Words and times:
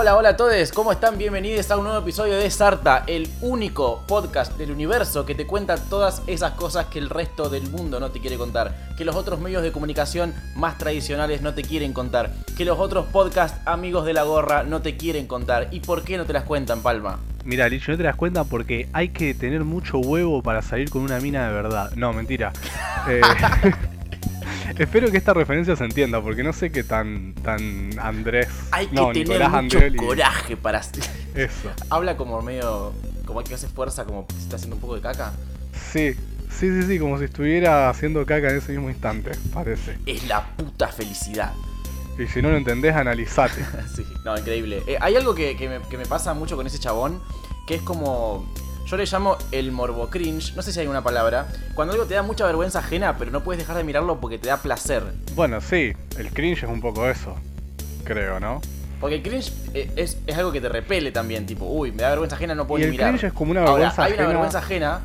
Hola, 0.00 0.16
hola, 0.16 0.28
a 0.30 0.36
todos, 0.38 0.72
¿cómo 0.72 0.92
están? 0.92 1.18
Bienvenidos 1.18 1.70
a 1.70 1.76
un 1.76 1.84
nuevo 1.84 1.98
episodio 1.98 2.38
de 2.38 2.50
Sarta, 2.50 3.04
el 3.06 3.28
único 3.42 4.02
podcast 4.08 4.56
del 4.56 4.70
universo 4.70 5.26
que 5.26 5.34
te 5.34 5.46
cuenta 5.46 5.76
todas 5.76 6.22
esas 6.26 6.52
cosas 6.52 6.86
que 6.86 6.98
el 6.98 7.10
resto 7.10 7.50
del 7.50 7.68
mundo 7.68 8.00
no 8.00 8.10
te 8.10 8.18
quiere 8.18 8.38
contar, 8.38 8.94
que 8.96 9.04
los 9.04 9.14
otros 9.14 9.40
medios 9.40 9.62
de 9.62 9.72
comunicación 9.72 10.32
más 10.56 10.78
tradicionales 10.78 11.42
no 11.42 11.52
te 11.52 11.60
quieren 11.60 11.92
contar, 11.92 12.30
que 12.56 12.64
los 12.64 12.78
otros 12.78 13.08
podcast 13.12 13.60
amigos 13.68 14.06
de 14.06 14.14
la 14.14 14.22
gorra 14.22 14.62
no 14.62 14.80
te 14.80 14.96
quieren 14.96 15.26
contar. 15.26 15.68
¿Y 15.70 15.80
por 15.80 16.02
qué 16.02 16.16
no 16.16 16.24
te 16.24 16.32
las 16.32 16.44
cuentan, 16.44 16.80
Palma? 16.80 17.18
Mira, 17.44 17.68
Licho, 17.68 17.92
no 17.92 17.98
te 17.98 18.04
das 18.04 18.16
cuenta 18.16 18.44
porque 18.44 18.88
hay 18.94 19.10
que 19.10 19.34
tener 19.34 19.64
mucho 19.64 19.98
huevo 19.98 20.42
para 20.42 20.62
salir 20.62 20.88
con 20.88 21.02
una 21.02 21.20
mina 21.20 21.46
de 21.46 21.52
verdad. 21.52 21.90
No, 21.96 22.14
mentira. 22.14 22.54
Eh, 23.08 23.22
espero 24.78 25.10
que 25.10 25.16
esta 25.18 25.34
referencia 25.34 25.76
se 25.76 25.84
entienda, 25.84 26.20
porque 26.20 26.42
no 26.42 26.52
sé 26.52 26.70
qué 26.70 26.84
tan, 26.84 27.34
tan 27.34 27.98
Andrés. 27.98 28.48
Hay 28.72 28.86
que 28.86 28.96
no, 28.96 29.08
tener 29.12 29.28
Nicolás 29.28 29.50
mucho 29.50 29.76
Andrelli. 29.76 29.96
coraje 29.96 30.56
para... 30.56 30.80
Eso. 30.80 31.70
Habla 31.88 32.16
como 32.16 32.40
medio... 32.42 32.92
como 33.26 33.42
que 33.42 33.54
hace 33.54 33.68
fuerza, 33.68 34.04
como 34.04 34.26
se 34.32 34.38
está 34.38 34.56
haciendo 34.56 34.76
un 34.76 34.82
poco 34.82 34.96
de 34.96 35.02
caca. 35.02 35.32
Sí, 35.92 36.14
sí, 36.50 36.68
sí, 36.70 36.82
sí, 36.82 36.98
como 36.98 37.18
si 37.18 37.24
estuviera 37.24 37.88
haciendo 37.90 38.24
caca 38.26 38.50
en 38.50 38.56
ese 38.56 38.72
mismo 38.72 38.90
instante, 38.90 39.32
parece. 39.52 39.98
Es 40.06 40.26
la 40.26 40.44
puta 40.56 40.88
felicidad. 40.88 41.52
Y 42.18 42.26
si 42.26 42.42
no 42.42 42.50
lo 42.50 42.56
entendés, 42.56 42.94
analizate. 42.94 43.64
Sí, 43.94 44.04
no, 44.24 44.36
increíble. 44.36 44.82
Eh, 44.86 44.98
hay 45.00 45.16
algo 45.16 45.34
que, 45.34 45.56
que 45.56 45.68
me, 45.68 45.80
que 45.88 45.96
me 45.96 46.06
pasa 46.06 46.34
mucho 46.34 46.56
con 46.56 46.66
ese 46.66 46.78
chabón, 46.78 47.20
que 47.66 47.76
es 47.76 47.82
como... 47.82 48.46
Yo 48.90 48.96
le 48.96 49.06
llamo 49.06 49.38
el 49.52 49.70
morbo 49.70 50.10
cringe, 50.10 50.52
no 50.56 50.62
sé 50.62 50.72
si 50.72 50.80
hay 50.80 50.88
una 50.88 51.00
palabra. 51.00 51.46
Cuando 51.74 51.92
algo 51.92 52.06
te 52.06 52.14
da 52.14 52.24
mucha 52.24 52.44
vergüenza 52.44 52.80
ajena, 52.80 53.16
pero 53.16 53.30
no 53.30 53.44
puedes 53.44 53.62
dejar 53.62 53.76
de 53.76 53.84
mirarlo 53.84 54.18
porque 54.20 54.36
te 54.36 54.48
da 54.48 54.56
placer. 54.56 55.04
Bueno, 55.36 55.60
sí, 55.60 55.92
el 56.18 56.30
cringe 56.32 56.64
es 56.64 56.68
un 56.68 56.80
poco 56.80 57.08
eso, 57.08 57.36
creo, 58.02 58.40
¿no? 58.40 58.60
Porque 59.00 59.14
el 59.14 59.22
cringe 59.22 59.52
eh, 59.74 59.92
es, 59.94 60.18
es 60.26 60.36
algo 60.36 60.50
que 60.50 60.60
te 60.60 60.68
repele 60.68 61.12
también, 61.12 61.46
tipo, 61.46 61.66
uy, 61.66 61.92
me 61.92 62.02
da 62.02 62.08
vergüenza 62.10 62.34
ajena, 62.34 62.56
no 62.56 62.66
puedo 62.66 62.80
Y 62.80 62.82
ni 62.82 62.86
el 62.86 62.90
mirar. 62.90 63.10
cringe 63.10 63.28
es 63.28 63.32
como 63.32 63.52
una 63.52 63.60
Ahora, 63.60 63.74
vergüenza 63.74 64.02
hay 64.02 64.12
una 64.14 64.26
vergüenza 64.26 64.58
ajena, 64.58 65.00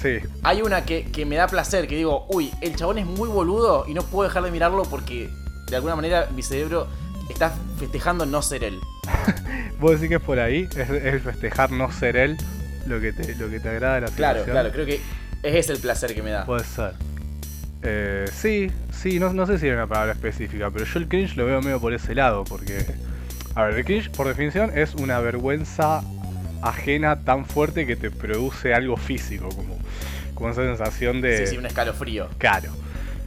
Sí, 0.00 0.16
hay 0.42 0.62
una 0.62 0.86
que, 0.86 1.04
que 1.12 1.26
me 1.26 1.36
da 1.36 1.46
placer, 1.46 1.86
que 1.86 1.96
digo, 1.96 2.24
uy, 2.30 2.50
el 2.62 2.74
chabón 2.74 2.96
es 2.96 3.04
muy 3.06 3.28
boludo 3.28 3.84
y 3.86 3.92
no 3.92 4.02
puedo 4.02 4.26
dejar 4.26 4.44
de 4.44 4.50
mirarlo 4.50 4.84
porque 4.84 5.28
de 5.68 5.76
alguna 5.76 5.94
manera 5.94 6.28
mi 6.34 6.42
cerebro 6.42 6.86
está 7.28 7.52
festejando 7.78 8.24
no 8.24 8.40
ser 8.40 8.64
él. 8.64 8.80
vos 9.78 9.92
decís 9.92 10.08
que 10.08 10.14
es 10.14 10.22
por 10.22 10.38
ahí, 10.38 10.66
es, 10.74 10.88
es 10.88 11.04
el 11.04 11.20
festejar 11.20 11.70
no 11.70 11.92
ser 11.92 12.16
él 12.16 12.38
lo 12.86 13.00
que 13.00 13.12
te, 13.12 13.34
lo 13.36 13.48
que 13.50 13.60
te 13.60 13.68
agrada 13.68 13.96
de 13.96 14.00
la 14.02 14.06
Claro, 14.08 14.40
situación. 14.40 14.54
claro, 14.54 14.72
creo 14.72 14.86
que 14.86 15.00
ese 15.42 15.58
es 15.58 15.70
el 15.70 15.78
placer 15.78 16.14
que 16.14 16.22
me 16.22 16.30
da. 16.30 16.44
Puede 16.44 16.64
ser. 16.64 16.92
Eh, 17.82 18.26
sí, 18.32 18.70
sí, 18.92 19.18
no, 19.20 19.32
no 19.32 19.46
sé 19.46 19.58
si 19.58 19.66
hay 19.66 19.72
una 19.72 19.86
palabra 19.86 20.12
específica, 20.12 20.70
pero 20.70 20.84
yo 20.84 20.98
el 20.98 21.08
cringe 21.08 21.36
lo 21.36 21.46
veo 21.46 21.60
medio 21.62 21.80
por 21.80 21.92
ese 21.94 22.14
lado, 22.14 22.44
porque... 22.44 22.84
A 23.54 23.64
ver, 23.64 23.74
el 23.78 23.84
cringe, 23.84 24.10
por 24.10 24.26
definición, 24.28 24.70
es 24.76 24.94
una 24.94 25.18
vergüenza 25.20 26.02
ajena 26.62 27.22
tan 27.24 27.46
fuerte 27.46 27.86
que 27.86 27.96
te 27.96 28.10
produce 28.10 28.74
algo 28.74 28.96
físico, 28.96 29.48
como, 29.50 29.78
como 30.34 30.50
esa 30.50 30.62
sensación 30.62 31.20
de... 31.20 31.46
Sí, 31.46 31.52
sí, 31.52 31.58
un 31.58 31.66
escalofrío. 31.66 32.28
Claro. 32.38 32.70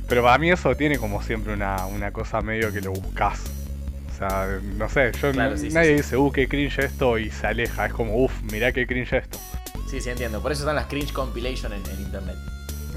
Pero 0.07 0.23
para 0.23 0.37
mí 0.39 0.51
eso 0.51 0.75
tiene 0.75 0.97
como 0.97 1.21
siempre 1.21 1.53
una, 1.53 1.85
una 1.85 2.11
cosa 2.11 2.41
medio 2.41 2.71
que 2.73 2.81
lo 2.81 2.91
buscas. 2.91 3.39
O 4.21 4.27
sea, 4.27 4.59
no 4.75 4.89
sé, 4.89 5.13
yo 5.21 5.31
Claro, 5.31 5.55
sí, 5.57 5.69
nadie 5.69 5.91
sí. 5.91 5.95
dice, 5.95 6.17
uh, 6.17 6.29
qué 6.31 6.49
cringe 6.49 6.79
esto 6.79 7.17
y 7.17 7.31
se 7.31 7.47
aleja. 7.47 7.85
Es 7.85 7.93
como, 7.93 8.17
uff, 8.21 8.33
mirá 8.51 8.73
qué 8.73 8.85
cringe 8.85 9.13
esto. 9.13 9.37
Sí, 9.89 10.01
sí, 10.01 10.09
entiendo. 10.09 10.41
Por 10.41 10.51
eso 10.51 10.63
están 10.63 10.75
las 10.75 10.87
cringe 10.87 11.13
compilation 11.13 11.71
en, 11.71 11.81
en 11.89 12.01
internet. 12.01 12.35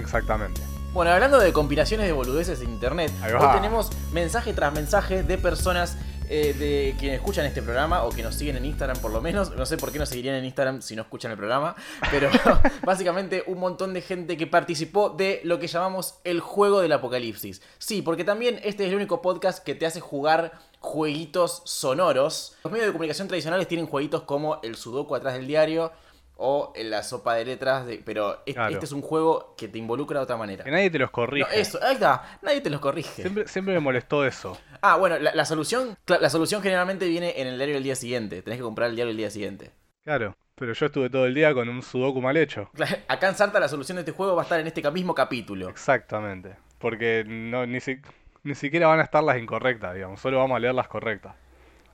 Exactamente. 0.01 0.61
Bueno, 0.93 1.13
hablando 1.13 1.39
de 1.39 1.53
compilaciones 1.53 2.07
de 2.07 2.13
boludeces 2.13 2.61
en 2.61 2.71
internet, 2.71 3.13
hoy 3.23 3.47
tenemos 3.55 3.91
mensaje 4.13 4.53
tras 4.53 4.73
mensaje 4.75 5.23
de 5.23 5.39
personas 5.39 5.97
eh, 6.35 6.55
de 6.55 6.95
quienes 6.99 7.19
escuchan 7.19 7.45
este 7.45 7.61
programa 7.61 8.05
o 8.05 8.09
que 8.09 8.23
nos 8.23 8.35
siguen 8.35 8.57
en 8.57 8.65
Instagram 8.65 8.97
por 9.03 9.11
lo 9.11 9.21
menos. 9.21 9.55
No 9.55 9.67
sé 9.67 9.77
por 9.77 9.93
qué 9.93 9.99
nos 9.99 10.09
seguirían 10.09 10.37
en 10.37 10.47
Instagram 10.47 10.81
si 10.81 10.97
no 10.97 11.03
escuchan 11.03 11.31
el 11.31 11.37
programa, 11.37 11.77
pero 12.11 12.31
básicamente 12.87 13.45
un 13.47 13.61
montón 13.61 13.93
de 13.93 14.01
gente 14.01 14.39
que 14.39 14.47
participó 14.47 15.11
de 15.11 15.43
lo 15.45 15.59
que 15.59 15.67
llamamos 15.67 16.15
el 16.25 16.41
juego 16.41 16.81
del 16.81 16.93
apocalipsis. 16.93 17.61
Sí, 17.77 18.01
porque 18.01 18.25
también 18.25 18.59
este 18.65 18.85
es 18.85 18.89
el 18.89 18.97
único 18.97 19.21
podcast 19.21 19.63
que 19.63 19.75
te 19.75 19.85
hace 19.85 20.01
jugar 20.01 20.53
jueguitos 20.81 21.61
sonoros. 21.67 22.57
Los 22.65 22.73
medios 22.73 22.87
de 22.87 22.93
comunicación 22.93 23.29
tradicionales 23.29 23.69
tienen 23.69 23.87
jueguitos 23.87 24.23
como 24.23 24.59
el 24.63 24.77
sudoku 24.77 25.15
atrás 25.15 25.35
del 25.35 25.47
diario 25.47 25.93
o 26.37 26.73
la 26.77 27.03
sopa 27.03 27.35
de 27.35 27.45
letras, 27.45 27.87
de- 27.87 28.03
pero 28.05 28.39
este, 28.47 28.55
Claro. 28.55 28.73
este 28.73 28.87
es 28.87 28.93
un 28.93 29.03
juego 29.03 29.55
que 29.57 29.69
te 29.69 29.79
involucra 29.79 30.19
de 30.21 30.25
otra 30.25 30.37
manera. 30.37 30.65
Que 30.65 30.71
nadie 30.71 30.91
te 30.91 30.99
los 30.99 31.09
No, 31.09 31.13
corrige. 31.13 31.61
eso, 31.61 31.79
ahí 31.83 31.95
está, 31.95 32.39
nadie 32.43 32.61
te 32.61 32.71
los 32.71 32.81
corrige. 32.81 33.23
Siempre, 33.23 33.47
siempre 33.49 33.75
me 33.75 33.81
molestó 33.81 34.25
eso. 34.27 34.59
Ah, 34.81 34.97
bueno, 34.97 35.19
la, 35.19 35.35
la 35.35 35.45
solución 35.45 35.97
la 36.07 36.31
solución 36.31 36.63
generalmente 36.63 37.07
viene 37.07 37.35
en 37.41 37.47
el 37.47 37.57
diario 37.57 37.75
del 37.75 37.85
día 37.85 37.95
siguiente. 37.97 38.43
Tenés 38.43 38.59
que 38.59 38.65
comprar 38.65 38.91
el 38.91 38.97
diario 38.97 39.11
del 39.11 39.19
día 39.19 39.31
siguiente. 39.31 39.71
Claro, 40.05 40.37
pero 40.57 40.73
yo 40.73 40.87
estuve 40.87 41.09
todo 41.11 41.27
el 41.27 41.35
día 41.35 41.55
con 41.55 41.69
un 41.69 41.83
sudoku 41.83 42.21
mal 42.21 42.37
hecho. 42.37 42.69
Acá 43.07 43.29
en 43.29 43.37
Sarta 43.37 43.61
la 43.61 43.69
solución 43.69 43.97
de 43.97 44.01
este 44.01 44.13
juego 44.13 44.35
va 44.35 44.43
a 44.43 44.45
estar 44.45 44.59
en 44.59 44.67
este 44.67 44.89
mismo 44.91 45.15
capítulo. 45.15 45.69
Exactamente. 45.69 46.57
Porque 46.79 47.25
no, 47.27 47.65
ni, 47.67 47.79
si- 47.81 48.01
ni 48.43 48.57
siquiera 48.57 48.89
van 48.89 48.99
a 48.99 49.05
estar 49.05 49.23
las 49.23 49.39
incorrectas, 49.39 49.95
digamos. 49.95 50.21
Solo 50.21 50.39
vamos 50.39 50.57
a 50.57 50.59
leer 50.59 50.75
las 50.75 50.89
correctas. 50.89 51.37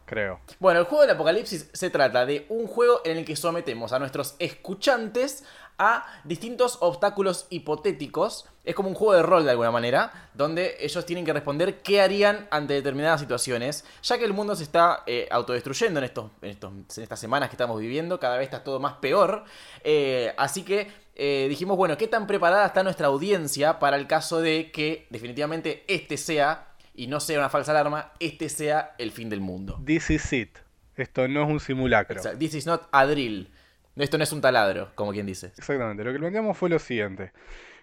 Creo. 0.09 0.41
Bueno, 0.59 0.81
el 0.81 0.87
juego 0.87 1.03
del 1.03 1.11
apocalipsis 1.11 1.69
se 1.73 1.91
trata 1.91 2.25
de 2.25 2.47
un 2.49 2.67
juego 2.67 3.03
en 3.05 3.19
el 3.19 3.25
que 3.27 3.37
sometemos 3.37 3.93
a 3.93 3.99
nuestros 3.99 4.35
escuchantes 4.39 5.45
a 5.81 6.07
distintos 6.25 6.79
obstáculos 6.81 7.47
hipotéticos. 7.51 8.47
Es 8.65 8.75
como 8.75 8.89
un 8.89 8.95
juego 8.95 9.15
de 9.15 9.23
rol 9.23 9.45
de 9.45 9.51
alguna 9.53 9.71
manera, 9.71 10.31
donde 10.35 10.77
ellos 10.81 11.07
tienen 11.07 11.25
que 11.25 11.33
responder 11.33 11.83
qué 11.83 12.01
harían 12.01 12.49
ante 12.51 12.75
determinadas 12.75 13.21
situaciones, 13.21 13.85
ya 14.03 14.19
que 14.19 14.25
el 14.25 14.33
mundo 14.33 14.57
se 14.57 14.63
está 14.65 15.05
eh, 15.07 15.29
autodestruyendo 15.31 15.99
en, 16.01 16.05
estos, 16.05 16.31
en, 16.43 16.51
estos- 16.51 16.73
en 16.99 17.03
estas 17.03 17.21
semanas 17.21 17.49
que 17.51 17.55
estamos 17.55 17.79
viviendo, 17.81 18.19
cada 18.19 18.37
vez 18.39 18.45
está 18.47 18.65
todo 18.65 18.81
más 18.81 18.95
peor. 18.95 19.45
Eh, 19.85 20.35
así 20.37 20.65
que 20.65 20.91
eh, 21.15 21.47
dijimos, 21.49 21.77
bueno, 21.77 21.97
¿qué 21.97 22.09
tan 22.09 22.27
preparada 22.27 22.67
está 22.67 22.83
nuestra 22.83 23.07
audiencia 23.09 23.79
para 23.79 23.97
el 23.97 24.07
caso 24.07 24.41
de 24.41 24.71
que 24.73 25.07
definitivamente 25.11 25.85
este 25.89 26.17
sea, 26.17 26.68
y 26.98 27.06
no 27.06 27.20
sea 27.20 27.38
una 27.38 27.48
falsa 27.48 27.70
alarma, 27.70 28.12
este 28.19 28.48
sea 28.48 28.97
el 28.98 29.12
fin 29.12 29.31
del 29.31 29.41
mundo? 29.41 29.81
This 29.86 30.10
is 30.10 30.32
it. 30.32 30.59
Esto 30.97 31.28
no 31.28 31.44
es 31.44 31.48
un 31.48 31.60
simulacro. 31.60 32.20
This 32.36 32.54
is 32.54 32.66
not 32.66 32.88
a 32.91 33.06
drill. 33.06 33.48
Esto 33.94 34.19
no 34.19 34.25
es 34.25 34.32
un 34.32 34.41
taladro, 34.41 34.91
como 34.97 35.12
quien 35.12 35.25
dice. 35.25 35.53
Exactamente. 35.56 36.03
Lo 36.03 36.12
que 36.12 36.19
planteamos 36.19 36.59
fue 36.59 36.69
lo 36.69 36.81
siguiente. 36.81 37.31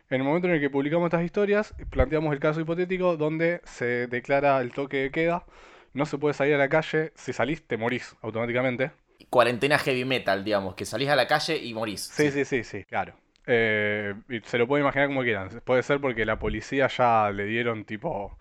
En 0.10 0.20
el 0.20 0.24
momento 0.24 0.50
en 0.50 0.56
el 0.56 0.60
que 0.60 0.70
publicamos 0.70 1.08
estas 1.08 1.24
historias, 1.24 1.74
planteamos 1.90 2.34
el 2.34 2.42
caso 2.42 2.60
hipotético 2.60 3.16
donde 3.16 3.62
se 3.64 4.08
declara 4.08 4.60
el 4.60 4.74
toque 4.74 4.98
de 4.98 5.12
queda. 5.12 5.46
No 5.94 6.06
se 6.06 6.18
puede 6.18 6.34
salir 6.34 6.56
a 6.56 6.58
la 6.58 6.68
calle. 6.68 7.14
Si 7.16 7.32
salís, 7.32 7.66
te 7.66 7.78
morís 7.78 8.18
automáticamente. 8.22 8.92
Cuarentena 9.30 9.78
heavy 9.78 10.04
metal, 10.04 10.44
digamos, 10.44 10.76
que 10.76 10.84
salís 10.84 11.08
a 11.08 11.16
la 11.16 11.26
calle 11.26 11.56
y 11.56 11.74
morís. 11.74 12.02
Sí, 12.02 12.32
sí, 12.32 12.44
sí, 12.44 12.66
sí, 12.66 12.84
claro. 12.84 13.14
Eh, 13.48 14.14
se 14.44 14.58
lo 14.58 14.68
pueden 14.68 14.84
imaginar 14.84 15.08
como 15.08 15.22
quieran. 15.22 15.62
Puede 15.64 15.84
ser 15.84 16.02
porque 16.02 16.26
la 16.26 16.38
policía 16.38 16.88
ya 16.88 17.32
le 17.32 17.46
dieron 17.46 17.86
tipo 17.86 18.38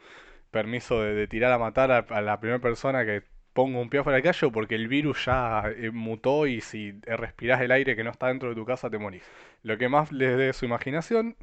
permiso 0.55 1.03
de, 1.03 1.15
de 1.15 1.29
tirar 1.29 1.53
a 1.53 1.59
matar 1.59 1.93
a, 1.93 1.99
a 1.99 2.23
la 2.23 2.41
primera 2.41 2.61
persona 2.63 3.05
que 3.05 3.25
ponga 3.55 3.79
un 3.79 3.89
pie 3.89 4.03
fuera 4.03 4.17
de 4.17 4.23
la 4.23 4.33
calle 4.33 4.47
o 4.47 4.53
porque 4.53 4.75
el 4.75 4.89
virus 4.89 5.25
ya 5.25 5.63
eh, 5.67 5.91
mutó 5.91 6.47
y 6.47 6.61
si 6.61 7.01
eh, 7.07 7.17
respirás 7.17 7.63
el 7.63 7.71
aire 7.71 7.97
que 7.97 8.05
no 8.05 8.11
está 8.11 8.27
dentro 8.27 8.51
de 8.51 8.55
tu 8.55 8.67
casa 8.67 8.91
te 8.91 8.99
morís. 8.99 9.23
Lo 9.63 9.79
que 9.79 9.89
más 9.89 10.13
les 10.13 10.37
dé 10.37 10.53
su 10.53 10.67
imaginación. 10.67 11.37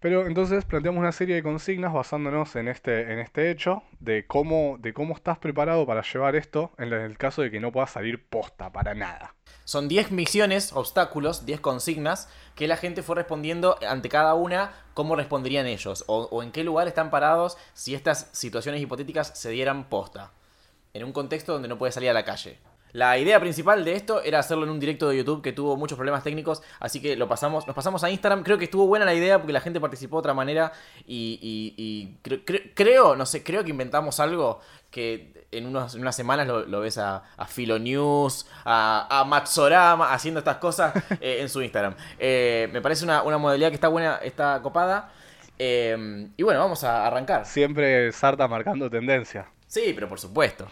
Pero 0.00 0.26
entonces 0.26 0.64
planteamos 0.64 1.00
una 1.00 1.12
serie 1.12 1.34
de 1.34 1.42
consignas 1.42 1.92
basándonos 1.92 2.56
en 2.56 2.68
este, 2.68 3.12
en 3.12 3.18
este 3.18 3.50
hecho 3.50 3.82
de 3.98 4.26
cómo, 4.26 4.78
de 4.80 4.94
cómo 4.94 5.14
estás 5.14 5.36
preparado 5.38 5.84
para 5.84 6.00
llevar 6.00 6.36
esto 6.36 6.72
en 6.78 6.90
el 6.90 7.18
caso 7.18 7.42
de 7.42 7.50
que 7.50 7.60
no 7.60 7.70
puedas 7.70 7.90
salir 7.90 8.26
posta 8.26 8.72
para 8.72 8.94
nada. 8.94 9.34
Son 9.64 9.88
10 9.88 10.10
misiones, 10.12 10.72
obstáculos, 10.72 11.44
10 11.44 11.60
consignas 11.60 12.30
que 12.54 12.66
la 12.66 12.78
gente 12.78 13.02
fue 13.02 13.16
respondiendo 13.16 13.76
ante 13.86 14.08
cada 14.08 14.32
una 14.32 14.72
cómo 14.94 15.16
responderían 15.16 15.66
ellos 15.66 16.02
o 16.06 16.42
en 16.42 16.50
qué 16.50 16.64
lugar 16.64 16.88
están 16.88 17.10
parados 17.10 17.58
si 17.74 17.94
estas 17.94 18.30
situaciones 18.32 18.80
hipotéticas 18.80 19.38
se 19.38 19.50
dieran 19.50 19.84
posta. 19.84 20.32
En 20.94 21.04
un 21.04 21.12
contexto 21.12 21.52
donde 21.52 21.68
no 21.68 21.78
puedes 21.78 21.94
salir 21.94 22.10
a 22.10 22.12
la 22.12 22.24
calle. 22.24 22.58
La 22.92 23.16
idea 23.18 23.38
principal 23.38 23.84
de 23.84 23.92
esto 23.94 24.20
era 24.20 24.40
hacerlo 24.40 24.64
en 24.64 24.70
un 24.70 24.80
directo 24.80 25.08
de 25.08 25.18
YouTube 25.18 25.42
que 25.42 25.52
tuvo 25.52 25.76
muchos 25.76 25.94
problemas 25.96 26.24
técnicos, 26.24 26.60
así 26.80 27.00
que 27.00 27.14
lo 27.14 27.28
pasamos, 27.28 27.64
nos 27.68 27.76
pasamos 27.76 28.02
a 28.02 28.10
Instagram. 28.10 28.42
Creo 28.42 28.58
que 28.58 28.64
estuvo 28.64 28.88
buena 28.88 29.04
la 29.04 29.14
idea 29.14 29.38
porque 29.38 29.52
la 29.52 29.60
gente 29.60 29.78
participó 29.80 30.16
de 30.16 30.20
otra 30.20 30.34
manera 30.34 30.72
y, 31.06 31.38
y- 31.40 31.74
y 31.76 32.18
cre- 32.28 32.44
cre- 32.44 32.72
creo, 32.74 33.14
no 33.14 33.26
sé, 33.26 33.44
creo 33.44 33.62
que 33.62 33.70
inventamos 33.70 34.18
algo 34.18 34.58
que 34.90 35.46
en, 35.52 35.66
unos- 35.66 35.94
en 35.94 36.00
unas 36.00 36.16
semanas 36.16 36.48
lo, 36.48 36.66
lo 36.66 36.80
ves 36.80 36.98
a, 36.98 37.22
a 37.36 37.46
Filo 37.46 37.78
News, 37.78 38.48
a, 38.64 39.20
a 39.20 39.22
Matsorama 39.22 40.12
haciendo 40.12 40.40
estas 40.40 40.56
cosas 40.56 40.92
eh, 41.20 41.38
en 41.42 41.48
su 41.48 41.62
Instagram. 41.62 41.94
Eh, 42.18 42.68
me 42.72 42.80
parece 42.80 43.04
una, 43.04 43.22
una 43.22 43.38
modalidad 43.38 43.68
que 43.68 43.76
está 43.76 43.86
buena, 43.86 44.16
está 44.16 44.60
copada. 44.64 45.12
Eh, 45.60 46.26
y 46.36 46.42
bueno, 46.42 46.58
vamos 46.58 46.82
a 46.82 47.06
arrancar. 47.06 47.46
Siempre 47.46 48.10
Sarta 48.10 48.48
marcando 48.48 48.90
tendencia. 48.90 49.46
Sí, 49.70 49.92
pero 49.94 50.08
por 50.08 50.18
supuesto. 50.18 50.66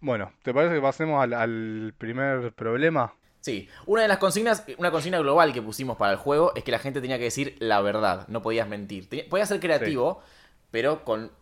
Bueno, 0.00 0.30
¿te 0.42 0.52
parece 0.52 0.74
que 0.74 0.80
pasemos 0.82 1.22
al, 1.22 1.32
al 1.32 1.94
primer 1.96 2.52
problema? 2.52 3.14
Sí, 3.40 3.66
una 3.86 4.02
de 4.02 4.08
las 4.08 4.18
consignas, 4.18 4.62
una 4.76 4.90
consigna 4.90 5.18
global 5.20 5.54
que 5.54 5.62
pusimos 5.62 5.96
para 5.96 6.12
el 6.12 6.18
juego 6.18 6.52
es 6.54 6.62
que 6.62 6.70
la 6.70 6.78
gente 6.78 7.00
tenía 7.00 7.16
que 7.16 7.24
decir 7.24 7.56
la 7.60 7.80
verdad, 7.80 8.28
no 8.28 8.42
podías 8.42 8.68
mentir. 8.68 9.08
Tenía- 9.08 9.26
podías 9.30 9.48
ser 9.48 9.58
creativo, 9.58 10.22
pero 10.70 11.02
con, 11.02 11.32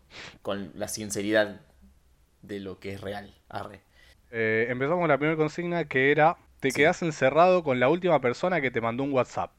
con 0.42 0.70
la 0.76 0.86
sinceridad 0.86 1.62
de 2.42 2.60
lo 2.60 2.78
que 2.78 2.92
es 2.92 3.00
real. 3.00 3.34
Arre. 3.48 3.80
Eh, 4.30 4.66
empezamos 4.68 5.00
con 5.00 5.08
la 5.08 5.18
primera 5.18 5.36
consigna 5.36 5.86
que 5.86 6.12
era, 6.12 6.36
te 6.60 6.70
Sí. 6.70 6.76
quedas 6.76 7.02
encerrado 7.02 7.64
con 7.64 7.80
la 7.80 7.88
última 7.88 8.20
persona 8.20 8.60
que 8.60 8.70
te 8.70 8.80
mandó 8.80 9.02
un 9.02 9.12
WhatsApp. 9.12 9.50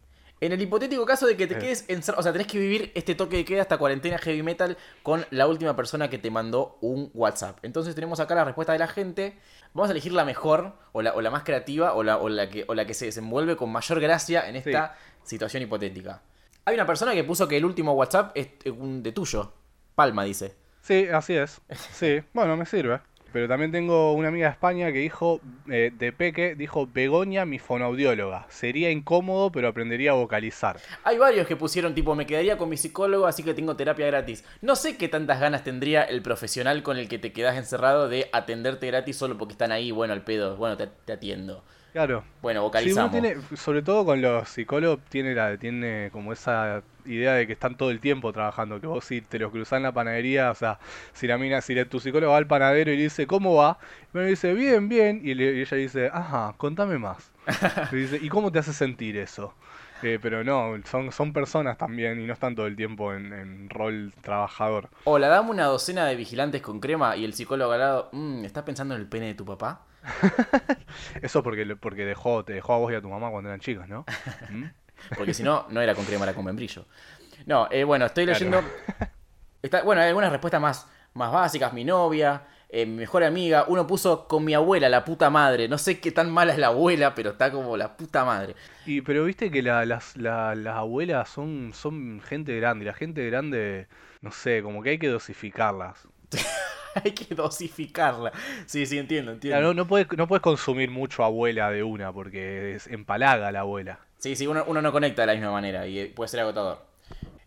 En 0.41 0.51
el 0.51 0.61
hipotético 0.61 1.05
caso 1.05 1.25
de 1.27 1.37
que 1.37 1.47
te 1.47 1.55
Eh. 1.55 1.59
quedes 1.59 1.85
encerrado, 1.87 2.19
o 2.19 2.23
sea, 2.23 2.31
tenés 2.33 2.47
que 2.47 2.59
vivir 2.59 2.91
este 2.93 3.15
toque 3.15 3.37
de 3.37 3.45
queda, 3.45 3.61
esta 3.61 3.77
cuarentena 3.77 4.17
heavy 4.17 4.43
metal 4.43 4.77
con 5.01 5.25
la 5.31 5.47
última 5.47 5.75
persona 5.75 6.09
que 6.09 6.17
te 6.17 6.29
mandó 6.29 6.77
un 6.81 7.09
WhatsApp. 7.13 7.59
Entonces 7.63 7.95
tenemos 7.95 8.19
acá 8.19 8.35
la 8.35 8.43
respuesta 8.43 8.73
de 8.73 8.79
la 8.79 8.87
gente. 8.87 9.37
Vamos 9.73 9.89
a 9.89 9.91
elegir 9.93 10.11
la 10.11 10.25
mejor, 10.25 10.73
o 10.91 11.01
la, 11.01 11.13
o 11.13 11.21
la 11.21 11.31
más 11.31 11.43
creativa, 11.43 11.93
o 11.93 12.03
la, 12.03 12.17
o, 12.17 12.27
la 12.29 12.49
que, 12.49 12.65
o 12.67 12.73
la 12.75 12.85
que 12.85 12.93
se 12.93 13.05
desenvuelve 13.05 13.55
con 13.55 13.71
mayor 13.71 13.99
gracia 14.01 14.47
en 14.49 14.57
esta 14.57 14.97
situación 15.23 15.63
hipotética. 15.63 16.21
Hay 16.65 16.75
una 16.75 16.85
persona 16.85 17.13
que 17.13 17.23
puso 17.23 17.47
que 17.47 17.57
el 17.57 17.65
último 17.65 17.93
WhatsApp 17.93 18.31
es 18.35 18.49
un 18.71 19.01
de 19.03 19.11
tuyo. 19.13 19.53
Palma 19.95 20.23
dice. 20.25 20.55
Sí, 20.81 21.07
así 21.11 21.35
es. 21.35 21.61
Sí, 21.93 22.21
bueno, 22.33 22.57
me 22.57 22.65
sirve. 22.65 22.99
Pero 23.35 23.49
también 23.49 23.69
tengo 23.69 24.13
una 24.13 24.29
amiga 24.29 24.47
de 24.47 24.53
España 24.53 24.93
que 24.93 24.99
dijo, 24.99 25.41
eh, 25.69 25.91
de 25.93 26.13
Peque, 26.13 26.55
dijo, 26.55 26.87
Begoña, 26.87 27.43
mi 27.43 27.59
fonoaudióloga. 27.59 28.45
Sería 28.47 28.91
incómodo, 28.91 29.51
pero 29.51 29.67
aprendería 29.67 30.11
a 30.11 30.13
vocalizar. 30.13 30.79
Hay 31.03 31.17
varios 31.17 31.45
que 31.45 31.57
pusieron 31.57 31.93
tipo, 31.93 32.15
me 32.15 32.25
quedaría 32.25 32.57
con 32.57 32.69
mi 32.69 32.77
psicólogo, 32.77 33.27
así 33.27 33.43
que 33.43 33.53
tengo 33.53 33.75
terapia 33.75 34.07
gratis. 34.07 34.45
No 34.61 34.77
sé 34.77 34.95
qué 34.95 35.09
tantas 35.09 35.41
ganas 35.41 35.65
tendría 35.65 36.03
el 36.03 36.21
profesional 36.21 36.81
con 36.81 36.95
el 36.95 37.09
que 37.09 37.19
te 37.19 37.33
quedas 37.33 37.57
encerrado 37.57 38.07
de 38.07 38.29
atenderte 38.31 38.87
gratis 38.87 39.17
solo 39.17 39.37
porque 39.37 39.51
están 39.51 39.73
ahí, 39.73 39.91
bueno, 39.91 40.13
al 40.13 40.23
pedo, 40.23 40.55
bueno, 40.55 40.77
te, 40.77 40.87
te 40.87 41.11
atiendo. 41.11 41.65
Claro. 41.95 42.25
Bueno, 42.41 42.59
Sí, 42.59 42.91
uno 42.91 43.07
vocalizamos. 43.07 43.11
tiene, 43.13 43.37
sobre 43.55 43.81
todo 43.81 44.03
con 44.03 44.21
los 44.21 44.49
psicólogos, 44.49 44.99
tiene, 45.07 45.33
la, 45.33 45.57
tiene 45.57 46.09
como 46.11 46.33
esa 46.33 46.83
idea 47.05 47.35
de 47.35 47.47
que 47.47 47.53
están 47.53 47.77
todo 47.77 47.89
el 47.89 48.01
tiempo 48.01 48.33
trabajando, 48.33 48.81
que 48.81 48.87
vos 48.87 49.05
si 49.05 49.21
te 49.21 49.39
los 49.39 49.49
cruzás 49.49 49.77
en 49.77 49.83
la 49.83 49.93
panadería, 49.93 50.51
o 50.51 50.55
sea, 50.55 50.77
si 51.13 51.25
la 51.25 51.37
mina, 51.37 51.61
si 51.61 51.73
le- 51.73 51.85
tu 51.85 52.01
psicólogo 52.01 52.33
va 52.33 52.37
al 52.37 52.47
panadero 52.47 52.91
y 52.91 52.97
le 52.97 53.03
dice, 53.03 53.27
¿cómo 53.27 53.55
va? 53.55 53.77
Y 54.13 54.17
uno 54.17 54.25
dice, 54.27 54.53
bien, 54.53 54.89
bien, 54.89 55.21
y, 55.23 55.35
le- 55.35 55.53
y 55.55 55.61
ella 55.61 55.77
dice, 55.77 56.09
ajá, 56.11 56.53
contame 56.57 56.97
más. 56.97 57.31
Y 57.93 57.95
dice, 57.95 58.19
¿y 58.21 58.27
cómo 58.27 58.51
te 58.51 58.59
hace 58.59 58.73
sentir 58.73 59.15
eso? 59.15 59.53
Eh, 60.03 60.19
pero 60.21 60.43
no, 60.43 60.73
son, 60.83 61.13
son 61.13 61.31
personas 61.31 61.77
también 61.77 62.19
y 62.19 62.25
no 62.27 62.33
están 62.33 62.55
todo 62.55 62.67
el 62.67 62.75
tiempo 62.75 63.13
en, 63.13 63.31
en 63.31 63.69
rol 63.69 64.11
trabajador. 64.21 64.89
Hola, 65.05 65.29
dame 65.29 65.49
una 65.51 65.63
docena 65.67 66.05
de 66.07 66.17
vigilantes 66.17 66.61
con 66.61 66.81
crema 66.81 67.15
y 67.15 67.23
el 67.23 67.33
psicólogo 67.33 67.71
al 67.71 67.79
lado, 67.79 68.09
"Mm, 68.11 68.43
¿estás 68.43 68.63
pensando 68.65 68.95
en 68.95 68.99
el 69.01 69.07
pene 69.07 69.27
de 69.27 69.35
tu 69.35 69.45
papá? 69.45 69.83
Eso 71.21 71.43
porque, 71.43 71.75
porque 71.75 72.05
dejó, 72.05 72.43
te 72.45 72.53
dejó 72.53 72.73
a 72.73 72.77
vos 72.77 72.91
y 72.91 72.95
a 72.95 73.01
tu 73.01 73.09
mamá 73.09 73.29
cuando 73.31 73.49
eran 73.49 73.59
chicos, 73.59 73.87
¿no? 73.87 74.05
¿Mm? 74.49 74.65
Porque 75.15 75.33
si 75.33 75.43
no, 75.43 75.65
no 75.69 75.81
era 75.81 75.93
con 75.95 76.05
crema, 76.05 76.23
era 76.25 76.33
con 76.33 76.45
membrillo. 76.45 76.85
No, 77.45 77.67
eh, 77.71 77.83
bueno, 77.83 78.05
estoy 78.05 78.25
Claro. 78.25 78.39
leyendo. 78.39 78.69
Está, 79.61 79.83
bueno, 79.83 80.01
hay 80.01 80.07
algunas 80.09 80.31
respuestas 80.31 80.61
más, 80.61 80.87
más 81.13 81.31
básicas. 81.31 81.73
Mi 81.73 81.83
novia, 81.83 82.43
eh, 82.69 82.85
mi 82.85 82.97
mejor 82.97 83.23
amiga. 83.23 83.65
Uno 83.67 83.85
puso 83.85 84.27
con 84.27 84.45
mi 84.45 84.53
abuela, 84.53 84.87
la 84.89 85.03
puta 85.03 85.29
madre. 85.29 85.67
No 85.67 85.77
sé 85.77 85.99
qué 85.99 86.11
tan 86.11 86.31
mala 86.31 86.53
es 86.53 86.59
la 86.59 86.67
abuela, 86.67 87.13
pero 87.15 87.31
está 87.31 87.51
como 87.51 87.75
la 87.75 87.97
puta 87.97 88.23
madre. 88.23 88.55
Y 88.85 89.01
pero 89.01 89.25
viste 89.25 89.51
que 89.51 89.61
la- 89.61 89.85
las, 89.85 90.15
la- 90.17 90.55
las 90.55 90.75
abuelas 90.75 91.29
son, 91.29 91.71
son 91.73 92.21
gente 92.21 92.55
grande, 92.57 92.85
y 92.85 92.87
la 92.87 92.93
gente 92.93 93.25
grande, 93.27 93.87
no 94.21 94.31
sé, 94.31 94.61
como 94.63 94.81
que 94.83 94.91
hay 94.91 94.99
que 94.99 95.07
dosificarlas. 95.09 96.07
hay 96.95 97.11
que 97.11 97.35
dosificarla. 97.35 98.31
Sí, 98.65 98.85
sí, 98.85 98.97
entiendo, 98.97 99.31
entiendo. 99.31 99.57
Claro, 99.57 99.73
no, 99.73 99.83
no 99.83 99.87
puedes, 99.87 100.07
no 100.17 100.27
puedes 100.27 100.41
consumir 100.41 100.89
mucho 100.89 101.23
abuela 101.23 101.69
de 101.71 101.83
una, 101.83 102.11
porque 102.13 102.75
es, 102.75 102.87
empalaga 102.87 103.51
la 103.51 103.61
abuela. 103.61 103.99
Sí, 104.17 104.35
sí, 104.35 104.47
uno, 104.47 104.63
uno 104.67 104.81
no 104.81 104.91
conecta 104.91 105.23
de 105.23 105.27
la 105.27 105.33
misma 105.33 105.51
manera 105.51 105.87
y 105.87 105.99
eh, 105.99 106.13
puede 106.15 106.29
ser 106.29 106.39
agotador. 106.39 106.79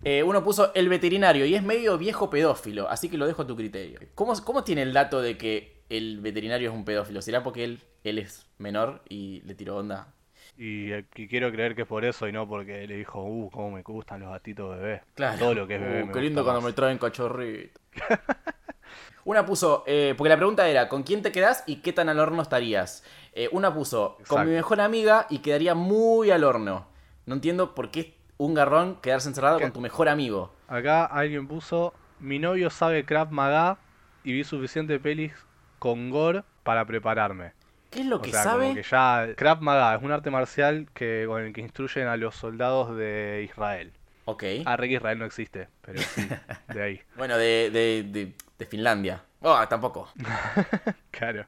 Eh, 0.04 0.22
uno 0.22 0.44
puso 0.44 0.72
el 0.74 0.88
veterinario 0.88 1.44
y 1.44 1.54
es 1.54 1.62
medio 1.62 1.98
viejo 1.98 2.30
pedófilo, 2.30 2.88
así 2.88 3.08
que 3.08 3.18
lo 3.18 3.26
dejo 3.26 3.42
a 3.42 3.46
tu 3.46 3.56
criterio. 3.56 3.98
¿Cómo, 4.14 4.32
cómo 4.44 4.62
tiene 4.62 4.82
el 4.82 4.92
dato 4.92 5.20
de 5.20 5.36
que 5.36 5.82
el 5.88 6.20
veterinario 6.20 6.70
es 6.70 6.74
un 6.74 6.84
pedófilo? 6.84 7.20
¿Será 7.20 7.42
porque 7.42 7.64
él, 7.64 7.80
él 8.04 8.18
es 8.18 8.46
menor 8.58 9.02
y 9.08 9.40
le 9.42 9.54
tiró 9.54 9.76
onda? 9.76 10.14
Y, 10.58 10.92
y 10.92 11.28
quiero 11.28 11.52
creer 11.52 11.76
que 11.76 11.82
es 11.82 11.88
por 11.88 12.04
eso 12.04 12.26
y 12.26 12.32
no 12.32 12.48
porque 12.48 12.84
le 12.88 12.96
dijo, 12.96 13.22
uh, 13.22 13.48
cómo 13.50 13.70
me 13.70 13.82
gustan 13.82 14.20
los 14.20 14.30
gatitos 14.30 14.76
bebés. 14.76 15.02
Claro. 15.14 15.38
Todo 15.38 15.54
lo 15.54 15.66
que 15.68 15.76
es 15.76 15.80
bebé. 15.80 16.02
Uh, 16.02 16.06
me 16.06 16.12
qué 16.12 16.20
lindo 16.20 16.40
gusta 16.42 16.52
cuando 16.52 16.60
más. 16.62 16.70
me 16.70 16.72
traen 16.74 16.98
cachorrito. 16.98 17.80
una 19.24 19.46
puso, 19.46 19.84
eh, 19.86 20.14
porque 20.16 20.30
la 20.30 20.36
pregunta 20.36 20.68
era, 20.68 20.88
¿con 20.88 21.04
quién 21.04 21.22
te 21.22 21.30
quedás 21.30 21.62
y 21.66 21.76
qué 21.76 21.92
tan 21.92 22.08
al 22.08 22.18
horno 22.18 22.42
estarías? 22.42 23.04
Eh, 23.34 23.48
una 23.52 23.72
puso, 23.72 24.18
con 24.26 24.46
mi 24.46 24.52
mejor 24.52 24.80
amiga 24.80 25.26
y 25.30 25.38
quedaría 25.38 25.76
muy 25.76 26.32
al 26.32 26.42
horno. 26.42 26.88
No 27.26 27.34
entiendo 27.34 27.74
por 27.76 27.92
qué 27.92 28.00
es 28.00 28.06
un 28.36 28.54
garrón 28.54 28.96
quedarse 29.00 29.28
encerrado 29.28 29.58
¿Qué? 29.58 29.64
con 29.64 29.72
tu 29.72 29.80
mejor 29.80 30.08
amigo. 30.08 30.52
Acá 30.66 31.04
alguien 31.04 31.46
puso, 31.46 31.94
mi 32.18 32.40
novio 32.40 32.68
sabe 32.70 33.04
Krav 33.04 33.30
Maga 33.30 33.78
y 34.24 34.32
vi 34.32 34.42
suficiente 34.42 34.98
pelis 34.98 35.32
con 35.78 36.10
gore 36.10 36.42
para 36.64 36.84
prepararme. 36.84 37.52
¿Qué 37.90 38.00
es 38.00 38.06
lo 38.06 38.16
O 38.16 38.22
que 38.22 38.30
sea, 38.30 38.42
sabe? 38.44 38.62
como 38.64 38.74
que 38.74 38.82
ya 38.82 39.28
Krav 39.36 39.60
Maga 39.62 39.94
es 39.96 40.02
un 40.02 40.12
arte 40.12 40.30
marcial 40.30 40.88
que 40.94 41.24
con 41.26 41.42
el 41.42 41.52
que 41.52 41.60
instruyen 41.62 42.06
a 42.06 42.16
los 42.16 42.34
soldados 42.36 42.96
de 42.96 43.42
Israel. 43.48 43.92
Ok. 44.26 44.44
Ah, 44.66 44.76
re 44.76 44.88
que 44.88 44.94
Israel 44.94 45.18
no 45.18 45.24
existe, 45.24 45.68
pero 45.80 46.00
sí, 46.02 46.28
de 46.68 46.82
ahí. 46.82 47.00
Bueno, 47.16 47.38
de, 47.38 47.70
de, 47.70 48.02
de, 48.10 48.34
de 48.58 48.66
Finlandia. 48.66 49.24
Oh, 49.40 49.56
tampoco. 49.68 50.08
Claro, 51.10 51.46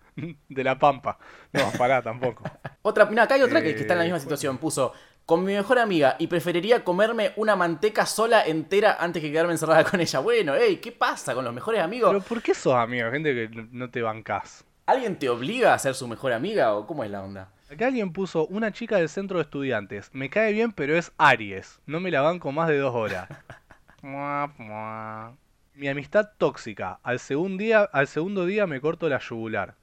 de 0.48 0.64
la 0.64 0.78
Pampa. 0.78 1.18
No, 1.52 1.70
pará, 1.78 2.02
tampoco. 2.02 2.42
Otra, 2.82 3.04
mira, 3.06 3.24
acá 3.24 3.34
hay 3.34 3.42
otra 3.42 3.62
que, 3.62 3.74
que 3.74 3.82
está 3.82 3.92
en 3.94 3.98
la 3.98 4.04
Eh, 4.04 4.08
misma 4.08 4.18
situación. 4.20 4.58
Puso, 4.58 4.92
con 5.26 5.44
mi 5.44 5.52
mejor 5.54 5.78
amiga 5.78 6.16
y 6.18 6.26
preferiría 6.26 6.82
comerme 6.82 7.32
una 7.36 7.54
manteca 7.54 8.06
sola 8.06 8.44
entera 8.46 8.96
antes 8.98 9.22
que 9.22 9.30
quedarme 9.30 9.52
encerrada 9.52 9.84
con 9.84 10.00
ella. 10.00 10.18
Bueno, 10.20 10.54
ey, 10.54 10.78
¿qué 10.78 10.90
pasa 10.90 11.34
con 11.34 11.44
los 11.44 11.54
mejores 11.54 11.82
amigos? 11.82 12.10
Pero 12.10 12.22
¿por 12.24 12.42
qué 12.42 12.54
sos 12.54 12.74
amigo? 12.74 13.10
Gente 13.12 13.34
que 13.34 13.48
no- 13.54 13.68
no 13.70 13.90
te 13.90 14.02
bancás. 14.02 14.64
¿Alguien 14.90 15.16
te 15.18 15.28
obliga 15.28 15.72
a 15.72 15.78
ser 15.78 15.94
su 15.94 16.08
mejor 16.08 16.32
amiga 16.32 16.74
o 16.74 16.86
cómo 16.86 17.04
es 17.04 17.10
la 17.10 17.22
onda? 17.22 17.48
Acá 17.70 17.86
alguien 17.86 18.12
puso 18.12 18.46
una 18.46 18.72
chica 18.72 18.96
del 18.96 19.08
centro 19.08 19.38
de 19.38 19.42
estudiantes. 19.44 20.10
Me 20.12 20.28
cae 20.28 20.52
bien, 20.52 20.72
pero 20.72 20.96
es 20.96 21.12
Aries. 21.16 21.78
No 21.86 22.00
me 22.00 22.10
la 22.10 22.22
banco 22.22 22.50
más 22.50 22.68
de 22.68 22.78
dos 22.78 22.94
horas. 22.94 23.28
Mua, 24.02 24.52
mua. 24.58 25.32
Mi 25.74 25.88
amistad 25.88 26.30
tóxica. 26.38 26.98
Al, 27.02 27.20
segun 27.20 27.56
día, 27.58 27.82
al 27.92 28.08
segundo 28.08 28.46
día 28.46 28.66
me 28.66 28.80
corto 28.80 29.08
la 29.08 29.18
yugular. 29.20 29.74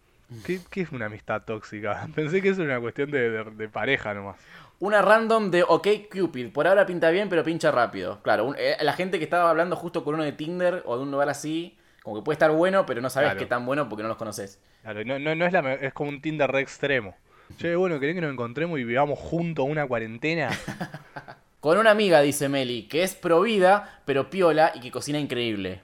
¿Qué, 0.46 0.60
qué 0.70 0.82
es 0.82 0.92
una 0.92 1.06
amistad 1.06 1.44
tóxica? 1.44 2.08
Pensé 2.16 2.42
que 2.42 2.50
eso 2.50 2.64
era 2.64 2.74
una 2.74 2.82
cuestión 2.82 3.10
de, 3.12 3.30
de- 3.30 3.44
de 3.52 3.70
pareja 3.70 4.14
nomás. 4.14 4.36
Una 4.80 5.02
random 5.02 5.50
de 5.52 5.64
OK 5.64 5.88
Cupid. 6.12 6.52
Por 6.52 6.68
ahora 6.68 6.86
pinta 6.86 7.10
bien, 7.12 7.30
pero 7.30 7.44
pincha 7.46 7.72
rápido. 7.72 8.22
Claro, 8.24 8.46
un- 8.46 8.56
eh, 8.60 8.76
la 8.82 8.94
gente 8.94 9.18
que 9.20 9.24
estaba 9.24 9.50
hablando 9.50 9.76
justo 9.78 10.04
con 10.04 10.16
uno 10.16 10.24
de 10.24 10.34
Tinder 10.34 10.84
o 10.86 10.98
de 10.98 11.04
un 11.04 11.12
lugar 11.12 11.30
así, 11.30 11.78
como 12.08 12.22
que 12.22 12.24
puede 12.24 12.36
estar 12.36 12.52
bueno, 12.52 12.86
pero 12.86 13.02
no 13.02 13.10
sabes 13.10 13.28
Claro. 13.32 13.40
qué 13.40 13.46
tan 13.48 13.66
bueno 13.66 13.90
porque 13.90 14.02
no 14.02 14.08
los 14.08 14.16
conoces. 14.18 14.62
Claro, 14.82 15.04
no, 15.04 15.20
no, 15.20 15.36
no 15.36 15.46
es, 15.46 15.52
la, 15.52 15.74
es 15.74 15.92
como 15.94 16.10
un 16.10 16.22
Tinder 16.22 16.50
re 16.50 16.62
extremo. 16.62 17.18
Che, 17.58 17.76
bueno, 17.76 18.00
¿querés 18.00 18.16
que 18.16 18.22
nos 18.22 18.32
encontremos 18.32 18.80
y 18.80 18.86
vivamos 18.86 19.20
juntos 19.20 19.66
una 19.68 19.86
cuarentena? 19.86 20.50
Con 21.60 21.78
una 21.78 21.92
amiga, 21.92 22.22
dice 22.22 22.48
Meli, 22.48 22.84
que 22.88 23.04
es 23.04 23.14
pro 23.14 23.42
vida, 23.42 24.02
pero 24.06 24.30
piola 24.30 24.72
y 24.74 24.80
que 24.80 24.90
cocina 24.90 25.20
increíble. 25.20 25.82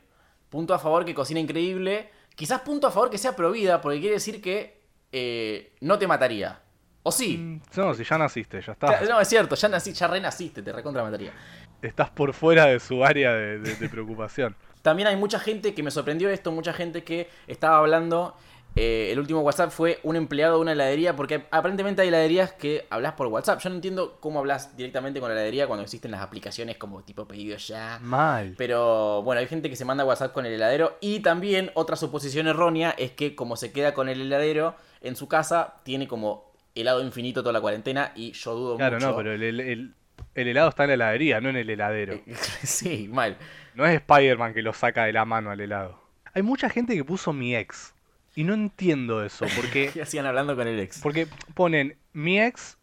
Punto 0.50 0.74
a 0.74 0.80
favor 0.80 1.04
que 1.04 1.14
cocina 1.14 1.42
increíble. 1.42 2.10
Quizás 2.36 2.62
punto 2.62 2.88
a 2.88 2.92
favor 2.92 3.10
que 3.10 3.18
sea 3.18 3.36
pro 3.36 3.52
vida, 3.52 3.82
porque 3.82 4.00
quiere 4.00 4.14
decir 4.16 4.42
que 4.42 4.80
eh, 5.12 5.74
no 5.82 6.00
te 6.00 6.08
mataría. 6.08 6.62
¿O 7.04 7.12
sí? 7.12 7.38
Mm, 7.38 7.62
No, 7.76 7.94
si 7.96 8.06
ya 8.06 8.18
naciste, 8.18 8.62
ya 8.62 8.72
está. 8.72 9.02
No, 9.02 9.20
es 9.20 9.28
cierto, 9.28 9.56
ya, 9.56 9.68
nací, 9.68 9.92
ya 9.92 10.08
renaciste, 10.08 10.62
te 10.62 10.72
recontra 10.72 11.04
mataría. 11.04 11.34
Estás 11.82 12.10
por 12.12 12.34
fuera 12.34 12.68
de 12.68 12.80
su 12.80 13.04
área 13.04 13.34
de, 13.34 13.60
de- 13.60 13.76
de 13.76 13.90
preocupación. 13.90 14.56
También 14.84 15.08
hay 15.08 15.16
mucha 15.16 15.40
gente 15.40 15.74
que 15.74 15.82
me 15.82 15.90
sorprendió 15.90 16.30
esto, 16.30 16.52
mucha 16.52 16.74
gente 16.74 17.04
que 17.04 17.28
estaba 17.48 17.80
hablando 17.80 18.36
eh, 18.76 19.10
el 19.12 19.20
último 19.20 19.42
WhatsApp 19.42 19.70
fue 19.70 20.00
un 20.02 20.16
empleado 20.16 20.56
de 20.56 20.62
una 20.62 20.72
heladería, 20.72 21.16
porque 21.16 21.46
aparentemente 21.52 22.02
hay 22.02 22.08
heladerías 22.08 22.54
que 22.54 22.88
hablas 22.90 23.14
por 23.14 23.28
WhatsApp. 23.28 23.60
Yo 23.62 23.70
no 23.70 23.76
entiendo 23.76 24.18
cómo 24.20 24.40
hablas 24.40 24.76
directamente 24.76 25.20
con 25.20 25.30
la 25.30 25.36
heladería 25.36 25.68
cuando 25.68 25.84
existen 25.84 26.10
las 26.10 26.22
aplicaciones 26.22 26.78
como 26.78 27.04
tipo 27.04 27.28
pedido 27.28 27.56
ya. 27.58 28.00
Mal. 28.02 28.56
Pero 28.58 29.22
bueno, 29.22 29.40
hay 29.42 29.46
gente 29.48 29.70
que 29.70 29.76
se 29.76 29.86
manda 29.86 30.04
WhatsApp 30.06 30.34
con 30.34 30.48
el 30.48 30.54
heladero. 30.54 30.98
Y 31.02 31.20
también 31.20 31.70
otra 31.76 31.96
suposición 31.96 32.48
errónea 32.48 32.96
es 32.98 33.12
que 33.12 33.36
como 33.36 33.58
se 33.58 33.72
queda 33.72 33.94
con 33.94 34.10
el 34.10 34.20
heladero 34.22 34.76
en 35.02 35.16
su 35.16 35.28
casa, 35.28 35.76
tiene 35.84 36.08
como 36.08 36.52
helado 36.74 37.04
infinito 37.04 37.42
toda 37.44 37.54
la 37.54 37.62
cuarentena. 37.62 38.12
Y 38.16 38.32
yo 38.32 38.56
dudo 38.56 38.78
Claro, 38.78 38.96
mucho. 38.96 39.08
no, 39.12 39.16
pero 39.16 39.34
el, 39.34 39.44
el- 39.44 39.60
el- 39.60 39.94
el 40.36 40.48
helado 40.48 40.70
está 40.70 40.84
en 40.84 40.90
la 40.90 40.94
heladería, 40.96 41.42
no 41.42 41.50
en 41.50 41.58
el 41.58 41.70
heladero. 41.70 42.20
sí, 42.64 43.08
mal. 43.12 43.38
No 43.76 43.86
es 43.86 43.96
Spider-Man 43.96 44.54
que 44.54 44.62
lo 44.62 44.74
saca 44.74 45.06
de 45.06 45.14
la 45.14 45.26
mano 45.26 45.52
al 45.52 45.60
helado. 45.62 46.00
Hay 46.34 46.42
mucha 46.42 46.70
gente 46.70 46.96
que 46.96 47.04
puso 47.04 47.34
mi 47.34 47.56
ex. 47.56 47.94
Y 48.36 48.44
no 48.44 48.56
entiendo 48.56 49.24
eso, 49.24 49.46
porque, 49.56 49.90
¿Qué 49.94 50.02
hacían 50.02 50.26
hablando 50.26 50.56
con 50.56 50.68
el 50.68 50.80
ex? 50.80 51.02
porque 51.02 51.28
ponen 51.54 51.96
mi 52.14 52.42
ex 52.42 52.78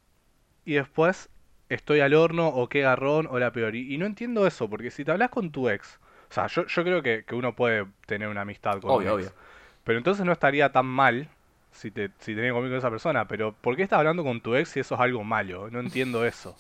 y 0.65 0.75
después 0.75 1.29
estoy 1.69 2.01
al 2.01 2.15
horno 2.15 2.49
o 2.49 2.69
qué 2.69 2.83
garrón 2.83 3.27
o 3.29 3.39
la 3.41 3.51
peor. 3.53 3.75
Y, 3.75 3.93
y 3.93 3.99
no 3.99 4.07
entiendo 4.07 4.47
eso, 4.47 4.71
porque 4.71 4.93
si 4.93 5.05
te 5.05 5.11
hablas 5.11 5.31
con 5.31 5.51
tu 5.51 5.69
ex, 5.69 5.99
o 6.31 6.33
sea, 6.33 6.47
yo, 6.47 6.67
yo 6.67 6.85
creo 6.85 7.03
que, 7.03 7.25
que 7.25 7.35
uno 7.35 7.57
puede 7.57 7.85
tener 8.07 8.29
una 8.29 8.43
amistad 8.43 8.81
con 8.81 8.91
Obvio, 8.93 9.15
un 9.15 9.21
ex. 9.21 9.29
obvio. 9.31 9.41
Pero 9.83 9.99
entonces 9.99 10.25
no 10.25 10.31
estaría 10.33 10.71
tan 10.71 10.87
mal 10.87 11.29
si 11.73 11.91
te 11.91 12.11
si 12.21 12.35
tenés 12.37 12.53
conmigo 12.53 12.71
con 12.73 12.79
esa 12.79 12.91
persona. 12.91 13.27
Pero 13.27 13.53
¿por 13.53 13.75
qué 13.75 13.83
estás 13.83 13.99
hablando 13.99 14.23
con 14.23 14.41
tu 14.41 14.55
ex 14.55 14.69
si 14.69 14.79
eso 14.81 14.95
es 14.95 15.01
algo 15.01 15.25
malo? 15.25 15.69
No 15.71 15.81
entiendo 15.81 16.25
eso. 16.25 16.57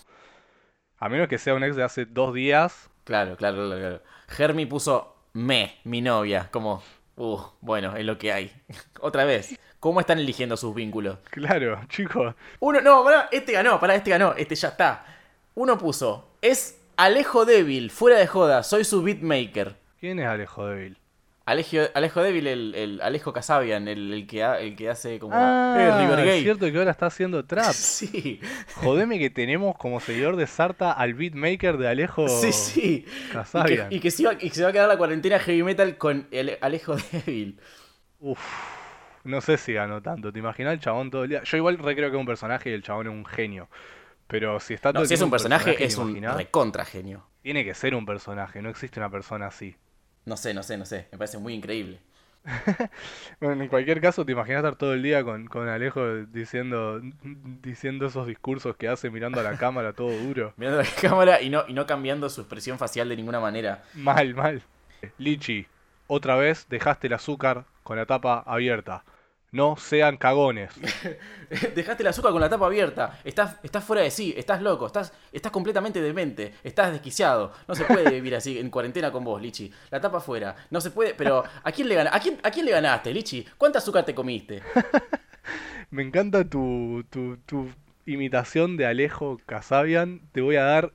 A 1.00 1.08
menos 1.08 1.28
que 1.28 1.38
sea 1.38 1.54
un 1.54 1.64
ex 1.64 1.76
de 1.76 1.82
hace 1.82 2.04
dos 2.04 2.34
días. 2.34 2.90
Claro, 3.04 3.34
claro, 3.34 3.56
claro, 3.56 3.80
claro. 3.80 4.02
Germi 4.28 4.66
puso 4.66 5.16
me, 5.32 5.78
mi 5.84 6.02
novia, 6.02 6.48
como, 6.50 6.82
uh, 7.16 7.40
bueno, 7.62 7.96
es 7.96 8.04
lo 8.04 8.18
que 8.18 8.30
hay. 8.34 8.52
Otra 9.00 9.24
vez, 9.24 9.58
¿cómo 9.80 10.00
están 10.00 10.18
eligiendo 10.18 10.58
sus 10.58 10.74
vínculos? 10.74 11.16
Claro, 11.30 11.80
chicos. 11.88 12.34
Uno, 12.60 12.82
no, 12.82 13.02
pará, 13.02 13.30
este 13.32 13.52
ganó, 13.52 13.80
pará, 13.80 13.94
este 13.94 14.10
ganó, 14.10 14.34
este 14.34 14.54
ya 14.54 14.68
está. 14.68 15.06
Uno 15.54 15.78
puso, 15.78 16.28
es 16.42 16.78
Alejo 16.98 17.46
Débil, 17.46 17.90
fuera 17.90 18.18
de 18.18 18.26
joda, 18.26 18.62
soy 18.62 18.84
su 18.84 19.02
beatmaker. 19.02 19.76
¿Quién 20.00 20.18
es 20.18 20.26
Alejo 20.26 20.66
Débil? 20.66 20.99
Alejo, 21.50 21.76
Alejo 21.94 22.22
Débil, 22.22 22.46
el, 22.46 22.74
el 22.74 23.00
Alejo 23.02 23.32
Casabian, 23.32 23.88
el, 23.88 24.12
el 24.12 24.26
que, 24.26 24.42
ha- 24.44 24.60
el 24.60 24.76
que 24.76 24.88
hace 24.88 25.18
como... 25.18 25.34
Ah, 25.36 25.74
eh, 25.78 25.90
River 25.98 26.20
es 26.28 26.42
cierto 26.42 26.70
que 26.70 26.78
ahora 26.78 26.90
está 26.92 27.06
haciendo 27.06 27.44
trap. 27.44 27.72
Sí, 27.74 28.40
Jodeme 28.76 29.18
que 29.18 29.30
tenemos 29.30 29.76
como 29.76 30.00
seguidor 30.00 30.36
de 30.36 30.46
Sarta 30.46 30.92
al 30.92 31.14
beatmaker 31.14 31.76
de 31.76 31.88
Alejo 31.88 32.28
sí, 32.28 32.52
sí. 32.52 33.04
Y 33.04 33.04
que, 33.04 33.28
Casabian. 33.28 33.92
y 33.92 34.00
que 34.00 34.10
se 34.10 34.22
y 34.32 34.36
que 34.48 34.54
se 34.54 34.62
va 34.62 34.70
a 34.70 34.72
quedar 34.72 34.88
la 34.88 34.96
cuarentena 34.98 35.38
heavy 35.38 35.62
metal 35.62 35.96
con 35.98 36.26
el 36.30 36.56
Alejo 36.60 36.96
Débil. 36.96 37.58
Uf, 38.20 38.40
no 39.24 39.40
sé 39.40 39.56
si 39.56 39.72
ganó 39.72 40.02
tanto. 40.02 40.32
¿Te 40.32 40.38
imaginas 40.38 40.74
el 40.74 40.80
chabón 40.80 41.10
todo 41.10 41.24
el 41.24 41.30
día? 41.30 41.42
Yo 41.44 41.56
igual 41.56 41.78
re 41.78 41.94
creo 41.96 42.10
que 42.10 42.16
es 42.16 42.20
un 42.20 42.26
personaje 42.26 42.70
y 42.70 42.72
el 42.72 42.82
chabón 42.82 43.06
es 43.06 43.12
un 43.12 43.24
genio. 43.24 43.68
Pero 44.26 44.60
si 44.60 44.74
está 44.74 44.90
todo 44.92 45.00
No, 45.00 45.02
el 45.02 45.08
si 45.08 45.14
es 45.14 45.22
un 45.22 45.30
personaje, 45.30 45.74
¿te 45.74 45.84
es 45.84 45.96
un 45.96 46.14
recontra 46.22 46.84
genio. 46.84 47.26
Tiene 47.42 47.64
que 47.64 47.74
ser 47.74 47.94
un 47.94 48.06
personaje, 48.06 48.62
no 48.62 48.68
existe 48.70 49.00
una 49.00 49.10
persona 49.10 49.46
así. 49.46 49.76
No 50.24 50.36
sé, 50.36 50.54
no 50.54 50.62
sé, 50.62 50.78
no 50.78 50.86
sé. 50.86 51.08
Me 51.12 51.18
parece 51.18 51.38
muy 51.38 51.54
increíble. 51.54 52.00
Bueno, 53.40 53.62
en 53.62 53.68
cualquier 53.68 54.00
caso, 54.00 54.24
te 54.24 54.32
imaginas 54.32 54.60
estar 54.60 54.76
todo 54.76 54.94
el 54.94 55.02
día 55.02 55.22
con, 55.24 55.46
con 55.46 55.68
Alejo 55.68 56.24
diciendo, 56.26 57.00
diciendo 57.62 58.06
esos 58.06 58.26
discursos 58.26 58.76
que 58.76 58.88
hace 58.88 59.10
mirando 59.10 59.40
a 59.40 59.42
la 59.42 59.54
cámara 59.56 59.92
todo 59.92 60.10
duro. 60.18 60.54
Mirando 60.56 60.82
la 60.82 60.88
cámara 61.00 61.40
y 61.42 61.50
no, 61.50 61.64
y 61.68 61.72
no 61.72 61.86
cambiando 61.86 62.28
su 62.28 62.42
expresión 62.42 62.78
facial 62.78 63.08
de 63.08 63.16
ninguna 63.16 63.40
manera. 63.40 63.84
Mal, 63.92 64.34
mal. 64.34 64.62
Lichi, 65.18 65.66
otra 66.08 66.36
vez 66.36 66.66
dejaste 66.68 67.06
el 67.06 67.12
azúcar 67.14 67.66
con 67.84 67.96
la 67.96 68.06
tapa 68.06 68.42
abierta. 68.46 69.04
No 69.52 69.76
sean 69.76 70.16
cagones. 70.16 70.72
Dejaste 71.74 72.02
el 72.04 72.08
azúcar 72.08 72.30
con 72.32 72.40
la 72.40 72.48
tapa 72.48 72.66
abierta. 72.66 73.18
Estás, 73.24 73.56
estás 73.62 73.82
fuera 73.82 74.02
de 74.02 74.10
sí, 74.10 74.32
estás 74.36 74.62
loco, 74.62 74.86
estás, 74.86 75.12
estás 75.32 75.50
completamente 75.50 76.00
demente, 76.00 76.54
estás 76.62 76.92
desquiciado. 76.92 77.52
No 77.66 77.74
se 77.74 77.84
puede 77.84 78.10
vivir 78.10 78.36
así 78.36 78.58
en 78.58 78.70
cuarentena 78.70 79.10
con 79.10 79.24
vos, 79.24 79.42
Lichi. 79.42 79.72
La 79.90 80.00
tapa 80.00 80.18
afuera. 80.18 80.54
No 80.70 80.80
se 80.80 80.92
puede, 80.92 81.14
pero 81.14 81.42
¿a 81.64 81.72
quién 81.72 81.88
le 81.88 81.96
ganaste? 81.96 82.16
¿A 82.16 82.20
quién, 82.20 82.38
¿A 82.44 82.50
quién 82.50 82.66
le 82.66 82.72
ganaste, 82.72 83.12
Lichi? 83.12 83.44
¿Cuánta 83.58 83.78
azúcar 83.78 84.04
te 84.04 84.14
comiste? 84.14 84.62
Me 85.90 86.02
encanta 86.02 86.44
tu, 86.44 87.04
tu, 87.10 87.36
tu 87.38 87.68
imitación 88.06 88.76
de 88.76 88.86
Alejo 88.86 89.40
Casabian. 89.46 90.20
Te 90.30 90.40
voy 90.40 90.54
a 90.56 90.62
dar 90.62 90.92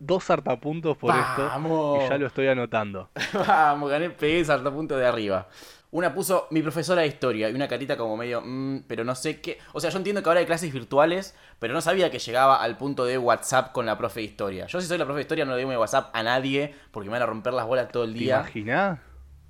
dos 0.00 0.28
hartapuntos 0.30 0.96
por 0.96 1.12
Vamos. 1.12 1.98
esto. 1.98 2.06
Y 2.06 2.08
ya 2.08 2.18
lo 2.18 2.26
estoy 2.26 2.48
anotando. 2.48 3.10
Vamos, 3.46 3.90
gané, 3.90 4.10
pegué 4.10 4.40
ese 4.40 4.58
punto 4.58 4.96
de 4.96 5.06
arriba. 5.06 5.48
Una 5.92 6.14
puso 6.14 6.46
mi 6.50 6.62
profesora 6.62 7.02
de 7.02 7.06
historia 7.08 7.50
y 7.50 7.54
una 7.54 7.68
carita 7.68 7.98
como 7.98 8.16
medio, 8.16 8.40
"Mm, 8.42 8.84
pero 8.88 9.04
no 9.04 9.14
sé 9.14 9.40
qué. 9.42 9.58
O 9.74 9.80
sea, 9.80 9.90
yo 9.90 9.98
entiendo 9.98 10.22
que 10.22 10.28
ahora 10.30 10.40
hay 10.40 10.46
clases 10.46 10.72
virtuales, 10.72 11.36
pero 11.58 11.74
no 11.74 11.82
sabía 11.82 12.10
que 12.10 12.18
llegaba 12.18 12.62
al 12.62 12.78
punto 12.78 13.04
de 13.04 13.18
WhatsApp 13.18 13.72
con 13.72 13.84
la 13.84 13.98
profe 13.98 14.20
de 14.20 14.24
historia. 14.26 14.66
Yo, 14.66 14.80
si 14.80 14.86
soy 14.86 14.96
la 14.96 15.04
profe 15.04 15.18
de 15.18 15.22
historia, 15.22 15.44
no 15.44 15.52
le 15.52 15.58
digo 15.58 15.68
mi 15.70 15.76
WhatsApp 15.76 16.08
a 16.16 16.22
nadie 16.22 16.74
porque 16.90 17.08
me 17.10 17.12
van 17.12 17.22
a 17.22 17.26
romper 17.26 17.52
las 17.52 17.66
bolas 17.66 17.88
todo 17.92 18.04
el 18.04 18.14
¿Te 18.14 18.18
día. 18.20 18.36
imaginás? 18.38 19.00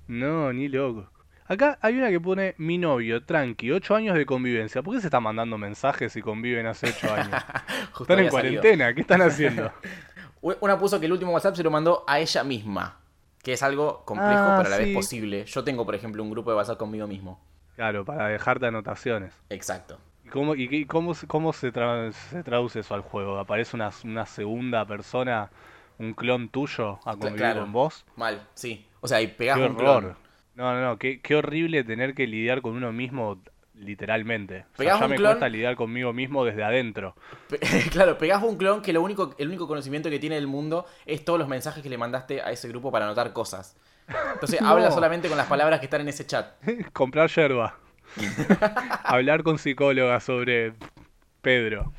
No, 0.07 0.51
ni 0.51 0.67
loco. 0.67 1.09
Acá 1.47 1.77
hay 1.81 1.97
una 1.97 2.09
que 2.09 2.19
pone 2.19 2.55
mi 2.57 2.77
novio, 2.77 3.23
tranqui, 3.23 3.71
8 3.71 3.95
años 3.95 4.17
de 4.17 4.25
convivencia. 4.25 4.81
¿Por 4.81 4.95
qué 4.95 4.99
se 5.01 5.07
están 5.07 5.23
mandando 5.23 5.57
mensajes 5.57 6.11
si 6.11 6.21
conviven 6.21 6.65
hace 6.67 6.87
8 6.89 7.13
años? 7.13 7.27
Están 8.01 8.19
en 8.19 8.29
salido. 8.29 8.31
cuarentena, 8.31 8.93
¿qué 8.93 9.01
están 9.01 9.21
haciendo? 9.21 9.71
Una 10.41 10.77
puso 10.77 10.99
que 10.99 11.05
el 11.05 11.11
último 11.13 11.31
WhatsApp 11.31 11.55
se 11.55 11.63
lo 11.63 11.71
mandó 11.71 12.03
a 12.05 12.19
ella 12.19 12.43
misma. 12.43 12.99
Que 13.43 13.53
es 13.53 13.63
algo 13.63 14.03
complejo, 14.05 14.51
Ah, 14.51 14.55
pero 14.55 14.67
a 14.67 14.71
la 14.71 14.77
sí. 14.77 14.83
vez 14.85 14.93
posible. 14.95 15.45
Yo 15.45 15.63
tengo, 15.63 15.85
por 15.85 15.95
ejemplo, 15.95 16.23
un 16.23 16.31
grupo 16.31 16.49
de 16.51 16.57
WhatsApp 16.57 16.77
conmigo 16.79 17.07
mismo. 17.07 17.39
Claro, 17.75 18.05
para 18.05 18.27
dejarte 18.29 18.65
anotaciones. 18.67 19.33
Exacto. 19.49 19.99
¿Y 20.23 20.29
cómo, 20.29 20.55
y 20.55 20.67
qué- 20.69 20.87
cómo, 20.87 21.13
se- 21.13 21.27
cómo 21.27 21.53
se, 21.53 21.73
tra- 21.73 22.11
se 22.11 22.43
traduce 22.43 22.79
eso 22.79 22.95
al 22.95 23.01
juego? 23.01 23.37
¿Aparece 23.39 23.75
una, 23.75 23.91
una 24.05 24.25
segunda 24.25 24.85
persona, 24.85 25.51
un 25.99 26.13
clon 26.13 26.49
tuyo, 26.49 26.99
a 27.05 27.15
convivir 27.17 27.37
claro. 27.37 27.61
con 27.61 27.71
vos? 27.73 28.05
Mal, 28.15 28.47
sí. 28.53 28.87
O 29.01 29.07
sea, 29.07 29.21
y 29.21 29.27
pegás 29.27 29.57
¡Qué 29.57 29.65
un 29.65 29.75
clon. 29.75 29.97
horror! 29.97 30.17
No, 30.55 30.73
no, 30.73 30.81
no, 30.81 30.97
qué, 30.99 31.21
qué 31.21 31.35
horrible 31.35 31.83
tener 31.83 32.13
que 32.13 32.27
lidiar 32.27 32.61
con 32.61 32.73
uno 32.75 32.91
mismo 32.93 33.41
literalmente. 33.83 34.59
O 34.59 34.63
sea, 34.63 34.77
Pegás 34.77 34.99
ya 34.99 35.05
un 35.05 35.11
me 35.11 35.17
clon- 35.17 35.25
cuesta 35.29 35.49
lidiar 35.49 35.75
conmigo 35.75 36.13
mismo 36.13 36.43
desde 36.45 36.63
adentro. 36.63 37.15
Pe- 37.49 37.59
claro, 37.91 38.17
pegás 38.17 38.41
un 38.43 38.57
clon 38.57 38.81
que 38.81 38.93
lo 38.93 39.01
único, 39.01 39.35
el 39.37 39.47
único 39.47 39.67
conocimiento 39.67 40.09
que 40.09 40.19
tiene 40.19 40.35
del 40.35 40.47
mundo 40.47 40.85
es 41.05 41.23
todos 41.25 41.37
los 41.39 41.47
mensajes 41.47 41.83
que 41.83 41.89
le 41.89 41.97
mandaste 41.97 42.41
a 42.41 42.51
ese 42.51 42.67
grupo 42.67 42.91
para 42.91 43.05
anotar 43.05 43.33
cosas. 43.33 43.75
Entonces 44.33 44.61
No. 44.61 44.69
habla 44.69 44.91
solamente 44.91 45.27
con 45.29 45.37
las 45.37 45.47
palabras 45.47 45.79
que 45.79 45.85
están 45.85 46.01
en 46.01 46.07
ese 46.09 46.25
chat. 46.25 46.53
Comprar 46.93 47.29
yerba. 47.29 47.77
Hablar 49.03 49.43
con 49.43 49.57
psicóloga 49.57 50.19
sobre 50.19 50.73
Pedro. 51.41 51.91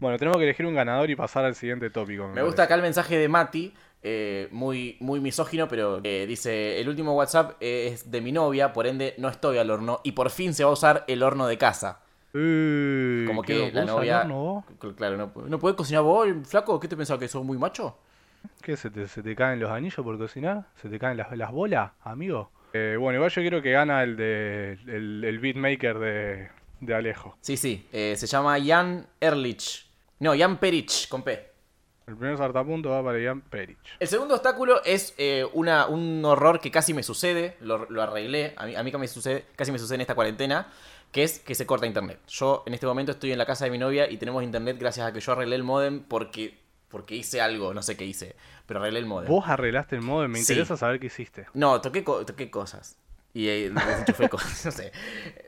Bueno, 0.00 0.16
tenemos 0.18 0.38
que 0.38 0.44
elegir 0.44 0.64
un 0.66 0.74
ganador 0.74 1.10
y 1.10 1.16
pasar 1.16 1.44
al 1.44 1.54
siguiente 1.54 1.90
tópico. 1.90 2.28
Me 2.28 2.42
gusta 2.42 2.62
acá 2.64 2.74
el 2.76 2.82
mensaje 2.82 3.18
de 3.18 3.28
Mati, 3.28 3.74
eh, 4.02 4.48
muy, 4.50 4.96
muy 5.00 5.20
misógino, 5.20 5.68
pero 5.68 6.00
eh, 6.04 6.24
dice, 6.26 6.80
el 6.80 6.88
último 6.88 7.14
WhatsApp 7.14 7.56
es 7.60 8.10
de 8.10 8.20
mi 8.20 8.32
novia, 8.32 8.72
por 8.72 8.86
ende 8.86 9.14
no 9.18 9.28
estoy 9.28 9.58
al 9.58 9.70
horno 9.70 10.00
y 10.04 10.12
por 10.12 10.30
fin 10.30 10.54
se 10.54 10.64
va 10.64 10.70
a 10.70 10.72
usar 10.74 11.04
el 11.08 11.22
horno 11.22 11.46
de 11.46 11.58
casa. 11.58 12.00
Uy, 12.34 13.24
Como 13.26 13.42
¿qué, 13.42 13.70
que 13.70 13.72
la 13.72 13.84
novia... 13.84 14.20
horno 14.20 14.34
vos? 14.42 14.64
Cl- 14.80 14.94
Claro, 14.94 15.16
no, 15.16 15.32
¿no 15.46 15.58
puedes 15.58 15.76
cocinar 15.76 16.02
vos, 16.02 16.28
flaco? 16.44 16.78
¿Qué 16.78 16.86
te 16.88 16.96
pensás 16.96 17.18
que 17.18 17.26
sos 17.28 17.44
muy 17.44 17.58
macho? 17.58 17.98
¿Qué? 18.62 18.76
¿Se 18.76 18.90
te, 18.90 19.08
se 19.08 19.22
te 19.22 19.34
caen 19.34 19.58
los 19.60 19.70
anillos 19.70 20.04
por 20.04 20.16
cocinar? 20.18 20.66
¿Se 20.80 20.88
te 20.88 20.98
caen 20.98 21.16
las, 21.16 21.36
las 21.36 21.50
bolas, 21.50 21.90
amigo? 22.02 22.50
Eh, 22.74 22.96
bueno, 22.98 23.16
igual 23.16 23.30
yo 23.30 23.42
quiero 23.42 23.62
que 23.62 23.72
gana 23.72 24.02
el 24.02 24.16
de 24.16 24.78
el, 24.86 25.24
el 25.24 25.38
beatmaker 25.38 25.98
de, 25.98 26.48
de 26.80 26.94
Alejo. 26.94 27.36
Sí, 27.40 27.56
sí, 27.56 27.86
eh, 27.92 28.14
se 28.16 28.26
llama 28.26 28.56
Jan 28.64 29.06
Erlich. 29.20 29.86
No, 30.20 30.36
Jan 30.36 30.58
Perich, 30.58 31.08
con 31.08 31.22
P. 31.22 31.47
El 32.08 32.16
primer 32.16 32.38
sartapunto 32.38 32.88
va 32.90 33.04
para 33.04 33.18
Ian 33.20 33.42
Perich. 33.42 33.76
El 34.00 34.08
segundo 34.08 34.34
obstáculo 34.34 34.82
es 34.84 35.14
eh, 35.18 35.46
una, 35.52 35.86
un 35.86 36.24
horror 36.24 36.58
que 36.58 36.70
casi 36.70 36.94
me 36.94 37.02
sucede, 37.02 37.56
lo, 37.60 37.84
lo 37.90 38.02
arreglé, 38.02 38.54
a 38.56 38.64
mí, 38.66 38.74
a 38.74 38.82
mí 38.82 38.90
que 38.90 38.96
me 38.98 39.06
sucede, 39.06 39.44
casi 39.56 39.70
me 39.72 39.78
sucede 39.78 39.96
en 39.96 40.00
esta 40.00 40.14
cuarentena, 40.14 40.68
que 41.12 41.22
es 41.22 41.38
que 41.38 41.54
se 41.54 41.66
corta 41.66 41.86
internet. 41.86 42.18
Yo 42.26 42.62
en 42.66 42.72
este 42.74 42.86
momento 42.86 43.12
estoy 43.12 43.32
en 43.32 43.38
la 43.38 43.44
casa 43.46 43.66
de 43.66 43.70
mi 43.70 43.78
novia 43.78 44.10
y 44.10 44.16
tenemos 44.16 44.42
internet 44.42 44.76
gracias 44.80 45.06
a 45.06 45.12
que 45.12 45.20
yo 45.20 45.32
arreglé 45.32 45.56
el 45.56 45.62
modem 45.64 46.00
porque, 46.02 46.58
porque 46.88 47.14
hice 47.14 47.40
algo, 47.42 47.74
no 47.74 47.82
sé 47.82 47.96
qué 47.98 48.06
hice, 48.06 48.36
pero 48.66 48.80
arreglé 48.80 49.00
el 49.00 49.06
modem. 49.06 49.28
Vos 49.28 49.46
arreglaste 49.46 49.96
el 49.96 50.02
modem, 50.02 50.30
me 50.30 50.38
Sí. 50.38 50.52
interesa 50.54 50.76
saber 50.78 50.98
qué 51.00 51.06
hiciste. 51.06 51.46
No, 51.52 51.80
toqué, 51.82 52.04
co- 52.04 52.24
toqué 52.24 52.50
cosas. 52.50 52.96
Y 53.34 53.48
eh, 53.48 53.70
desenchufé 53.70 54.28
cosas, 54.28 54.64
no 54.64 54.72
sé. 54.72 54.90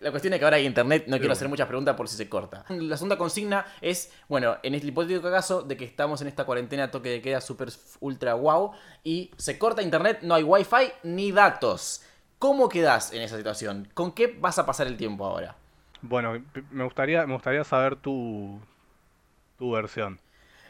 La 0.01 0.11
cuestión 0.11 0.33
es 0.33 0.39
que 0.39 0.45
ahora 0.45 0.59
hay 0.59 0.67
internet, 0.67 1.05
no 1.07 1.19
quiero 1.19 1.33
hacer 1.33 1.49
muchas 1.49 1.67
preguntas 1.67 1.97
por 1.97 2.09
si 2.09 2.17
se 2.17 2.29
corta. 2.29 2.65
La 2.69 2.97
segunda 2.97 3.17
consigna 3.17 3.67
es, 3.81 4.13
bueno, 4.29 4.59
en 4.63 4.75
el 4.75 4.85
hipotético 4.85 5.31
caso 5.31 5.63
de 5.63 5.77
que 5.77 5.85
estamos 5.85 6.21
en 6.21 6.29
esta 6.29 6.45
cuarentena 6.45 6.91
toque 6.91 7.09
de 7.09 7.23
queda 7.23 7.41
super 7.41 7.69
ultra 8.01 8.35
wow 8.35 8.73
y 9.03 9.31
se 9.37 9.59
corta 9.59 9.83
internet, 9.83 10.21
no 10.23 10.35
hay 10.35 10.43
wifi 10.43 10.93
ni 11.03 11.33
datos. 11.33 12.03
¿Cómo 12.39 12.69
quedás 12.69 13.13
en 13.13 13.23
esa 13.23 13.37
situación? 13.37 13.89
¿Con 13.93 14.13
qué 14.13 14.27
vas 14.39 14.59
a 14.59 14.67
pasar 14.67 14.87
el 14.87 14.97
tiempo 14.97 15.25
ahora? 15.25 15.57
Bueno, 16.03 16.43
me 16.71 16.85
gustaría, 16.85 17.27
me 17.27 17.35
gustaría 17.35 17.65
saber 17.65 17.97
tu, 17.97 18.59
tu 19.59 19.73
versión. 19.73 20.19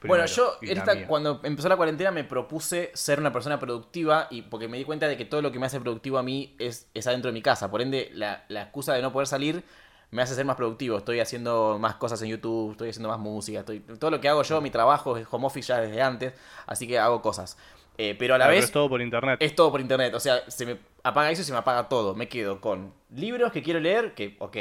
Bueno, 0.09 0.25
yo 0.26 0.57
esta- 0.62 1.07
cuando 1.07 1.40
empezó 1.45 1.69
la 1.69 1.76
cuarentena 1.76 2.11
me 2.11 2.25
propuse 2.25 2.90
ser 2.95 3.21
una 3.21 3.33
persona 3.33 3.59
productiva 3.59 4.26
y 4.30 4.42
porque 4.42 4.69
me 4.69 4.78
di 4.78 4.85
cuenta 4.85 5.07
de 5.09 5.16
que 5.16 5.25
todo 5.25 5.42
lo 5.42 5.52
que 5.52 5.59
me 5.59 5.66
hace 5.66 5.80
productivo 5.80 6.19
a 6.19 6.23
mí 6.23 6.54
es, 6.59 6.88
es 6.95 7.07
adentro 7.07 7.28
de 7.30 7.35
mi 7.35 7.42
casa. 7.42 7.71
Por 7.71 7.83
ende, 7.83 8.11
la, 8.14 8.45
la 8.49 8.62
excusa 8.62 8.95
de 8.95 9.02
no 9.02 9.12
poder 9.12 9.26
salir 9.28 9.62
me 10.11 10.23
hace 10.23 10.35
ser 10.35 10.45
más 10.45 10.57
productivo. 10.57 10.99
Estoy 10.99 11.21
haciendo 11.21 11.78
más 11.78 11.95
cosas 11.97 12.21
en 12.23 12.28
YouTube, 12.28 12.73
estoy 12.73 12.90
haciendo 12.90 13.09
más 13.09 13.19
música, 13.19 13.61
estoy, 13.61 13.80
todo 13.80 14.11
lo 14.11 14.21
que 14.21 14.28
hago 14.28 14.42
yo, 14.42 14.61
mi 14.61 14.71
trabajo 14.71 15.16
es 15.16 15.26
home 15.30 15.47
office 15.47 15.69
ya 15.69 15.80
desde 15.80 16.02
antes, 16.02 16.33
así 16.66 16.87
que 16.88 16.99
hago 16.99 17.23
cosas. 17.23 17.57
Eh, 17.99 18.16
pero 18.19 18.35
a 18.35 18.38
la 18.38 18.47
Claro, 18.47 18.52
pero 18.57 18.61
vez 18.61 18.64
es 18.64 18.73
todo 18.73 18.88
por 18.88 19.00
internet. 19.02 19.38
es 19.42 19.54
todo 19.54 19.71
por 19.71 19.80
internet. 19.80 20.14
O 20.14 20.21
sea, 20.21 20.50
se 20.50 20.66
me 20.66 20.78
apaga 21.02 21.30
eso 21.30 21.42
y 21.42 21.45
se 21.45 21.52
me 21.52 21.59
apaga 21.59 21.88
todo. 21.88 22.14
Me 22.14 22.28
quedo 22.28 22.61
con 22.61 22.92
libros 23.14 23.52
que 23.52 23.62
quiero 23.62 23.78
leer, 23.80 24.14
que 24.14 24.37
ok. 24.38 24.57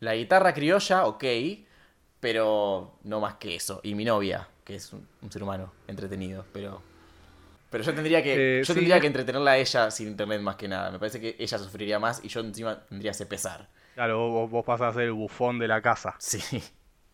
La 0.00 0.14
guitarra 0.14 0.52
criolla, 0.52 1.06
ok. 1.06 1.24
Pero 2.20 2.98
no 3.04 3.20
más 3.20 3.34
que 3.34 3.54
eso. 3.56 3.80
Y 3.82 3.94
mi 3.94 4.04
novia, 4.04 4.48
que 4.64 4.76
es 4.76 4.92
un, 4.92 5.06
un 5.22 5.32
ser 5.32 5.42
humano 5.42 5.72
entretenido. 5.86 6.46
Pero. 6.52 6.82
Pero 7.70 7.84
yo 7.84 7.94
tendría 7.94 8.22
que. 8.22 8.60
Eh, 8.60 8.64
yo 8.64 8.74
sí. 8.74 8.74
tendría 8.74 9.00
que 9.00 9.06
entretenerla 9.08 9.52
a 9.52 9.58
ella 9.58 9.90
sin 9.90 10.08
internet 10.08 10.40
más 10.42 10.56
que 10.56 10.68
nada. 10.68 10.90
Me 10.90 10.98
parece 10.98 11.20
que 11.20 11.36
ella 11.38 11.58
sufriría 11.58 11.98
más 11.98 12.24
y 12.24 12.28
yo 12.28 12.40
encima 12.40 12.84
tendría 12.86 13.12
ese 13.12 13.26
pesar. 13.26 13.68
Claro, 13.94 14.28
vos, 14.30 14.50
vos 14.50 14.64
pasás 14.64 14.90
a 14.90 14.92
ser 14.94 15.02
el 15.04 15.12
bufón 15.12 15.58
de 15.58 15.68
la 15.68 15.80
casa. 15.82 16.16
Sí. 16.18 16.62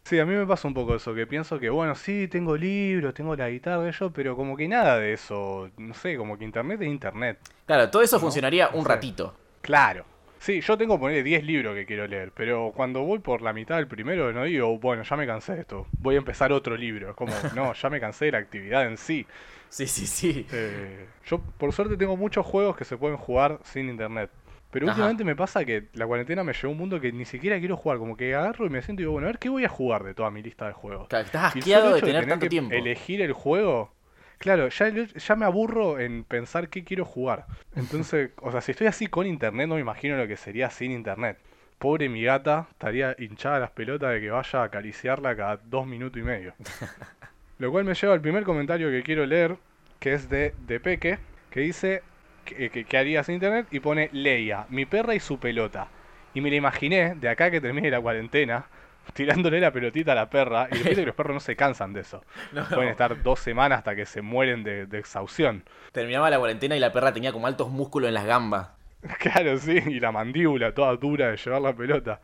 Sí, 0.04 0.18
a 0.18 0.26
mí 0.26 0.34
me 0.34 0.46
pasa 0.46 0.66
un 0.66 0.74
poco 0.74 0.96
eso, 0.96 1.14
que 1.14 1.26
pienso 1.26 1.58
que, 1.60 1.70
bueno, 1.70 1.94
sí, 1.94 2.26
tengo 2.28 2.56
libros, 2.56 3.14
tengo 3.14 3.36
la 3.36 3.48
guitarra, 3.48 3.90
yo, 3.90 4.12
pero 4.12 4.34
como 4.36 4.56
que 4.56 4.66
nada 4.66 4.98
de 4.98 5.12
eso, 5.12 5.70
no 5.76 5.94
sé, 5.94 6.16
como 6.16 6.36
que 6.38 6.44
internet 6.44 6.80
es 6.82 6.88
internet. 6.88 7.38
Claro, 7.66 7.90
todo 7.90 8.02
eso 8.02 8.18
No, 8.18 8.20
funcionaría 8.20 8.68
un 8.74 8.84
ratito. 8.84 9.34
Claro. 9.62 10.04
Sí, 10.40 10.62
yo 10.62 10.78
tengo 10.78 10.98
ponerle 10.98 11.22
10 11.22 11.44
libros 11.44 11.74
que 11.74 11.84
quiero 11.84 12.06
leer, 12.06 12.32
pero 12.34 12.72
cuando 12.74 13.02
voy 13.02 13.18
por 13.18 13.42
la 13.42 13.52
mitad 13.52 13.76
del 13.76 13.86
primero 13.86 14.32
no 14.32 14.44
digo, 14.44 14.78
bueno, 14.78 15.02
ya 15.02 15.14
me 15.14 15.26
cansé 15.26 15.52
de 15.52 15.60
esto, 15.60 15.86
voy 15.98 16.14
a 16.14 16.18
empezar 16.18 16.50
otro 16.50 16.78
libro. 16.78 17.10
Es 17.10 17.14
como, 17.14 17.32
no, 17.54 17.74
ya 17.74 17.90
me 17.90 18.00
cansé 18.00 18.24
de 18.24 18.32
la 18.32 18.38
actividad 18.38 18.86
en 18.86 18.96
sí. 18.96 19.26
Sí, 19.68 19.86
sí, 19.86 20.06
sí. 20.06 20.46
Eh, 20.50 21.06
yo, 21.26 21.40
por 21.58 21.74
suerte, 21.74 21.98
tengo 21.98 22.16
muchos 22.16 22.46
juegos 22.46 22.74
que 22.74 22.86
se 22.86 22.96
pueden 22.96 23.18
jugar 23.18 23.60
sin 23.64 23.90
internet. 23.90 24.30
Pero 24.70 24.86
Ajá. 24.86 24.92
últimamente 24.94 25.24
me 25.24 25.36
pasa 25.36 25.62
que 25.64 25.88
la 25.92 26.06
cuarentena 26.06 26.42
me 26.42 26.54
llevó 26.54 26.68
a 26.68 26.70
un 26.70 26.78
mundo 26.78 27.00
que 27.00 27.12
ni 27.12 27.26
siquiera 27.26 27.58
quiero 27.58 27.76
jugar. 27.76 27.98
Como 27.98 28.16
que 28.16 28.34
agarro 28.34 28.64
y 28.64 28.70
me 28.70 28.80
siento 28.80 29.02
y 29.02 29.04
digo, 29.04 29.12
bueno, 29.12 29.26
a 29.26 29.32
ver 29.32 29.38
qué 29.38 29.50
voy 29.50 29.64
a 29.64 29.68
jugar 29.68 30.04
de 30.04 30.14
toda 30.14 30.30
mi 30.30 30.42
lista 30.42 30.66
de 30.66 30.72
juegos. 30.72 31.08
Claro, 31.08 31.26
estás 31.26 31.54
asqueado 31.54 31.92
de 31.92 31.98
hecho 31.98 32.06
tener 32.06 32.26
tanto 32.26 32.48
tiempo. 32.48 32.74
Elegir 32.74 33.20
el 33.20 33.34
juego. 33.34 33.92
Claro, 34.40 34.68
ya, 34.70 34.88
ya 34.90 35.36
me 35.36 35.44
aburro 35.44 36.00
en 36.00 36.24
pensar 36.24 36.70
qué 36.70 36.82
quiero 36.84 37.04
jugar. 37.04 37.46
Entonces, 37.74 38.30
o 38.42 38.50
sea, 38.50 38.60
si 38.62 38.72
estoy 38.72 38.86
así 38.86 39.06
con 39.06 39.26
internet, 39.26 39.68
no 39.68 39.74
me 39.74 39.80
imagino 39.82 40.16
lo 40.16 40.26
que 40.26 40.36
sería 40.36 40.70
sin 40.70 40.92
internet. 40.92 41.38
Pobre 41.78 42.08
mi 42.08 42.22
gata, 42.24 42.68
estaría 42.70 43.14
hinchada 43.18 43.58
las 43.60 43.70
pelotas 43.72 44.12
de 44.14 44.20
que 44.20 44.30
vaya 44.30 44.60
a 44.62 44.64
acariciarla 44.64 45.36
cada 45.36 45.56
dos 45.58 45.86
minutos 45.86 46.20
y 46.20 46.24
medio. 46.24 46.54
Lo 47.58 47.70
cual 47.70 47.84
me 47.84 47.94
lleva 47.94 48.14
al 48.14 48.20
primer 48.22 48.44
comentario 48.44 48.90
que 48.90 49.02
quiero 49.02 49.26
leer, 49.26 49.58
que 49.98 50.14
es 50.14 50.28
de, 50.28 50.54
de 50.58 50.80
Peque, 50.80 51.20
que 51.50 51.60
dice 51.60 52.04
que, 52.44 52.70
que- 52.70 52.86
que 52.86 52.98
haría 52.98 53.22
sin 53.24 53.34
internet 53.36 53.68
y 53.70 53.80
pone 53.80 54.08
Leia, 54.12 54.66
mi 54.70 54.86
perra 54.86 55.14
y 55.14 55.20
su 55.20 55.38
pelota. 55.40 55.92
Y 56.32 56.40
me 56.40 56.50
la 56.50 56.56
imaginé, 56.56 57.14
de 57.16 57.28
acá 57.28 57.50
que 57.50 57.60
termine 57.60 57.90
la 57.90 58.00
cuarentena, 58.00 58.70
tirándole 59.14 59.60
la 59.60 59.72
pelotita 59.72 60.12
a 60.12 60.14
la 60.14 60.30
perra. 60.30 60.68
Y 60.70 60.74
viste 60.74 60.94
que 60.96 61.06
los 61.06 61.14
perros 61.14 61.34
no 61.34 61.40
se 61.40 61.56
cansan 61.56 61.92
de 61.92 62.00
eso. 62.00 62.22
No, 62.52 62.64
Pueden 62.68 62.90
estar 62.90 63.22
dos 63.22 63.38
semanas 63.40 63.78
hasta 63.78 63.94
que 63.94 64.06
se 64.06 64.22
mueren 64.22 64.62
de, 64.64 64.86
de. 64.86 65.02
Terminaba 65.92 66.30
la 66.30 66.38
cuarentena 66.38 66.76
y 66.76 66.80
la 66.80 66.92
perra 66.92 67.12
tenía 67.12 67.32
como 67.32 67.46
altos 67.46 67.70
músculos 67.70 68.08
en 68.08 68.14
las 68.14 68.24
gambas. 68.24 68.68
Claro, 69.18 69.56
sí, 69.58 69.72
y 69.86 69.98
la 69.98 70.12
mandíbula 70.12 70.74
toda 70.74 70.94
dura 70.96 71.30
de 71.30 71.36
llevar 71.38 71.62
la 71.62 71.72
pelota. 71.74 72.20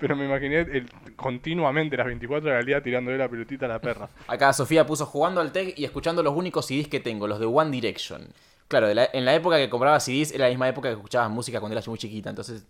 Pero 0.00 0.16
me 0.16 0.24
imaginé 0.24 0.60
el- 0.60 0.90
continuamente 1.14 1.96
las 1.96 2.06
24 2.06 2.48
horas 2.48 2.60
al 2.60 2.66
día 2.66 2.82
tirándole 2.82 3.18
la 3.18 3.28
pelotita 3.28 3.66
a 3.66 3.68
la 3.68 3.78
perra. 3.80 4.08
Acá 4.26 4.52
Sofía 4.52 4.86
puso 4.86 5.06
jugando 5.06 5.40
al 5.40 5.52
tech 5.52 5.74
y 5.78 5.84
escuchando 5.84 6.22
los 6.22 6.34
únicos 6.34 6.66
CDs 6.66 6.88
que 6.88 7.00
tengo, 7.00 7.26
los 7.28 7.38
de 7.38 7.46
One 7.46 7.70
Direction. 7.70 8.28
Claro, 8.68 8.88
de 8.88 8.94
la- 8.94 9.10
en 9.12 9.24
la 9.24 9.34
época 9.34 9.58
que 9.58 9.68
compraba 9.68 10.00
CDs 10.00 10.32
era 10.32 10.44
la 10.46 10.48
misma 10.50 10.68
época 10.68 10.88
que 10.88 10.94
escuchabas 10.94 11.30
música 11.30 11.60
cuando 11.60 11.74
eras 11.74 11.86
muy 11.86 11.98
chiquita. 11.98 12.30
Entonces, 12.30 12.64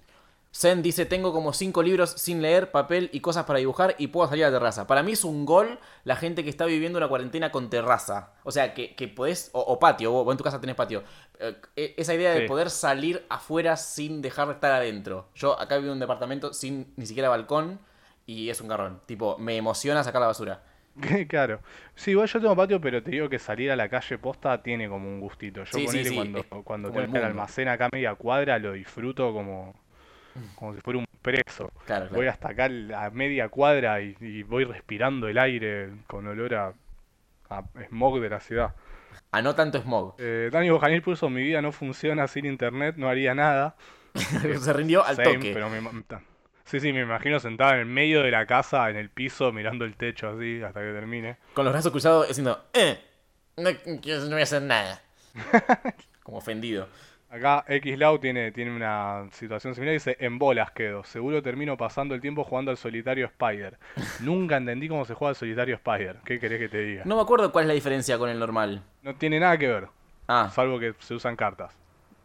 Zen 0.53 0.83
dice, 0.83 1.07
tengo 1.07 1.33
como 1.33 1.53
cinco 1.53 1.83
libros 1.83 2.11
sin 2.11 2.43
leer, 2.43 2.73
papel 2.73 3.09
y 3.13 3.21
cosas 3.21 3.45
para 3.45 3.61
dibujar 3.61 3.95
y 3.99 4.09
puedo 4.09 4.29
salir 4.29 4.45
a 4.45 4.49
la 4.51 4.59
terraza. 4.59 4.87
Para 4.87 5.03
mí 5.05 5.13
es 5.13 5.25
un 5.25 5.47
gol 5.47 5.79
la 6.05 6.17
gente 6.17 6.43
que 6.43 6.51
está 6.51 6.65
viviendo 6.67 6.99
una 6.99 7.07
cuarentena 7.09 7.53
con 7.53 7.71
terraza. 7.71 8.33
O 8.43 8.51
sea, 8.51 8.75
que, 8.75 8.97
que 8.97 9.07
podés, 9.07 9.51
o, 9.53 9.61
o 9.61 9.79
patio, 9.79 10.11
vos, 10.11 10.25
vos 10.25 10.33
en 10.33 10.39
tu 10.39 10.45
casa 10.45 10.61
tenés 10.61 10.75
patio. 10.75 11.05
Eh, 11.39 11.55
e- 11.77 11.95
esa 11.99 12.15
idea 12.15 12.33
de 12.33 12.43
poder 12.43 12.69
salir 12.71 13.25
afuera 13.29 13.77
sin 13.77 14.23
dejar 14.23 14.49
de 14.49 14.55
estar 14.55 14.73
adentro. 14.73 15.29
Yo 15.37 15.59
acá 15.59 15.77
vivo 15.77 15.89
en 15.89 15.95
un 15.95 16.01
departamento 16.01 16.53
sin 16.53 16.93
ni 16.97 17.07
siquiera 17.07 17.29
balcón 17.29 17.79
y 18.27 18.51
es 18.51 18.61
un 18.61 18.69
garrón. 18.69 19.01
Tipo, 19.07 19.39
me 19.39 19.57
emociona 19.57 20.03
sacar 20.03 20.21
la 20.21 20.27
basura. 20.27 20.63
claro. 21.29 21.61
Sí, 21.95 22.11
igual 22.13 22.29
yo 22.29 22.41
tengo 22.41 22.57
patio, 22.57 22.81
pero 22.81 23.03
te 23.03 23.13
digo 23.13 23.29
que 23.29 23.39
salir 23.39 23.71
a 23.71 23.77
la 23.77 23.89
calle 23.89 24.19
posta 24.19 24.63
tiene 24.63 24.89
como 24.89 25.09
un 25.09 25.21
gustito. 25.21 25.65
Yo 25.65 25.79
Sí, 25.79 25.85
ponele 25.87 26.05
sí, 26.05 26.15
cuando, 26.15 26.45
cuando 26.65 26.91
el 26.91 26.95
tengo 26.95 27.07
mundo. 27.07 27.27
almacén 27.27 27.69
acá 27.69 27.89
media 27.93 28.15
cuadra 28.17 28.59
lo 28.59 28.73
disfruto 28.73 29.33
como, 29.33 29.75
como 30.55 30.75
si 30.75 30.81
fuera 30.81 30.99
un 30.99 31.07
preso. 31.23 31.71
Claro, 31.87 32.07
claro. 32.07 32.17
Voy 32.17 32.27
hasta 32.27 32.51
acá 32.51 32.65
a 32.67 33.11
media 33.11 33.49
cuadra 33.49 34.01
y, 34.01 34.17
y 34.21 34.43
voy 34.43 34.65
respirando 34.65 35.29
el 35.29 35.39
aire 35.39 35.91
con 36.07 36.27
olor 36.27 36.55
a, 36.55 36.73
a 37.51 37.65
smog 37.89 38.21
de 38.21 38.31
la 38.31 38.41
ciudad. 38.41 38.75
A 39.33 39.43
no 39.43 39.55
tanto 39.55 39.81
smog. 39.81 40.15
Eh, 40.19 40.51
Dani 40.53 40.71
Bojanil 40.71 41.03
puso 41.03 41.31
mi 41.31 41.43
vida 41.43 41.63
no 41.63 41.73
funciona 41.73 42.27
sin 42.27 42.47
internet, 42.47 42.97
no 42.97 43.09
haría 43.09 43.35
nada. 43.35 43.77
Se 44.15 44.73
rindió 44.73 45.05
al 45.05 45.17
Same, 45.17 45.35
toque. 45.35 45.53
pero 45.53 45.71
me 45.71 45.81
sí, 46.65 46.81
sí, 46.81 46.93
me 46.93 47.03
imagino 47.03 47.39
sentado 47.39 47.75
en 47.75 47.81
el 47.81 47.87
medio 47.87 48.23
de 48.23 48.31
la 48.31 48.47
casa, 48.47 48.91
en 48.91 48.97
el 48.97 49.09
piso, 49.11 49.53
mirando 49.53 49.85
el 49.85 49.97
techo 49.97 50.31
así 50.31 50.63
hasta 50.63 50.81
que 50.81 50.93
termine. 50.93 51.37
Con 51.55 51.65
los 51.65 51.73
brazos 51.73 51.93
cruzados 51.93 52.29
diciendo, 52.29 52.65
eh, 52.73 52.99
no, 53.57 53.71
no 53.71 54.31
voy 54.31 54.41
a 54.41 54.43
hacer 54.43 54.63
nada. 54.63 55.01
Como 56.23 56.39
ofendido. 56.39 56.89
Acá 57.31 57.65
Xlau 57.69 58.19
tiene, 58.19 58.51
tiene 58.51 58.75
una 58.75 59.29
situación 59.31 59.75
similar, 59.77 59.93
dice, 59.93 60.17
en 60.19 60.37
bolas 60.37 60.73
quedo, 60.73 61.05
seguro 61.05 61.41
termino 61.41 61.77
pasando 61.77 62.17
el 62.17 62.21
tiempo 62.21 62.43
jugando 62.43 62.73
al 62.73 62.77
solitario 62.77 63.27
Spider. 63.27 63.79
Nunca 64.21 64.57
entendí 64.57 64.89
cómo 64.89 65.05
se 65.05 65.15
juega 65.15 65.31
al 65.31 65.37
solitario 65.37 65.77
Spider, 65.77 66.17
¿qué 66.25 66.41
querés 66.41 66.59
que 66.59 66.69
te 66.69 66.79
diga? 66.79 67.03
No 67.05 67.15
me 67.15 67.23
acuerdo 67.23 67.53
cuál 67.53 67.67
es 67.67 67.69
la 67.69 67.75
diferencia 67.75 68.19
con 68.19 68.31
el 68.31 68.39
normal. 68.41 68.83
No 69.03 69.15
tiene 69.15 69.39
nada 69.39 69.57
que 69.57 69.69
ver, 69.69 69.87
Ah, 70.27 70.51
salvo 70.53 70.79
que 70.81 70.95
se 70.99 71.15
usan 71.15 71.37
cartas, 71.37 71.73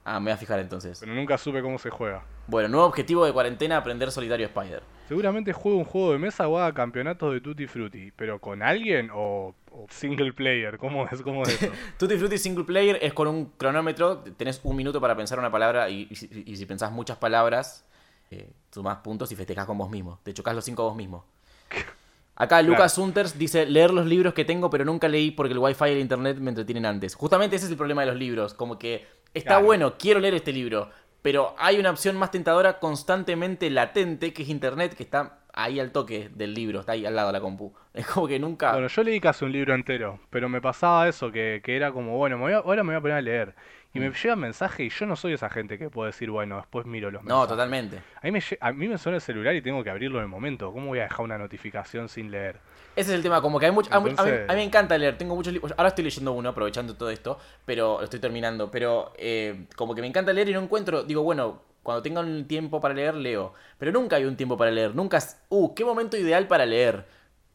ah, 0.06 0.20
me 0.20 0.26
voy 0.26 0.34
a 0.34 0.38
fijar 0.38 0.60
entonces. 0.60 1.00
pero 1.00 1.13
nunca 1.13 1.38
supe 1.38 1.62
cómo 1.62 1.78
se 1.78 1.91
juega. 1.91 2.24
Bueno, 2.48 2.70
nuevo 2.70 2.88
objetivo 2.88 3.26
de 3.28 3.32
cuarentena, 3.34 3.78
aprender 3.78 4.12
solitario 4.12 4.48
Spider. 4.48 4.82
Seguramente 5.08 5.54
juego 5.54 5.78
un 5.78 5.86
juego 5.86 6.12
de 6.13 6.18
mesa 6.20 6.48
o 6.48 6.58
haga 6.58 6.74
campeonatos 6.74 7.32
de 7.34 7.41
Tutti 7.41 7.68
Frutti, 7.68 8.12
pero 8.15 8.39
con 8.39 8.63
alguien 8.63 9.10
o, 9.13 9.54
o 9.72 9.86
single 9.89 10.34
player, 10.34 10.78
¿cómo 10.78 11.06
es, 11.08 11.22
cómo 11.22 11.44
es 11.44 11.62
eso? 11.62 11.72
Tutti 12.00 12.18
Frutti 12.18 12.38
Single 12.38 12.63
Player 12.63 12.98
es 13.02 13.13
con 13.13 13.28
un 13.28 13.46
cronómetro, 13.58 14.20
tenés 14.38 14.60
un 14.63 14.76
minuto 14.76 15.00
para 15.00 15.15
pensar 15.15 15.38
una 15.38 15.52
palabra 15.52 15.89
y, 15.89 16.08
y 16.10 16.15
si- 16.15 16.44
y 16.46 16.56
si 16.58 16.65
pensás 16.65 16.91
muchas 16.91 17.18
palabras, 17.18 17.86
eh, 18.32 18.50
sumás 18.72 18.98
puntos 18.98 19.32
y 19.32 19.36
festejás 19.36 19.65
con 19.65 19.78
vos 19.78 19.89
mismo. 19.91 20.20
Te 20.24 20.34
chocás 20.34 20.56
los 20.56 20.65
cinco 20.65 20.84
vos 20.84 20.96
mismo. 20.96 21.26
Acá 22.38 22.62
Lucas 22.62 22.98
Hunters 22.98 23.38
dice, 23.38 23.65
leer 23.65 23.91
los 23.91 24.06
libros 24.08 24.34
que 24.34 24.44
tengo 24.44 24.70
pero 24.70 24.84
nunca 24.84 25.08
leí 25.08 25.32
porque 25.32 25.54
el 25.54 25.60
wifi 25.60 25.86
y 25.86 25.91
el 25.91 26.00
internet 26.00 26.38
me 26.39 26.50
entretienen 26.50 26.86
antes. 26.86 27.15
Justamente 27.15 27.56
ese 27.56 27.65
es 27.65 27.72
el 27.72 27.78
problema 27.78 28.02
de 28.02 28.08
los 28.08 28.18
libros, 28.18 28.54
como 28.54 28.78
que 28.78 29.06
está 29.34 29.52
Claro. 29.52 29.65
bueno, 29.65 29.94
quiero 29.98 30.20
leer 30.20 30.34
este 30.34 30.52
libro, 30.52 30.89
pero 31.25 31.55
hay 31.57 31.79
una 31.79 31.89
opción 31.89 32.17
más 32.17 32.29
tentadora 32.29 32.77
constantemente 32.77 33.71
latente 33.71 34.31
que 34.31 34.43
es 34.43 34.49
internet 34.49 34.93
que 34.95 35.01
está 35.01 35.39
ahí 35.53 35.79
al 35.79 35.91
toque 35.91 36.29
del 36.35 36.53
libro, 36.53 36.81
está 36.81 36.91
ahí 36.91 37.03
al 37.03 37.15
lado 37.15 37.29
de 37.29 37.33
la 37.33 37.39
compu. 37.41 37.73
Es 37.95 38.05
como 38.05 38.27
que 38.27 38.38
nunca... 38.38 38.73
Bueno, 38.73 38.88
yo 38.88 39.01
leí 39.03 39.19
casi 39.19 39.43
un 39.43 39.51
libro 39.51 39.73
entero, 39.73 40.19
pero 40.29 40.49
me 40.49 40.61
pasaba 40.61 41.07
eso, 41.07 41.31
que, 41.31 41.61
que 41.63 41.75
era 41.75 41.91
como, 41.91 42.15
bueno, 42.15 42.38
me 42.38 42.43
voy 42.43 42.53
a- 42.53 42.57
ahora 42.57 42.83
me 42.83 42.89
voy 42.93 42.97
a 42.97 43.01
poner 43.01 43.17
a 43.17 43.21
leer. 43.21 43.55
Y 43.95 43.99
me 43.99 44.12
llega 44.12 44.36
mensaje 44.36 44.84
y 44.84 44.89
yo 44.89 45.05
no 45.05 45.15
soy 45.15 45.34
esa 45.34 45.49
gente 45.49 45.77
que 45.77 45.89
puede 45.89 46.10
decir, 46.12 46.29
bueno, 46.29 46.58
después 46.58 46.86
miro 46.86 47.10
los 47.10 47.23
no, 47.23 47.29
mensajes. 47.29 47.49
totalmente. 47.49 47.97
A 48.21 48.25
mí, 48.25 48.31
me, 48.31 48.39
a 48.60 48.71
mí 48.73 48.88
me 48.88 48.97
suena 48.97 49.15
el 49.15 49.21
celular 49.21 49.55
y 49.55 49.62
tengo 49.62 49.84
que 49.84 49.89
abrirlo 49.89 50.17
en 50.19 50.23
el 50.23 50.29
momento. 50.29 50.71
¿Cómo 50.73 50.88
voy 50.88 50.99
a 50.99 51.03
dejar 51.03 51.21
una 51.21 51.38
notificación 51.38 52.10
sin 52.10 52.29
leer? 52.29 52.60
Ese 52.95 53.12
es 53.12 53.15
el 53.15 53.23
tema, 53.23 53.41
como 53.41 53.60
que 53.60 53.65
hay 53.67 53.71
mucho, 53.71 53.89
a, 53.93 53.99
mí- 53.99 54.03
a 54.03 54.03
mí, 54.03 54.10
Entonces- 54.12 54.49
a 54.49 54.53
mí 54.53 54.58
me 54.60 54.63
encanta 54.63 54.97
leer, 54.97 55.17
tengo 55.17 55.36
muchos 55.36 55.51
libros, 55.53 55.73
ahora 55.77 55.89
estoy 55.89 56.03
leyendo 56.03 56.31
uno, 56.34 56.49
aprovechando 56.49 56.95
todo 56.95 57.10
esto, 57.10 57.39
pero 57.65 57.97
lo 57.97 58.03
estoy 58.03 58.19
terminando, 58.19 58.69
pero 58.69 59.13
eh, 59.17 59.65
como 59.75 59.95
que 59.95 60.01
me 60.01 60.08
encanta 60.08 60.31
leer 60.34 60.49
y 60.49 60.53
no 60.53 60.62
encuentro, 60.62 61.03
digo, 61.03 61.21
bueno, 61.23 61.62
cuando 61.84 62.01
tenga 62.01 62.21
un 62.21 62.47
tiempo 62.47 62.79
para 62.81 62.93
leer, 62.93 63.15
leo, 63.15 63.53
pero 63.77 63.91
nunca 63.91 64.15
hay 64.15 64.25
un 64.25 64.36
tiempo 64.38 64.58
para 64.58 64.71
leer, 64.71 64.95
nunca 64.95 65.17
es, 65.17 65.41
uh, 65.49 65.73
qué 65.75 65.84
momento 65.86 66.15
ideal 66.17 66.47
para 66.47 66.65
leer, 66.65 67.05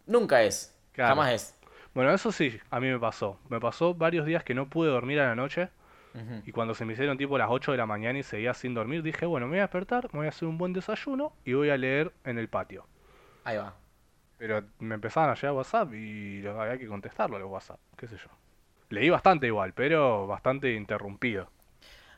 nunca 0.07 0.43
es, 0.43 0.75
Claro. 0.93 1.11
jamás 1.11 1.33
es. 1.33 1.55
Bueno, 1.95 2.13
eso 2.15 2.31
sí, 2.33 2.59
a 2.71 2.79
mí 2.79 2.89
me 2.89 2.99
pasó. 2.99 3.39
Me 3.49 3.59
pasó 3.61 3.95
varios 3.95 4.25
días 4.27 4.45
que 4.45 4.55
no 4.55 4.69
pude 4.69 4.89
dormir 4.91 5.19
a 5.21 5.29
la 5.29 5.35
noche. 5.35 5.69
Y 6.45 6.51
cuando 6.53 6.75
se 6.75 6.85
me 6.85 6.95
hicieron 6.95 7.17
tipo 7.17 7.39
las 7.39 7.49
8 7.51 7.73
de 7.73 7.79
la 7.79 7.87
mañana 7.87 8.19
y 8.19 8.23
seguía 8.23 8.53
sin 8.53 8.75
dormir, 8.75 9.03
dije, 9.03 9.27
bueno, 9.27 9.47
me 9.47 9.53
voy 9.53 9.59
a 9.61 9.63
despertar, 9.63 10.09
me 10.13 10.19
voy 10.19 10.27
a 10.27 10.31
hacer 10.31 10.49
un 10.49 10.59
buen 10.59 10.73
desayuno 10.73 11.33
y 11.45 11.53
voy 11.53 11.71
a 11.71 11.77
leer 11.77 12.13
en 12.25 12.39
el 12.39 12.49
patio. 12.49 12.87
Ahí 13.45 13.57
va. 13.57 13.75
Pero 14.39 14.65
me 14.81 14.97
empezaban 14.97 15.31
a 15.31 15.35
llegar 15.35 15.53
WhatsApp 15.53 15.93
y 15.95 16.45
había 16.47 16.79
que 16.79 16.89
contestarlo 16.89 17.37
a 17.37 17.41
los 17.41 17.51
WhatsApp, 17.51 17.79
qué 17.97 18.09
sé 18.09 18.17
yo. 18.17 18.31
Leí 18.89 19.09
bastante 19.09 19.47
igual, 19.47 19.73
pero 19.73 20.27
bastante 20.27 20.75
interrumpido. 20.75 21.49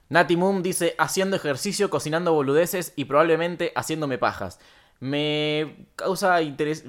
Nati 0.09 0.37
Moon 0.37 0.63
dice, 0.63 0.95
haciendo 0.99 1.37
ejercicio, 1.37 1.91
cocinando 1.91 2.33
boludeces 2.33 2.93
y 2.97 3.07
probablemente 3.07 3.73
haciéndome 3.75 4.19
pajas. 4.19 4.61
Me 5.01 5.87
causa 5.97 6.43
interés, 6.43 6.85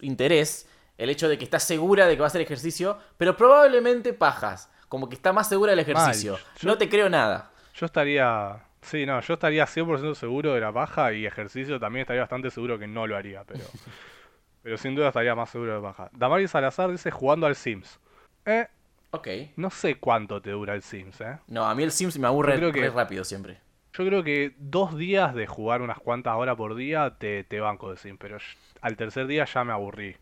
interés 0.00 0.68
El 0.96 1.10
hecho 1.10 1.28
de 1.28 1.38
que 1.38 1.44
está 1.44 1.58
segura 1.58 2.06
de 2.06 2.14
que 2.14 2.20
va 2.20 2.26
a 2.26 2.28
hacer 2.28 2.40
ejercicio, 2.40 2.98
pero 3.16 3.36
probablemente 3.36 4.12
pajas. 4.12 4.70
Como 4.94 5.08
que 5.08 5.16
está 5.16 5.32
más 5.32 5.48
segura 5.48 5.72
del 5.72 5.80
ejercicio. 5.80 6.38
Yo- 6.60 6.68
No 6.68 6.78
te 6.78 6.88
creo 6.88 7.08
nada. 7.08 7.50
Yo 7.74 7.84
estaría. 7.84 8.60
Sí, 8.80 9.04
no, 9.04 9.20
yo 9.22 9.34
estaría 9.34 9.66
100% 9.66 10.14
seguro 10.14 10.54
de 10.54 10.60
la 10.60 10.72
paja 10.72 11.12
y 11.12 11.26
ejercicio 11.26 11.80
también 11.80 12.02
estaría 12.02 12.22
bastante 12.22 12.48
seguro 12.52 12.78
que 12.78 12.86
no 12.86 13.04
lo 13.08 13.16
haría, 13.16 13.42
pero. 13.42 13.64
pero 14.62 14.78
sin 14.78 14.94
duda 14.94 15.08
estaría 15.08 15.34
más 15.34 15.50
seguro 15.50 15.74
de 15.74 15.80
paja. 15.80 16.10
Damaris 16.12 16.52
Salazar 16.52 16.92
dice 16.92 17.10
jugando 17.10 17.44
al 17.48 17.56
Sims. 17.56 17.98
Eh, 18.46 18.68
Ok. 19.10 19.26
no 19.56 19.68
sé 19.70 19.96
cuánto 19.96 20.40
te 20.40 20.52
dura 20.52 20.74
el 20.76 20.82
Sims, 20.84 21.20
eh. 21.22 21.38
No, 21.48 21.64
a 21.66 21.74
mí 21.74 21.82
el 21.82 21.90
Sims 21.90 22.16
me 22.16 22.28
aburre 22.28 22.54
creo 22.54 22.70
que- 22.70 22.88
rápido 22.90 23.24
siempre. 23.24 23.58
Yo 23.94 24.06
creo 24.06 24.22
que 24.22 24.54
dos 24.58 24.96
días 24.96 25.34
de 25.34 25.48
jugar 25.48 25.82
unas 25.82 25.98
cuantas 25.98 26.36
horas 26.36 26.54
por 26.54 26.76
día 26.76 27.16
te, 27.18 27.42
te 27.42 27.58
banco 27.58 27.90
de 27.90 27.96
Sims, 27.96 28.18
pero 28.20 28.38
al 28.80 28.96
tercer 28.96 29.26
día 29.26 29.44
ya 29.44 29.64
me 29.64 29.72
aburrí. 29.72 30.14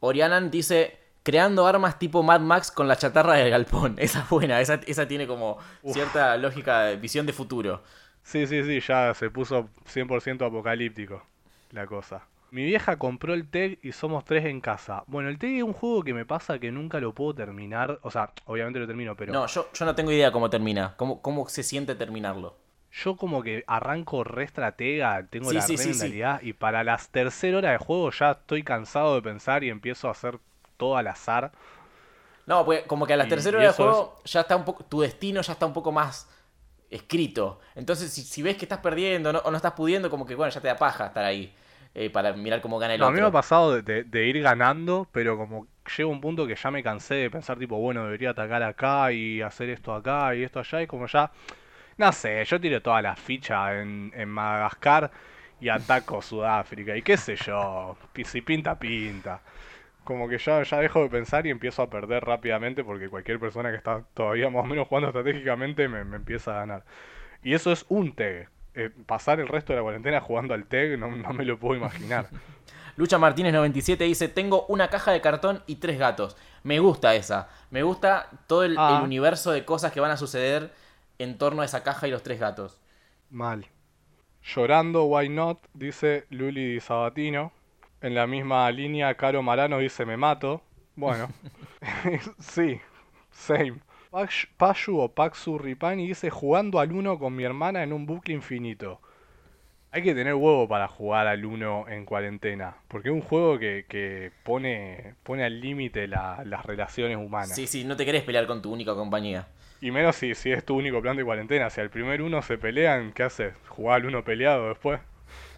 Orianan 0.00 0.50
dice, 0.50 0.98
creando 1.22 1.66
armas 1.66 1.98
tipo 1.98 2.22
Mad 2.22 2.40
Max 2.40 2.70
con 2.70 2.88
la 2.88 2.96
chatarra 2.96 3.34
del 3.34 3.50
galpón. 3.50 3.96
Esa 3.98 4.20
es 4.20 4.28
buena, 4.28 4.60
esa, 4.60 4.74
esa 4.86 5.06
tiene 5.08 5.26
como 5.26 5.58
cierta 5.84 6.36
lógica, 6.36 6.84
de 6.84 6.96
visión 6.96 7.26
de 7.26 7.32
futuro. 7.32 7.82
Sí, 8.24 8.46
sí, 8.46 8.62
sí, 8.64 8.80
ya 8.80 9.14
se 9.14 9.30
puso 9.30 9.68
100% 9.86 10.46
apocalíptico 10.46 11.22
la 11.70 11.86
cosa. 11.86 12.26
Mi 12.50 12.64
vieja 12.64 12.98
compró 12.98 13.34
el 13.34 13.48
TEG 13.48 13.78
y 13.82 13.92
somos 13.92 14.24
tres 14.24 14.44
en 14.44 14.60
casa. 14.60 15.04
Bueno, 15.06 15.28
el 15.30 15.38
TEG 15.38 15.56
es 15.58 15.62
un 15.62 15.72
juego 15.72 16.02
que 16.04 16.12
me 16.14 16.26
pasa 16.26 16.58
que 16.58 16.70
nunca 16.70 17.00
lo 17.00 17.14
puedo 17.14 17.34
terminar. 17.34 17.98
O 18.02 18.10
sea, 18.10 18.32
obviamente 18.44 18.78
lo 18.78 18.86
termino, 18.86 19.16
pero 19.16 19.32
No, 19.32 19.46
yo, 19.46 19.70
yo 19.72 19.84
no 19.86 19.94
tengo 19.94 20.12
idea 20.12 20.30
cómo 20.32 20.50
termina, 20.50 20.94
cómo, 20.96 21.22
cómo 21.22 21.48
se 21.48 21.62
siente 21.62 21.94
terminarlo. 21.94 22.56
yo 22.92 23.16
como 23.16 23.42
que 23.42 23.64
arranco 23.66 24.22
re 24.24 24.44
estratega, 24.44 25.26
tengo 25.28 25.50
Sí, 25.50 25.54
la 25.54 25.62
sí, 25.62 25.76
re 25.76 25.78
sí, 25.78 25.94
sí. 25.94 26.00
mentalidad 26.00 26.42
y 26.42 26.52
para 26.52 26.84
las 26.84 27.08
tercera 27.10 27.58
hora 27.58 27.70
de 27.72 27.78
juego 27.78 28.10
ya 28.10 28.32
estoy 28.32 28.62
cansado 28.62 29.14
de 29.14 29.22
pensar 29.22 29.64
y 29.64 29.70
empiezo 29.70 30.08
a 30.08 30.12
hacer 30.12 30.38
todo 30.82 30.96
al 30.96 31.06
azar. 31.08 31.52
No, 32.46 32.64
pues 32.64 32.82
como 32.86 33.06
que 33.06 33.12
a 33.14 33.16
la 33.16 33.24
Y- 33.24 33.28
tercera 33.28 33.58
y 33.58 33.64
hora 33.64 33.68
de 33.68 33.72
eso 33.72 33.84
juego 33.84 34.20
ya 34.24 34.40
está 34.40 34.56
un 34.56 34.64
poco, 34.64 34.84
tu 34.84 35.00
destino 35.00 35.40
ya 35.42 35.52
está 35.52 35.66
un 35.66 35.72
poco 35.72 35.92
más 35.92 36.28
escrito. 36.90 37.60
Entonces, 37.74 38.12
si, 38.12 38.22
si 38.22 38.42
ves 38.42 38.56
que 38.56 38.64
estás 38.66 38.80
perdiendo 38.80 39.32
no- 39.32 39.40
o 39.40 39.50
no 39.50 39.56
estás 39.58 39.72
pudiendo, 39.74 40.10
como 40.10 40.26
que 40.26 40.34
bueno, 40.36 40.52
ya 40.52 40.60
te 40.60 40.68
da 40.68 40.78
paja 40.78 41.06
estar 41.08 41.24
ahí 41.24 41.54
eh, 41.94 42.10
para 42.10 42.32
mirar 42.34 42.60
cómo 42.62 42.78
gana 42.78 42.94
el 42.94 43.02
No, 43.02 43.06
a 43.06 43.10
otro. 43.10 43.16
mí 43.16 43.20
me 43.20 43.26
ha 43.26 43.30
pasado 43.30 43.74
de, 43.74 43.82
de- 43.82 44.04
de 44.04 44.26
ir 44.26 44.40
ganando, 44.42 45.08
pero 45.12 45.36
como 45.36 45.66
llega 45.96 46.08
un 46.08 46.20
punto 46.20 46.46
que 46.46 46.54
ya 46.54 46.70
me 46.70 46.82
cansé 46.82 47.14
de 47.14 47.30
pensar 47.30 47.58
tipo, 47.58 47.78
bueno, 47.78 48.04
debería 48.04 48.30
atacar 48.30 48.62
acá 48.62 49.12
y 49.12 49.40
hacer 49.42 49.70
esto 49.70 49.94
acá 49.94 50.34
y 50.34 50.42
esto 50.42 50.60
allá 50.60 50.82
y 50.82 50.86
como 50.86 51.06
ya, 51.06 51.32
no 51.98 52.12
sé, 52.12 52.44
yo 52.46 52.60
tiré 52.60 52.80
toda 52.80 53.02
la 53.02 53.16
ficha 53.16 53.80
en, 53.80 54.12
en 54.16 54.28
Madagascar 54.30 55.10
y 55.60 55.68
ataco 55.70 56.22
Sudáfrica 56.22 56.96
y 56.96 57.02
qué 57.02 57.16
sé 57.16 57.36
yo, 57.36 57.96
si 58.24 58.42
pinta, 58.42 58.78
pinta. 58.78 59.42
Como 60.04 60.28
que 60.28 60.38
ya, 60.38 60.62
ya 60.62 60.78
dejo 60.78 61.02
de 61.02 61.08
pensar 61.10 61.46
y 61.46 61.50
empiezo 61.50 61.82
a 61.82 61.90
perder 61.90 62.24
rápidamente 62.24 62.82
porque 62.84 63.08
cualquier 63.08 63.38
persona 63.38 63.70
que 63.70 63.76
está 63.76 64.04
todavía 64.14 64.50
más 64.50 64.64
o 64.64 64.66
menos 64.66 64.88
jugando 64.88 65.08
estratégicamente 65.08 65.88
me, 65.88 66.04
me 66.04 66.16
empieza 66.16 66.52
a 66.52 66.60
ganar. 66.60 66.84
Y 67.42 67.54
eso 67.54 67.72
es 67.72 67.86
un 67.88 68.14
TEG. 68.14 68.48
Eh, 68.74 68.90
pasar 69.06 69.38
el 69.40 69.48
resto 69.48 69.72
de 69.72 69.78
la 69.78 69.82
cuarentena 69.82 70.20
jugando 70.20 70.54
al 70.54 70.66
TEG 70.66 70.98
no, 70.98 71.14
no 71.14 71.32
me 71.34 71.44
lo 71.44 71.58
puedo 71.58 71.76
imaginar. 71.76 72.28
Lucha 72.96 73.18
Martínez 73.18 73.52
97 73.54 74.04
dice, 74.04 74.28
tengo 74.28 74.66
una 74.68 74.88
caja 74.88 75.12
de 75.12 75.20
cartón 75.20 75.62
y 75.66 75.76
tres 75.76 75.98
gatos. 75.98 76.36
Me 76.62 76.78
gusta 76.78 77.14
esa. 77.14 77.48
Me 77.70 77.82
gusta 77.82 78.28
todo 78.46 78.64
el, 78.64 78.76
Ah. 78.78 78.96
el 78.98 79.02
universo 79.02 79.50
de 79.52 79.64
cosas 79.64 79.92
que 79.92 80.00
van 80.00 80.10
a 80.10 80.16
suceder 80.16 80.72
en 81.18 81.38
torno 81.38 81.62
a 81.62 81.64
esa 81.64 81.82
caja 81.82 82.08
y 82.08 82.10
los 82.10 82.22
tres 82.22 82.38
gatos. 82.40 82.80
Mal. 83.30 83.66
Llorando, 84.42 85.04
why 85.04 85.28
not, 85.28 85.58
dice 85.74 86.26
Luli 86.30 86.80
Sabatino. 86.80 87.52
En 88.02 88.14
la 88.14 88.26
misma 88.26 88.70
línea, 88.70 89.14
Caro 89.14 89.42
Marano 89.42 89.78
dice 89.78 90.04
me 90.04 90.16
mato. 90.16 90.62
Bueno, 90.96 91.30
sí, 92.38 92.80
same. 93.30 93.74
Pashu 94.58 95.00
o 95.00 95.08
Paxu 95.08 95.56
Ripani 95.58 96.06
dice 96.06 96.28
jugando 96.28 96.80
al 96.80 96.92
uno 96.92 97.18
con 97.18 97.34
mi 97.34 97.44
hermana 97.44 97.82
en 97.82 97.92
un 97.94 98.04
bucle 98.04 98.34
infinito. 98.34 99.00
Hay 99.90 100.02
que 100.02 100.14
tener 100.14 100.34
huevo 100.34 100.68
para 100.68 100.88
jugar 100.88 101.26
al 101.26 101.44
uno 101.44 101.86
en 101.88 102.04
cuarentena, 102.06 102.76
porque 102.88 103.08
es 103.10 103.14
un 103.14 103.20
juego 103.22 103.58
que, 103.58 103.84
que 103.88 104.32
pone, 104.42 105.14
pone 105.22 105.44
al 105.44 105.60
límite 105.60 106.08
la- 106.08 106.42
las 106.46 106.64
relaciones 106.66 107.16
humanas. 107.18 107.52
Sí, 107.56 107.66
sí, 107.66 107.84
no 107.84 107.96
te 107.96 108.04
querés 108.06 108.22
pelear 108.22 108.46
con 108.46 108.62
tu 108.62 108.72
única 108.72 108.94
compañía. 108.94 109.46
Y 109.82 109.90
menos 109.90 110.16
si, 110.16 110.34
si 110.34 110.50
es 110.52 110.64
tu 110.64 110.76
único 110.76 111.02
plan 111.02 111.16
de 111.16 111.24
cuarentena. 111.24 111.68
Si 111.68 111.80
al 111.80 111.90
primer 111.90 112.22
uno 112.22 112.40
se 112.42 112.56
pelean, 112.56 113.12
¿qué 113.12 113.24
haces? 113.24 113.54
¿Jugar 113.68 114.00
al 114.00 114.06
uno 114.06 114.24
peleado 114.24 114.68
después? 114.68 115.00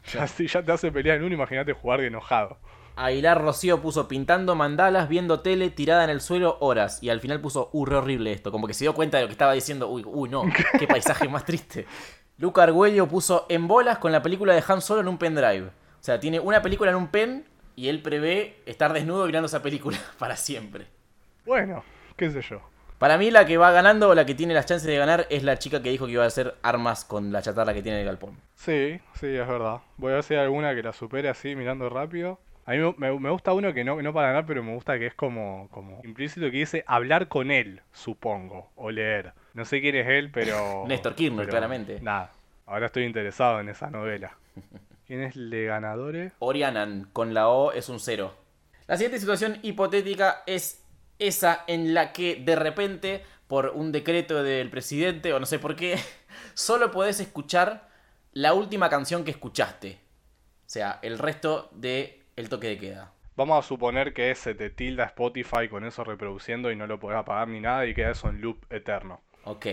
Ya, 0.12 0.26
si 0.26 0.46
ya 0.46 0.62
te 0.62 0.70
hace 0.70 0.92
pelear 0.92 1.16
en 1.16 1.24
uno, 1.24 1.34
imagínate 1.34 1.72
jugar 1.72 2.00
de 2.00 2.08
enojado. 2.08 2.58
Aguilar 2.96 3.42
Rocío 3.42 3.80
puso 3.80 4.06
pintando 4.06 4.54
mandalas, 4.54 5.08
viendo 5.08 5.40
tele, 5.40 5.70
tirada 5.70 6.04
en 6.04 6.10
el 6.10 6.20
suelo 6.20 6.58
horas. 6.60 7.02
Y 7.02 7.08
al 7.08 7.20
final 7.20 7.40
puso, 7.40 7.70
uh, 7.72 7.84
re 7.84 7.96
horrible 7.96 8.32
esto. 8.32 8.52
Como 8.52 8.66
que 8.66 8.74
se 8.74 8.84
dio 8.84 8.94
cuenta 8.94 9.16
de 9.16 9.22
lo 9.22 9.28
que 9.28 9.32
estaba 9.32 9.52
diciendo. 9.52 9.88
Uy, 9.88 10.04
uy, 10.06 10.28
no, 10.28 10.44
qué 10.78 10.86
paisaje 10.86 11.28
más 11.28 11.44
triste. 11.44 11.86
Luca 12.38 12.64
Argüello 12.64 13.08
puso 13.08 13.46
en 13.48 13.68
bolas 13.68 13.98
con 13.98 14.12
la 14.12 14.22
película 14.22 14.54
de 14.54 14.64
Han 14.66 14.80
Solo 14.80 15.00
en 15.00 15.08
un 15.08 15.18
pendrive. 15.18 15.66
O 15.66 16.02
sea, 16.04 16.20
tiene 16.20 16.40
una 16.40 16.62
película 16.62 16.90
en 16.90 16.96
un 16.96 17.08
pen 17.08 17.46
y 17.76 17.88
él 17.88 18.02
prevé 18.02 18.62
estar 18.66 18.92
desnudo 18.92 19.26
mirando 19.26 19.46
esa 19.46 19.62
película 19.62 19.98
para 20.18 20.36
siempre. 20.36 20.86
Bueno, 21.44 21.84
qué 22.16 22.30
sé 22.30 22.42
yo. 22.42 22.60
Para 22.98 23.18
mí 23.18 23.30
la 23.30 23.44
que 23.44 23.56
va 23.58 23.70
ganando 23.72 24.08
o 24.08 24.14
la 24.14 24.24
que 24.24 24.34
tiene 24.34 24.54
las 24.54 24.66
chances 24.66 24.86
de 24.86 24.96
ganar 24.96 25.26
es 25.28 25.42
la 25.42 25.58
chica 25.58 25.82
que 25.82 25.90
dijo 25.90 26.06
que 26.06 26.12
iba 26.12 26.24
a 26.24 26.28
hacer 26.28 26.54
armas 26.62 27.04
con 27.04 27.32
la 27.32 27.42
chatarra 27.42 27.74
que 27.74 27.82
tiene 27.82 27.96
en 27.98 28.00
el 28.02 28.06
galpón. 28.06 28.38
Sí, 28.54 28.98
sí, 29.14 29.26
es 29.26 29.46
verdad. 29.48 29.78
Voy 29.96 30.12
a 30.12 30.14
ver 30.16 30.24
si 30.24 30.34
hay 30.34 30.40
alguna 30.40 30.74
que 30.74 30.82
la 30.82 30.92
supere 30.92 31.28
así, 31.28 31.54
mirando 31.56 31.88
rápido. 31.90 32.38
A 32.66 32.70
mí 32.72 32.78
me, 32.78 32.94
me- 33.10 33.18
me 33.20 33.30
gusta 33.30 33.52
uno 33.52 33.74
que 33.74 33.84
no, 33.84 34.00
no 34.00 34.14
para 34.14 34.28
ganar, 34.28 34.46
pero 34.46 34.62
me 34.62 34.72
gusta 34.74 34.98
que 34.98 35.06
es 35.06 35.14
como, 35.14 35.68
como 35.70 36.00
implícito 36.04 36.46
que 36.50 36.56
dice 36.58 36.82
hablar 36.86 37.28
con 37.28 37.50
él, 37.50 37.82
supongo, 37.92 38.70
o 38.76 38.90
leer. 38.90 39.32
No 39.52 39.64
sé 39.66 39.80
quién 39.82 39.96
es 39.96 40.08
él, 40.08 40.30
pero... 40.32 40.84
Néstor 40.88 41.14
Kirchner, 41.14 41.40
pero 41.44 41.50
claramente. 41.50 41.98
Nada, 42.00 42.30
ahora 42.64 42.86
estoy 42.86 43.04
interesado 43.04 43.60
en 43.60 43.68
esa 43.68 43.90
novela. 43.90 44.36
¿Quién 45.06 45.22
es 45.22 45.36
Le 45.36 45.66
Ganadores? 45.66 46.32
Orianan 46.38 47.08
con 47.12 47.34
la 47.34 47.48
O 47.48 47.72
es 47.72 47.90
un 47.90 48.00
cero. 48.00 48.34
La 48.86 48.96
siguiente 48.96 49.18
situación 49.18 49.58
hipotética 49.62 50.42
es 50.46 50.83
esa 51.18 51.64
en 51.66 51.94
la 51.94 52.12
que 52.12 52.36
de 52.36 52.56
repente, 52.56 53.24
por 53.46 53.68
un 53.74 53.92
decreto 53.92 54.42
del 54.42 54.70
presidente 54.70 55.32
o 55.32 55.40
no 55.40 55.46
sé 55.46 55.58
por 55.58 55.76
qué, 55.76 55.98
solo 56.54 56.90
podés 56.90 57.20
escuchar 57.20 57.88
la 58.32 58.54
última 58.54 58.90
canción 58.90 59.24
que 59.24 59.30
escuchaste. 59.30 59.98
O 60.66 60.70
sea, 60.74 60.98
el 61.02 61.18
resto 61.18 61.70
de 61.72 62.22
el 62.36 62.48
toque 62.48 62.68
de 62.68 62.78
queda. 62.78 63.12
Vamos 63.36 63.64
a 63.64 63.66
suponer 63.66 64.14
que 64.14 64.34
se 64.34 64.54
te 64.54 64.70
tilda 64.70 65.04
Spotify 65.04 65.68
con 65.68 65.84
eso 65.84 66.04
reproduciendo 66.04 66.70
y 66.70 66.76
no 66.76 66.86
lo 66.86 67.00
podés 67.00 67.18
apagar 67.18 67.48
ni 67.48 67.60
nada 67.60 67.84
y 67.86 67.94
queda 67.94 68.10
eso 68.10 68.28
en 68.28 68.40
loop 68.40 68.64
eterno. 68.70 69.22
Ok. 69.44 69.66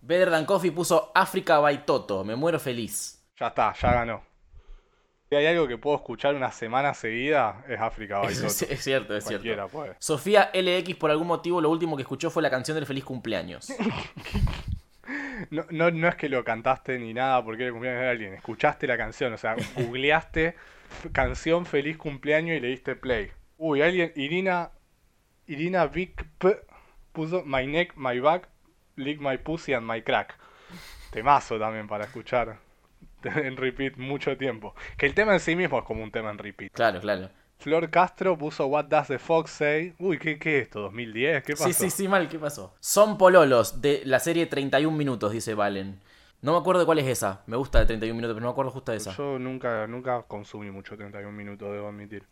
Better 0.00 0.30
Than 0.30 0.44
Coffee 0.44 0.70
puso 0.70 1.10
África 1.14 1.58
by 1.58 1.84
Toto. 1.84 2.24
Me 2.24 2.36
muero 2.36 2.60
feliz. 2.60 3.24
Ya 3.38 3.48
está, 3.48 3.72
ya 3.72 3.92
ganó. 3.92 4.22
Si 5.28 5.36
hay 5.36 5.46
algo 5.46 5.68
que 5.68 5.76
puedo 5.76 5.96
escuchar 5.96 6.34
una 6.34 6.50
semana 6.50 6.94
seguida, 6.94 7.62
es 7.68 7.78
África 7.78 8.18
by 8.20 8.28
es, 8.32 8.40
Toto. 8.40 8.72
es 8.72 8.82
cierto, 8.82 9.16
es 9.16 9.24
cierto. 9.24 9.42
Cualquiera 9.42 9.66
puede. 9.66 9.94
Sofía 9.98 10.50
LX 10.54 10.96
por 10.96 11.10
algún 11.10 11.26
motivo 11.26 11.60
lo 11.60 11.70
último 11.70 11.96
que 11.96 12.02
escuchó 12.02 12.30
fue 12.30 12.42
la 12.42 12.50
canción 12.50 12.74
del 12.76 12.86
feliz 12.86 13.04
cumpleaños. 13.04 13.72
No, 15.50 15.64
no, 15.70 15.90
no 15.90 16.08
es 16.08 16.16
que 16.16 16.28
lo 16.28 16.44
cantaste 16.44 16.98
ni 16.98 17.14
nada 17.14 17.42
porque 17.42 17.62
era 17.62 17.68
el 17.68 17.72
cumpleaños 17.72 18.02
de 18.02 18.08
alguien. 18.08 18.34
Escuchaste 18.34 18.86
la 18.86 18.98
canción, 18.98 19.32
o 19.32 19.38
sea, 19.38 19.56
googleaste 19.76 20.54
canción 21.12 21.64
feliz 21.64 21.96
cumpleaños 21.96 22.58
y 22.58 22.60
le 22.60 22.68
diste 22.68 22.94
play. 22.94 23.30
Uy, 23.56 23.80
alguien, 23.80 24.12
Irina, 24.16 24.70
Irina 25.46 25.86
Vic 25.86 26.26
P 26.38 26.58
puso 27.12 27.42
My 27.46 27.66
neck, 27.66 27.94
my 27.96 28.20
back, 28.20 28.48
lick 28.96 29.18
my 29.20 29.38
pussy 29.38 29.72
and 29.72 29.86
my 29.86 30.02
crack. 30.02 30.34
Temazo 31.10 31.58
también 31.58 31.86
para 31.88 32.04
escuchar 32.04 32.58
en 33.36 33.56
repeat 33.56 33.96
mucho 33.96 34.36
tiempo. 34.36 34.74
Que 34.96 35.06
el 35.06 35.14
tema 35.14 35.32
en 35.34 35.40
sí 35.40 35.56
mismo 35.56 35.78
es 35.78 35.84
como 35.84 36.02
un 36.02 36.10
tema 36.10 36.30
en 36.30 36.38
repeat. 36.38 36.72
Claro, 36.72 37.00
claro. 37.00 37.30
Flor 37.58 37.90
Castro 37.90 38.38
puso 38.38 38.66
What 38.66 38.84
Does 38.84 39.08
the 39.08 39.18
Fox 39.18 39.50
Say? 39.50 39.94
Uy, 39.98 40.18
¿qué, 40.18 40.38
qué 40.38 40.58
es 40.58 40.62
esto? 40.64 40.92
¿2010? 40.92 41.42
¿Qué 41.42 41.54
pasó? 41.54 41.66
Sí, 41.66 41.72
sí, 41.72 41.90
sí, 41.90 42.08
mal, 42.08 42.28
¿qué 42.28 42.38
pasó? 42.38 42.74
Son 42.78 43.18
pololos 43.18 43.80
de 43.82 44.02
la 44.04 44.20
serie 44.20 44.46
31 44.46 44.96
minutos, 44.96 45.32
dice 45.32 45.54
Valen. 45.54 46.00
No 46.40 46.52
me 46.52 46.58
acuerdo 46.58 46.86
cuál 46.86 47.00
es 47.00 47.06
esa. 47.06 47.42
Me 47.46 47.56
gusta 47.56 47.80
de 47.80 47.86
31 47.86 48.14
minutos, 48.14 48.34
pero 48.34 48.42
no 48.42 48.48
me 48.48 48.52
acuerdo 48.52 48.70
justo 48.70 48.92
de 48.92 48.98
esa. 48.98 49.12
Yo 49.16 49.40
nunca, 49.40 49.88
nunca 49.88 50.22
consumí 50.22 50.70
mucho 50.70 50.96
31 50.96 51.32
minutos, 51.32 51.72
debo 51.72 51.88
admitir. 51.88 52.22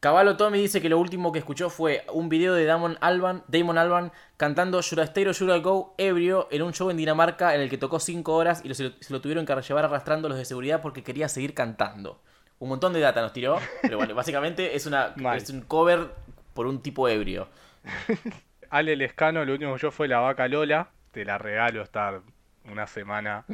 Caballo 0.00 0.38
Tommy 0.38 0.58
dice 0.58 0.80
que 0.80 0.88
lo 0.88 0.98
último 0.98 1.30
que 1.30 1.38
escuchó 1.40 1.68
fue 1.68 2.04
un 2.12 2.30
video 2.30 2.54
de 2.54 2.64
Damon 2.64 2.96
Alban, 3.02 3.44
Damon 3.48 3.76
Alban 3.76 4.12
cantando 4.38 4.80
Should 4.80 4.98
I 5.02 5.04
Stay 5.08 5.26
or 5.26 5.34
Should 5.34 5.54
I 5.54 5.60
Go 5.60 5.94
ebrio 5.98 6.48
en 6.50 6.62
un 6.62 6.72
show 6.72 6.88
en 6.90 6.96
Dinamarca 6.96 7.54
en 7.54 7.60
el 7.60 7.68
que 7.68 7.76
tocó 7.76 8.00
5 8.00 8.34
horas 8.34 8.62
y 8.64 8.68
lo- 8.68 8.74
se, 8.74 8.84
lo, 8.84 8.90
se 8.98 9.12
lo 9.12 9.20
tuvieron 9.20 9.44
que 9.44 9.54
llevar 9.60 9.84
arrastrando 9.84 10.30
los 10.30 10.38
de 10.38 10.46
seguridad 10.46 10.80
porque 10.80 11.02
quería 11.02 11.28
seguir 11.28 11.52
cantando. 11.52 12.22
Un 12.60 12.70
montón 12.70 12.94
de 12.94 13.00
data 13.00 13.20
nos 13.20 13.34
tiró, 13.34 13.58
pero 13.82 13.98
bueno, 13.98 14.14
básicamente 14.14 14.74
es, 14.74 14.86
una, 14.86 15.14
es 15.36 15.50
un 15.50 15.60
cover 15.60 16.08
por 16.54 16.66
un 16.66 16.80
tipo 16.80 17.06
ebrio. 17.06 17.48
Ale 18.70 18.96
Lescano, 18.96 19.44
lo 19.44 19.52
último 19.52 19.74
que 19.74 19.80
yo 19.82 19.90
fue 19.90 20.08
la 20.08 20.20
vaca 20.20 20.48
Lola. 20.48 20.88
Te 21.12 21.24
la 21.26 21.36
regalo 21.36 21.82
estar 21.82 22.22
una 22.70 22.86
semana 22.86 23.44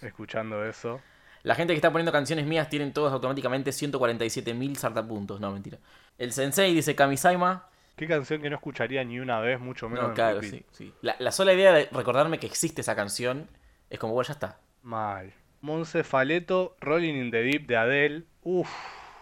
escuchando 0.00 0.64
eso. 0.64 1.00
La 1.46 1.54
gente 1.54 1.72
que 1.72 1.76
está 1.76 1.92
poniendo 1.92 2.10
canciones 2.10 2.44
mías 2.44 2.68
tienen 2.68 2.92
todos 2.92 3.12
automáticamente 3.12 3.70
147.000 3.70 4.74
sartapuntos. 4.74 5.40
No, 5.40 5.52
mentira. 5.52 5.78
El 6.18 6.32
Sensei 6.32 6.74
dice 6.74 6.96
Kamisaima. 6.96 7.68
Qué 7.94 8.08
canción 8.08 8.42
que 8.42 8.50
no 8.50 8.56
escucharía 8.56 9.04
ni 9.04 9.20
una 9.20 9.38
vez, 9.40 9.60
mucho 9.60 9.88
menos 9.88 10.08
No, 10.08 10.14
claro, 10.14 10.42
sí, 10.42 10.64
sí. 10.72 10.92
La, 11.02 11.14
la 11.18 11.30
sola 11.30 11.54
idea 11.54 11.72
de 11.72 11.88
recordarme 11.92 12.38
que 12.38 12.46
existe 12.46 12.80
esa 12.80 12.96
canción 12.96 13.48
es 13.88 13.98
como, 13.98 14.12
bueno, 14.12 14.26
ya 14.26 14.32
está. 14.34 14.58
Mal. 14.82 15.32
Monse 15.60 16.02
Faleto, 16.04 16.76
Rolling 16.80 17.14
in 17.14 17.30
the 17.30 17.42
Deep 17.42 17.66
de 17.66 17.76
Adele. 17.76 18.24
Uf, 18.42 18.68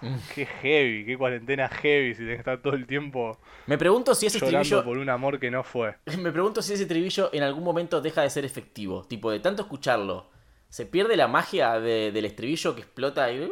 Mm. 0.01 0.17
qué 0.35 0.45
heavy, 0.45 1.07
qué 1.07 1.17
cuarentena 1.17 1.69
heavy 1.69 2.15
si 2.15 2.19
tenés 2.23 2.35
que 2.35 2.41
estar 2.41 2.61
todo 2.61 2.75
el 2.75 2.87
tiempo 2.87 3.39
Me 3.67 3.79
pregunto 3.79 4.15
si 4.15 4.27
ese 4.27 4.37
estribillo. 4.39 4.85
por 4.85 4.99
un 4.99 5.09
amor 5.09 5.39
que 5.39 5.51
no 5.51 5.63
fue. 5.63 5.95
Me 6.19 6.31
pregunto 6.33 6.61
si 6.63 6.75
ese 6.75 6.83
estribillo 6.83 7.31
en 7.33 7.43
algún 7.43 7.65
momento 7.65 8.01
deja 8.03 8.21
de 8.23 8.29
ser 8.31 8.45
efectivo. 8.45 9.05
Tipo, 9.05 9.31
de 9.31 9.41
tanto 9.41 9.63
escucharlo. 9.63 10.27
¿Se 10.75 10.87
pierde 10.87 11.17
la 11.17 11.29
magia 11.29 11.79
de- 11.79 12.11
del 12.11 12.25
estribillo 12.25 12.75
que 12.75 12.81
explota 12.81 13.31
y. 13.31 13.39
No, 13.39 13.47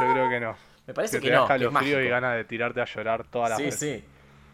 yo 0.00 0.12
creo 0.12 0.28
que 0.30 0.40
no. 0.40 0.56
Me 0.86 0.94
parece 0.94 1.18
que 1.18 1.24
que 1.24 1.28
te 1.28 1.34
no. 1.36 1.46
Que 1.46 1.52
es 1.54 1.60
escalofrío 1.60 2.02
y 2.02 2.08
ganas 2.08 2.34
de 2.36 2.44
tirarte 2.44 2.80
a 2.80 2.86
llorar 2.86 3.26
toda 3.28 3.50
la 3.50 3.56
Sí, 3.56 3.64
vez. 3.64 3.78
sí. 3.78 4.02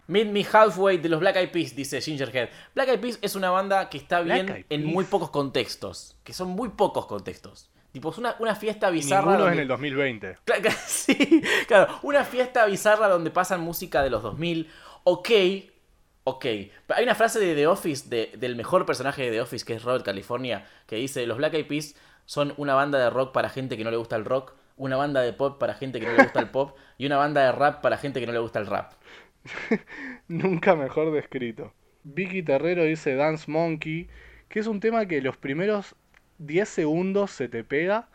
Meet 0.09 0.31
Me 0.33 0.45
Halfway 0.53 0.99
de 0.99 1.09
los 1.09 1.21
Black 1.21 1.37
Eyed 1.37 1.51
Peas, 1.51 1.77
dice 1.77 2.01
Gingerhead. 2.01 2.49
Black 2.75 2.89
Eyed 2.89 2.99
Peas 3.01 3.19
es 3.23 3.37
una 3.37 3.51
banda 3.51 3.89
que 3.89 3.99
está 3.99 4.21
Black 4.21 4.45
bien 4.47 4.67
en 4.69 4.85
muy 4.85 5.05
pocos 5.05 5.31
contextos. 5.31 6.17
Que 6.25 6.33
son 6.33 6.49
muy 6.49 6.71
pocos 6.71 7.07
contextos. 7.07 7.71
Tipo, 7.93 8.11
es 8.11 8.19
una, 8.19 8.35
una 8.41 8.57
fiesta 8.57 8.91
bizarra. 8.91 9.21
ninguno 9.21 9.37
es 9.37 9.41
donde- 9.45 9.55
en 9.55 9.61
el 9.63 9.69
2020. 9.69 10.37
Cla- 10.45 10.61
cla- 10.61 10.77
Sí, 10.89 11.41
claro, 11.69 12.01
una 12.03 12.25
fiesta 12.25 12.67
bizarra 12.67 13.07
donde 13.09 13.31
pasan 13.31 13.61
música 13.61 14.03
de 14.03 14.11
los 14.11 14.25
2000. 14.25 14.69
Ok, 15.05 15.31
ok. 16.25 16.45
Hay 16.89 17.05
una 17.05 17.15
frase 17.15 17.39
de 17.41 17.55
The 17.55 17.67
Office, 17.67 18.09
de- 18.09 18.33
del 18.37 18.57
mejor 18.57 18.87
personaje 18.87 19.23
de 19.23 19.31
The 19.31 19.41
Office, 19.43 19.65
que 19.65 19.75
es 19.75 19.83
Robert 19.83 20.05
California, 20.05 20.67
que 20.87 20.97
dice, 20.97 21.27
los 21.27 21.37
Black 21.39 21.55
Eyed 21.55 21.67
Peas 21.67 21.95
son 22.27 22.55
una 22.57 22.75
banda 22.75 22.99
de 22.99 23.11
rock 23.11 23.33
para 23.33 23.49
gente 23.51 23.77
que 23.77 23.85
no 23.85 23.91
le 23.91 23.97
gusta 23.97 24.17
el 24.17 24.25
rock, 24.25 24.55
una 24.77 24.97
banda 24.97 25.21
de 25.21 25.33
pop 25.33 25.59
para 25.59 25.75
gente 25.75 26.01
que 26.01 26.07
no 26.07 26.13
le 26.13 26.23
gusta 26.25 26.41
el 26.41 26.51
pop, 26.51 26.77
y 26.99 27.07
una 27.07 27.17
banda 27.17 27.43
de 27.45 27.53
rap 27.53 27.81
para 27.83 27.97
gente 27.99 28.21
que 28.21 28.27
no 28.27 28.33
le 28.33 28.39
gusta 28.41 28.59
el 28.59 28.67
rap. 28.67 28.93
Nunca 30.29 30.75
mejor 30.75 31.13
descrito. 31.13 31.73
Vicky 32.03 32.43
Terrero 32.43 32.85
dice 32.85 33.15
Dance 33.15 33.51
Monkey, 33.51 34.09
que 34.49 34.61
es 34.61 34.67
un 34.67 34.81
tema 34.81 35.07
que 35.07 35.21
los 35.21 35.37
primeros 35.37 35.95
10 36.39 36.69
segundos 36.69 37.31
se 37.31 37.49
te 37.49 37.65
pega, 37.65 38.09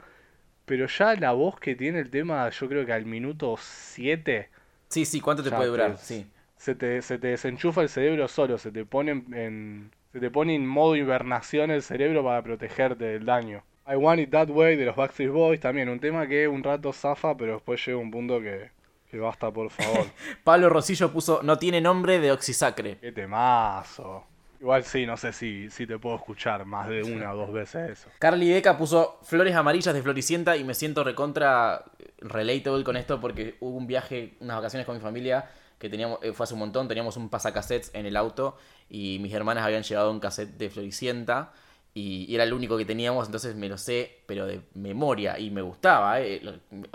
pero 0.66 0.88
ya 0.88 1.16
la 1.16 1.32
voz 1.32 1.60
que 1.60 1.76
tiene 1.76 2.00
el 2.00 2.10
tema, 2.10 2.50
yo 2.50 2.68
creo 2.68 2.86
que 2.86 2.94
al 2.94 3.06
minuto 3.06 3.56
7 3.60 4.50
Sí, 4.90 5.06
sí, 5.06 5.22
¿cuánto 5.22 5.44
te 5.44 5.52
puede 5.52 5.70
durar? 5.70 5.98
Sí. 5.98 6.26
Se 6.60 6.76
te, 6.76 7.02
se 7.02 7.18
te 7.18 7.28
desenchufa 7.28 7.82
el 7.82 7.90
cerebro 7.90 8.28
solo, 8.28 8.58
se 8.58 8.72
te 8.72 8.86
pone 8.86 9.24
en, 9.32 9.92
se 10.12 10.20
te 10.20 10.30
pone 10.30 10.56
en 10.56 10.68
modo 10.68 10.96
hibernación 10.98 11.72
el 11.72 11.82
cerebro 11.82 12.24
para 12.24 12.44
protegerte 12.44 13.06
del 13.06 13.26
daño. 13.26 13.64
I 13.88 13.96
Want 13.96 14.20
It 14.20 14.30
That 14.30 14.50
Way 14.50 14.76
de 14.76 14.86
los 14.86 14.96
Backstreet 14.96 15.32
Boys 15.32 15.60
también, 15.62 15.88
un 15.88 16.00
tema 16.00 16.28
que 16.28 16.48
un 16.48 16.62
rato 16.62 16.92
zafa, 16.92 17.36
pero 17.36 17.54
después 17.54 17.84
llega 17.84 17.98
un 17.98 18.12
punto 18.12 18.42
que, 18.42 18.70
que 19.10 19.20
basta, 19.20 19.50
por 19.50 19.70
favor. 19.70 20.06
Pablo 20.44 20.70
Rosillo 20.70 21.12
puso, 21.12 21.40
no 21.44 21.58
tiene 21.58 21.80
nombre 21.80 22.20
de 22.20 22.32
Oxisacre. 22.32 22.98
Qué 22.98 23.14
temazo. 23.14 24.26
Igual 24.60 24.84
sí, 24.84 25.06
no 25.06 25.16
sé 25.16 25.32
si, 25.32 25.70
si 25.70 25.88
te 25.88 25.98
puedo 25.98 26.18
escuchar 26.18 26.66
más 26.66 26.90
de 26.90 27.04
una 27.04 27.32
o 27.32 27.38
dos 27.38 27.54
veces 27.54 27.92
eso. 27.92 28.10
Carly 28.20 28.50
Deca 28.50 28.78
puso 28.78 29.18
flores 29.24 29.56
amarillas 29.56 29.94
de 29.94 30.02
Floricienta 30.02 30.58
y 30.58 30.66
me 30.66 30.74
siento 30.74 31.06
recontra 31.06 31.86
relatable 32.18 32.84
con 32.84 32.98
esto 32.98 33.22
porque 33.22 33.56
hubo 33.62 33.78
un 33.78 33.88
viaje, 33.88 34.34
unas 34.42 34.58
vacaciones 34.58 34.86
con 34.86 34.96
mi 34.98 35.02
familia 35.02 35.50
que 35.80 35.90
teníamos, 35.90 36.20
eh, 36.22 36.34
fue 36.34 36.44
hace 36.44 36.54
un 36.54 36.60
montón, 36.60 36.88
teníamos 36.88 37.18
un 37.18 37.30
pasacassettes 37.30 37.92
en 37.94 38.06
el 38.06 38.18
auto 38.18 38.58
y 38.90 39.18
mis 39.20 39.34
hermanas 39.34 39.64
habían 39.64 39.84
llevado 39.84 40.12
un 40.12 40.20
cassette 40.20 40.58
de 40.58 40.70
Floricienta 40.70 41.54
y, 41.94 42.34
era 42.34 42.44
el 42.44 42.54
único 42.54 42.78
que 42.78 42.86
teníamos, 42.86 43.26
entonces 43.28 43.56
me 43.56 43.68
lo 43.68 43.78
sé, 43.78 44.20
pero 44.28 44.46
de 44.46 44.62
memoria 44.76 45.40
y 45.40 45.50
me 45.50 45.62
gustaba, 45.62 46.22
eh, 46.22 46.42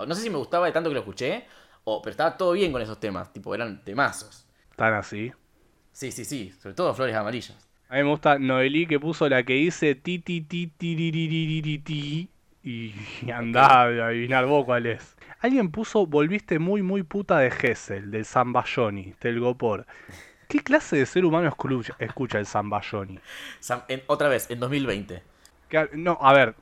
no 0.06 0.14
sé 0.14 0.22
si 0.22 0.30
me 0.30 0.36
gustaba 0.36 0.66
de 0.66 0.72
tanto 0.72 0.90
que 0.90 0.94
lo 0.94 1.00
escuché, 1.00 1.46
o, 1.84 2.00
pero 2.00 2.12
estaba 2.12 2.36
todo 2.36 2.52
bien 2.52 2.70
con 2.70 2.82
esos 2.82 3.00
temas, 3.00 3.32
tipo 3.32 3.54
eran 3.54 3.82
temazos. 3.82 4.46
Tan 4.76 4.94
así. 4.94 5.32
Sí, 5.92 6.12
sí, 6.12 6.24
sí, 6.24 6.52
sobre 6.60 6.74
todo 6.74 6.94
flores 6.94 7.16
amarillas. 7.16 7.56
A 7.88 7.96
mí 7.96 8.02
me 8.02 8.10
gusta 8.10 8.38
Noelí 8.38 8.86
que 8.86 8.98
puso 8.98 9.28
la 9.28 9.42
que 9.44 9.54
dice 9.54 9.94
ti 9.94 10.18
ti 10.18 10.40
ti 10.40 10.66
ti 10.66 10.96
ri, 10.96 11.10
ri, 11.10 11.60
ri, 11.60 11.78
ti 11.78 12.28
y 12.64 13.30
andá 13.30 13.82
a 13.82 14.06
adivinar 14.06 14.46
vos 14.46 14.64
cuál 14.64 14.86
es. 14.86 15.13
Alguien 15.44 15.70
puso 15.70 16.06
volviste 16.06 16.58
muy 16.58 16.80
muy 16.82 17.02
puta 17.02 17.38
de 17.38 17.50
Gessel, 17.50 18.10
del 18.10 18.24
Zambayoni, 18.24 19.12
del 19.20 19.40
Gopor. 19.40 19.84
¿Qué 20.48 20.60
clase 20.60 20.96
de 20.96 21.04
ser 21.04 21.26
humano 21.26 21.54
escucha, 21.98 22.38
el 22.38 22.46
Zambayoni? 22.46 23.18
Sam- 23.60 23.82
en- 23.88 24.02
otra 24.06 24.30
vez, 24.30 24.50
en 24.50 24.58
2020. 24.58 25.22
Que- 25.68 25.90
No, 25.92 26.16
a 26.18 26.32
ver, 26.32 26.54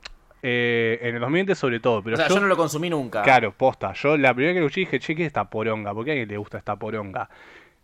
eh, 0.43 0.99
en 1.01 1.15
el 1.15 1.21
2020 1.21 1.55
sobre 1.55 1.79
todo, 1.79 2.03
pero 2.03 2.15
o 2.15 2.17
sea, 2.17 2.27
yo, 2.27 2.35
yo 2.35 2.41
no 2.41 2.49
lo 2.49 2.57
consumí 2.57 2.91
nunca. 2.91 3.23
Claro, 3.23 3.53
posta. 3.53 3.93
Yo 3.93 4.17
la 4.17 4.35
primera 4.35 4.53
que 4.53 4.59
lo 4.59 4.67
escuché 4.67 4.81
dije, 4.81 4.99
che, 4.99 5.15
¿qué 5.15 5.23
es 5.23 5.27
esta 5.29 5.49
poronga? 5.49 5.95
¿Por 5.95 6.05
qué 6.05 6.11
a 6.11 6.15
alguien 6.15 6.29
le 6.31 6.37
gusta 6.39 6.59
esta 6.59 6.75
poronga? 6.75 7.31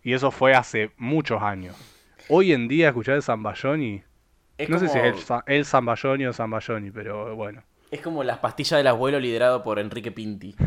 Y 0.02 0.14
eso 0.14 0.32
fue 0.32 0.52
hace 0.54 0.90
muchos 0.96 1.40
años. 1.40 1.76
Hoy 2.28 2.52
en 2.52 2.66
día 2.66 2.88
escuchar 2.88 3.14
el 3.14 3.22
Zambayoni, 3.22 4.02
Es 4.58 4.68
no 4.68 4.80
sé 4.80 4.88
si 4.88 4.98
es 4.98 5.30
el, 5.30 5.42
el 5.46 5.64
Zambayoni 5.64 6.26
o 6.26 6.32
Zambayoni, 6.32 6.90
pero 6.90 7.36
bueno. 7.36 7.62
Es 7.90 8.00
como 8.02 8.22
las 8.24 8.38
pastillas 8.38 8.78
del 8.78 8.86
abuelo 8.86 9.18
liderado 9.20 9.62
por 9.62 9.78
Enrique 9.78 10.10
Pinti. 10.12 10.54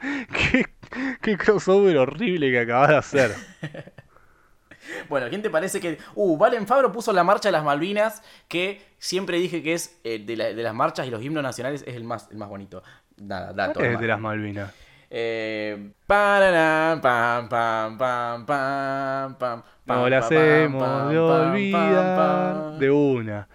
¿Qué, 0.00 0.66
qué 1.22 1.36
crossover 1.38 1.96
horrible 1.96 2.50
que 2.50 2.60
acabas 2.60 2.88
de 2.90 2.96
hacer. 2.96 3.34
Bueno, 5.08 5.26
¿quién 5.28 5.42
te 5.42 5.50
parece 5.50 5.80
que.? 5.80 5.98
Uh, 6.14 6.36
Valen 6.38 6.64
Fabro 6.64 6.92
puso 6.92 7.12
la 7.12 7.24
marcha 7.24 7.48
de 7.48 7.52
las 7.52 7.64
Malvinas, 7.64 8.22
que 8.46 8.80
siempre 8.98 9.36
dije 9.38 9.60
que 9.60 9.72
es 9.74 9.98
eh, 10.04 10.22
de, 10.24 10.36
la- 10.36 10.44
de 10.52 10.62
las 10.62 10.74
marchas 10.74 11.08
y 11.08 11.10
los 11.10 11.20
himnos 11.24 11.42
nacionales 11.42 11.82
es 11.88 11.96
el 11.96 12.04
más, 12.04 12.28
el 12.30 12.36
más 12.36 12.48
bonito. 12.48 12.84
Nada, 13.16 13.52
dato. 13.52 13.80
¿Cuál 13.80 13.94
es 13.94 14.00
de 14.00 14.06
las 14.06 14.20
Malvinas? 14.20 14.72
Eh, 15.10 15.90
pararán, 16.06 17.00
pam, 17.00 17.48
pam, 17.48 17.98
pam, 17.98 18.46
pam, 18.46 19.34
pam, 19.36 19.58
No 19.58 19.64
pam, 19.86 20.08
la 20.08 20.20
pam, 20.20 20.24
hacemos 20.24 20.82
pam, 20.84 21.08
de 21.08 21.16
pam, 21.16 21.50
olvidar 21.50 22.16
pam, 22.16 22.78
de 22.78 22.90
una. 22.90 23.48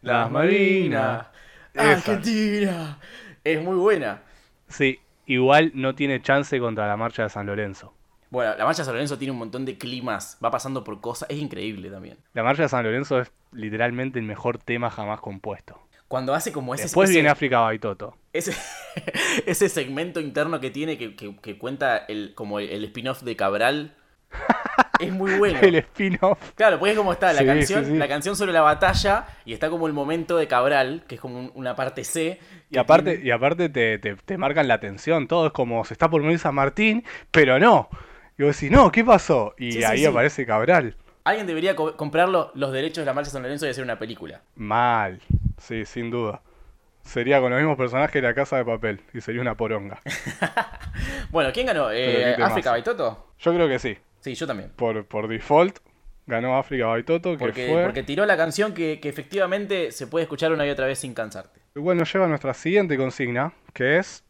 Las 0.00 0.30
Malvinas. 0.32 1.26
Esa. 1.74 1.92
Argentina. 1.92 2.98
Es 3.44 3.62
muy 3.62 3.76
buena. 3.76 4.22
Sí, 4.68 5.00
igual 5.26 5.72
no 5.74 5.94
tiene 5.94 6.20
chance 6.22 6.58
contra 6.60 6.86
la 6.86 6.96
marcha 6.96 7.24
de 7.24 7.30
San 7.30 7.46
Lorenzo. 7.46 7.94
Bueno, 8.30 8.54
la 8.56 8.64
marcha 8.64 8.82
de 8.82 8.86
San 8.86 8.94
Lorenzo 8.94 9.18
tiene 9.18 9.32
un 9.32 9.38
montón 9.38 9.64
de 9.66 9.76
climas. 9.76 10.38
Va 10.42 10.50
pasando 10.50 10.82
por 10.84 11.00
cosas. 11.00 11.28
Es 11.30 11.36
increíble 11.38 11.90
también. 11.90 12.16
La 12.32 12.42
marcha 12.42 12.62
de 12.62 12.68
San 12.68 12.82
Lorenzo 12.84 13.20
es 13.20 13.30
literalmente 13.52 14.18
el 14.18 14.24
mejor 14.24 14.56
tema 14.58 14.90
jamás 14.90 15.20
compuesto. 15.20 15.78
Cuando 16.08 16.34
hace 16.34 16.52
como 16.52 16.74
ese. 16.74 16.84
Después 16.84 17.10
ese- 17.10 17.18
viene 17.18 17.28
África 17.30 17.60
Baitoto. 17.60 18.16
Ese, 18.32 18.54
ese 19.46 19.68
segmento 19.68 20.20
interno 20.20 20.60
que 20.60 20.70
tiene 20.70 20.96
que, 20.98 21.14
que- 21.16 21.36
que 21.36 21.58
cuenta 21.58 21.96
el, 21.98 22.32
como 22.34 22.58
el, 22.58 22.70
el 22.70 22.84
spin-off 22.84 23.22
de 23.22 23.36
Cabral 23.36 23.94
es 24.98 25.12
muy 25.12 25.38
bueno. 25.38 25.58
El 25.62 25.76
spin-off. 25.76 26.38
Claro, 26.54 26.78
pues 26.78 26.92
es 26.92 26.98
como 26.98 27.12
está 27.12 27.32
la 27.32 27.40
Sí, 27.40 27.46
canción, 27.46 27.84
sí, 27.84 27.90
sí. 27.92 27.96
la 27.98 28.08
canción 28.08 28.36
sobre 28.36 28.52
la 28.52 28.60
batalla 28.62 29.26
y 29.44 29.52
está 29.52 29.70
como 29.70 29.86
el 29.86 29.92
momento 29.92 30.36
de 30.36 30.46
Cabral, 30.48 31.04
que 31.08 31.16
es 31.16 31.20
como 31.20 31.38
un- 31.38 31.52
una 31.54 31.74
parte 31.76 32.04
C. 32.04 32.38
Y 32.70 32.78
aparte, 32.78 33.12
tiene- 33.16 33.26
y 33.26 33.30
aparte 33.30 33.68
te, 33.68 33.98
te, 33.98 34.16
te 34.16 34.38
marcan 34.38 34.68
la 34.68 34.74
atención, 34.74 35.28
todo 35.28 35.46
es 35.48 35.52
como 35.52 35.84
se 35.84 35.94
está 35.94 36.08
por 36.08 36.22
morir 36.22 36.38
San 36.38 36.54
Martín, 36.54 37.04
pero 37.30 37.58
no. 37.58 37.88
Y 38.38 38.44
vos 38.44 38.56
decís, 38.56 38.70
no, 38.70 38.90
¿qué 38.90 39.04
pasó? 39.04 39.54
Y 39.58 39.82
ahí 39.84 40.04
aparece 40.06 40.46
Cabral. 40.46 40.96
alguien 41.24 41.46
debería 41.46 41.76
co- 41.76 41.96
comprarlo 41.96 42.50
los 42.54 42.72
derechos 42.72 43.02
de 43.02 43.06
la 43.06 43.12
marcha 43.14 43.28
de 43.28 43.32
San 43.32 43.42
Lorenzo 43.42 43.66
y 43.66 43.70
hacer 43.70 43.84
una 43.84 43.98
película. 43.98 44.40
Mal, 44.56 45.20
sí, 45.58 45.84
sin 45.84 46.10
duda. 46.10 46.40
Sería 47.04 47.40
con 47.40 47.50
los 47.50 47.58
mismos 47.60 47.76
personajes 47.76 48.14
de 48.14 48.22
la 48.22 48.32
casa 48.32 48.56
de 48.56 48.64
papel 48.64 49.00
y 49.12 49.20
sería 49.20 49.40
una 49.40 49.56
poronga. 49.56 50.00
Bueno, 51.30 51.50
¿quién 51.52 51.66
ganó? 51.66 51.90
Eh, 51.90 52.04
qué 52.04 52.32
temazo. 52.34 52.52
¿África 52.52 52.70
Baitoto? 52.70 53.26
Yo 53.38 53.54
creo 53.54 53.68
que 53.68 53.78
sí. 53.78 53.96
Sí, 54.22 54.34
yo 54.34 54.46
también. 54.46 54.70
Por, 54.76 55.04
por 55.06 55.28
default, 55.28 55.78
ganó 56.26 56.56
África 56.56 56.86
Baitoto, 56.86 57.32
que 57.32 57.38
Porque, 57.38 57.68
fue. 57.70 57.82
porque 57.84 58.02
tiró 58.02 58.24
la 58.24 58.36
canción 58.36 58.72
que, 58.72 58.98
que 59.00 59.08
efectivamente 59.10 59.92
se 59.92 60.06
puede 60.06 60.22
escuchar 60.22 60.52
una 60.52 60.66
y 60.66 60.70
otra 60.70 60.86
vez 60.86 60.98
sin 61.00 61.12
cansarte. 61.12 61.60
Igual 61.74 61.98
nos 61.98 62.12
lleva 62.12 62.24
a 62.24 62.28
nuestra 62.28 62.54
siguiente 62.54 62.96
consigna, 62.96 63.52
que 63.74 63.98
es. 63.98 64.24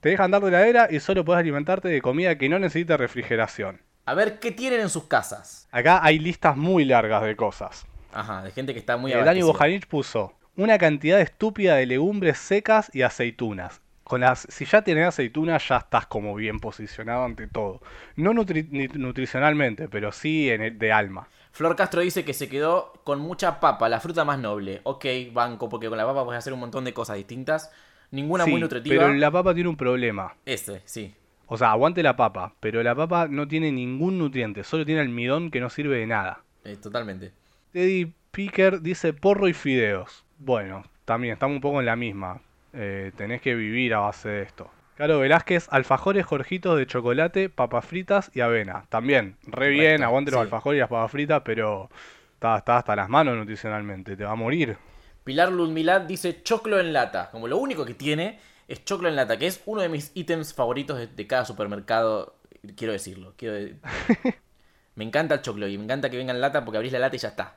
Te 0.00 0.10
dejan 0.10 0.30
dar 0.30 0.42
de 0.42 0.48
heladera 0.48 0.88
y 0.90 1.00
solo 1.00 1.24
puedes 1.24 1.40
alimentarte 1.40 1.88
de 1.88 2.00
comida 2.02 2.36
que 2.38 2.48
no 2.48 2.58
necesita 2.58 2.96
refrigeración. 2.96 3.80
A 4.06 4.14
ver, 4.14 4.38
¿qué 4.38 4.52
tienen 4.52 4.80
en 4.80 4.90
sus 4.90 5.04
casas? 5.04 5.66
Acá 5.70 6.00
hay 6.04 6.18
listas 6.18 6.56
muy 6.56 6.84
largas 6.84 7.22
de 7.22 7.34
cosas. 7.36 7.86
Ajá, 8.12 8.42
de 8.42 8.50
gente 8.50 8.74
que 8.74 8.78
está 8.78 8.96
muy 8.98 9.12
Eh, 9.12 9.16
Dani. 9.24 9.42
Bojanich 9.42 9.86
puso 9.86 10.34
una 10.56 10.78
cantidad 10.78 11.20
estúpida 11.20 11.74
de 11.76 11.86
legumbres 11.86 12.38
secas 12.38 12.90
y 12.94 13.02
aceitunas. 13.02 13.80
Con 14.04 14.20
las, 14.20 14.46
si 14.50 14.66
ya 14.66 14.82
tenés 14.82 15.06
aceitunas, 15.08 15.66
ya 15.66 15.78
estás 15.78 16.06
como 16.06 16.34
bien 16.34 16.60
posicionado 16.60 17.24
ante 17.24 17.46
todo. 17.46 17.80
No 18.16 18.32
nutri- 18.32 18.68
nutricionalmente, 18.94 19.88
pero 19.88 20.12
sí 20.12 20.50
en 20.50 20.62
el- 20.62 20.78
de 20.78 20.92
alma. 20.92 21.26
Flor 21.52 21.74
Castro 21.76 22.00
dice 22.02 22.24
que 22.24 22.34
se 22.34 22.48
quedó 22.48 22.92
con 23.04 23.20
mucha 23.20 23.60
papa, 23.60 23.88
la 23.88 24.00
fruta 24.00 24.24
más 24.24 24.38
noble. 24.38 24.80
Ok, 24.84 25.06
banco, 25.32 25.68
porque 25.68 25.88
con 25.88 25.96
la 25.96 26.04
papa 26.04 26.24
puedes 26.24 26.38
hacer 26.38 26.52
un 26.52 26.60
montón 26.60 26.84
de 26.84 26.92
cosas 26.92 27.16
distintas. 27.16 27.72
Ninguna 28.10 28.44
Sí, 28.44 28.50
muy 28.50 28.60
nutritiva. 28.60 29.04
Pero 29.06 29.14
la 29.14 29.30
papa 29.30 29.54
tiene 29.54 29.68
un 29.70 29.76
problema. 29.76 30.34
Ese, 30.44 30.82
sí. 30.84 31.14
O 31.46 31.56
sea, 31.56 31.70
aguante 31.70 32.02
la 32.02 32.16
papa, 32.16 32.54
pero 32.60 32.82
la 32.82 32.94
papa 32.94 33.28
no 33.28 33.46
tiene 33.48 33.70
ningún 33.72 34.18
nutriente, 34.18 34.64
solo 34.64 34.84
tiene 34.84 35.00
almidón 35.00 35.50
que 35.50 35.60
no 35.60 35.70
sirve 35.70 35.98
de 35.98 36.06
nada. 36.06 36.40
Eh, 36.64 36.76
totalmente. 36.76 37.32
Teddy 37.72 38.12
Picker 38.30 38.80
dice 38.80 39.12
porro 39.12 39.46
y 39.48 39.52
fideos. 39.52 40.24
Bueno, 40.38 40.84
también 41.04 41.34
estamos 41.34 41.54
un 41.56 41.60
poco 41.60 41.80
en 41.80 41.86
la 41.86 41.96
misma. 41.96 42.40
Eh, 42.74 43.12
tenés 43.16 43.40
que 43.40 43.54
vivir 43.54 43.94
a 43.94 44.00
base 44.00 44.28
de 44.28 44.42
esto. 44.42 44.70
Claro, 44.96 45.18
Velázquez, 45.20 45.66
alfajores 45.70 46.26
jorjitos 46.26 46.76
de 46.78 46.86
chocolate, 46.86 47.48
papas 47.48 47.84
fritas 47.84 48.30
y 48.34 48.40
avena. 48.40 48.86
También, 48.88 49.36
re 49.42 49.68
bien, 49.70 50.02
aguante 50.02 50.30
los 50.30 50.40
sí. 50.40 50.40
alfajores 50.40 50.78
y 50.78 50.80
las 50.80 50.88
papas 50.88 51.10
fritas, 51.12 51.42
pero 51.44 51.90
está, 52.34 52.58
está 52.58 52.78
hasta 52.78 52.96
las 52.96 53.08
manos 53.08 53.36
nutricionalmente, 53.36 54.16
te 54.16 54.24
va 54.24 54.32
a 54.32 54.36
morir. 54.36 54.76
Pilar 55.24 55.50
Ludmilad 55.52 56.02
dice 56.02 56.42
choclo 56.42 56.78
en 56.80 56.92
lata. 56.92 57.30
Como 57.30 57.48
lo 57.48 57.58
único 57.58 57.84
que 57.84 57.94
tiene 57.94 58.40
es 58.68 58.84
choclo 58.84 59.08
en 59.08 59.16
lata, 59.16 59.38
que 59.38 59.46
es 59.46 59.62
uno 59.66 59.80
de 59.82 59.88
mis 59.88 60.10
ítems 60.14 60.54
favoritos 60.54 60.98
de, 60.98 61.06
de 61.06 61.26
cada 61.26 61.44
supermercado. 61.44 62.36
Quiero 62.76 62.92
decirlo. 62.92 63.34
Quiero 63.36 63.54
de- 63.54 63.76
me 64.96 65.04
encanta 65.04 65.36
el 65.36 65.42
choclo 65.42 65.68
y 65.68 65.78
me 65.78 65.84
encanta 65.84 66.10
que 66.10 66.16
venga 66.16 66.32
en 66.32 66.40
lata 66.40 66.64
porque 66.64 66.78
abrís 66.78 66.92
la 66.92 66.98
lata 66.98 67.14
y 67.16 67.18
ya 67.20 67.28
está. 67.28 67.56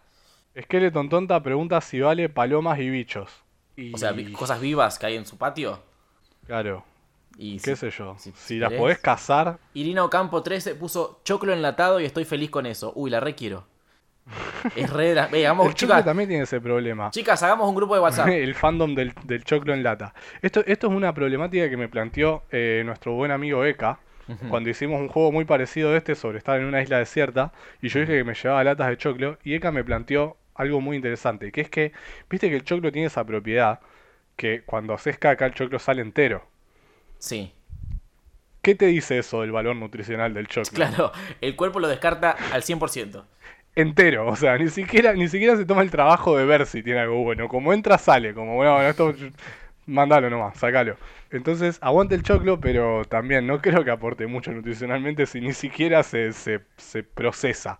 Skeleton 0.62 1.08
Tonta 1.08 1.42
pregunta 1.42 1.80
si 1.80 2.02
vale 2.02 2.28
palomas 2.28 2.80
y 2.80 2.90
bichos. 2.90 3.46
Y, 3.78 3.94
O 3.94 3.98
sea, 3.98 4.14
cosas 4.34 4.60
vivas 4.60 5.00
que 5.00 5.06
hay 5.06 5.16
en 5.16 5.26
su 5.26 5.38
patio. 5.38 5.80
Claro, 6.46 6.84
Y 7.38 7.60
qué 7.60 7.76
si- 7.76 7.90
sé 7.90 7.92
yo. 7.92 8.16
si- 8.18 8.58
las 8.60 8.74
podés 8.74 8.98
cazar, 9.00 9.60
Irina 9.76 10.04
Ocampo 10.04 10.42
13 10.44 10.76
puso 10.76 11.22
choclo 11.24 11.54
enlatado 11.54 12.00
y 12.00 12.06
estoy 12.06 12.26
feliz 12.26 12.50
con 12.50 12.66
eso. 12.66 12.92
Uy, 12.96 13.10
la 13.12 13.20
requiero. 13.20 13.66
Es 14.76 14.90
re. 14.92 15.14
la- 15.14 15.28
Ve, 15.28 15.46
hagamos, 15.46 15.68
el 15.68 15.74
choclo 15.76 15.94
chicas, 15.96 16.06
también 16.06 16.28
tiene 16.28 16.44
ese 16.44 16.60
problema. 16.60 17.12
chicas, 17.12 17.42
hagamos 17.44 17.70
un 17.70 17.76
grupo 17.76 17.94
de 17.96 18.02
WhatsApp. 18.02 18.28
el 18.30 18.56
fandom 18.56 18.94
del, 18.96 19.14
del 19.24 19.44
choclo 19.44 19.74
en 19.74 19.84
lata. 19.84 20.14
Esto, 20.42 20.64
esto 20.66 20.88
es 20.88 20.94
una 20.94 21.14
problemática 21.14 21.70
que 21.70 21.78
me 21.78 21.88
planteó 21.88 22.44
eh, 22.52 22.82
nuestro 22.86 23.14
buen 23.14 23.32
amigo 23.32 23.64
Eka 23.64 24.00
cuando 24.50 24.70
hicimos 24.70 25.00
un 25.00 25.08
juego 25.08 25.32
muy 25.32 25.46
parecido 25.46 25.92
a 25.92 25.96
este 25.96 26.14
sobre 26.14 26.40
estar 26.40 26.60
en 26.60 26.66
una 26.66 26.82
isla 26.82 26.98
desierta 26.98 27.54
y 27.82 27.88
yo 27.88 28.02
dije 28.02 28.12
que 28.18 28.24
me 28.26 28.34
llevaba 28.34 28.62
latas 28.66 28.90
de 28.90 28.98
choclo 28.98 29.38
y 29.46 29.54
Eka 29.54 29.72
me 29.72 29.86
planteó 29.86 30.36
algo 30.58 30.82
muy 30.82 30.98
interesante, 30.98 31.52
que 31.52 31.62
es 31.62 31.70
que, 31.70 31.94
viste 32.30 32.50
que 32.50 32.56
el 32.58 32.64
choclo 32.64 32.92
tiene 32.92 33.08
esa 33.08 33.26
propiedad 33.26 33.80
que 34.36 34.64
cuando 34.64 34.94
haces 34.94 35.18
caca 35.20 35.46
el 35.46 35.54
choclo 35.54 35.80
sale 35.80 36.02
entero. 36.02 36.46
Sí, 37.20 37.54
¿Qué 38.62 38.76
te 38.76 38.88
dice 38.88 39.18
eso 39.20 39.42
del 39.42 39.52
valor 39.54 39.76
nutricional 39.78 40.34
del 40.34 40.48
choclo? 40.48 40.76
claro. 40.76 41.12
El 41.42 41.56
cuerpo 41.56 41.80
lo 41.80 41.88
descarta 41.88 42.32
al 42.52 42.64
100%. 42.64 43.24
Entero, 43.76 44.28
o 44.28 44.36
sea, 44.36 44.58
ni 44.58 44.70
siquiera, 44.70 45.14
ni 45.14 45.28
siquiera 45.30 45.56
se 45.56 45.66
toma 45.66 45.84
el 45.84 45.92
trabajo 45.92 46.36
de 46.38 46.46
ver 46.46 46.66
si 46.66 46.84
tiene 46.84 47.00
algo 47.00 47.24
bueno. 47.24 47.48
Como 47.48 47.74
entra, 47.74 47.98
sale. 47.98 48.34
Como, 48.34 48.56
bueno, 48.56 48.74
bueno, 48.74 48.90
esto, 48.90 49.14
mandalo 49.86 50.30
nomás, 50.30 50.58
sacalo. 50.58 50.98
Entonces, 51.32 51.78
aguante 51.82 52.16
el 52.16 52.24
choclo, 52.24 52.60
pero 52.60 53.06
también 53.06 53.48
no 53.48 53.62
creo 53.62 53.86
que 53.86 53.92
aporte 53.92 54.28
mucho 54.28 54.52
nutricionalmente 54.52 55.26
si 55.28 55.42
ni 55.42 55.54
siquiera 55.54 56.04
se, 56.04 56.34
se, 56.34 56.62
se 56.78 57.04
procesa. 57.04 57.80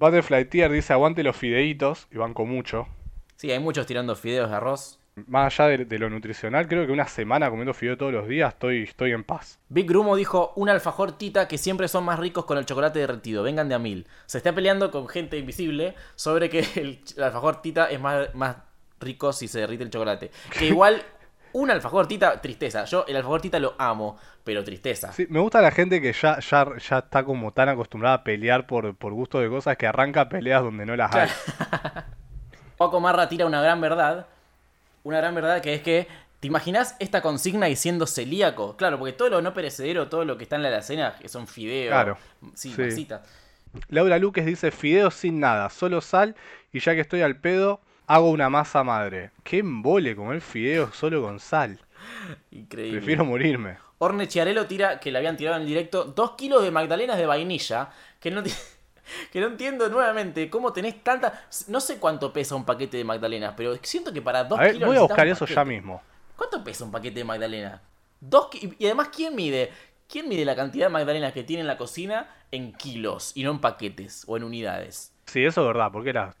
Butterfly 0.00 0.46
Tier 0.46 0.72
dice, 0.72 0.94
aguante 0.94 1.22
los 1.22 1.36
fideitos, 1.36 2.08
y 2.10 2.16
banco 2.16 2.46
mucho. 2.46 2.88
Sí, 3.36 3.50
hay 3.50 3.58
muchos 3.58 3.84
tirando 3.84 4.16
fideos 4.16 4.48
de 4.48 4.56
arroz. 4.56 4.98
Más 5.26 5.60
allá 5.60 5.76
de, 5.76 5.84
de 5.84 5.98
lo 5.98 6.08
nutricional, 6.08 6.66
creo 6.68 6.86
que 6.86 6.92
una 6.92 7.06
semana 7.06 7.50
comiendo 7.50 7.74
fideo 7.74 7.98
todos 7.98 8.10
los 8.10 8.26
días 8.26 8.54
estoy, 8.54 8.84
estoy 8.84 9.12
en 9.12 9.24
paz. 9.24 9.58
Big 9.68 9.86
Grumo 9.86 10.16
dijo, 10.16 10.54
un 10.56 10.70
alfajor 10.70 11.18
tita 11.18 11.46
que 11.46 11.58
siempre 11.58 11.86
son 11.86 12.04
más 12.04 12.18
ricos 12.18 12.46
con 12.46 12.56
el 12.56 12.64
chocolate 12.64 12.98
derretido, 12.98 13.42
vengan 13.42 13.68
de 13.68 13.74
a 13.74 13.78
mil. 13.78 14.06
Se 14.24 14.38
está 14.38 14.54
peleando 14.54 14.90
con 14.90 15.06
gente 15.06 15.36
invisible 15.36 15.94
sobre 16.14 16.48
que 16.48 16.60
el, 16.76 17.00
el 17.14 17.22
alfajor 17.22 17.60
tita 17.60 17.90
es 17.90 18.00
más, 18.00 18.34
más 18.34 18.56
rico 19.00 19.34
si 19.34 19.48
se 19.48 19.60
derrite 19.60 19.84
el 19.84 19.90
chocolate. 19.90 20.30
Que 20.58 20.64
igual, 20.68 21.02
un 21.52 21.70
alfajor 21.70 22.06
tita, 22.06 22.40
tristeza. 22.40 22.84
Yo 22.84 23.04
el 23.06 23.16
alfajor 23.16 23.40
tita 23.40 23.58
lo 23.58 23.74
amo, 23.78 24.18
pero 24.44 24.64
tristeza. 24.64 25.12
Sí, 25.12 25.26
me 25.28 25.40
gusta 25.40 25.60
la 25.60 25.70
gente 25.70 26.00
que 26.00 26.12
ya, 26.12 26.38
ya, 26.40 26.66
ya 26.78 26.98
está 26.98 27.24
como 27.24 27.52
tan 27.52 27.68
acostumbrada 27.68 28.16
a 28.16 28.24
pelear 28.24 28.66
por, 28.66 28.94
por 28.96 29.12
gusto 29.12 29.40
de 29.40 29.48
cosas 29.48 29.76
que 29.76 29.86
arranca 29.86 30.28
peleas 30.28 30.62
donde 30.62 30.86
no 30.86 30.96
las 30.96 31.14
hay. 31.14 31.28
Paco 32.76 33.00
Marra 33.00 33.28
tira 33.28 33.46
una 33.46 33.60
gran 33.62 33.80
verdad. 33.80 34.26
Una 35.02 35.18
gran 35.18 35.34
verdad 35.34 35.60
que 35.60 35.74
es 35.74 35.82
que. 35.82 36.08
¿Te 36.40 36.46
imaginas 36.46 36.96
esta 37.00 37.20
consigna 37.20 37.68
y 37.68 37.76
siendo 37.76 38.06
celíaco? 38.06 38.74
Claro, 38.78 38.98
porque 38.98 39.12
todo 39.12 39.28
lo 39.28 39.42
no 39.42 39.52
perecedero, 39.52 40.08
todo 40.08 40.24
lo 40.24 40.38
que 40.38 40.44
está 40.44 40.56
en 40.56 40.62
la 40.62 40.68
alacena, 40.68 41.14
son 41.26 41.46
fideos, 41.46 41.90
Claro, 41.90 42.16
sí, 42.54 42.74
sí. 42.90 43.06
Laura 43.88 44.18
Luques 44.18 44.46
dice 44.46 44.70
fideos 44.70 45.14
sin 45.14 45.40
nada, 45.40 45.68
solo 45.70 46.00
sal 46.00 46.34
y 46.72 46.80
ya 46.80 46.94
que 46.94 47.00
estoy 47.00 47.22
al 47.22 47.36
pedo, 47.36 47.80
hago 48.10 48.30
una 48.30 48.50
masa 48.50 48.82
madre. 48.82 49.30
Qué 49.44 49.58
embole 49.58 50.16
comer 50.16 50.40
fideos 50.40 50.96
solo 50.96 51.22
con 51.22 51.38
sal. 51.38 51.78
Increíble. 52.50 52.98
Prefiero 52.98 53.24
morirme. 53.24 53.78
Orne 53.98 54.26
Chiarello 54.26 54.66
tira, 54.66 54.98
que 54.98 55.12
le 55.12 55.18
habían 55.18 55.36
tirado 55.36 55.56
en 55.56 55.62
el 55.62 55.68
directo, 55.68 56.04
dos 56.04 56.32
kilos 56.32 56.64
de 56.64 56.72
magdalenas 56.72 57.18
de 57.18 57.26
vainilla, 57.26 57.90
que 58.18 58.32
no, 58.32 58.42
que 59.32 59.40
no 59.40 59.46
entiendo 59.46 59.88
nuevamente 59.88 60.50
cómo 60.50 60.72
tenés 60.72 61.04
tanta... 61.04 61.46
No 61.68 61.80
sé 61.80 61.98
cuánto 61.98 62.32
pesa 62.32 62.56
un 62.56 62.64
paquete 62.64 62.96
de 62.96 63.04
magdalenas, 63.04 63.54
pero 63.56 63.76
siento 63.82 64.12
que 64.12 64.22
para 64.22 64.42
dos 64.42 64.58
A 64.58 64.62
ver, 64.62 64.72
kilos 64.72 64.88
voy 64.88 64.96
a 64.96 65.02
buscar 65.02 65.28
eso 65.28 65.46
ya 65.46 65.64
mismo. 65.64 66.02
¿Cuánto 66.36 66.64
pesa 66.64 66.84
un 66.84 66.90
paquete 66.90 67.20
de 67.20 67.24
magdalena? 67.24 67.80
Dos 68.18 68.48
Y 68.52 68.86
además, 68.86 69.10
¿quién 69.14 69.36
mide? 69.36 69.70
¿Quién 70.08 70.28
mide 70.28 70.44
la 70.44 70.56
cantidad 70.56 70.86
de 70.86 70.92
magdalenas 70.92 71.32
que 71.32 71.44
tiene 71.44 71.60
en 71.60 71.68
la 71.68 71.76
cocina 71.76 72.28
en 72.50 72.72
kilos 72.72 73.30
y 73.36 73.44
no 73.44 73.52
en 73.52 73.60
paquetes 73.60 74.24
o 74.26 74.36
en 74.36 74.42
unidades? 74.42 75.12
Sí, 75.26 75.44
eso 75.44 75.60
es 75.60 75.66
verdad, 75.68 75.92
porque 75.92 76.10
era... 76.10 76.34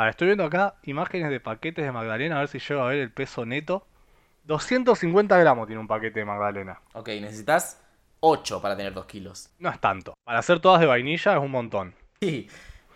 A 0.00 0.04
ver, 0.04 0.10
estoy 0.12 0.28
viendo 0.28 0.44
acá 0.44 0.76
imágenes 0.84 1.28
de 1.28 1.40
paquetes 1.40 1.84
de 1.84 1.92
magdalena, 1.92 2.36
a 2.36 2.38
ver 2.38 2.48
si 2.48 2.58
llego 2.58 2.80
a 2.80 2.86
ver 2.86 3.00
el 3.00 3.12
peso 3.12 3.44
neto. 3.44 3.86
250 4.44 5.36
gramos 5.36 5.66
tiene 5.66 5.78
un 5.78 5.86
paquete 5.86 6.20
de 6.20 6.24
magdalena. 6.24 6.80
Ok, 6.94 7.08
necesitas 7.20 7.78
8 8.20 8.62
para 8.62 8.78
tener 8.78 8.94
2 8.94 9.04
kilos. 9.04 9.50
No 9.58 9.68
es 9.68 9.78
tanto. 9.78 10.14
Para 10.24 10.38
hacer 10.38 10.58
todas 10.58 10.80
de 10.80 10.86
vainilla 10.86 11.34
es 11.34 11.42
un 11.42 11.50
montón. 11.50 11.94
Sí. 12.18 12.48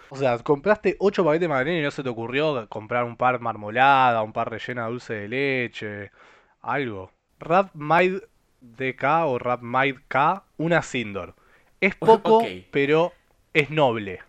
O 0.08 0.16
sea, 0.16 0.38
compraste 0.38 0.96
8 0.98 1.22
paquetes 1.22 1.42
de 1.42 1.48
magdalena 1.48 1.78
y 1.80 1.82
no 1.82 1.90
se 1.90 2.02
te 2.02 2.08
ocurrió 2.08 2.66
comprar 2.70 3.04
un 3.04 3.18
par 3.18 3.38
marmolada, 3.38 4.22
un 4.22 4.32
par 4.32 4.48
rellena 4.48 4.84
de 4.84 4.90
dulce 4.90 5.12
de 5.12 5.28
leche, 5.28 6.10
algo. 6.62 7.10
Rap 7.38 7.68
Maid 7.74 8.20
DK 8.62 9.04
o 9.26 9.38
Rap 9.38 9.60
Maid 9.60 9.96
K, 10.08 10.42
una 10.56 10.80
Sindor. 10.80 11.34
Es 11.82 11.94
poco, 11.96 12.46
pero 12.70 13.12
es 13.52 13.68
noble. 13.68 14.20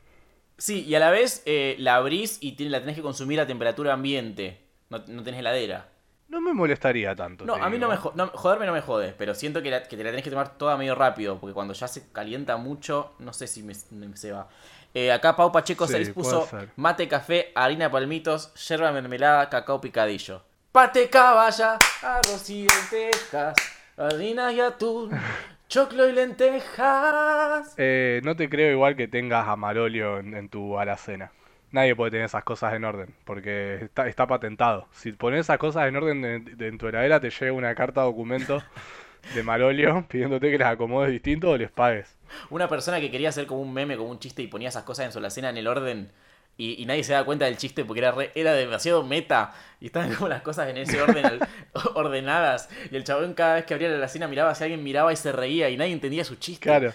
Sí, 0.58 0.84
y 0.86 0.96
a 0.96 1.00
la 1.00 1.12
vez 1.12 1.44
eh, 1.46 1.76
la 1.80 1.96
abrís 1.96 2.38
y 2.41 2.54
tiene- 2.54 2.72
la 2.72 2.80
tenés 2.80 2.96
que 2.96 3.02
consumir 3.02 3.39
a 3.41 3.48
temperatura 3.48 3.94
ambiente. 3.94 4.62
No, 4.89 5.04
no 5.08 5.24
tenés 5.24 5.39
heladera. 5.41 5.89
No 6.28 6.41
me 6.41 6.54
molestaría 6.54 7.15
tanto. 7.15 7.46
No, 7.46 7.56
a 7.56 7.70
mí 7.70 7.78
no 7.78 7.88
me, 7.88 7.98
no, 8.15 8.28
joderme 8.30 8.65
no 8.65 8.74
me 8.74 8.82
jode, 8.82 9.13
pero 9.18 9.36
siento 9.36 9.62
que, 9.62 9.70
la- 9.70 9.84
que 9.84 9.96
te 9.96 10.04
la 10.04 10.10
tenés 10.10 10.24
que 10.24 10.30
tomar 10.32 10.58
toda 10.58 10.76
medio 10.78 10.96
rápido, 10.96 11.38
porque 11.39 11.54
cuando 11.54 11.74
ya 11.74 11.88
se 11.88 12.12
calienta 12.12 12.58
mucho, 12.58 13.13
no 13.20 13.32
sé 13.34 13.46
si 13.48 13.62
me, 13.63 13.74
me- 13.91 14.15
se 14.18 14.32
va. 14.32 14.48
Eh, 14.94 15.12
acá 15.12 15.36
Pau 15.36 15.52
Pacheco 15.52 15.86
Sí, 15.88 15.94
6 15.94 16.10
puso 16.12 16.48
mate, 16.78 17.08
café, 17.08 17.52
harina 17.54 17.86
de 17.86 17.91
palmitos, 17.91 18.54
yerba 18.68 18.91
mermelada, 18.91 19.50
cacao 19.50 19.82
picadillo. 19.82 20.41
Pate 20.72 21.10
caballa, 21.10 21.78
arroz 22.02 22.50
y 22.50 22.68
lentejas, 22.68 23.56
harina 23.98 24.52
y 24.52 24.62
atún, 24.62 25.12
choclo 25.67 26.08
y 26.08 26.13
lentejas. 26.13 27.73
Eh, 27.78 28.21
no 28.23 28.36
te 28.36 28.49
creo 28.49 28.71
igual 28.71 28.95
que 28.95 29.08
tengas 29.08 29.47
amarolio 29.47 30.19
en, 30.19 30.36
en 30.36 30.49
tu 30.49 30.78
alacena. 30.80 31.32
Nadie 31.71 31.95
puede 31.95 32.12
tener 32.12 32.25
esas 32.25 32.43
cosas 32.43 32.73
en 32.73 32.86
orden, 32.86 33.13
porque 33.25 33.75
está, 33.84 34.08
está 34.08 34.28
patentado. 34.28 34.88
Si 34.93 35.12
pones 35.12 35.41
esas 35.41 35.58
cosas 35.58 35.88
en 35.88 35.95
orden 35.97 36.21
de- 36.21 36.39
de- 36.39 36.67
en 36.67 36.78
tu 36.78 36.88
heladera, 36.88 37.19
te 37.19 37.30
llega 37.30 37.51
una 37.51 37.75
carta 37.75 38.01
documento 38.01 38.63
de 39.36 39.43
Marolio 39.43 40.06
pidiéndote 40.10 40.51
que 40.51 40.58
las 40.58 40.73
acomodes 40.73 41.12
distinto 41.12 41.49
o 41.49 41.58
les 41.58 41.71
pagues. 41.71 42.15
Una 42.49 42.69
persona 42.69 42.99
que 42.99 43.12
quería 43.12 43.30
hacer 43.30 43.45
como 43.45 43.62
un 43.62 43.73
meme, 43.73 43.97
como 43.97 44.10
un 44.10 44.19
chiste 44.19 44.41
y 44.41 44.47
ponía 44.47 44.69
esas 44.69 44.84
cosas 44.84 45.08
en 45.08 45.12
su 45.12 45.19
alacena 45.19 45.49
en 45.49 45.58
el 45.58 45.67
orden 45.67 46.12
y, 46.58 46.82
y 46.82 46.86
nadie 46.86 47.04
se 47.04 47.13
daba 47.13 47.26
cuenta 47.26 47.46
del 47.46 47.58
chiste 47.58 47.84
porque 47.86 48.00
era, 48.00 48.12
re- 48.12 48.32
era 48.36 48.54
demasiado 48.54 49.04
meta 49.04 49.54
y 49.82 49.88
estaban 49.88 50.13
como 50.13 50.28
las 50.30 50.41
cosas 50.41 50.70
en 50.70 50.78
ese 50.78 51.02
orden 51.02 51.39
ordenadas 51.96 52.70
y 52.91 52.96
el 52.96 53.04
chabón 53.04 53.34
cada 53.34 53.56
vez 53.56 53.65
que 53.65 53.74
abría 53.74 53.89
la 53.89 53.96
alacena 53.98 54.28
miraba 54.28 54.56
si 54.56 54.63
alguien 54.63 54.84
miraba 54.84 55.12
y 55.12 55.15
se 55.15 55.32
reía 55.32 55.70
y 55.70 55.78
nadie 55.78 55.91
entendía 55.94 56.24
su 56.24 56.36
chiste. 56.36 56.63
Claro. 56.63 56.94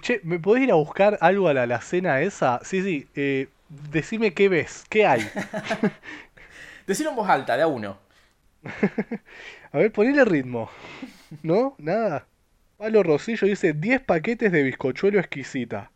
Che, 0.00 0.20
¿me 0.22 0.38
podés 0.38 0.62
ir 0.64 0.70
a 0.70 0.76
buscar 0.76 1.18
algo 1.20 1.48
a 1.48 1.54
la 1.54 1.64
alacena 1.64 2.20
esa? 2.20 2.60
Sí, 2.62 2.82
sí. 2.82 3.08
eh, 3.16 3.48
decime 3.68 4.32
qué 4.32 4.48
ves, 4.48 4.84
qué 4.88 5.06
hay. 5.06 5.28
Decirlo 6.86 7.10
en 7.10 7.16
voz 7.16 7.28
alta, 7.28 7.56
de 7.56 7.62
a 7.62 7.66
uno. 7.66 7.98
A 9.72 9.78
ver, 9.78 9.90
ponele 9.92 10.24
ritmo. 10.24 10.70
¿No? 11.42 11.74
Nada. 11.78 12.26
Palo 12.76 13.02
Rosillo 13.02 13.46
dice 13.46 13.72
10 13.72 14.02
paquetes 14.02 14.52
de 14.52 14.62
bizcochuelo 14.62 15.18
exquisita. 15.18 15.90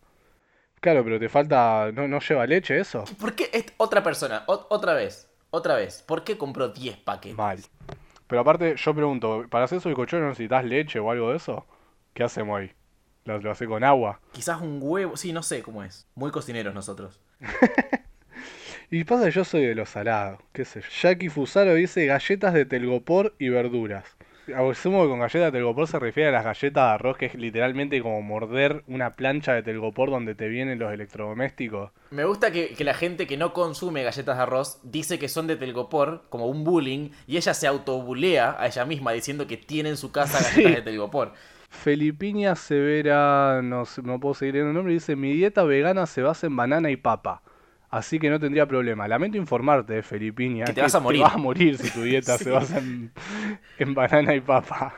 Claro, 0.86 1.02
pero 1.02 1.18
te 1.18 1.28
falta... 1.28 1.90
¿No, 1.92 2.06
no 2.06 2.20
lleva 2.20 2.46
leche 2.46 2.78
eso? 2.78 3.02
¿Por 3.18 3.34
qué 3.34 3.50
es 3.52 3.64
otra 3.76 4.04
persona? 4.04 4.44
O- 4.46 4.68
otra 4.70 4.94
vez, 4.94 5.28
otra 5.50 5.74
vez. 5.74 6.04
¿Por 6.06 6.22
qué 6.22 6.38
compró 6.38 6.68
10 6.68 6.96
paquetes? 6.96 7.36
Mal. 7.36 7.58
Pero 8.28 8.40
aparte, 8.42 8.76
yo 8.76 8.94
pregunto, 8.94 9.46
¿para 9.50 9.64
hacer 9.64 9.78
esos 9.78 9.90
bizcochuelos 9.90 10.28
necesitas 10.28 10.64
leche 10.64 11.00
o 11.00 11.10
algo 11.10 11.32
de 11.32 11.38
eso? 11.38 11.66
¿Qué 12.14 12.22
hacemos 12.22 12.60
ahí? 12.60 12.70
¿Lo, 13.24 13.40
lo 13.40 13.50
hace 13.50 13.66
con 13.66 13.82
agua? 13.82 14.20
Quizás 14.30 14.60
un 14.60 14.78
huevo, 14.80 15.16
sí, 15.16 15.32
no 15.32 15.42
sé 15.42 15.60
cómo 15.60 15.82
es. 15.82 16.06
Muy 16.14 16.30
cocineros 16.30 16.72
nosotros. 16.72 17.18
Y 18.88 19.02
pasa 19.02 19.24
que 19.24 19.30
yo 19.32 19.44
soy 19.44 19.66
de 19.66 19.74
los 19.74 19.88
salados, 19.88 20.38
qué 20.52 20.64
sé 20.64 20.80
yo. 20.80 20.86
Jackie 21.02 21.28
Fusaro 21.28 21.74
dice 21.74 22.06
galletas 22.06 22.54
de 22.54 22.64
telgopor 22.64 23.34
y 23.40 23.48
verduras. 23.48 24.04
Asumo 24.54 25.02
que 25.02 25.08
con 25.08 25.18
galleta 25.20 25.46
de 25.46 25.52
telgopor 25.52 25.88
se 25.88 25.98
refiere 25.98 26.28
a 26.28 26.32
las 26.32 26.44
galletas 26.44 26.84
de 26.88 26.94
arroz, 26.94 27.16
que 27.16 27.26
es 27.26 27.34
literalmente 27.34 28.00
como 28.00 28.22
morder 28.22 28.84
una 28.86 29.16
plancha 29.16 29.52
de 29.54 29.62
telgopor 29.62 30.10
donde 30.10 30.34
te 30.34 30.48
vienen 30.48 30.78
los 30.78 30.92
electrodomésticos. 30.92 31.90
Me 32.10 32.24
gusta 32.24 32.52
que, 32.52 32.68
que 32.74 32.84
la 32.84 32.94
gente 32.94 33.26
que 33.26 33.36
no 33.36 33.52
consume 33.52 34.02
galletas 34.04 34.36
de 34.36 34.42
arroz 34.42 34.80
dice 34.84 35.18
que 35.18 35.28
son 35.28 35.46
de 35.46 35.56
telgopor, 35.56 36.24
como 36.28 36.46
un 36.46 36.62
bullying, 36.64 37.10
y 37.26 37.36
ella 37.36 37.54
se 37.54 37.66
autobulea 37.66 38.56
a 38.58 38.66
ella 38.66 38.84
misma 38.84 39.12
diciendo 39.12 39.46
que 39.46 39.56
tiene 39.56 39.88
en 39.88 39.96
su 39.96 40.12
casa 40.12 40.38
galletas 40.42 40.54
Sí. 40.54 40.62
de 40.76 40.82
telgopor. 40.82 41.32
Felipiña 41.68 42.54
Severa, 42.54 43.60
no, 43.62 43.84
no 44.04 44.20
puedo 44.20 44.34
seguir 44.34 44.54
leyendo 44.54 44.70
el 44.70 44.74
nombre, 44.76 44.94
dice, 44.94 45.16
mi 45.16 45.32
dieta 45.32 45.64
vegana 45.64 46.06
se 46.06 46.22
basa 46.22 46.46
en 46.46 46.56
banana 46.56 46.90
y 46.90 46.96
papa, 46.96 47.42
así 47.90 48.18
que 48.18 48.30
no 48.30 48.38
tendría 48.40 48.66
problema. 48.66 49.06
Lamento 49.08 49.36
informarte, 49.38 50.02
Felipiña, 50.02 50.64
Que 50.66 50.72
te 50.74 50.82
vas 50.82 50.94
a 50.94 51.00
morir. 51.00 51.20
Te 51.20 51.24
vas 51.24 51.34
a 51.34 51.38
morir 51.38 51.78
si 51.78 51.90
tu 51.90 52.02
dieta 52.02 52.36
Sí. 52.38 52.44
se 52.44 52.50
basa 52.50 52.78
en, 52.78 53.12
en 53.78 53.94
banana 53.94 54.34
y 54.34 54.40
papa. 54.40 54.94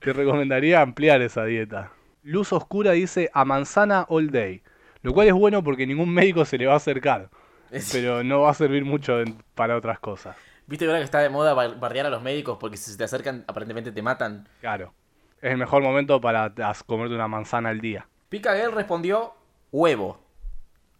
Te 0.00 0.12
recomendaría 0.12 0.80
ampliar 0.80 1.22
esa 1.22 1.44
dieta. 1.44 1.90
Luz 2.22 2.52
Oscura 2.52 2.92
dice, 2.92 3.30
a 3.32 3.44
manzana 3.44 4.04
all 4.08 4.30
day, 4.30 4.62
lo 5.02 5.12
cual 5.12 5.28
es 5.28 5.34
bueno 5.34 5.62
porque 5.62 5.86
ningún 5.86 6.12
médico 6.12 6.44
se 6.44 6.58
le 6.58 6.66
va 6.66 6.74
a 6.74 6.76
acercar, 6.76 7.30
Es- 7.70 7.90
pero 7.92 8.22
no 8.24 8.40
va 8.42 8.50
a 8.50 8.54
servir 8.54 8.84
mucho 8.84 9.20
en- 9.20 9.36
para 9.54 9.76
otras 9.76 9.98
cosas. 9.98 10.36
¿Viste 10.66 10.84
ahora 10.84 10.98
que 10.98 11.04
está 11.04 11.20
de 11.20 11.30
moda 11.30 11.54
bar- 11.54 11.78
bardear 11.80 12.04
a 12.06 12.10
los 12.10 12.22
médicos 12.22 12.58
porque 12.60 12.76
si 12.76 12.90
se 12.90 12.98
te 12.98 13.04
acercan 13.04 13.44
aparentemente 13.46 13.90
te 13.92 14.02
matan? 14.02 14.46
Claro, 14.60 14.92
es 15.40 15.52
el 15.52 15.56
mejor 15.56 15.82
momento 15.82 16.20
para 16.20 16.52
comerte 16.84 17.14
una 17.14 17.28
manzana 17.28 17.70
al 17.70 17.80
día. 17.80 18.06
Pika 18.28 18.54
Girl 18.54 18.72
respondió 18.72 19.32
huevo. 19.72 20.20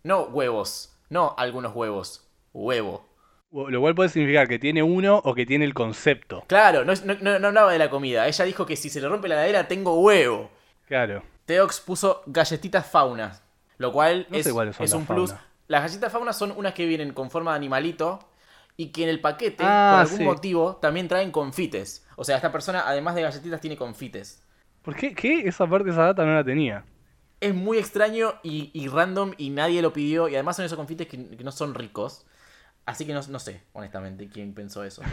No 0.09 0.23
huevos, 0.23 0.97
no 1.11 1.35
algunos 1.37 1.75
huevos, 1.77 2.27
huevo. 2.55 3.07
Lo 3.53 3.79
cual 3.83 3.95
puede 3.95 4.09
significar 4.09 4.49
que 4.49 4.59
tiene 4.59 4.83
uno 4.83 5.21
o 5.23 5.35
que 5.35 5.45
tiene 5.45 5.67
el 5.67 5.75
concepto. 5.75 6.45
Claro, 6.47 6.83
no, 6.87 6.95
no- 7.05 7.17
no- 7.21 7.39
no 7.39 7.49
hablaba 7.49 7.71
de 7.73 7.79
la 7.79 7.91
comida. 7.91 8.27
Ella 8.27 8.47
dijo 8.47 8.65
que 8.65 8.75
si 8.77 8.89
se 8.89 9.03
le 9.03 9.09
rompe 9.11 9.29
la 9.29 9.35
heladera 9.35 9.69
tengo 9.69 10.01
huevo. 10.01 10.51
Claro. 10.87 11.23
Teox 11.45 11.81
puso 11.83 12.23
galletitas 12.25 12.87
faunas, 12.91 13.43
lo 13.77 13.93
cual 13.93 14.27
No 14.31 14.39
es, 14.39 14.47
es 14.81 14.93
un 14.95 15.05
plus. 15.05 15.35
Las 15.67 15.83
galletitas 15.83 16.11
faunas 16.11 16.39
son 16.39 16.53
unas 16.57 16.73
que 16.73 16.87
vienen 16.87 17.13
con 17.13 17.31
forma 17.31 17.51
de 17.51 17.59
animalito 17.59 18.19
y 18.79 18.87
que 18.93 19.03
en 19.03 19.11
el 19.11 19.21
paquete, 19.21 19.63
Ah, 19.67 19.91
por 19.93 20.01
algún 20.07 20.19
sí. 20.19 20.25
motivo, 20.25 20.77
también 20.81 21.07
traen 21.07 21.31
confites. 21.31 22.07
O 22.17 22.25
sea, 22.25 22.37
esta 22.37 22.51
persona, 22.51 22.85
además 22.87 23.15
de 23.15 23.23
galletitas, 23.23 23.61
tiene 23.61 23.77
confites. 23.77 24.43
¿Por 24.81 24.97
qué? 24.97 25.15
¿Qué? 25.15 25.41
Esa 25.47 25.67
parte, 25.67 25.91
esa 25.91 26.05
data 26.05 26.25
no 26.25 26.33
la 26.35 26.43
tenía. 26.45 26.83
Es 27.41 27.55
muy 27.55 27.79
extraño 27.79 28.35
y, 28.43 28.71
y 28.75 28.89
random 28.89 29.33
y 29.39 29.51
nadie 29.51 29.81
lo 29.83 29.93
pidió. 29.93 30.29
Y 30.29 30.35
además 30.35 30.57
son 30.57 30.65
esos 30.65 30.77
confites 30.77 31.07
que, 31.07 31.37
que 31.37 31.45
no 31.45 31.53
son 31.53 31.75
ricos. 31.75 32.27
Así 32.87 33.07
que 33.07 33.13
no, 33.15 33.21
no 33.29 33.39
sé, 33.39 33.63
honestamente, 33.75 34.29
quién 34.29 34.55
pensó 34.55 34.85
eso. 34.85 35.03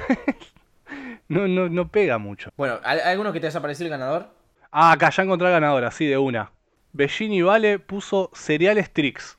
No, 1.28 1.48
no, 1.48 1.70
no 1.70 1.88
pega 1.90 2.18
mucho. 2.18 2.52
bueno, 2.56 2.80
¿al- 2.84 3.02
¿alguno 3.02 3.34
que 3.34 3.40
te 3.40 3.48
haya 3.48 3.62
parecido 3.62 3.86
el 3.88 3.92
ganador? 3.92 4.30
Ah, 4.72 4.92
acá 4.92 5.10
ya 5.10 5.24
encontré 5.24 5.50
ganadora, 5.50 5.90
sí, 5.92 6.06
de 6.06 6.18
una. 6.18 6.52
Bellini 6.94 7.42
Vale 7.42 7.80
puso 7.80 8.30
cereales 8.34 8.92
Trix. 8.94 9.38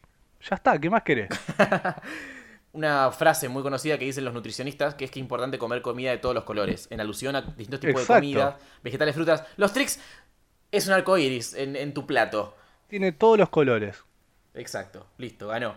Ya 0.49 0.57
está, 0.57 0.79
¿qué 0.79 0.91
más 0.91 1.03
querés? 1.03 1.29
Una 2.73 3.11
frase 3.11 3.49
muy 3.49 3.63
conocida 3.63 3.97
que 3.99 4.05
dicen 4.05 4.25
los 4.25 4.35
nutricionistas, 4.35 4.95
que 4.97 5.07
es 5.07 5.11
que 5.11 5.19
es 5.19 5.23
importante 5.23 5.59
comer 5.59 5.81
comida 5.81 6.11
de 6.11 6.19
todos 6.19 6.35
los 6.35 6.45
colores, 6.45 6.89
en 6.91 7.01
alusión 7.01 7.35
a 7.35 7.41
distintos 7.43 7.81
tipos 7.81 8.03
Exacto. 8.03 8.15
de 8.15 8.21
comida, 8.21 8.59
vegetales, 8.83 9.15
frutas. 9.15 9.45
Los 9.57 9.73
tricks 9.73 9.99
es 10.73 10.87
un 10.87 10.93
arco 10.93 11.17
iris 11.17 11.55
en, 11.55 11.75
en 11.77 11.95
tu 11.95 12.07
plato. 12.07 12.55
Tiene 12.89 13.13
todos 13.13 13.39
los 13.39 13.49
colores. 13.49 14.05
Exacto, 14.55 15.07
listo, 15.19 15.47
ganó. 15.47 15.77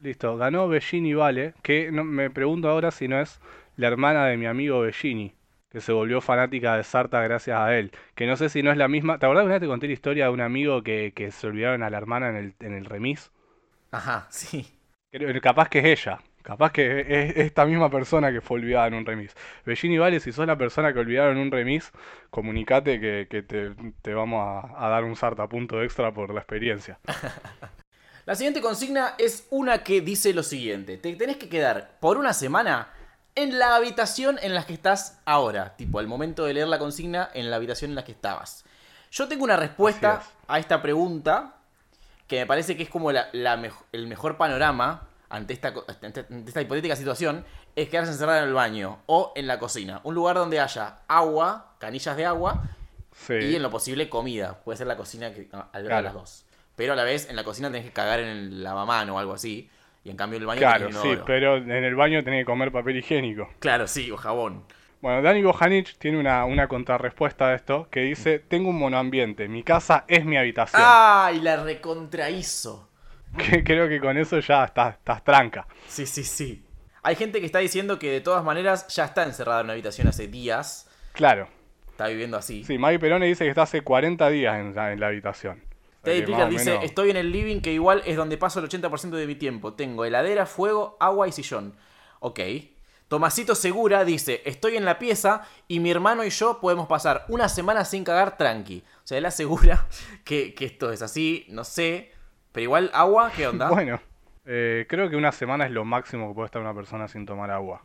Listo, 0.00 0.36
ganó 0.36 0.66
Bellini 0.68 1.14
Vale, 1.14 1.54
que 1.62 1.90
no, 1.92 2.02
me 2.04 2.30
pregunto 2.30 2.68
ahora 2.68 2.90
si 2.90 3.06
no 3.08 3.20
es 3.20 3.40
la 3.76 3.86
hermana 3.88 4.26
de 4.26 4.36
mi 4.36 4.46
amigo 4.46 4.80
Bellini, 4.80 5.34
que 5.70 5.80
se 5.80 5.92
volvió 5.92 6.20
fanática 6.20 6.76
de 6.76 6.82
Sarta 6.84 7.20
gracias 7.22 7.58
a 7.58 7.76
él. 7.76 7.92
Que 8.16 8.26
no 8.26 8.36
sé 8.36 8.48
si 8.48 8.62
no 8.62 8.70
es 8.72 8.76
la 8.76 8.88
misma. 8.88 9.18
¿Te 9.18 9.26
acordás 9.26 9.42
que 9.42 9.46
una 9.46 9.54
vez 9.54 9.60
te 9.62 9.66
conté 9.68 9.86
la 9.88 9.92
historia 9.94 10.24
de 10.26 10.30
un 10.32 10.40
amigo 10.40 10.82
que, 10.82 11.12
que 11.14 11.30
se 11.30 11.46
olvidaron 11.46 11.82
a 11.84 11.90
la 11.90 11.98
hermana 11.98 12.28
en 12.30 12.36
el, 12.36 12.54
en 12.60 12.74
el 12.74 12.84
remis? 12.86 13.30
Ajá, 13.90 14.26
sí. 14.32 14.66
Creo- 15.10 15.40
Capaz 15.42 15.68
que 15.68 15.80
es 15.80 15.84
ella. 16.06 16.18
Capaz 16.48 16.72
que 16.72 17.00
es 17.00 17.36
esta 17.36 17.66
misma 17.66 17.90
persona 17.90 18.32
que 18.32 18.40
fue 18.40 18.56
olvidada 18.58 18.86
en 18.86 18.94
un 18.94 19.04
remis. 19.04 19.34
Bellini 19.66 19.98
Vale, 19.98 20.18
si 20.18 20.32
sos 20.32 20.46
la 20.46 20.56
persona 20.56 20.94
que 20.94 20.98
olvidaron 20.98 21.36
en 21.36 21.42
un 21.42 21.50
remis, 21.50 21.92
comunicate 22.30 22.98
que, 22.98 23.26
que 23.28 23.42
te, 23.42 23.72
te 24.00 24.14
vamos 24.14 24.40
a, 24.64 24.86
a 24.86 24.88
dar 24.88 25.04
un 25.04 25.14
sartapunto 25.14 25.82
extra 25.82 26.10
por 26.10 26.32
la 26.32 26.40
experiencia. 26.40 26.98
La 28.24 28.34
siguiente 28.34 28.60
consigna 28.60 29.14
es 29.18 29.46
una 29.50 29.82
que 29.82 30.00
dice 30.00 30.34
lo 30.34 30.42
siguiente. 30.42 30.96
Te 30.98 31.14
tenés 31.16 31.36
que 31.38 31.48
quedar 31.48 31.98
por 32.00 32.16
una 32.18 32.32
semana 32.32 32.88
en 33.34 33.58
la 33.58 33.74
habitación 33.76 34.38
en 34.42 34.54
la 34.54 34.66
que 34.66 34.74
estás 34.74 35.20
ahora. 35.24 35.76
Tipo, 35.76 35.98
al 35.98 36.06
momento 36.06 36.44
de 36.44 36.54
leer 36.54 36.68
la 36.68 36.78
consigna, 36.78 37.30
en 37.34 37.50
la 37.50 37.56
habitación 37.56 37.90
en 37.90 37.94
la 37.94 38.04
que 38.04 38.12
estabas. 38.12 38.64
Yo 39.10 39.28
tengo 39.28 39.44
una 39.44 39.56
respuesta 39.56 40.20
es. 40.20 40.30
a 40.46 40.58
esta 40.58 40.82
pregunta 40.82 41.54
que 42.26 42.40
me 42.40 42.46
parece 42.46 42.76
que 42.76 42.82
es 42.82 42.90
como 42.90 43.12
la- 43.12 43.28
la 43.32 43.54
el 43.92 44.06
mejor 44.06 44.36
panorama 44.36 45.07
ante 45.30 45.52
esta, 45.52 45.72
ante 46.02 46.24
esta 46.46 46.60
hipotética 46.62 46.96
situación. 46.96 47.44
Es 47.76 47.88
quedarse 47.88 48.12
encerrado 48.12 48.38
en 48.42 48.48
el 48.48 48.54
baño 48.54 48.98
o 49.06 49.32
en 49.36 49.46
la 49.46 49.58
cocina. 49.58 50.00
Un 50.04 50.14
lugar 50.14 50.36
donde 50.36 50.58
haya 50.60 50.98
agua, 51.08 51.74
canillas 51.78 52.16
de 52.16 52.24
agua 52.24 52.62
Sí. 53.12 53.34
y 53.34 53.56
en 53.56 53.62
lo 53.62 53.70
posible 53.70 54.08
comida. 54.08 54.60
Puede 54.64 54.76
ser 54.78 54.86
la 54.86 54.96
cocina 54.96 55.32
que 55.32 55.48
ah, 55.52 55.68
alberga 55.72 56.00
Claro. 56.00 56.04
las 56.04 56.14
dos. 56.14 56.44
Pero 56.76 56.92
a 56.92 56.96
la 56.96 57.02
vez 57.04 57.28
en 57.28 57.34
la 57.36 57.42
cocina 57.44 57.68
tenés 57.68 57.84
que 57.84 57.92
cagar 57.92 58.20
en 58.20 58.28
el 58.28 58.62
lavamano 58.62 59.16
o 59.16 59.18
algo 59.18 59.32
así. 59.34 59.68
Y 60.04 60.10
en 60.10 60.16
cambio 60.16 60.36
en 60.36 60.42
el 60.42 60.46
baño 60.46 60.60
Claro, 60.60 60.86
tenés 60.86 61.02
sí, 61.02 61.18
pero 61.26 61.56
en 61.56 61.70
el 61.70 61.94
baño 61.96 62.22
tenés 62.22 62.42
que 62.42 62.44
comer 62.44 62.70
papel 62.70 62.96
higiénico. 62.98 63.48
Claro, 63.58 63.88
sí, 63.88 64.10
o 64.12 64.16
jabón. 64.16 64.64
Bueno, 65.00 65.22
Dani 65.22 65.42
Bojanich 65.42 65.96
tiene 65.98 66.18
una, 66.18 66.44
una 66.44 66.66
contrarrespuesta 66.66 67.48
a 67.48 67.54
esto 67.54 67.88
que 67.90 68.00
dice, 68.00 68.38
tengo 68.40 68.70
un 68.70 68.78
monoambiente, 68.78 69.46
mi 69.48 69.62
casa 69.62 70.04
es 70.08 70.24
mi 70.24 70.36
habitación. 70.36 70.82
¡Ay! 70.84 71.40
La 71.40 71.56
recontrahizo. 71.62 72.87
Que 73.36 73.62
creo 73.62 73.88
que 73.88 74.00
con 74.00 74.16
eso 74.16 74.38
ya 74.40 74.64
estás, 74.64 74.94
estás 74.96 75.22
tranca. 75.24 75.66
Sí, 75.86 76.06
sí, 76.06 76.24
sí. 76.24 76.64
Hay 77.02 77.14
gente 77.16 77.40
que 77.40 77.46
está 77.46 77.58
diciendo 77.60 77.98
que 77.98 78.10
de 78.10 78.20
todas 78.20 78.42
maneras 78.44 78.86
ya 78.88 79.04
está 79.04 79.22
encerrada 79.22 79.60
en 79.60 79.66
una 79.66 79.72
habitación 79.74 80.08
hace 80.08 80.26
días. 80.28 80.88
Claro. 81.12 81.48
Está 81.90 82.08
viviendo 82.08 82.36
así. 82.36 82.64
Sí, 82.64 82.78
Maggie 82.78 82.98
Perone 82.98 83.26
dice 83.26 83.44
que 83.44 83.50
está 83.50 83.62
hace 83.62 83.82
40 83.82 84.28
días 84.30 84.58
en 84.58 84.74
la, 84.74 84.92
en 84.92 85.00
la 85.00 85.08
habitación. 85.08 85.62
Teddy 86.02 86.22
Picker 86.22 86.48
dice, 86.48 86.70
menos- 86.70 86.84
estoy 86.84 87.10
en 87.10 87.16
el 87.16 87.32
living 87.32 87.60
que 87.60 87.72
igual 87.72 88.02
es 88.06 88.16
donde 88.16 88.38
paso 88.38 88.60
el 88.60 88.68
80% 88.68 89.10
de 89.10 89.26
mi 89.26 89.34
tiempo. 89.34 89.74
Tengo 89.74 90.04
heladera, 90.04 90.46
fuego, 90.46 90.96
agua 91.00 91.26
y 91.28 91.32
sillón. 91.32 91.74
Ok. 92.20 92.40
Tomasito 93.08 93.54
Segura 93.54 94.04
dice, 94.04 94.42
estoy 94.44 94.76
en 94.76 94.84
la 94.84 94.98
pieza 94.98 95.42
y 95.66 95.80
mi 95.80 95.90
hermano 95.90 96.24
y 96.24 96.30
yo 96.30 96.60
podemos 96.60 96.86
pasar 96.88 97.24
una 97.28 97.48
semana 97.48 97.84
sin 97.84 98.04
cagar 98.04 98.36
tranqui. 98.36 98.84
O 99.02 99.06
sea, 99.06 99.18
él 99.18 99.24
asegura 99.26 99.86
que, 100.24 100.54
que 100.54 100.66
esto 100.66 100.92
es 100.92 101.02
así, 101.02 101.46
no 101.48 101.64
sé. 101.64 102.12
Pero 102.52 102.64
igual, 102.64 102.90
agua, 102.92 103.30
¿qué 103.34 103.46
onda? 103.46 103.68
Bueno, 103.70 104.00
eh, 104.44 104.86
creo 104.88 105.10
que 105.10 105.16
una 105.16 105.32
semana 105.32 105.66
es 105.66 105.70
lo 105.70 105.84
máximo 105.84 106.28
que 106.28 106.34
puede 106.34 106.46
estar 106.46 106.62
una 106.62 106.74
persona 106.74 107.08
sin 107.08 107.26
tomar 107.26 107.50
agua. 107.50 107.84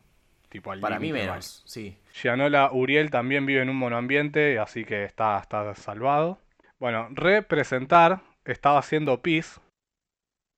Tipo 0.49 0.72
al 0.72 0.80
Para 0.80 0.99
mí 0.99 1.11
menos, 1.11 1.64
sí. 1.66 1.97
Gianola 2.14 2.70
Uriel 2.72 3.09
también 3.09 3.45
vive 3.45 3.61
en 3.61 3.70
un 3.70 3.76
monoambiente, 3.76 4.59
así 4.59 4.86
que 4.86 5.03
está, 5.03 5.39
está 5.39 5.74
salvado. 5.74 6.39
Bueno, 6.80 7.07
representar 7.11 8.22
estaba 8.45 8.80
haciendo 8.80 9.22
pis. 9.22 9.59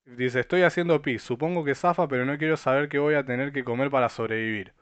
Dice, 0.04 0.40
estoy 0.40 0.62
haciendo 0.62 1.02
pis, 1.02 1.22
supongo 1.22 1.64
que 1.64 1.74
zafa, 1.74 2.06
pero 2.08 2.24
no 2.24 2.36
quiero 2.38 2.56
saber 2.56 2.88
qué 2.88 2.98
voy 2.98 3.14
a 3.14 3.24
tener 3.24 3.52
que 3.52 3.64
comer 3.64 3.90
para 3.90 4.08
sobrevivir. 4.08 4.72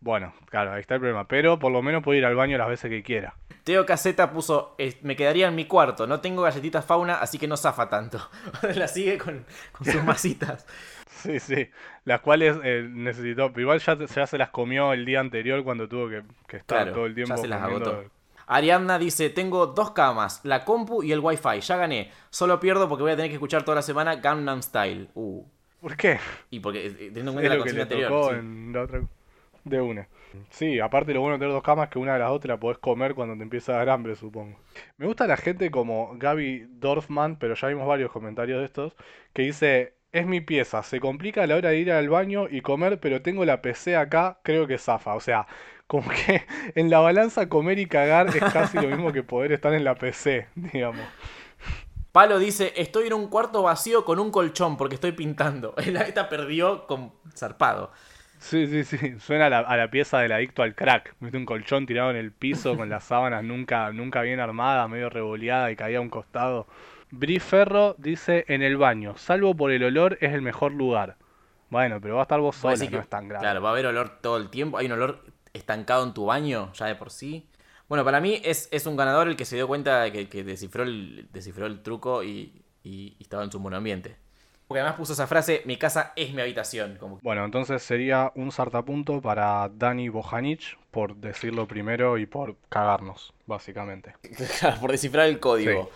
Bueno, 0.00 0.32
claro, 0.48 0.72
ahí 0.72 0.80
está 0.80 0.94
el 0.94 1.00
problema, 1.00 1.28
pero 1.28 1.58
por 1.58 1.70
lo 1.72 1.82
menos 1.82 2.02
puedo 2.02 2.18
ir 2.18 2.24
al 2.24 2.34
baño 2.34 2.56
las 2.56 2.68
veces 2.68 2.90
que 2.90 3.02
quiera. 3.02 3.34
Teo 3.64 3.84
Caseta 3.84 4.30
puso, 4.32 4.74
"Eh, 4.78 4.98
me 5.02 5.14
quedaría 5.14 5.48
en 5.48 5.54
mi 5.54 5.66
cuarto, 5.66 6.06
no 6.06 6.20
tengo 6.20 6.42
galletitas 6.42 6.84
fauna, 6.86 7.16
así 7.16 7.38
que 7.38 7.46
no 7.46 7.56
zafa 7.58 7.88
tanto. 7.90 8.18
La 8.74 8.88
sigue 8.88 9.18
con, 9.18 9.44
con 9.72 9.86
sus 9.86 10.02
masitas. 10.04 10.66
Sí, 11.06 11.38
sí, 11.38 11.68
las 12.06 12.20
cuales 12.22 12.56
eh, 12.64 12.86
necesitó, 12.88 13.52
igual 13.56 13.78
ya, 13.80 13.98
ya 13.98 14.26
se 14.26 14.38
las 14.38 14.48
comió 14.48 14.94
el 14.94 15.04
día 15.04 15.20
anterior 15.20 15.62
cuando 15.62 15.86
tuvo 15.86 16.08
que, 16.08 16.22
que 16.48 16.56
estar 16.56 16.78
Claro, 16.84 16.92
todo 16.94 17.06
el 17.06 17.14
tiempo 17.14 17.34
ya 17.34 17.42
se 17.42 17.48
las 17.48 17.60
comiendo- 17.60 17.90
agotó. 17.90 18.10
Ariadna 18.46 18.98
dice, 18.98 19.28
tengo 19.30 19.66
dos 19.66 19.92
camas, 19.92 20.40
la 20.44 20.64
compu 20.64 21.02
y 21.04 21.12
el 21.12 21.20
wifi, 21.20 21.60
ya 21.60 21.76
gané. 21.76 22.10
Solo 22.30 22.58
pierdo 22.58 22.88
porque 22.88 23.02
voy 23.02 23.12
a 23.12 23.16
tener 23.16 23.30
que 23.30 23.34
escuchar 23.34 23.62
toda 23.64 23.76
la 23.76 23.82
semana 23.82 24.16
Gangnam 24.16 24.62
Style. 24.62 25.08
Uh. 25.14 25.44
¿Por 25.80 25.96
qué? 25.96 26.18
Y 26.50 26.58
porque, 26.58 26.86
eh, 26.86 26.90
teniendo 26.90 27.20
en 27.20 27.28
Es 27.28 27.34
cuenta 27.34 27.48
la 27.50 27.54
lo 27.56 27.64
que 27.64 27.70
consigna 27.70 27.76
le 27.76 27.82
anterior. 27.82 28.10
tocó 28.10 28.30
sí. 28.30 28.34
en 28.38 28.72
la 28.72 28.82
otra. 28.82 29.00
De 29.64 29.80
una. 29.80 30.08
Sí, 30.50 30.80
aparte 30.80 31.12
lo 31.12 31.20
bueno 31.20 31.36
de 31.36 31.40
tener 31.40 31.52
dos 31.52 31.62
camas 31.62 31.86
es 31.86 31.90
que 31.90 31.98
una 31.98 32.14
de 32.14 32.20
las 32.20 32.40
te 32.40 32.48
la 32.48 32.58
podés 32.58 32.78
comer 32.78 33.14
cuando 33.14 33.36
te 33.36 33.42
empieza 33.42 33.72
a 33.72 33.76
dar 33.76 33.90
hambre, 33.90 34.14
supongo. 34.16 34.58
Me 34.96 35.06
gusta 35.06 35.26
la 35.26 35.36
gente 35.36 35.70
como 35.70 36.16
Gaby 36.16 36.66
Dorfman, 36.70 37.36
pero 37.36 37.54
ya 37.54 37.68
vimos 37.68 37.86
varios 37.86 38.10
comentarios 38.10 38.60
de 38.60 38.64
estos, 38.64 38.96
que 39.32 39.42
dice, 39.42 39.94
es 40.12 40.26
mi 40.26 40.40
pieza, 40.40 40.82
se 40.82 41.00
complica 41.00 41.42
a 41.42 41.46
la 41.46 41.56
hora 41.56 41.70
de 41.70 41.78
ir 41.78 41.92
al 41.92 42.08
baño 42.08 42.48
y 42.48 42.62
comer, 42.62 43.00
pero 43.00 43.22
tengo 43.22 43.44
la 43.44 43.62
PC 43.62 43.96
acá, 43.96 44.40
creo 44.42 44.66
que 44.66 44.78
zafa. 44.78 45.14
O 45.14 45.20
sea, 45.20 45.46
como 45.86 46.08
que 46.10 46.44
en 46.74 46.90
la 46.90 47.00
balanza 47.00 47.48
comer 47.48 47.78
y 47.78 47.86
cagar 47.86 48.28
es 48.28 48.52
casi 48.52 48.78
lo 48.78 48.88
mismo 48.88 49.12
que 49.12 49.22
poder 49.22 49.52
estar 49.52 49.74
en 49.74 49.84
la 49.84 49.94
PC, 49.94 50.48
digamos. 50.54 51.04
Palo 52.12 52.40
dice, 52.40 52.72
estoy 52.76 53.06
en 53.06 53.12
un 53.12 53.28
cuarto 53.28 53.62
vacío 53.62 54.04
con 54.04 54.18
un 54.18 54.32
colchón 54.32 54.76
porque 54.76 54.96
estoy 54.96 55.12
pintando. 55.12 55.74
Esta 55.78 56.28
perdió 56.28 56.86
con 56.86 57.12
zarpado. 57.36 57.92
Sí, 58.40 58.66
sí, 58.66 58.84
sí. 58.84 59.18
Suena 59.20 59.46
a 59.46 59.50
la, 59.50 59.58
a 59.60 59.76
la 59.76 59.90
pieza 59.90 60.18
del 60.18 60.32
adicto 60.32 60.62
al 60.62 60.74
crack. 60.74 61.14
Viste 61.20 61.36
un 61.36 61.44
colchón 61.44 61.84
tirado 61.86 62.10
en 62.10 62.16
el 62.16 62.32
piso 62.32 62.74
con 62.76 62.88
las 62.88 63.04
sábanas 63.04 63.44
nunca, 63.44 63.92
nunca 63.92 64.22
bien 64.22 64.40
armadas, 64.40 64.88
medio 64.88 65.10
revoleada 65.10 65.70
y 65.70 65.76
caía 65.76 65.98
a 65.98 66.00
un 66.00 66.08
costado. 66.08 66.66
Bri 67.10 67.38
Ferro 67.38 67.94
dice 67.98 68.46
en 68.48 68.62
el 68.62 68.76
baño, 68.78 69.16
salvo 69.18 69.54
por 69.54 69.70
el 69.72 69.84
olor, 69.84 70.16
es 70.20 70.32
el 70.32 70.40
mejor 70.42 70.72
lugar. 70.72 71.16
Bueno, 71.68 72.00
pero 72.00 72.14
va 72.14 72.20
a 72.20 72.24
estar 72.24 72.40
vos 72.40 72.56
sola, 72.56 72.74
decís 72.74 72.90
no 72.90 72.98
que- 72.98 73.02
es 73.04 73.10
tan 73.10 73.28
grave. 73.28 73.42
Claro, 73.44 73.62
va 73.62 73.68
a 73.68 73.72
haber 73.72 73.86
olor 73.86 74.20
todo 74.20 74.38
el 74.38 74.48
tiempo. 74.48 74.78
Hay 74.78 74.86
un 74.86 74.92
olor 74.92 75.22
estancado 75.52 76.02
en 76.04 76.14
tu 76.14 76.24
baño, 76.26 76.72
ya 76.72 76.86
de 76.86 76.94
por 76.94 77.10
sí. 77.10 77.46
Bueno, 77.88 78.04
para 78.04 78.20
mí 78.20 78.40
es, 78.44 78.68
es 78.72 78.86
un 78.86 78.96
ganador 78.96 79.28
el 79.28 79.36
que 79.36 79.44
se 79.44 79.56
dio 79.56 79.66
cuenta 79.68 80.00
de 80.02 80.12
que, 80.12 80.28
que 80.28 80.44
descifró, 80.44 80.84
el, 80.84 81.28
descifró 81.32 81.66
el 81.66 81.82
truco 81.82 82.22
y, 82.22 82.62
y- 82.82 83.16
y 83.18 83.22
estaba 83.22 83.44
en 83.44 83.52
su 83.52 83.60
monoambiente. 83.60 84.16
Porque 84.70 84.82
además 84.82 84.98
puso 84.98 85.14
esa 85.14 85.26
frase, 85.26 85.62
mi 85.64 85.76
casa 85.76 86.12
es 86.14 86.32
mi 86.32 86.42
habitación. 86.42 86.96
Como... 86.96 87.18
Bueno, 87.22 87.44
entonces 87.44 87.82
sería 87.82 88.30
un 88.36 88.52
sartapunto 88.52 89.20
para 89.20 89.68
Dani 89.68 90.08
Bojanic 90.08 90.78
por 90.92 91.16
decirlo 91.16 91.66
primero 91.66 92.18
y 92.18 92.26
por 92.26 92.54
cagarnos, 92.68 93.34
básicamente. 93.46 94.14
por 94.80 94.92
descifrar 94.92 95.26
el 95.26 95.40
código. 95.40 95.90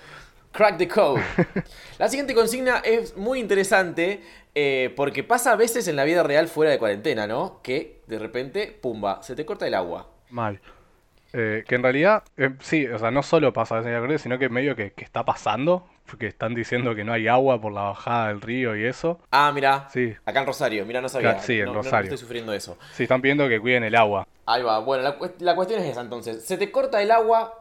Crack 0.50 0.78
the 0.78 0.88
code. 0.88 1.22
La 2.00 2.08
siguiente 2.08 2.34
consigna 2.34 2.78
es 2.78 3.16
muy 3.16 3.38
interesante 3.38 4.20
eh, 4.56 4.92
porque 4.96 5.22
pasa 5.22 5.52
a 5.52 5.56
veces 5.56 5.86
en 5.86 5.94
la 5.94 6.02
vida 6.02 6.24
real 6.24 6.48
fuera 6.48 6.72
de 6.72 6.78
cuarentena, 6.80 7.28
¿no? 7.28 7.60
Que 7.62 8.00
de 8.08 8.18
repente, 8.18 8.76
pumba, 8.82 9.22
se 9.22 9.36
te 9.36 9.46
corta 9.46 9.68
el 9.68 9.74
agua. 9.74 10.10
Mal. 10.30 10.60
Eh, 11.32 11.62
que 11.68 11.76
en 11.76 11.82
realidad, 11.84 12.24
eh, 12.36 12.50
sí, 12.58 12.88
o 12.88 12.98
sea, 12.98 13.12
no 13.12 13.22
solo 13.22 13.52
pasa 13.52 13.78
en 13.78 14.10
la 14.10 14.18
sino 14.18 14.36
que 14.36 14.48
medio 14.48 14.74
que, 14.74 14.90
que 14.90 15.04
está 15.04 15.24
pasando, 15.24 15.86
que 16.18 16.26
están 16.26 16.54
diciendo 16.54 16.94
que 16.94 17.02
no 17.02 17.12
hay 17.12 17.26
agua 17.28 17.60
por 17.60 17.72
la 17.72 17.82
bajada 17.82 18.28
del 18.28 18.40
río 18.40 18.76
y 18.76 18.84
eso. 18.84 19.18
Ah, 19.30 19.50
mira. 19.54 19.88
Sí. 19.90 20.14
Acá 20.24 20.40
en 20.40 20.46
Rosario, 20.46 20.84
mira, 20.86 21.00
no 21.00 21.08
sabía. 21.08 21.30
Claro, 21.32 21.44
sí, 21.46 21.54
en 21.54 21.60
No- 21.60 21.72
no- 21.72 21.76
no 21.78 21.82
Rosario. 21.82 22.04
estoy 22.04 22.18
sufriendo 22.18 22.52
eso. 22.52 22.78
Sí, 22.92 23.04
están 23.04 23.20
pidiendo 23.22 23.48
que 23.48 23.58
cuiden 23.58 23.82
el 23.84 23.94
agua. 23.96 24.26
Ahí 24.46 24.62
va. 24.62 24.78
Bueno, 24.80 25.02
la, 25.02 25.16
la 25.40 25.54
cuestión 25.56 25.80
es 25.80 25.86
esa 25.90 26.02
entonces. 26.02 26.44
Se 26.44 26.56
te 26.58 26.70
corta 26.70 27.02
el 27.02 27.10
agua 27.10 27.54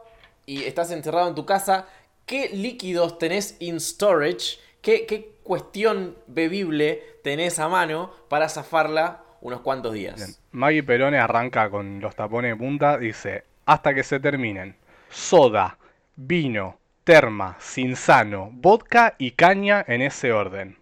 y 0.46 0.64
estás 0.64 0.90
encerrado 0.90 1.28
en 1.28 1.34
tu 1.34 1.44
casa. 1.46 1.86
¿Qué 2.26 2.50
líquidos 2.50 3.18
tenés 3.18 3.56
in 3.60 3.80
storage? 3.80 4.58
¿Qué, 4.82 5.06
qué 5.06 5.32
cuestión 5.42 6.16
bebible 6.26 7.02
tenés 7.22 7.58
a 7.58 7.68
mano 7.68 8.12
para 8.28 8.48
zafarla 8.48 9.22
unos 9.40 9.60
cuantos 9.62 9.94
días? 9.94 10.16
Bien. 10.16 10.30
Maggie 10.52 10.82
Perone 10.82 11.18
arranca 11.18 11.70
con 11.70 12.00
los 12.00 12.14
tapones 12.14 12.52
de 12.52 12.56
punta, 12.56 12.98
dice, 12.98 13.44
hasta 13.66 13.94
que 13.94 14.02
se 14.02 14.20
terminen. 14.20 14.76
Soda, 15.08 15.78
vino, 16.16 16.78
terma, 17.04 17.56
sinsano, 17.60 18.50
vodka 18.52 19.14
y 19.18 19.32
caña 19.32 19.84
en 19.86 20.02
ese 20.02 20.32
orden. 20.32 20.78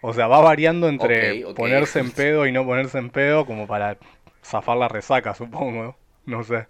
O 0.00 0.12
sea, 0.12 0.26
va 0.28 0.40
variando 0.40 0.88
entre 0.88 1.42
ponerse 1.54 1.98
en 1.98 2.10
pedo 2.10 2.46
y 2.46 2.52
no 2.52 2.64
ponerse 2.64 2.98
en 2.98 3.10
pedo 3.10 3.46
como 3.46 3.66
para 3.66 3.98
zafar 4.44 4.76
la 4.76 4.88
resaca, 4.88 5.34
supongo. 5.34 5.96
No 6.26 6.42
sé. 6.44 6.66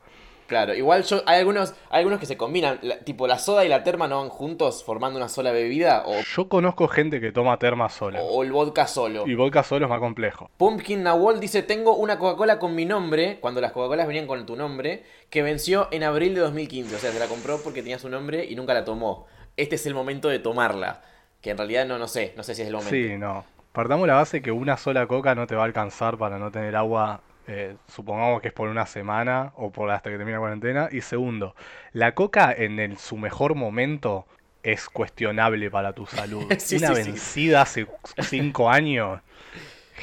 Claro, 0.47 0.74
igual 0.74 1.05
yo, 1.05 1.22
hay 1.26 1.38
algunos, 1.40 1.72
hay 1.90 2.01
algunos 2.01 2.20
que 2.20 2.26
se 2.26 2.36
combinan, 2.36 2.78
la- 2.82 2.99
tipo 2.99 3.26
la 3.26 3.38
soda 3.38 3.64
y 3.64 3.68
la 3.68 3.82
terma 3.82 4.09
no 4.09 4.18
van 4.20 4.28
juntos 4.28 4.84
formando 4.84 5.18
una 5.18 5.28
sola 5.28 5.53
bebida 5.53 6.03
o, 6.07 6.14
Yo 6.36 6.49
conozco 6.49 6.86
gente 6.88 7.20
que 7.20 7.32
toma 7.32 7.59
terma 7.59 7.88
sola. 7.88 8.20
o 8.22 8.42
el 8.42 8.53
vodka 8.53 8.86
solo. 8.86 9.26
Y 9.26 9.34
vodka 9.34 9.62
solo 9.62 9.86
es 9.86 9.90
más 9.90 10.01
complejo. 10.01 10.51
Pumpkin 10.59 11.03
Nawal 11.03 11.40
dice, 11.40 11.62
tengo 11.62 11.97
una 11.97 12.18
Coca-Cola 12.18 12.59
con 12.59 12.74
mi 12.74 12.84
nombre, 12.84 13.38
cuando 13.40 13.61
las 13.61 13.72
Coca-Colas 13.72 14.07
venían 14.07 14.26
con 14.26 14.45
tu 14.45 14.55
nombre, 14.57 15.05
que 15.30 15.42
venció 15.42 15.88
en 15.90 16.03
abril 16.03 16.34
de 16.34 16.40
2015. 16.42 16.95
O 16.95 16.99
sea, 16.99 17.11
se 17.11 17.18
la 17.18 17.26
compró 17.26 17.59
porque 17.62 17.80
tenía 17.82 17.99
su 17.99 18.09
nombre 18.11 18.45
y 18.45 18.55
nunca 18.55 18.74
la 18.74 18.84
tomó. 18.84 19.26
Este 19.57 19.76
es 19.76 19.86
el 19.86 19.95
momento 19.95 20.28
de 20.28 20.40
tomarla. 20.40 21.03
Que 21.40 21.51
en 21.51 21.59
realidad 21.59 21.86
no, 21.86 21.99
no 21.99 22.09
sé, 22.09 22.34
no 22.36 22.42
sé 22.42 22.55
si 22.55 22.62
es 22.62 22.68
el 22.68 22.74
momento. 22.74 22.95
Sí, 22.95 23.16
no. 23.16 23.45
Partamos 23.72 24.07
la 24.07 24.14
base 24.14 24.40
que 24.42 24.53
una 24.53 24.76
sola 24.76 25.07
coca 25.07 25.34
no 25.34 25.47
te 25.47 25.55
va 25.57 25.62
a 25.62 25.66
alcanzar 25.66 26.16
para 26.16 26.38
no 26.38 26.51
tener 26.51 26.76
agua, 26.76 27.20
eh, 27.47 27.76
supongamos 27.88 28.40
que 28.40 28.49
es 28.49 28.55
por 28.55 28.68
una 28.68 28.86
semana 28.86 29.53
o 29.57 29.70
por 29.70 29.90
hasta 29.90 30.11
que 30.11 30.16
termine 30.16 30.36
la 30.36 30.40
cuarentena. 30.40 30.88
Y 30.92 31.01
segundo, 31.03 31.55
la 31.92 32.14
coca 32.14 32.53
en 32.53 32.78
el- 32.80 32.99
su 32.99 33.16
mejor 33.16 33.55
momento 33.55 34.26
es 34.62 34.88
cuestionable 34.88 35.70
para 35.70 35.92
tu 35.92 36.07
salud. 36.07 36.45
Sí, 36.59 36.76
una 36.76 36.95
sí, 36.95 36.95
sí. 36.97 37.11
vencida 37.11 37.62
hace 37.62 37.86
cinco 38.20 38.70
años, 38.70 39.20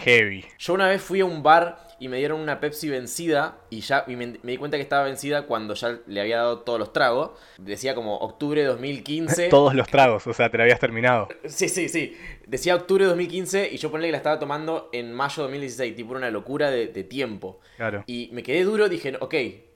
heavy. 0.03 0.45
Yo 0.59 0.73
una 0.73 0.87
vez 0.87 1.01
fui 1.01 1.21
a 1.21 1.25
un 1.25 1.41
bar 1.43 1.77
y 2.01 2.07
me 2.07 2.17
dieron 2.17 2.41
una 2.41 2.59
Pepsi 2.59 2.89
vencida 2.89 3.59
y 3.69 3.81
ya 3.81 4.05
y 4.07 4.15
me, 4.15 4.39
me 4.41 4.53
di 4.53 4.57
cuenta 4.57 4.75
que 4.75 4.81
estaba 4.81 5.03
vencida 5.03 5.43
cuando 5.43 5.75
ya 5.75 5.99
le 6.07 6.19
había 6.19 6.37
dado 6.37 6.61
todos 6.61 6.79
los 6.79 6.91
tragos. 6.93 7.29
Decía 7.59 7.93
como 7.93 8.17
octubre 8.17 8.59
de 8.59 8.67
2015. 8.69 9.49
Todos 9.49 9.75
los 9.75 9.87
tragos, 9.87 10.25
o 10.25 10.33
sea, 10.33 10.49
te 10.49 10.57
la 10.57 10.63
habías 10.63 10.79
terminado. 10.79 11.27
Sí, 11.45 11.69
sí, 11.69 11.89
sí. 11.89 12.17
Decía 12.47 12.75
octubre 12.75 13.03
de 13.03 13.09
2015 13.09 13.69
y 13.71 13.77
yo 13.77 13.91
ponle 13.91 14.07
que 14.07 14.13
la 14.13 14.17
estaba 14.17 14.39
tomando 14.39 14.89
en 14.93 15.13
mayo 15.13 15.43
de 15.43 15.49
2016. 15.49 15.95
Tipo 15.95 16.15
una 16.15 16.31
locura 16.31 16.71
de, 16.71 16.87
de 16.87 17.03
tiempo. 17.03 17.59
Claro. 17.77 18.03
Y 18.07 18.29
me 18.33 18.41
quedé 18.41 18.63
duro, 18.63 18.89
dije, 18.89 19.15
ok, 19.19 19.35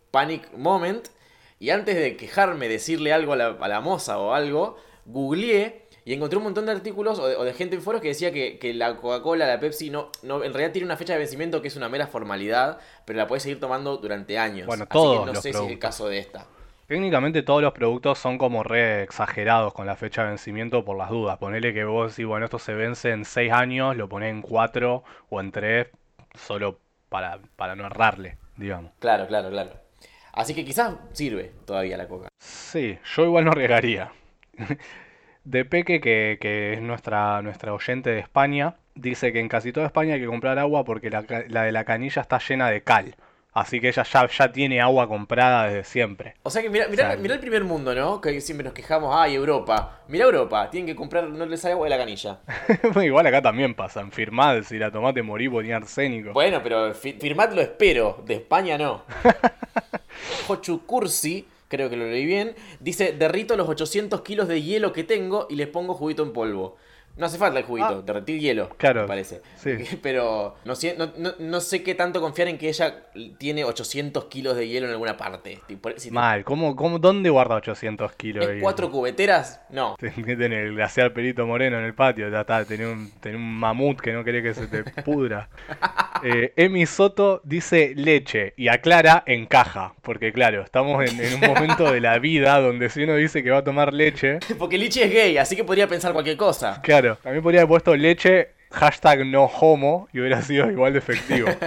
panic 0.09 0.51
moment. 0.53 1.09
Y 1.59 1.69
antes 1.69 1.95
de 1.95 2.17
quejarme, 2.17 2.67
decirle 2.67 3.13
algo 3.13 3.33
a 3.33 3.35
la, 3.35 3.47
a 3.59 3.67
la 3.67 3.81
moza 3.81 4.17
o 4.17 4.33
algo, 4.33 4.77
googleé 5.05 5.84
y 6.05 6.13
encontré 6.13 6.37
un 6.37 6.43
montón 6.43 6.67
de 6.67 6.71
artículos 6.71 7.17
o 7.19 7.27
de, 7.27 7.35
o 7.35 7.43
de 7.43 7.53
gente 7.53 7.75
en 7.75 7.81
foros 7.81 7.99
que 7.99 8.09
decía 8.09 8.31
que, 8.31 8.59
que 8.59 8.73
la 8.75 8.95
Coca-Cola, 8.95 9.47
la 9.47 9.59
Pepsi, 9.59 9.89
no, 9.89 10.11
no, 10.21 10.43
en 10.43 10.53
realidad 10.53 10.71
tiene 10.71 10.85
una 10.85 10.97
fecha 10.97 11.13
de 11.13 11.19
vencimiento 11.19 11.61
que 11.63 11.67
es 11.67 11.75
una 11.75 11.89
mera 11.89 12.05
formalidad, 12.07 12.77
pero 13.05 13.17
la 13.17 13.27
puedes 13.27 13.41
seguir 13.43 13.59
tomando 13.59 13.97
durante 13.97 14.37
años. 14.37 14.67
Bueno, 14.67 14.85
Así 14.87 14.93
todos 14.93 15.19
que 15.21 15.25
no 15.25 15.33
los 15.33 15.41
sé 15.41 15.41
si 15.41 15.49
es 15.49 15.55
el 15.55 15.61
productos. 15.61 15.79
caso 15.79 16.07
de 16.07 16.19
esta. 16.19 16.45
Técnicamente 16.87 17.41
todos 17.41 17.63
los 17.63 17.73
productos 17.73 18.19
son 18.19 18.37
como 18.37 18.61
re 18.61 19.01
exagerados 19.01 19.73
con 19.73 19.87
la 19.87 19.95
fecha 19.95 20.21
de 20.21 20.29
vencimiento 20.29 20.85
por 20.85 20.95
las 20.95 21.09
dudas. 21.09 21.39
Ponele 21.39 21.73
que 21.73 21.83
vos 21.83 22.11
decís, 22.11 22.27
bueno, 22.27 22.45
esto 22.45 22.59
se 22.59 22.75
vence 22.75 23.09
en 23.09 23.25
6 23.25 23.51
años, 23.51 23.97
lo 23.97 24.07
ponés 24.07 24.29
en 24.29 24.43
4 24.43 25.03
o 25.29 25.41
en 25.41 25.51
3, 25.51 25.87
solo 26.35 26.77
para, 27.09 27.39
para 27.55 27.75
no 27.75 27.87
errarle, 27.87 28.37
digamos. 28.57 28.91
Claro, 28.99 29.25
claro, 29.25 29.49
claro. 29.49 29.71
Así 30.33 30.53
que 30.53 30.63
quizás 30.63 30.93
sirve 31.13 31.53
todavía 31.65 31.97
la 31.97 32.07
Coca. 32.07 32.27
Sí, 32.37 32.99
yo 33.15 33.25
igual 33.25 33.45
no 33.45 33.51
arriesgaría. 33.51 34.11
De 35.45 35.63
Peque, 35.63 36.01
que, 36.01 36.37
que 36.41 36.73
es 36.73 36.81
nuestra, 36.81 37.41
nuestra 37.41 37.73
oyente 37.73 38.09
de 38.09 38.19
España, 38.19 38.75
dice 38.95 39.31
que 39.31 39.39
en 39.39 39.47
casi 39.47 39.71
toda 39.71 39.85
España 39.85 40.15
hay 40.15 40.19
que 40.19 40.25
comprar 40.27 40.57
agua 40.59 40.83
porque 40.83 41.09
la, 41.09 41.23
la 41.47 41.63
de 41.63 41.71
la 41.71 41.85
canilla 41.85 42.21
está 42.21 42.39
llena 42.39 42.69
de 42.69 42.81
cal. 42.81 43.15
Así 43.53 43.79
que 43.79 43.87
ella 43.87 44.03
ya, 44.03 44.27
ya 44.27 44.51
tiene 44.51 44.81
agua 44.81 45.07
comprada 45.07 45.67
desde 45.67 45.85
siempre. 45.85 46.33
O 46.43 46.49
sea 46.49 46.61
que 46.61 46.67
O 46.67 46.73
sea, 46.73 47.15
mira 47.15 47.35
el 47.35 47.39
primer 47.39 47.63
mundo, 47.63 47.95
¿no? 47.95 48.19
Que 48.19 48.41
siempre 48.41 48.65
nos 48.65 48.73
quejamos, 48.73 49.15
ay, 49.15 49.35
Europa. 49.35 50.01
Mira 50.09 50.25
Europa, 50.25 50.69
tienen 50.69 50.87
que 50.87 50.95
comprar, 50.95 51.23
no 51.29 51.45
les 51.45 51.61
sale 51.61 51.71
agua 51.71 51.85
de 51.85 51.91
la 51.91 51.97
canilla. 51.97 52.39
igual 53.01 53.25
acá 53.27 53.41
también 53.41 53.73
pasan. 53.73 54.11
Firmad, 54.11 54.63
si 54.63 54.77
la 54.77 54.91
tomate 54.91 55.21
morí 55.21 55.47
ponía 55.47 55.77
arsénico. 55.77 56.33
Bueno, 56.33 56.59
pero 56.61 56.93
fi- 56.93 57.13
firmad 57.13 57.53
lo 57.53 57.61
espero, 57.61 58.21
de 58.25 58.33
España 58.33 58.77
no. 58.77 59.03
Jochu 60.47 60.85
Cursi, 60.85 61.47
creo 61.67 61.89
que 61.89 61.97
lo 61.97 62.05
leí 62.05 62.25
bien, 62.25 62.55
dice, 62.79 63.13
derrito 63.13 63.55
los 63.57 63.69
800 63.69 64.21
kilos 64.21 64.47
de 64.47 64.61
hielo 64.61 64.93
que 64.93 65.03
tengo 65.03 65.47
y 65.49 65.55
les 65.55 65.67
pongo 65.67 65.93
juguito 65.93 66.23
en 66.23 66.33
polvo. 66.33 66.77
No 67.17 67.25
hace 67.27 67.37
falta 67.37 67.59
el 67.59 67.65
juguito, 67.65 67.99
Ah. 67.99 68.03
derretir 68.05 68.39
hielo, 68.39 68.69
Claro, 68.77 69.01
me 69.03 69.07
parece. 69.07 69.41
sí. 69.57 69.71
Pero 70.01 70.55
no, 70.65 70.75
sé- 70.75 70.95
no, 70.97 71.11
no- 71.17 71.33
no 71.39 71.61
sé 71.61 71.81
qué 71.83 71.95
tanto 71.95 72.19
confiar 72.21 72.47
en 72.49 72.57
que 72.57 72.67
ella 72.69 73.03
tiene 73.37 73.63
800 73.63 74.25
kilos 74.25 74.55
de 74.57 74.67
hielo 74.67 74.87
en 74.87 74.91
alguna 74.93 75.15
parte. 75.17 75.59
Tipo, 75.67 75.89
si 75.97 76.11
Mal, 76.11 76.43
¿cómo, 76.43 76.75
cómo, 76.75 76.99
¿dónde 76.99 77.29
guarda 77.29 77.55
800 77.55 78.13
kilos 78.13 78.45
de 78.45 78.51
¿Es 78.51 78.55
hielo? 78.57 78.63
cuatro 78.63 78.91
cubeteras? 78.91 79.61
No. 79.69 79.95
Tener 79.99 80.53
el 80.53 80.75
glaciar 80.75 81.13
Perito 81.13 81.45
Moreno 81.47 81.77
en 81.79 81.85
el 81.85 81.93
patio, 81.93 82.29
ya 82.29 82.41
está, 82.41 82.65
tenés 82.65 82.87
un, 82.87 83.11
tenés 83.19 83.37
un 83.37 83.53
mamut 83.59 83.99
que 84.01 84.11
no 84.13 84.23
querés 84.23 84.43
que 84.43 84.53
se 84.53 84.67
te 84.67 84.83
pudra. 85.03 85.49
Eh, 86.23 86.53
Emi 86.55 86.85
Soto 86.85 87.41
dice 87.43 87.93
leche 87.95 88.53
y 88.57 88.67
aclara 88.69 89.23
en 89.25 89.45
caja, 89.45 89.93
porque 90.01 90.31
claro, 90.33 90.61
estamos 90.63 91.03
en, 91.09 91.19
en 91.19 91.33
un 91.35 91.39
momento 91.41 91.91
de 91.91 91.99
la 92.01 92.19
vida 92.19 92.59
donde 92.59 92.89
si 92.89 93.03
uno 93.03 93.15
dice 93.15 93.43
que 93.43 93.51
va 93.51 93.59
a 93.59 93.63
tomar 93.63 93.93
leche, 93.93 94.39
Porque 94.57 94.77
Lichi 94.77 95.01
es 95.01 95.11
gay, 95.11 95.37
así 95.37 95.55
que 95.55 95.63
podría 95.63 95.87
pensar 95.87 96.13
cualquier 96.13 96.37
cosa. 96.37 96.81
claro, 96.81 97.04
también 97.21 97.43
podría 97.43 97.61
haber 97.61 97.69
puesto 97.69 97.95
leche, 97.95 98.49
hashtag 98.71 99.25
no 99.25 99.45
homo, 99.45 100.07
y 100.13 100.19
hubiera 100.19 100.41
sido 100.41 100.69
igual 100.69 100.93
de 100.93 100.99
efectivo. 100.99 101.47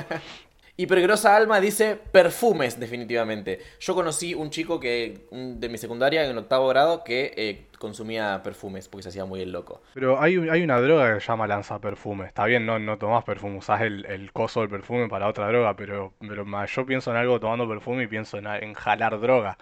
Hipergrosa 0.81 1.35
Alma 1.35 1.61
dice 1.61 1.99
perfumes, 2.13 2.79
definitivamente. 2.79 3.59
Yo 3.81 3.97
conocí 3.97 4.33
un 4.35 4.51
chico 4.51 4.79
que 4.79 5.27
de 5.33 5.69
mi 5.69 5.77
secundaria, 5.77 6.25
en 6.25 6.39
octavo 6.39 6.69
grado, 6.69 7.03
que 7.03 7.33
eh, 7.37 7.67
consumía 7.81 8.41
perfumes 8.45 8.87
porque 8.87 9.03
se 9.03 9.09
hacía 9.09 9.25
muy 9.25 9.41
el 9.41 9.51
loco. 9.51 9.83
Pero 9.93 10.23
hay, 10.23 10.37
hay 10.49 10.63
una 10.63 10.81
droga 10.81 11.15
que 11.15 11.21
se 11.21 11.27
llama 11.27 11.49
lanzaperfume. 11.49 12.27
Está 12.27 12.45
bien, 12.45 12.65
no, 12.65 12.79
no 12.79 12.97
tomás 12.97 13.25
perfume, 13.25 13.59
usás 13.59 13.81
el, 13.81 14.07
el 14.07 14.31
coso 14.31 14.61
del 14.61 14.69
perfume 14.71 15.09
para 15.09 15.27
otra 15.27 15.49
droga, 15.49 15.75
pero, 15.75 16.13
pero 16.21 16.47
yo 16.67 16.87
pienso 16.87 17.11
en 17.11 17.17
algo 17.17 17.41
tomando 17.41 17.69
perfume 17.69 18.05
y 18.05 18.07
pienso 18.07 18.39
en, 18.39 18.47
en 18.47 18.73
jalar 18.75 19.19
droga, 19.21 19.59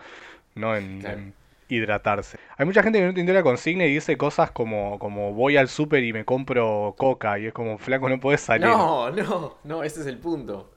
no 0.55 0.77
en, 0.77 1.01
Claro. 1.01 1.19
en 1.19 1.35
hidratarse. 1.69 2.39
Hay 2.57 2.67
mucha 2.67 2.83
gente 2.83 2.99
que 2.99 3.05
no 3.05 3.11
entendió 3.11 3.35
la 3.35 3.43
consigna 3.43 3.85
y 3.85 3.93
dice 3.95 4.17
cosas 4.17 4.51
como, 4.51 4.99
como 4.99 5.33
voy 5.33 5.57
al 5.57 5.69
súper 5.69 6.05
y 6.05 6.13
me 6.13 6.25
compro 6.25 6.95
coca 6.99 7.39
y 7.39 7.47
es 7.47 7.53
como, 7.53 7.79
flaco, 7.79 8.09
no 8.09 8.21
podés 8.21 8.41
salir. 8.41 8.67
No, 8.67 9.11
no, 9.11 9.59
no, 9.65 9.83
ese 9.83 10.01
es 10.01 10.07
el 10.07 10.19
punto. 10.19 10.73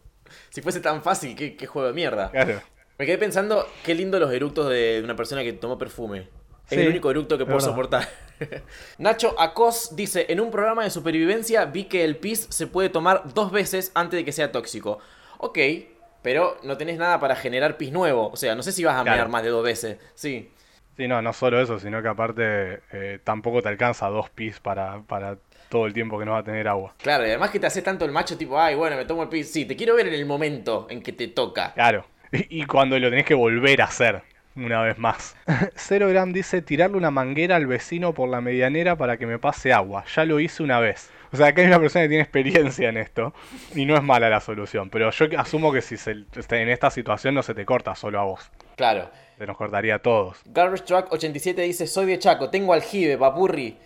Si 0.50 0.62
fuese 0.62 0.80
tan 0.80 1.02
fácil, 1.02 1.36
qué, 1.36 1.56
qué 1.56 1.66
juego 1.68 1.88
de 1.88 1.94
mierda. 1.94 2.30
Claro. 2.32 2.62
Me 2.98 3.06
quedé 3.06 3.18
pensando, 3.18 3.68
qué 3.84 3.96
lindo 3.96 4.20
los 4.20 4.32
eructos 4.34 4.70
de 4.70 5.02
una 5.04 5.16
persona 5.16 5.42
que 5.44 5.54
tomó 5.54 5.78
perfume. 5.78 6.28
Es 6.70 6.76
Sí, 6.76 6.82
el 6.82 6.90
único 6.90 7.10
eructo 7.10 7.38
que 7.38 7.46
puedo 7.46 7.60
soportar. 7.60 8.08
Nacho 9.00 9.36
Acos 9.40 9.96
dice, 9.96 10.26
en 10.30 10.40
un 10.40 10.52
programa 10.52 10.84
de 10.84 10.90
supervivencia 10.92 11.66
vi 11.66 11.86
que 11.86 12.04
el 12.04 12.18
pis 12.18 12.46
se 12.52 12.68
puede 12.68 12.90
tomar 12.90 13.34
dos 13.34 13.52
veces 13.52 13.92
antes 13.96 14.18
de 14.20 14.26
que 14.26 14.32
sea 14.32 14.52
tóxico. 14.52 15.00
Ok, 15.40 15.58
pero 16.22 16.58
no 16.64 16.78
tenés 16.78 16.98
nada 16.98 17.20
para 17.20 17.36
generar 17.36 17.78
pis 17.78 17.92
nuevo. 17.92 18.30
O 18.30 18.36
sea, 18.36 18.54
no 18.54 18.62
sé 18.64 18.72
si 18.72 18.84
vas 18.84 18.96
a 19.00 19.04
Claro. 19.04 19.18
mear 19.18 19.30
más 19.30 19.44
de 19.44 19.50
dos 19.50 19.64
veces. 19.64 19.98
Sí. 20.14 20.52
Sí, 21.00 21.08
no, 21.08 21.22
no 21.22 21.32
solo 21.32 21.62
eso, 21.62 21.80
sino 21.80 22.02
que 22.02 22.10
aparte 22.10 22.82
eh, 22.92 23.20
tampoco 23.24 23.62
te 23.62 23.70
alcanza 23.70 24.08
dos 24.10 24.30
pis 24.30 24.60
para, 24.60 25.00
para 25.04 25.38
todo 25.70 25.86
el 25.86 25.94
tiempo 25.94 26.20
que 26.20 26.26
no 26.26 26.34
va 26.34 26.40
a 26.40 26.44
tener 26.44 26.68
agua. 26.68 26.94
Claro, 27.02 27.24
y 27.26 27.30
además 27.30 27.52
que 27.52 27.60
te 27.62 27.68
hace 27.68 27.82
tanto 27.82 28.04
el 28.04 28.12
macho 28.12 28.38
tipo, 28.38 28.60
ay, 28.60 28.76
bueno, 28.76 28.98
me 28.98 29.06
tomo 29.06 29.24
el 29.24 29.30
pis. 29.30 29.50
Sí, 29.50 29.64
te 29.64 29.78
quiero 29.78 29.96
ver 29.96 30.08
en 30.08 30.14
el 30.14 30.26
momento 30.26 30.88
en 30.90 31.02
que 31.02 31.14
te 31.14 31.30
toca. 31.30 31.74
Claro. 31.74 32.06
Y, 32.34 32.64
y 32.64 32.66
cuando 32.66 33.00
lo 33.00 33.10
tenés 33.10 33.24
que 33.24 33.34
volver 33.34 33.82
a 33.82 33.86
hacer 33.86 34.24
una 34.58 34.82
vez 34.82 34.98
más. 34.98 35.38
Zero 35.78 36.10
Gram 36.10 36.34
dice 36.34 36.62
tirarle 36.62 36.98
una 36.98 37.12
manguera 37.12 37.56
al 37.56 37.66
vecino 37.66 38.14
por 38.14 38.28
la 38.28 38.42
medianera 38.42 38.98
para 38.98 39.16
que 39.16 39.26
me 39.26 39.40
pase 39.40 39.72
agua. 39.72 40.04
Ya 40.14 40.26
lo 40.26 40.42
hice 40.42 40.64
una 40.64 40.82
vez. 40.82 41.12
O 41.32 41.38
sea, 41.38 41.54
que 41.54 41.62
hay 41.62 41.68
una 41.68 41.80
persona 41.80 42.04
que 42.04 42.10
tiene 42.10 42.24
experiencia 42.24 42.90
en 42.90 42.98
esto. 42.98 43.34
Y 43.74 43.86
no 43.86 43.96
es 43.96 44.04
mala 44.04 44.30
la 44.30 44.42
solución. 44.42 44.90
Pero 44.90 45.12
yo 45.12 45.28
asumo 45.40 45.72
que 45.72 45.82
si 45.82 45.96
se- 45.96 46.12
en 46.12 46.68
esta 46.70 46.92
situación 46.92 47.36
no 47.36 47.42
se 47.44 47.54
te 47.54 47.64
corta 47.66 47.96
solo 47.96 48.20
a 48.20 48.24
vos. 48.26 48.52
Claro. 48.80 49.12
Se 49.38 49.46
nos 49.46 49.58
cortaría 49.58 49.96
a 49.96 50.00
todos. 50.00 50.38
Garbage 50.46 50.84
Truck 50.86 51.12
87 51.12 51.62
dice, 51.64 51.86
soy 51.86 52.06
de 52.06 52.18
Chaco, 52.18 52.50
tengo 52.50 52.72
aljibe, 52.72 53.18
papurri. 53.18 53.78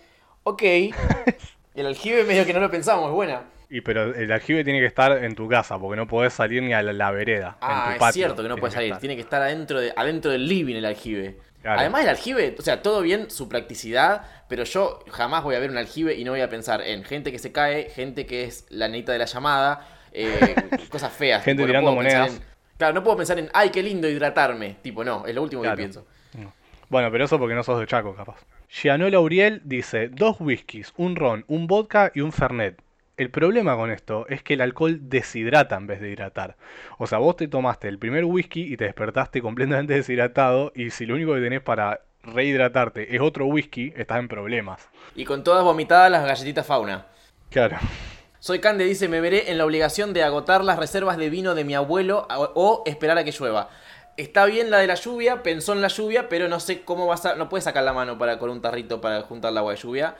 Ok. 0.44 0.62
el 1.74 1.86
aljibe 1.86 2.22
medio 2.22 2.46
que 2.46 2.52
no 2.52 2.60
lo 2.60 2.70
pensamos, 2.70 3.06
es 3.08 3.12
buena. 3.12 3.42
Y 3.68 3.80
pero 3.80 4.14
el 4.14 4.30
aljibe 4.30 4.62
tiene 4.62 4.78
que 4.78 4.86
estar 4.86 5.24
en 5.24 5.34
tu 5.34 5.48
casa, 5.48 5.80
porque 5.80 5.96
no 5.96 6.06
podés 6.06 6.32
salir 6.32 6.62
ni 6.62 6.72
a 6.72 6.80
la, 6.80 6.92
la 6.92 7.10
vereda. 7.10 7.58
en 7.60 7.68
Ah, 7.68 7.84
tu 7.86 7.92
es 7.94 7.98
patio 7.98 8.12
cierto 8.12 8.36
que 8.36 8.48
no 8.48 8.54
tiene 8.54 8.60
puede 8.60 8.72
salir, 8.72 8.88
estar. 8.90 9.00
tiene 9.00 9.16
que 9.16 9.22
estar 9.22 9.42
adentro, 9.42 9.80
de, 9.80 9.92
adentro 9.96 10.30
del 10.30 10.46
living 10.46 10.76
el 10.76 10.84
aljibe. 10.84 11.38
Claro. 11.60 11.80
Además 11.80 12.02
el 12.02 12.08
aljibe, 12.10 12.54
o 12.56 12.62
sea, 12.62 12.80
todo 12.80 13.00
bien 13.02 13.32
su 13.32 13.48
practicidad, 13.48 14.22
pero 14.48 14.62
yo 14.62 15.00
jamás 15.10 15.42
voy 15.42 15.56
a 15.56 15.58
ver 15.58 15.70
un 15.70 15.78
aljibe 15.78 16.14
y 16.14 16.22
no 16.22 16.30
voy 16.30 16.42
a 16.42 16.48
pensar 16.48 16.82
en 16.82 17.02
gente 17.02 17.32
que 17.32 17.40
se 17.40 17.50
cae, 17.50 17.90
gente 17.90 18.26
que 18.26 18.44
es 18.44 18.66
la 18.70 18.86
nenita 18.86 19.10
de 19.12 19.18
la 19.18 19.24
llamada, 19.24 19.88
eh, 20.12 20.54
cosas 20.88 21.12
feas. 21.12 21.42
Gente 21.42 21.66
tirando 21.66 21.90
monedas. 21.92 22.40
Claro, 22.76 22.94
no 22.94 23.02
puedo 23.04 23.16
pensar 23.16 23.38
en, 23.38 23.48
ay, 23.52 23.70
qué 23.70 23.82
lindo 23.82 24.08
hidratarme. 24.08 24.76
Tipo, 24.82 25.04
no, 25.04 25.26
es 25.26 25.34
lo 25.34 25.42
último 25.42 25.62
Claro. 25.62 25.76
que 25.76 25.82
pienso. 25.82 26.06
Bueno, 26.90 27.10
pero 27.10 27.24
eso 27.24 27.38
porque 27.38 27.54
no 27.54 27.62
sos 27.62 27.80
de 27.80 27.86
Chaco, 27.86 28.14
capaz. 28.14 28.36
Gianola 28.68 29.18
Uriel 29.18 29.62
dice, 29.64 30.08
dos 30.08 30.36
whiskies, 30.38 30.92
un 30.96 31.16
ron, 31.16 31.44
un 31.48 31.66
vodka 31.66 32.12
y 32.14 32.20
un 32.20 32.30
fernet. 32.32 32.80
El 33.16 33.30
problema 33.30 33.76
con 33.76 33.90
esto 33.90 34.26
es 34.28 34.42
que 34.42 34.54
el 34.54 34.60
alcohol 34.60 34.98
deshidrata 35.08 35.76
en 35.76 35.86
vez 35.86 36.00
de 36.00 36.10
hidratar. 36.10 36.56
O 36.98 37.06
sea, 37.06 37.18
vos 37.18 37.36
te 37.36 37.48
tomaste 37.48 37.88
el 37.88 37.98
primer 37.98 38.24
whisky 38.24 38.72
y 38.72 38.76
te 38.76 38.84
despertaste 38.84 39.40
completamente 39.40 39.94
deshidratado 39.94 40.72
y 40.74 40.90
si 40.90 41.06
lo 41.06 41.14
único 41.14 41.34
que 41.34 41.40
tenés 41.40 41.62
para 41.62 42.00
rehidratarte 42.22 43.14
es 43.14 43.20
otro 43.20 43.46
whisky, 43.46 43.92
estás 43.96 44.18
en 44.18 44.28
problemas. 44.28 44.88
Y 45.14 45.24
con 45.24 45.44
todas 45.44 45.62
vomitadas 45.64 46.10
las 46.10 46.24
galletitas 46.26 46.66
fauna. 46.66 47.06
Claro. 47.50 47.76
Soy 48.44 48.58
Cande 48.58 48.84
dice, 48.84 49.08
me 49.08 49.22
veré 49.22 49.50
en 49.50 49.56
la 49.56 49.64
obligación 49.64 50.12
de 50.12 50.22
agotar 50.22 50.62
las 50.64 50.78
reservas 50.78 51.16
de 51.16 51.30
vino 51.30 51.54
de 51.54 51.64
mi 51.64 51.74
abuelo 51.74 52.28
o, 52.28 52.52
o 52.54 52.82
esperar 52.84 53.16
a 53.16 53.24
que 53.24 53.30
llueva. 53.30 53.70
Está 54.18 54.44
bien 54.44 54.70
la 54.70 54.76
de 54.76 54.86
la 54.86 54.96
lluvia, 54.96 55.42
pensó 55.42 55.72
en 55.72 55.80
la 55.80 55.88
lluvia, 55.88 56.28
pero 56.28 56.46
no 56.46 56.60
sé 56.60 56.82
cómo 56.82 57.06
vas 57.06 57.24
a... 57.24 57.36
No 57.36 57.48
puedes 57.48 57.64
sacar 57.64 57.84
la 57.84 57.94
mano 57.94 58.18
para 58.18 58.38
con 58.38 58.50
un 58.50 58.60
tarrito 58.60 59.00
para 59.00 59.22
juntar 59.22 59.50
el 59.50 59.56
agua 59.56 59.72
de 59.72 59.78
lluvia. 59.78 60.16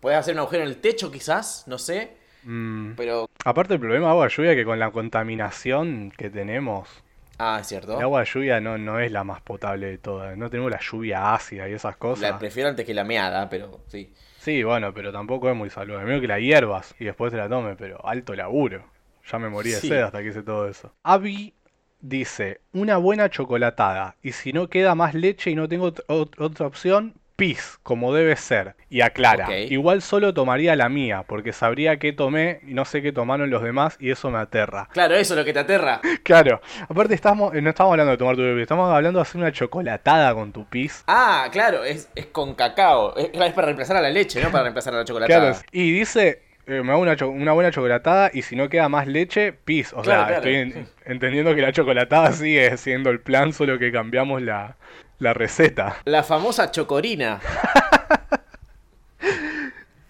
Puedes 0.00 0.18
hacer 0.18 0.34
un 0.34 0.40
agujero 0.40 0.64
en 0.64 0.68
el 0.68 0.82
techo 0.82 1.10
quizás, 1.10 1.64
no 1.66 1.78
sé. 1.78 2.10
Mm, 2.42 2.92
Pero... 2.94 3.30
Aparte 3.42 3.72
el 3.72 3.80
problema 3.80 4.04
de 4.08 4.10
agua 4.10 4.24
de 4.26 4.34
lluvia 4.36 4.50
es 4.50 4.56
que 4.58 4.64
con 4.66 4.78
la 4.78 4.90
contaminación 4.90 6.12
que 6.14 6.28
tenemos, 6.28 6.90
Ah, 7.38 7.56
es 7.62 7.68
cierto. 7.68 7.96
el 7.96 8.02
agua 8.02 8.20
de 8.20 8.26
lluvia 8.26 8.60
no, 8.60 8.76
no 8.76 9.00
es 9.00 9.10
la 9.10 9.24
más 9.24 9.40
potable 9.40 9.86
de 9.86 9.96
todas. 9.96 10.36
No 10.36 10.50
tenemos 10.50 10.70
la 10.70 10.78
lluvia 10.78 11.32
ácida 11.32 11.70
y 11.70 11.72
esas 11.72 11.96
cosas. 11.96 12.32
La 12.32 12.38
prefiero 12.38 12.68
antes 12.68 12.84
que 12.84 12.92
la 12.92 13.04
meada, 13.04 13.48
pero 13.48 13.80
sí. 13.88 14.12
Sí, 14.42 14.64
bueno, 14.64 14.92
pero 14.92 15.12
tampoco 15.12 15.48
es 15.48 15.56
muy 15.56 15.70
saludable. 15.70 16.04
Medio 16.06 16.20
que 16.20 16.26
la 16.26 16.40
hierbas 16.40 16.96
y 16.98 17.04
después 17.04 17.30
te 17.30 17.36
la 17.38 17.48
tome, 17.48 17.76
pero 17.76 18.04
alto 18.04 18.34
laburo. 18.34 18.84
Ya 19.30 19.38
me 19.38 19.48
morí 19.48 19.70
de 19.70 19.76
Sí. 19.76 19.86
sed 19.88 20.02
hasta 20.02 20.20
que 20.20 20.28
hice 20.30 20.42
todo 20.42 20.66
eso. 20.68 20.92
Abby 21.04 21.54
dice, 22.00 22.60
una 22.72 22.96
buena 22.96 23.30
chocolatada. 23.30 24.16
Y 24.20 24.32
si 24.32 24.52
no 24.52 24.68
queda 24.68 24.96
más 24.96 25.14
leche 25.14 25.52
y 25.52 25.54
no 25.54 25.68
tengo 25.68 25.92
ot- 25.92 26.34
otra 26.38 26.66
opción, 26.66 27.14
pis, 27.42 27.80
como 27.82 28.14
debe 28.14 28.36
ser. 28.36 28.76
Y 28.88 29.00
aclara, 29.00 29.58
igual 29.58 30.00
solo 30.00 30.32
tomaría 30.32 30.76
la 30.76 30.88
mía, 30.88 31.24
porque 31.26 31.52
sabría 31.52 31.96
qué 31.96 32.12
tomé 32.12 32.60
y 32.64 32.72
no 32.72 32.84
sé 32.84 33.02
qué 33.02 33.10
tomaron 33.10 33.50
los 33.50 33.64
demás 33.64 33.96
y 33.98 34.12
eso 34.12 34.30
me 34.30 34.38
aterra. 34.38 34.88
Claro, 34.92 35.16
eso 35.16 35.34
es 35.34 35.38
lo 35.40 35.44
que 35.44 35.52
te 35.52 35.58
aterra. 35.58 36.00
Claro, 36.22 36.60
aparte 36.88 37.14
estamos, 37.14 37.52
eh, 37.52 37.60
no 37.60 37.70
estamos 37.70 37.90
hablando 37.90 38.12
de 38.12 38.16
tomar 38.18 38.36
tu 38.36 38.42
bebé, 38.42 38.62
estamos 38.62 38.88
hablando 38.94 39.18
de 39.18 39.22
hacer 39.22 39.40
una 39.40 39.50
chocolatada 39.50 40.32
con 40.34 40.52
tu 40.52 40.64
pis. 40.66 41.02
Ah, 41.08 41.48
claro, 41.50 41.82
es, 41.82 42.08
es 42.14 42.26
con 42.26 42.54
cacao. 42.54 43.16
Es, 43.16 43.30
es 43.32 43.52
para 43.54 43.66
reemplazar 43.66 43.96
a 43.96 44.02
la 44.02 44.10
leche, 44.10 44.40
no 44.40 44.52
para 44.52 44.62
reemplazar 44.62 44.94
a 44.94 44.98
la 44.98 45.04
chocolatada. 45.04 45.50
Claro, 45.50 45.66
y 45.72 45.90
dice, 45.90 46.42
eh, 46.68 46.80
me 46.84 46.92
hago 46.92 47.00
una, 47.00 47.52
buena 47.54 47.72
chocolatada 47.72 48.30
y 48.32 48.42
si 48.42 48.54
no 48.54 48.68
queda 48.68 48.88
más 48.88 49.08
leche, 49.08 49.52
pis. 49.52 49.92
O 49.94 50.02
Claro, 50.02 50.04
sea, 50.04 50.26
claro. 50.28 50.34
estoy 50.48 50.54
en- 50.54 50.88
entendiendo 51.06 51.56
que 51.56 51.62
la 51.62 51.72
chocolatada 51.72 52.30
sigue 52.30 52.76
siendo 52.76 53.10
el 53.10 53.18
plan, 53.20 53.52
solo 53.52 53.80
que 53.80 53.90
cambiamos 53.90 54.42
la, 54.42 54.76
la 55.22 55.32
receta. 55.32 55.98
La 56.04 56.22
famosa 56.22 56.70
chocorina. 56.70 57.40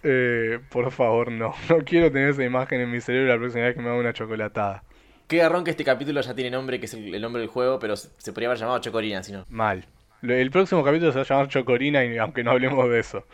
Eh, 0.05 0.59
por 0.69 0.91
favor, 0.91 1.31
no. 1.31 1.55
No 1.69 1.79
quiero 1.85 2.11
tener 2.11 2.31
esa 2.31 2.43
imagen 2.43 2.81
en 2.81 2.91
mi 2.91 3.01
cerebro 3.01 3.33
la 3.33 3.39
próxima 3.39 3.67
vez 3.67 3.77
que 3.77 3.83
me 3.83 3.89
haga 3.89 4.01
una 4.01 4.13
chocolatada. 4.13 4.83
Qué 5.29 5.37
garrón 5.37 5.63
que 5.63 5.71
este 5.71 5.85
capítulo 5.85 6.21
ya 6.21 6.35
tiene 6.35 6.51
nombre, 6.51 6.81
que 6.81 6.87
es 6.87 6.95
el, 6.95 7.15
el 7.15 7.23
nombre 7.23 7.41
del 7.41 7.49
juego, 7.49 7.79
pero 7.79 7.95
se, 7.95 8.09
podría 8.33 8.49
haber 8.49 8.59
llamado 8.59 8.81
chocorina, 8.81 9.23
si 9.23 9.31
no. 9.31 9.45
Mal. 9.49 9.87
El 10.23 10.51
próximo 10.51 10.83
capítulo 10.83 11.13
se 11.13 11.19
va 11.19 11.23
a 11.23 11.29
llamar 11.29 11.49
Chocorina 11.49 12.05
y 12.05 12.19
aunque 12.19 12.43
no 12.43 12.51
hablemos 12.51 12.91
de 12.91 12.99
eso. 12.99 13.25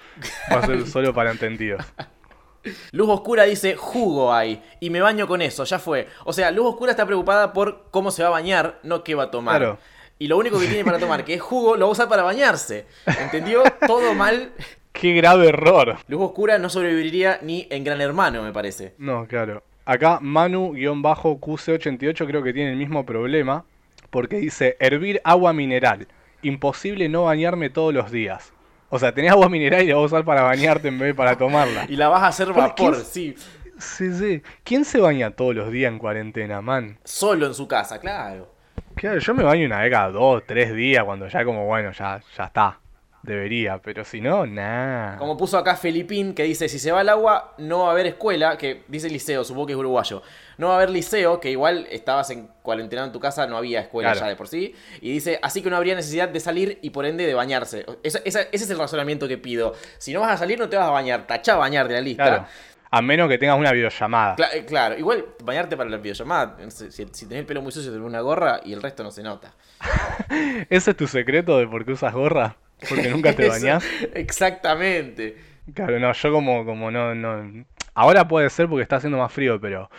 Va 0.52 0.58
a 0.58 0.66
ser 0.66 0.86
solo 0.86 1.14
para 1.14 1.30
entendidos. 1.30 1.82
Luz 2.92 3.08
Oscura 3.08 3.44
dice, 3.44 3.74
jugo 3.74 4.34
hay, 4.34 4.62
y 4.78 4.90
me 4.90 5.00
baño 5.00 5.26
con 5.26 5.40
eso, 5.40 5.64
ya 5.64 5.78
fue. 5.78 6.06
O 6.26 6.34
sea, 6.34 6.50
Luz 6.50 6.66
Oscura 6.66 6.90
está 6.90 7.06
preocupada 7.06 7.54
por 7.54 7.86
cómo 7.90 8.10
se 8.10 8.22
va 8.22 8.28
a 8.28 8.32
bañar, 8.32 8.78
no 8.82 9.04
qué 9.04 9.14
va 9.14 9.24
a 9.24 9.30
tomar. 9.30 9.56
Claro. 9.56 9.78
Y 10.18 10.26
lo 10.26 10.36
único 10.36 10.58
que 10.58 10.66
tiene 10.66 10.84
para 10.84 10.98
tomar, 10.98 11.24
que 11.24 11.34
es 11.34 11.40
jugo, 11.40 11.76
lo 11.76 11.86
va 11.86 11.90
a 11.90 11.92
usar 11.92 12.08
para 12.08 12.24
bañarse. 12.24 12.86
¿Entendió? 13.06 13.62
Todo 13.86 14.14
mal. 14.14 14.50
¡Qué 14.92 15.12
grave 15.12 15.50
error! 15.50 15.96
Luz 16.08 16.22
Oscura 16.22 16.58
no 16.58 16.68
sobreviviría 16.68 17.38
ni 17.42 17.68
en 17.70 17.84
Gran 17.84 18.00
Hermano, 18.00 18.42
me 18.42 18.52
parece. 18.52 18.94
No, 18.98 19.28
claro. 19.28 19.62
Acá 19.84 20.18
Manu-QC88 20.20 22.26
creo 22.26 22.42
que 22.42 22.52
tiene 22.52 22.72
el 22.72 22.76
mismo 22.76 23.06
problema 23.06 23.64
porque 24.10 24.38
dice 24.38 24.76
hervir 24.80 25.20
agua 25.22 25.52
mineral. 25.52 26.08
Imposible 26.42 27.08
no 27.08 27.24
bañarme 27.24 27.70
todos 27.70 27.94
los 27.94 28.10
días. 28.10 28.52
O 28.90 28.98
sea, 28.98 29.14
tenés 29.14 29.30
agua 29.30 29.48
mineral 29.48 29.84
y 29.84 29.86
la 29.86 29.94
vas 29.94 30.02
a 30.02 30.06
usar 30.06 30.24
para 30.24 30.42
bañarte 30.42 30.88
en 30.88 30.98
vez 30.98 31.08
de 31.08 31.14
para 31.14 31.36
tomarla. 31.36 31.86
Y 31.88 31.96
la 31.96 32.08
vas 32.08 32.22
a 32.22 32.28
hacer 32.28 32.48
¿Por 32.48 32.56
vapor, 32.56 32.96
sí. 32.96 33.36
Sí, 33.78 34.12
sí. 34.12 34.42
¿Quién 34.64 34.84
se 34.84 34.98
baña 34.98 35.30
todos 35.30 35.54
los 35.54 35.70
días 35.70 35.92
en 35.92 35.98
cuarentena, 35.98 36.60
man? 36.60 36.98
Solo 37.04 37.46
en 37.46 37.54
su 37.54 37.68
casa, 37.68 38.00
claro. 38.00 38.57
Claro, 38.98 39.18
yo 39.18 39.34
me 39.34 39.42
baño 39.44 39.66
una 39.66 39.80
vez 39.80 39.90
cada 39.90 40.10
dos, 40.10 40.42
tres 40.46 40.74
días 40.74 41.04
cuando 41.04 41.28
ya 41.28 41.44
como, 41.44 41.66
bueno, 41.66 41.92
ya, 41.92 42.20
ya 42.36 42.44
está. 42.44 42.78
Debería, 43.20 43.78
pero 43.82 44.04
si 44.04 44.20
no, 44.20 44.46
nah. 44.46 45.16
Como 45.18 45.36
puso 45.36 45.58
acá 45.58 45.74
Felipín, 45.76 46.34
que 46.34 46.44
dice, 46.44 46.68
si 46.68 46.78
se 46.78 46.92
va 46.92 47.00
el 47.00 47.08
agua, 47.08 47.52
no 47.58 47.80
va 47.80 47.88
a 47.88 47.90
haber 47.90 48.06
escuela, 48.06 48.56
que 48.56 48.84
dice 48.86 49.10
liceo, 49.10 49.42
supongo 49.44 49.66
que 49.66 49.72
es 49.72 49.78
uruguayo. 49.78 50.22
No 50.56 50.68
va 50.68 50.74
a 50.74 50.76
haber 50.76 50.90
liceo, 50.90 51.40
que 51.40 51.50
igual 51.50 51.86
estabas 51.90 52.30
en 52.30 52.48
cuarentena 52.62 53.04
en 53.04 53.12
tu 53.12 53.18
casa, 53.20 53.46
no 53.46 53.56
había 53.56 53.80
escuela 53.80 54.12
Claro. 54.12 54.24
ya 54.26 54.30
de 54.30 54.36
por 54.36 54.46
sí. 54.48 54.72
Y 55.00 55.10
dice, 55.12 55.38
así 55.42 55.62
que 55.62 55.68
no 55.68 55.76
habría 55.76 55.96
necesidad 55.96 56.28
de 56.28 56.38
salir 56.40 56.78
y 56.80 56.90
por 56.90 57.04
ende 57.06 57.26
de 57.26 57.34
bañarse. 57.34 57.84
Esa- 58.04 58.20
esa- 58.24 58.42
ese 58.42 58.64
es 58.64 58.70
el 58.70 58.78
razonamiento 58.78 59.26
que 59.28 59.36
pido. 59.36 59.74
Si 59.98 60.12
no 60.14 60.20
vas 60.20 60.30
a 60.32 60.36
salir, 60.36 60.58
no 60.58 60.68
te 60.68 60.76
vas 60.76 60.86
a 60.86 60.90
bañar. 60.90 61.26
Tachá 61.26 61.56
bañar 61.56 61.88
de 61.88 61.94
la 61.94 62.00
lista. 62.00 62.24
Claro. 62.24 62.46
A 62.90 63.02
menos 63.02 63.28
que 63.28 63.36
tengas 63.38 63.58
una 63.58 63.72
videollamada. 63.72 64.36
Eh, 64.54 64.64
claro, 64.66 64.96
igual 64.98 65.24
bañarte 65.44 65.76
para 65.76 65.90
la 65.90 65.98
videollamada, 65.98 66.56
si, 66.70 66.90
si 66.90 67.04
tenés 67.26 67.40
el 67.40 67.46
pelo 67.46 67.60
muy 67.62 67.70
sucio, 67.72 67.90
te 67.92 67.98
pones 67.98 68.10
una 68.10 68.20
gorra 68.22 68.60
y 68.64 68.72
el 68.72 68.82
resto 68.82 69.02
no 69.02 69.10
se 69.10 69.22
nota. 69.22 69.52
¿Ese 70.70 70.90
es 70.92 70.96
tu 70.96 71.06
secreto 71.06 71.58
de 71.58 71.66
por 71.66 71.84
qué 71.84 71.92
usas 71.92 72.14
gorra? 72.14 72.56
Porque 72.88 73.08
nunca 73.10 73.34
te 73.34 73.48
bañás. 73.48 73.84
Exactamente. 74.14 75.36
Claro, 75.74 75.98
no, 75.98 76.12
yo 76.12 76.32
como, 76.32 76.64
como 76.64 76.90
no, 76.90 77.14
no. 77.14 77.64
Ahora 77.94 78.26
puede 78.26 78.48
ser 78.50 78.68
porque 78.68 78.82
está 78.82 78.96
haciendo 78.96 79.18
más 79.18 79.32
frío, 79.32 79.60
pero 79.60 79.90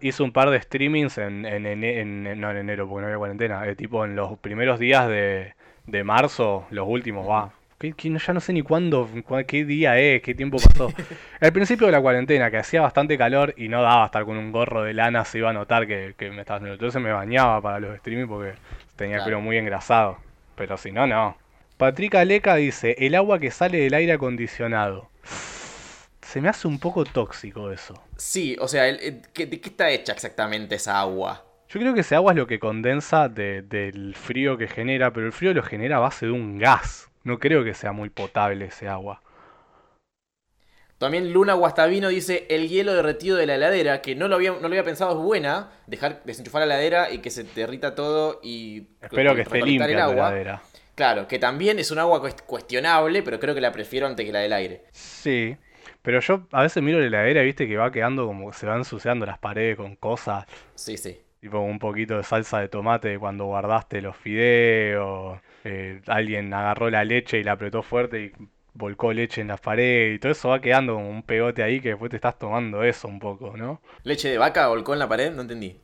hice 0.00 0.22
un 0.22 0.32
par 0.32 0.50
de 0.50 0.60
streamings 0.62 1.18
en, 1.18 1.44
en, 1.44 1.64
ene- 1.64 1.98
en- 2.00 2.40
no 2.40 2.50
en 2.50 2.56
enero, 2.58 2.88
porque 2.88 3.00
no 3.02 3.06
había 3.08 3.18
cuarentena, 3.18 3.66
eh, 3.66 3.74
tipo 3.74 4.04
en 4.04 4.14
los 4.16 4.38
primeros 4.38 4.78
días 4.78 5.08
de, 5.08 5.54
de 5.86 6.04
marzo, 6.04 6.66
los 6.70 6.86
últimos, 6.88 7.28
va. 7.28 7.52
Que, 7.92 8.16
ya 8.18 8.32
no 8.32 8.40
sé 8.40 8.52
ni 8.52 8.62
cuándo, 8.62 9.08
qué 9.46 9.64
día 9.64 9.98
es, 9.98 10.22
qué 10.22 10.34
tiempo 10.34 10.56
pasó. 10.58 10.92
Al 11.40 11.52
principio 11.52 11.86
de 11.86 11.92
la 11.92 12.00
cuarentena, 12.00 12.50
que 12.50 12.56
hacía 12.58 12.80
bastante 12.80 13.18
calor 13.18 13.54
y 13.56 13.68
no 13.68 13.82
daba 13.82 14.06
estar 14.06 14.24
con 14.24 14.36
un 14.36 14.50
gorro 14.52 14.82
de 14.82 14.94
lana, 14.94 15.24
se 15.24 15.38
iba 15.38 15.50
a 15.50 15.52
notar 15.52 15.86
que, 15.86 16.14
que 16.16 16.30
me 16.30 16.40
estaba 16.40 16.56
haciendo. 16.56 16.74
Entonces 16.74 17.02
me 17.02 17.12
bañaba 17.12 17.60
para 17.60 17.80
los 17.80 17.98
streamings 17.98 18.28
porque 18.28 18.54
tenía 18.96 19.16
el 19.16 19.22
Claro. 19.22 19.36
pelo 19.36 19.40
muy 19.40 19.58
engrasado. 19.58 20.18
Pero 20.56 20.76
si 20.76 20.92
no, 20.92 21.06
no. 21.06 21.36
Patrick 21.76 22.14
Aleca 22.14 22.54
dice, 22.54 22.94
el 22.98 23.14
agua 23.16 23.38
que 23.40 23.50
sale 23.50 23.78
del 23.78 23.94
aire 23.94 24.12
acondicionado. 24.12 25.10
Se 26.22 26.40
me 26.40 26.48
hace 26.48 26.66
un 26.66 26.78
poco 26.78 27.04
tóxico 27.04 27.70
eso. 27.70 27.94
Sí, 28.16 28.56
o 28.60 28.66
sea, 28.68 28.88
el- 28.88 29.00
el- 29.00 29.22
¿qué- 29.32 29.46
¿de 29.46 29.60
qué 29.60 29.68
está 29.68 29.90
hecha 29.90 30.12
exactamente 30.12 30.74
esa 30.76 30.98
agua? 31.00 31.44
Yo 31.68 31.80
creo 31.80 31.94
que 31.94 32.00
ese 32.00 32.14
agua 32.14 32.32
es 32.32 32.36
lo 32.38 32.46
que 32.46 32.58
condensa 32.58 33.28
de- 33.28 33.62
del 33.62 34.14
frío 34.14 34.56
que 34.56 34.68
genera, 34.68 35.12
pero 35.12 35.26
el 35.26 35.32
frío 35.32 35.52
lo 35.54 35.62
genera 35.62 35.96
a 35.96 36.00
base 36.00 36.26
de 36.26 36.32
un 36.32 36.58
gas. 36.58 37.08
No 37.24 37.38
creo 37.38 37.64
que 37.64 37.74
sea 37.74 37.92
muy 37.92 38.10
potable 38.10 38.66
ese 38.66 38.88
agua. 38.88 39.20
También 40.98 41.32
Luna 41.32 41.54
Guastavino 41.54 42.08
dice 42.08 42.46
el 42.48 42.68
hielo 42.68 42.94
derretido 42.94 43.36
de 43.36 43.46
la 43.46 43.56
heladera, 43.56 44.00
que 44.00 44.14
no 44.14 44.28
lo 44.28 44.36
había, 44.36 44.52
no 44.52 44.60
lo 44.60 44.66
había 44.68 44.84
pensado, 44.84 45.10
es 45.12 45.18
buena. 45.18 45.70
Dejar 45.86 46.22
desenchufar 46.24 46.60
la 46.60 46.66
heladera 46.66 47.10
y 47.10 47.18
que 47.18 47.30
se 47.30 47.42
derrita 47.44 47.94
todo 47.94 48.40
y 48.42 48.86
Espero 49.02 49.34
que 49.34 49.42
esté 49.42 49.60
limpia 49.62 49.88
la 49.88 50.12
heladera. 50.12 50.62
Claro, 50.94 51.26
que 51.26 51.40
también 51.40 51.78
es 51.80 51.90
un 51.90 51.98
agua 51.98 52.22
cuest- 52.22 52.42
cuestionable, 52.46 53.22
pero 53.24 53.40
creo 53.40 53.54
que 53.54 53.60
la 53.60 53.72
prefiero 53.72 54.06
antes 54.06 54.24
que 54.24 54.32
la 54.32 54.38
del 54.38 54.52
aire. 54.52 54.84
Sí, 54.92 55.56
pero 56.02 56.20
yo 56.20 56.46
a 56.52 56.62
veces 56.62 56.80
miro 56.82 57.00
la 57.00 57.06
heladera 57.06 57.42
y 57.42 57.46
viste 57.46 57.66
que 57.66 57.76
va 57.76 57.90
quedando 57.90 58.26
como 58.26 58.50
que 58.52 58.56
se 58.56 58.64
van 58.66 58.78
ensuciando 58.78 59.26
las 59.26 59.38
paredes 59.38 59.76
con 59.76 59.96
cosas, 59.96 60.46
Sí, 60.76 60.96
sí. 60.96 61.20
tipo 61.40 61.58
un 61.58 61.80
poquito 61.80 62.16
de 62.16 62.22
salsa 62.22 62.60
de 62.60 62.68
tomate 62.68 63.18
cuando 63.18 63.46
guardaste 63.46 64.00
los 64.00 64.16
fideos, 64.16 65.40
eh, 65.64 66.00
alguien 66.06 66.52
agarró 66.54 66.90
la 66.90 67.04
leche 67.04 67.38
y 67.38 67.44
la 67.44 67.52
apretó 67.52 67.82
fuerte 67.82 68.24
y 68.26 68.32
volcó 68.74 69.12
leche 69.12 69.40
en 69.40 69.48
las 69.48 69.60
paredes 69.60 70.16
y 70.16 70.18
todo 70.18 70.32
eso 70.32 70.48
va 70.50 70.60
quedando 70.60 70.94
como 70.94 71.08
un 71.10 71.22
pegote 71.22 71.62
ahí 71.62 71.80
que 71.80 71.90
después 71.90 72.10
te 72.10 72.16
estás 72.16 72.38
tomando 72.38 72.82
eso 72.84 73.08
un 73.08 73.18
poco, 73.20 73.56
¿no? 73.56 73.80
¿Leche 74.04 74.28
de 74.28 74.38
vaca 74.38 74.68
volcó 74.68 74.92
en 74.92 75.00
la 75.00 75.08
pared? 75.08 75.32
No 75.32 75.42
entendí. 75.42 75.80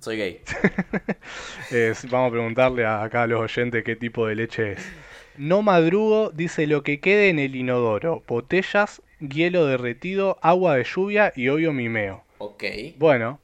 Soy 0.00 0.16
gay. 0.18 0.40
Eh, 1.70 1.94
vamos 2.10 2.28
a 2.28 2.32
preguntarle 2.32 2.84
a- 2.84 3.02
acá 3.02 3.22
a 3.22 3.26
los 3.26 3.40
oyentes 3.40 3.84
qué 3.84 3.96
tipo 3.96 4.26
de 4.26 4.34
leche 4.36 4.72
es. 4.72 4.92
No 5.36 5.62
madrugo, 5.62 6.30
dice 6.30 6.66
lo 6.66 6.82
que 6.82 7.00
quede 7.00 7.28
en 7.28 7.38
el 7.38 7.56
inodoro, 7.56 8.22
botellas, 8.26 9.02
hielo 9.20 9.66
derretido, 9.66 10.38
agua 10.42 10.76
de 10.76 10.84
lluvia 10.84 11.32
y 11.36 11.48
obvio 11.48 11.72
mimeo. 11.72 12.24
Ok. 12.38 12.62
Bueno, 12.94 13.40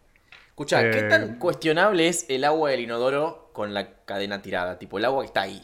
Escucha, 0.50 0.90
¿qué 0.90 1.02
Eh, 1.02 1.08
tan 1.08 1.38
cuestionable 1.38 2.08
es 2.08 2.26
el 2.28 2.44
agua 2.44 2.70
del 2.70 2.80
inodoro 2.80 3.50
con 3.52 3.74
la 3.74 4.01
cadena 4.12 4.42
tirada? 4.42 4.78
Tipo, 4.78 4.98
el 4.98 5.04
agua 5.04 5.22
que 5.22 5.26
está 5.28 5.42
ahí. 5.42 5.62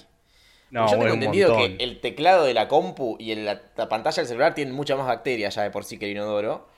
no, 0.71 0.87
Yo 0.87 0.99
tengo 0.99 1.05
bueno, 1.07 1.15
entendido 1.15 1.53
que 1.53 1.77
el 1.81 2.01
teclado 2.01 2.45
de 2.45 2.55
la 2.55 2.69
compu 2.69 3.17
y 3.19 3.33
el- 3.33 3.45
la, 3.47 3.63
la 3.77 3.89
pantalla 3.89 4.17
del 4.17 4.27
celular 4.29 4.55
tienen 4.55 4.75
muchas 4.75 4.99
más 4.99 5.07
bacterias 5.07 5.55
ya 5.55 5.63
de 5.63 5.71
por 5.71 5.85
sí 5.85 5.99
que 5.99 6.07
el 6.07 6.13
inodoro. 6.13 6.69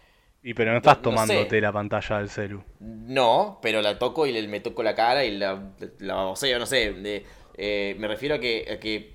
Y 0.43 0.53
pero 0.55 0.73
no 0.73 0.77
estás 0.79 1.01
no 1.01 1.03
tomándote 1.03 1.57
sé. 1.57 1.63
la 1.63 1.73
pantalla 1.73 2.19
del 2.19 2.29
celu. 2.29 2.63
No, 2.79 3.59
pero 3.61 3.83
la 3.83 3.99
toco 3.99 4.27
y 4.27 4.33
le, 4.33 4.47
me 4.49 4.61
toco 4.61 4.83
la 4.83 4.95
cara 4.95 5.25
y 5.25 5.37
la, 5.37 5.73
la 5.99 6.15
baboseo, 6.15 6.59
no 6.59 6.67
sé. 6.67 6.93
de- 6.95 7.27
eh, 7.59 7.95
me 7.99 8.09
refiero 8.09 8.37
a 8.37 8.39
que, 8.39 8.67
a 8.73 8.81
que 8.81 9.13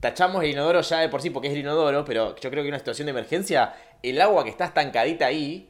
tachamos 0.00 0.42
el 0.44 0.50
inodoro 0.50 0.82
ya 0.82 0.98
de 0.98 1.08
por 1.08 1.22
sí 1.22 1.30
porque 1.30 1.48
es 1.48 1.54
el 1.54 1.60
inodoro, 1.60 2.04
pero 2.04 2.36
yo 2.36 2.50
creo 2.50 2.62
que 2.62 2.68
en 2.68 2.74
una 2.74 2.78
situación 2.78 3.06
de 3.06 3.12
emergencia, 3.12 3.74
el 4.02 4.20
agua 4.20 4.44
que 4.44 4.50
está 4.50 4.66
estancadita 4.66 5.26
ahí. 5.26 5.66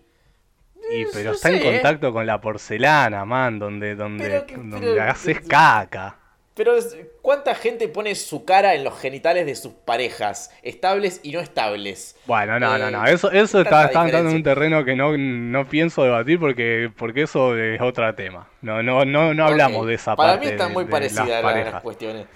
Y 0.93 1.05
pero 1.12 1.30
no 1.30 1.36
está 1.36 1.51
en 1.51 1.61
sé, 1.61 1.68
¿eh? 1.68 1.72
contacto 1.72 2.12
con 2.12 2.26
la 2.26 2.41
porcelana, 2.41 3.24
man, 3.24 3.59
donde, 3.59 3.95
donde, 3.95 4.24
Pero 4.24 4.47
que- 4.47 4.57
donde 4.57 4.80
pero- 4.80 5.03
haces 5.05 5.41
caca. 5.41 6.16
Pero, 6.53 6.74
¿cuánta 7.22 7.55
gente 7.55 7.88
pone 7.88 8.14
su 8.14 8.45
cara 8.45 8.74
en 8.74 8.84
los 8.84 8.99
genitales 9.01 9.47
de 9.47 9.55
sus 9.55 9.72
parejas? 9.72 10.51
Estables 10.62 11.20
y 11.22 11.32
no 11.32 11.41
estables. 11.41 12.16
Bueno, 12.26 12.59
no, 12.61 12.76
no, 12.76 12.88
Eh, 12.88 12.91
no. 12.91 13.07
Eso, 13.07 13.30
eso 13.30 13.62
tanta 13.62 13.84
está, 13.84 13.84
está 13.86 14.05
entrando 14.05 14.30
en 14.30 14.36
un 14.36 14.43
terreno 14.43 14.84
que 14.84 14.95
no, 14.95 15.16
no 15.16 15.68
pienso 15.68 16.03
debatir 16.03 16.38
porque, 16.38 16.93
porque 16.99 17.22
eso 17.22 17.57
es 17.57 17.80
otro 17.80 18.14
tema. 18.14 18.49
No, 18.61 18.82
no, 18.82 19.07
no, 19.07 19.32
no 19.32 19.47
hablamos 19.47 19.86
de 19.86 19.95
esa 19.95 20.16
Para 20.16 20.32
parte. 20.32 20.47
mí 20.47 20.53
están 20.53 20.72
muy 20.72 20.84
parecidas 20.84 21.43
las 21.43 21.72
las, 21.72 21.82
cuestiones. 21.82 22.26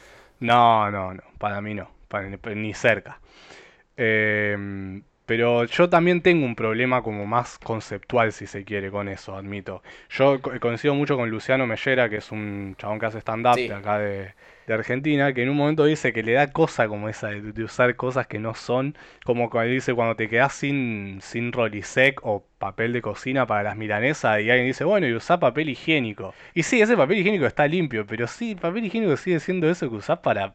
No, 0.40 0.90
no, 0.90 1.12
no. 1.12 1.22
Para 1.38 1.60
mí 1.60 1.74
no. 1.74 1.90
para- 2.08 2.28
ni 2.54 2.72
cerca. 2.72 3.20
Eh, 3.96 5.02
pero 5.26 5.64
yo 5.64 5.88
también 5.88 6.20
tengo 6.22 6.44
un 6.46 6.54
problema 6.54 7.02
como 7.02 7.26
más 7.26 7.58
conceptual, 7.58 8.32
si 8.32 8.46
se 8.46 8.64
quiere, 8.64 8.90
con 8.90 9.08
eso, 9.08 9.36
admito. 9.36 9.82
Yo 10.10 10.40
co- 10.42 10.52
coincido 10.60 10.94
mucho 10.94 11.16
con 11.16 11.30
Luciano 11.30 11.66
Mellera, 11.66 12.08
que 12.10 12.16
es 12.16 12.30
un 12.32 12.74
chabón 12.78 12.98
que 12.98 13.06
hace 13.06 13.18
stand-up 13.20 13.54
Sí. 13.54 13.68
de 13.68 13.74
acá 13.74 13.98
de, 13.98 14.34
de 14.66 14.74
Argentina, 14.74 15.32
que 15.32 15.42
en 15.42 15.48
un 15.50 15.56
momento 15.56 15.84
dice 15.84 16.12
que 16.12 16.22
le 16.22 16.32
da 16.32 16.52
cosa 16.52 16.88
como 16.88 17.08
esa 17.08 17.28
de, 17.28 17.40
de 17.52 17.64
usar 17.64 17.96
cosas 17.96 18.26
que 18.26 18.38
no 18.38 18.54
son, 18.54 18.96
como 19.24 19.50
cuando 19.50 19.72
dice 19.72 19.94
cuando 19.94 20.16
te 20.16 20.28
quedas 20.28 20.52
sin, 20.54 21.18
sin 21.22 21.52
rolisec 21.52 22.20
o 22.24 22.44
papel 22.58 22.92
de 22.92 23.02
cocina 23.02 23.46
para 23.46 23.62
las 23.62 23.76
milanesas 23.76 24.40
y 24.40 24.50
alguien 24.50 24.66
dice, 24.66 24.84
bueno, 24.84 25.06
y 25.06 25.14
usá 25.14 25.38
papel 25.40 25.68
higiénico. 25.70 26.34
Y 26.54 26.62
sí, 26.64 26.80
ese 26.80 26.96
papel 26.96 27.18
higiénico 27.18 27.46
está 27.46 27.66
limpio, 27.66 28.06
pero 28.06 28.26
sí, 28.26 28.54
papel 28.54 28.84
higiénico 28.86 29.16
sigue 29.16 29.40
siendo 29.40 29.68
eso 29.70 29.88
que 29.90 29.96
usás 29.96 30.18
para, 30.20 30.54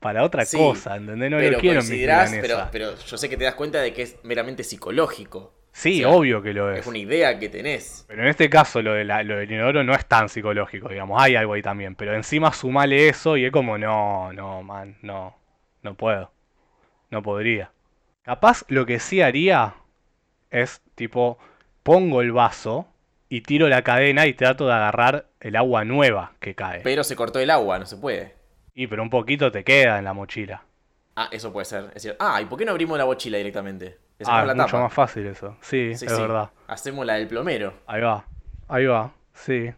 para 0.00 0.24
otra 0.24 0.44
Sí, 0.44 0.58
cosa, 0.58 0.96
¿entendés? 0.96 1.30
No 1.30 1.38
pero 1.38 1.52
lo 1.52 1.60
quiero 1.60 1.76
considerás, 1.76 2.36
pero, 2.40 2.56
pero 2.72 2.96
yo 2.96 3.16
sé 3.18 3.28
que 3.28 3.36
te 3.36 3.44
das 3.44 3.54
cuenta 3.54 3.80
de 3.80 3.92
que 3.92 4.02
es 4.02 4.16
meramente 4.24 4.64
psicológico. 4.64 5.52
Sí, 5.72 6.02
o 6.02 6.08
sea, 6.08 6.16
obvio 6.16 6.42
que 6.42 6.52
lo 6.52 6.70
es. 6.72 6.80
Es 6.80 6.86
una 6.86 6.98
idea 6.98 7.38
que 7.38 7.48
tenés. 7.48 8.04
Pero 8.08 8.22
en 8.22 8.28
este 8.28 8.50
caso 8.50 8.82
lo, 8.82 8.94
de 8.94 9.04
la- 9.04 9.22
lo 9.22 9.36
del 9.36 9.50
inodoro 9.50 9.84
no 9.84 9.94
es 9.94 10.04
tan 10.06 10.28
psicológico, 10.28 10.88
digamos, 10.88 11.22
hay 11.22 11.36
algo 11.36 11.52
ahí 11.52 11.62
también, 11.62 11.94
pero 11.94 12.14
encima 12.14 12.52
sumale 12.52 13.08
eso 13.08 13.36
y 13.36 13.44
es 13.44 13.52
como, 13.52 13.78
no, 13.78 14.32
no, 14.32 14.62
man, 14.62 14.96
no, 15.02 15.36
no 15.82 15.94
puedo, 15.94 16.32
no 17.10 17.22
podría. 17.22 17.70
Capaz 18.22 18.64
lo 18.68 18.86
que 18.86 18.98
sí 19.00 19.22
haría 19.22 19.74
es 20.50 20.82
tipo, 20.94 21.38
pongo 21.82 22.20
el 22.22 22.32
vaso 22.32 22.88
y 23.28 23.42
tiro 23.42 23.68
la 23.68 23.82
cadena 23.82 24.26
y 24.26 24.34
trato 24.34 24.66
de 24.66 24.74
agarrar 24.74 25.26
el 25.40 25.56
agua 25.56 25.84
nueva 25.84 26.32
que 26.40 26.54
cae. 26.54 26.80
Pero 26.82 27.04
se 27.04 27.16
cortó 27.16 27.38
el 27.38 27.50
agua, 27.50 27.78
no 27.78 27.86
se 27.86 27.96
puede. 27.96 28.39
Y 28.74 28.86
pero 28.86 29.02
un 29.02 29.10
poquito 29.10 29.50
te 29.50 29.64
queda 29.64 29.98
en 29.98 30.04
la 30.04 30.12
mochila. 30.12 30.62
Ah, 31.16 31.28
eso 31.30 31.52
puede 31.52 31.64
ser. 31.64 31.90
Es 31.94 32.02
cierto. 32.02 32.24
Ah, 32.24 32.40
¿y 32.40 32.46
por 32.46 32.58
qué 32.58 32.64
no 32.64 32.70
abrimos 32.70 32.96
la 32.96 33.04
mochila 33.04 33.36
directamente? 33.38 33.98
Ah, 34.24 34.42
es 34.42 34.46
la 34.48 34.54
mucho 34.54 34.66
tapa. 34.66 34.82
más 34.82 34.92
fácil 34.92 35.26
eso, 35.26 35.56
sí, 35.60 35.94
Sí, 35.94 36.04
es 36.06 36.12
sí. 36.12 36.20
verdad. 36.20 36.50
Hacemos 36.68 37.04
la 37.06 37.14
del 37.14 37.26
plomero. 37.26 37.72
Ahí 37.86 38.02
va, 38.02 38.24
ahí 38.68 38.84
va, 38.86 39.10
sí, 39.32 39.72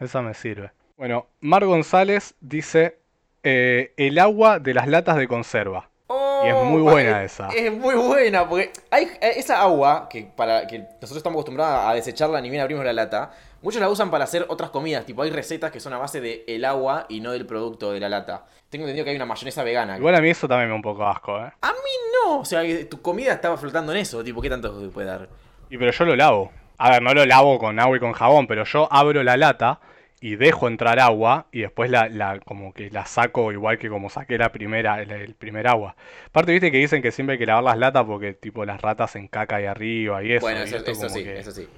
esa 0.00 0.22
me 0.22 0.34
sirve. 0.34 0.72
Bueno, 0.96 1.26
Mar 1.40 1.64
González 1.64 2.34
dice 2.40 2.98
eh, 3.44 3.92
el 3.96 4.18
agua 4.18 4.58
de 4.58 4.74
las 4.74 4.88
latas 4.88 5.16
de 5.16 5.28
conserva. 5.28 5.88
Y 6.44 6.48
es 6.48 6.56
muy 6.56 6.82
buena 6.82 7.22
es- 7.24 7.32
esa. 7.40 7.48
Es 7.48 7.72
muy 7.72 7.94
buena, 7.94 8.48
porque 8.48 8.72
hay 8.90 9.04
eh, 9.20 9.34
esa 9.36 9.62
agua 9.62 10.08
que 10.10 10.24
para 10.36 10.66
que 10.66 10.80
nosotros 10.80 11.18
estamos 11.18 11.36
acostumbrados 11.36 11.88
a 11.88 11.94
desecharla 11.94 12.40
ni 12.40 12.50
bien 12.50 12.62
abrimos 12.62 12.84
la 12.84 12.92
lata, 12.92 13.32
muchos 13.66 13.80
la 13.80 13.88
usan 13.88 14.12
para 14.12 14.22
hacer 14.22 14.46
otras 14.48 14.70
comidas, 14.70 15.04
tipo 15.04 15.22
hay 15.22 15.30
recetas 15.30 15.72
que 15.72 15.80
son 15.80 15.92
a 15.92 15.98
base 15.98 16.20
de 16.20 16.44
el 16.46 16.64
agua 16.64 17.06
y 17.08 17.18
no 17.20 17.32
del 17.32 17.46
producto 17.46 17.90
de 17.90 17.98
la 17.98 18.08
lata. 18.08 18.46
Tengo 18.70 18.84
entendido 18.84 19.04
que 19.04 19.10
hay 19.10 19.16
una 19.16 19.26
mayonesa 19.26 19.64
vegana. 19.64 19.96
Igual 19.98 20.14
a 20.14 20.20
mí 20.20 20.30
eso 20.30 20.46
también 20.46 20.68
me 20.68 20.72
da 20.72 20.76
un 20.76 20.82
poco 20.82 21.04
asco, 21.04 21.36
¿eh? 21.38 21.50
A 21.62 21.72
mí 21.72 21.90
no, 22.24 22.38
o 22.38 22.44
sea, 22.44 22.62
tu 22.88 23.02
comida 23.02 23.32
estaba 23.32 23.56
flotando 23.56 23.90
en 23.90 23.98
eso, 23.98 24.22
tipo, 24.22 24.40
¿qué 24.40 24.48
tanto 24.50 24.80
te 24.80 24.88
puede 24.88 25.08
dar? 25.08 25.28
Y 25.68 25.78
pero 25.78 25.90
yo 25.90 26.04
lo 26.04 26.14
lavo. 26.14 26.52
A 26.78 26.90
ver, 26.90 27.02
no 27.02 27.12
lo 27.12 27.26
lavo 27.26 27.58
con 27.58 27.80
agua 27.80 27.96
y 27.96 28.00
con 28.00 28.12
jabón, 28.12 28.46
pero 28.46 28.62
yo 28.64 28.86
abro 28.92 29.24
la 29.24 29.36
lata 29.36 29.80
y 30.20 30.36
dejo 30.36 30.68
entrar 30.68 31.00
agua 31.00 31.46
y 31.50 31.60
después 31.62 31.90
la, 31.90 32.08
la 32.08 32.38
como 32.38 32.72
que 32.72 32.88
la 32.90 33.04
saco 33.04 33.50
igual 33.50 33.78
que 33.78 33.88
como 33.88 34.10
saqué 34.10 34.38
la 34.38 34.52
primera, 34.52 35.02
el, 35.02 35.10
el 35.10 35.34
primer 35.34 35.66
agua. 35.66 35.96
Aparte, 36.28 36.52
viste 36.52 36.70
que 36.70 36.78
dicen 36.78 37.02
que 37.02 37.10
siempre 37.10 37.32
hay 37.34 37.38
que 37.40 37.46
lavar 37.46 37.64
las 37.64 37.78
latas 37.78 38.04
porque 38.04 38.32
tipo 38.32 38.64
las 38.64 38.80
ratas 38.80 39.16
en 39.16 39.26
caca 39.26 39.56
ahí 39.56 39.64
arriba 39.66 40.22
y 40.22 40.32
eso. 40.32 40.42
bueno, 40.42 40.60
y 40.60 40.62
eso, 40.64 40.76
esto 40.76 40.90
eso 40.92 41.00
como 41.02 41.14
sí, 41.16 41.24
que- 41.24 41.38
eso 41.38 41.50
sí. 41.50 41.68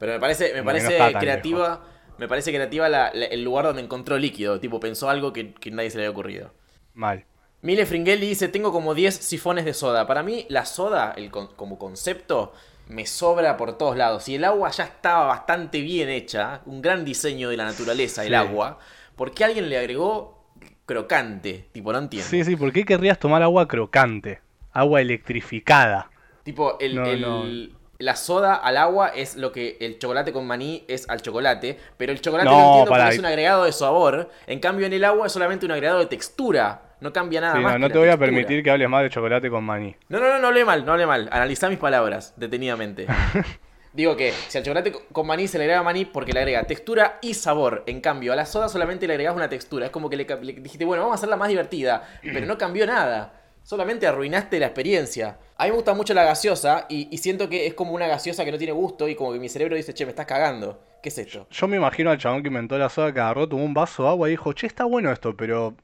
Pero 0.00 0.12
me 0.14 0.18
parece, 0.18 0.52
me 0.52 0.58
no 0.60 0.64
parece 0.64 0.96
creativa, 1.20 1.84
me 2.18 2.26
parece 2.26 2.50
creativa 2.52 2.88
la- 2.88 3.12
la- 3.14 3.26
el 3.26 3.44
lugar 3.44 3.66
donde 3.66 3.82
encontró 3.82 4.18
líquido, 4.18 4.58
tipo, 4.58 4.80
pensó 4.80 5.08
algo 5.08 5.32
que, 5.32 5.54
que 5.54 5.70
nadie 5.70 5.90
se 5.90 5.98
le 5.98 6.04
había 6.04 6.10
ocurrido. 6.10 6.52
Mal. 6.94 7.24
Mile 7.62 7.86
Fringelli 7.86 8.26
dice, 8.26 8.48
tengo 8.48 8.72
como 8.72 8.94
10 8.94 9.14
sifones 9.14 9.64
de 9.66 9.74
soda. 9.74 10.06
Para 10.08 10.22
mí, 10.24 10.46
la 10.48 10.64
soda, 10.64 11.12
el 11.16 11.30
con- 11.30 11.48
como 11.54 11.78
concepto, 11.78 12.52
me 12.88 13.06
sobra 13.06 13.56
por 13.58 13.76
todos 13.78 13.96
lados. 13.96 14.28
Y 14.28 14.34
el 14.36 14.44
agua 14.44 14.70
ya 14.70 14.84
estaba 14.84 15.26
bastante 15.26 15.82
bien 15.82 16.08
hecha, 16.08 16.62
un 16.66 16.80
gran 16.82 17.04
diseño 17.04 17.50
de 17.50 17.58
la 17.58 17.66
naturaleza, 17.66 18.24
el 18.24 18.34
agua. 18.34 18.78
¿Por 19.14 19.32
qué 19.32 19.44
alguien 19.44 19.68
le 19.68 19.76
agregó 19.78 20.46
crocante? 20.86 21.68
Tipo, 21.72 21.92
no 21.92 21.98
entiendo. 21.98 22.28
Sí, 22.28 22.42
sí, 22.42 22.56
¿por 22.56 22.72
qué 22.72 22.84
querrías 22.84 23.18
tomar 23.18 23.42
agua 23.42 23.68
crocante? 23.68 24.40
Agua 24.72 25.00
electrificada. 25.02 26.10
Tipo, 26.42 26.78
el, 26.80 26.96
No, 26.96 27.04
el- 27.04 27.20
no. 27.20 27.79
La 28.00 28.16
soda 28.16 28.54
al 28.56 28.76
agua 28.76 29.08
es 29.14 29.36
lo 29.36 29.52
que 29.52 29.76
el 29.80 29.98
chocolate 29.98 30.32
con 30.32 30.46
maní 30.46 30.84
es 30.88 31.08
al 31.08 31.22
chocolate. 31.22 31.78
Pero 31.96 32.10
el 32.12 32.20
chocolate 32.20 32.48
No, 32.50 32.56
no, 32.56 32.66
entiendo 32.66 32.90
porque 32.90 33.08
es 33.08 33.18
un 33.18 33.26
agregado 33.26 33.64
de 33.64 33.72
sabor. 33.72 34.30
En 34.46 34.58
cambio, 34.58 34.86
en 34.86 34.92
el 34.92 35.04
agua 35.04 35.26
es 35.28 35.32
solamente 35.32 35.66
un 35.66 35.72
agregado 35.72 35.98
de 36.00 36.06
textura. 36.06 36.82
No 37.00 37.12
cambia 37.12 37.40
nada 37.40 37.54
Sí, 37.56 37.60
más. 37.62 37.72
no, 37.72 37.78
no 37.78 37.88
te 37.90 37.98
voy 37.98 38.08
a 38.10 38.16
permitir 38.18 38.62
que 38.62 38.70
hables 38.70 38.88
más 38.88 39.02
de 39.02 39.10
chocolate 39.10 39.48
con 39.48 39.64
maní. 39.64 39.96
No, 40.08 40.18
no, 40.20 40.28
no, 40.28 40.38
no 40.38 40.48
hable 40.48 40.64
mal, 40.64 40.84
no 40.84 40.92
hable 40.92 41.06
mal. 41.06 41.28
Analiza 41.32 41.68
mis 41.70 41.78
palabras 41.78 42.34
detenidamente. 42.36 43.06
Digo 43.92 44.16
que 44.16 44.32
si 44.48 44.56
al 44.56 44.62
chocolate 44.64 44.92
co- 44.92 45.02
con 45.10 45.26
maní 45.26 45.48
se 45.48 45.58
le 45.58 45.64
agrega 45.64 45.82
maní 45.82 46.04
porque 46.04 46.32
le 46.32 46.38
agrega 46.40 46.62
textura 46.64 47.18
y 47.22 47.34
sabor. 47.34 47.82
En 47.86 48.00
cambio, 48.00 48.32
a 48.32 48.36
la 48.36 48.46
soda 48.46 48.68
solamente 48.68 49.06
le 49.06 49.14
agregas 49.14 49.34
una 49.34 49.48
textura. 49.48 49.86
Es 49.86 49.90
como 49.92 50.08
que 50.08 50.16
le, 50.16 50.24
le 50.42 50.52
dijiste, 50.54 50.84
bueno, 50.84 51.02
vamos 51.02 51.14
a 51.14 51.16
hacerla 51.18 51.36
más 51.36 51.48
divertida. 51.48 52.06
Pero 52.22 52.46
no 52.46 52.56
cambió 52.56 52.86
nada. 52.86 53.32
Solamente 53.62 54.06
arruinaste 54.06 54.58
la 54.58 54.66
experiencia. 54.66 55.38
A 55.56 55.64
mí 55.64 55.70
me 55.70 55.76
gusta 55.76 55.94
mucho 55.94 56.12
la 56.14 56.24
gaseosa 56.24 56.86
y, 56.88 57.08
y 57.10 57.18
siento 57.18 57.48
que 57.48 57.66
es 57.66 57.74
como 57.74 57.92
una 57.92 58.06
gaseosa 58.08 58.44
que 58.44 58.52
no 58.52 58.58
tiene 58.58 58.72
gusto 58.72 59.08
y 59.08 59.14
como 59.14 59.32
que 59.32 59.38
mi 59.38 59.48
cerebro 59.48 59.76
dice, 59.76 59.94
che, 59.94 60.04
me 60.04 60.10
estás 60.10 60.26
cagando. 60.26 60.82
¿Qué 61.02 61.08
es 61.10 61.18
esto? 61.18 61.46
Yo 61.50 61.68
me 61.68 61.76
imagino 61.76 62.10
al 62.10 62.18
chabón 62.18 62.42
que 62.42 62.48
inventó 62.48 62.76
la 62.78 62.88
soda 62.88 63.12
que 63.12 63.20
agarró, 63.20 63.48
tomó 63.48 63.64
un 63.64 63.74
vaso 63.74 64.02
de 64.02 64.08
agua 64.10 64.28
y 64.28 64.32
dijo, 64.32 64.52
che, 64.52 64.66
está 64.66 64.84
bueno 64.84 65.10
esto, 65.12 65.36
pero 65.36 65.74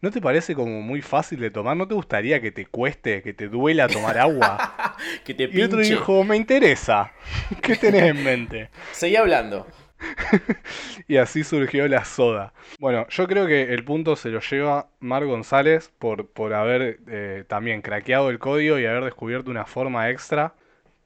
¿no 0.00 0.10
te 0.10 0.20
parece 0.20 0.54
como 0.54 0.80
muy 0.80 1.00
fácil 1.02 1.38
de 1.40 1.50
tomar? 1.50 1.76
¿No 1.76 1.86
te 1.86 1.94
gustaría 1.94 2.40
que 2.40 2.50
te 2.50 2.66
cueste, 2.66 3.22
que 3.22 3.32
te 3.34 3.48
duela 3.48 3.88
tomar 3.88 4.18
agua? 4.18 4.96
Que 5.24 5.34
te 5.34 5.44
Y 5.52 5.62
otro 5.62 5.78
pinche. 5.78 5.94
dijo, 5.94 6.24
me 6.24 6.36
interesa. 6.36 7.12
¿Qué 7.62 7.76
tenés 7.76 8.02
en 8.04 8.22
mente? 8.24 8.70
Seguí 8.92 9.16
hablando. 9.16 9.66
y 11.08 11.16
así 11.16 11.44
surgió 11.44 11.88
la 11.88 12.04
soda. 12.04 12.52
Bueno, 12.78 13.06
yo 13.08 13.26
creo 13.26 13.46
que 13.46 13.74
el 13.74 13.84
punto 13.84 14.16
se 14.16 14.30
lo 14.30 14.40
lleva 14.40 14.88
Mar 15.00 15.24
González 15.26 15.90
por, 15.98 16.28
por 16.28 16.54
haber 16.54 17.00
eh, 17.08 17.44
también 17.48 17.82
craqueado 17.82 18.30
el 18.30 18.38
código 18.38 18.78
y 18.78 18.86
haber 18.86 19.04
descubierto 19.04 19.50
una 19.50 19.66
forma 19.66 20.10
extra 20.10 20.54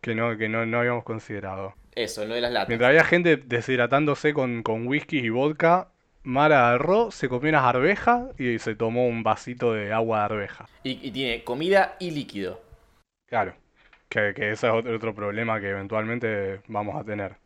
que 0.00 0.14
no, 0.14 0.36
que 0.36 0.48
no, 0.48 0.66
no 0.66 0.78
habíamos 0.78 1.04
considerado. 1.04 1.74
Eso, 1.94 2.24
lo 2.24 2.34
de 2.34 2.40
las 2.40 2.52
latas. 2.52 2.68
Mientras 2.68 2.88
había 2.88 3.04
gente 3.04 3.36
deshidratándose 3.36 4.32
con, 4.32 4.62
con 4.62 4.86
whisky 4.86 5.18
y 5.18 5.30
vodka, 5.30 5.88
Mar 6.22 6.52
agarró, 6.52 7.10
se 7.10 7.28
comió 7.28 7.48
unas 7.48 7.64
arvejas 7.64 8.28
y 8.38 8.58
se 8.58 8.74
tomó 8.74 9.06
un 9.08 9.22
vasito 9.22 9.72
de 9.72 9.92
agua 9.92 10.18
de 10.18 10.24
arveja. 10.26 10.66
Y, 10.84 11.06
y 11.06 11.10
tiene 11.10 11.42
comida 11.44 11.96
y 11.98 12.10
líquido. 12.10 12.60
Claro, 13.26 13.54
que, 14.08 14.32
que 14.34 14.52
ese 14.52 14.66
es 14.68 14.72
otro, 14.72 14.94
otro 14.94 15.14
problema 15.14 15.60
que 15.60 15.70
eventualmente 15.70 16.60
vamos 16.68 16.96
a 16.96 17.04
tener. 17.04 17.36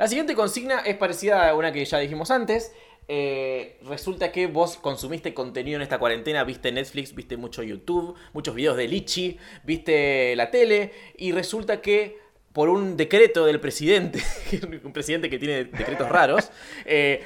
La 0.00 0.08
siguiente 0.08 0.34
consigna 0.34 0.78
es 0.78 0.96
parecida 0.96 1.50
a 1.50 1.54
una 1.54 1.72
que 1.72 1.84
ya 1.84 1.98
dijimos 1.98 2.30
antes. 2.30 2.72
Eh, 3.06 3.78
resulta 3.86 4.32
que 4.32 4.46
vos 4.46 4.78
consumiste 4.78 5.34
contenido 5.34 5.76
en 5.76 5.82
esta 5.82 5.98
cuarentena, 5.98 6.42
viste 6.42 6.72
Netflix, 6.72 7.14
viste 7.14 7.36
mucho 7.36 7.62
YouTube, 7.62 8.14
muchos 8.32 8.54
videos 8.54 8.78
de 8.78 8.88
Lichi, 8.88 9.36
viste 9.62 10.34
la 10.36 10.50
tele 10.50 10.92
y 11.18 11.32
resulta 11.32 11.82
que 11.82 12.18
por 12.54 12.70
un 12.70 12.96
decreto 12.96 13.44
del 13.44 13.60
presidente, 13.60 14.22
un 14.84 14.94
presidente 14.94 15.28
que 15.28 15.38
tiene 15.38 15.64
decretos 15.66 16.08
raros, 16.08 16.50
eh, 16.86 17.22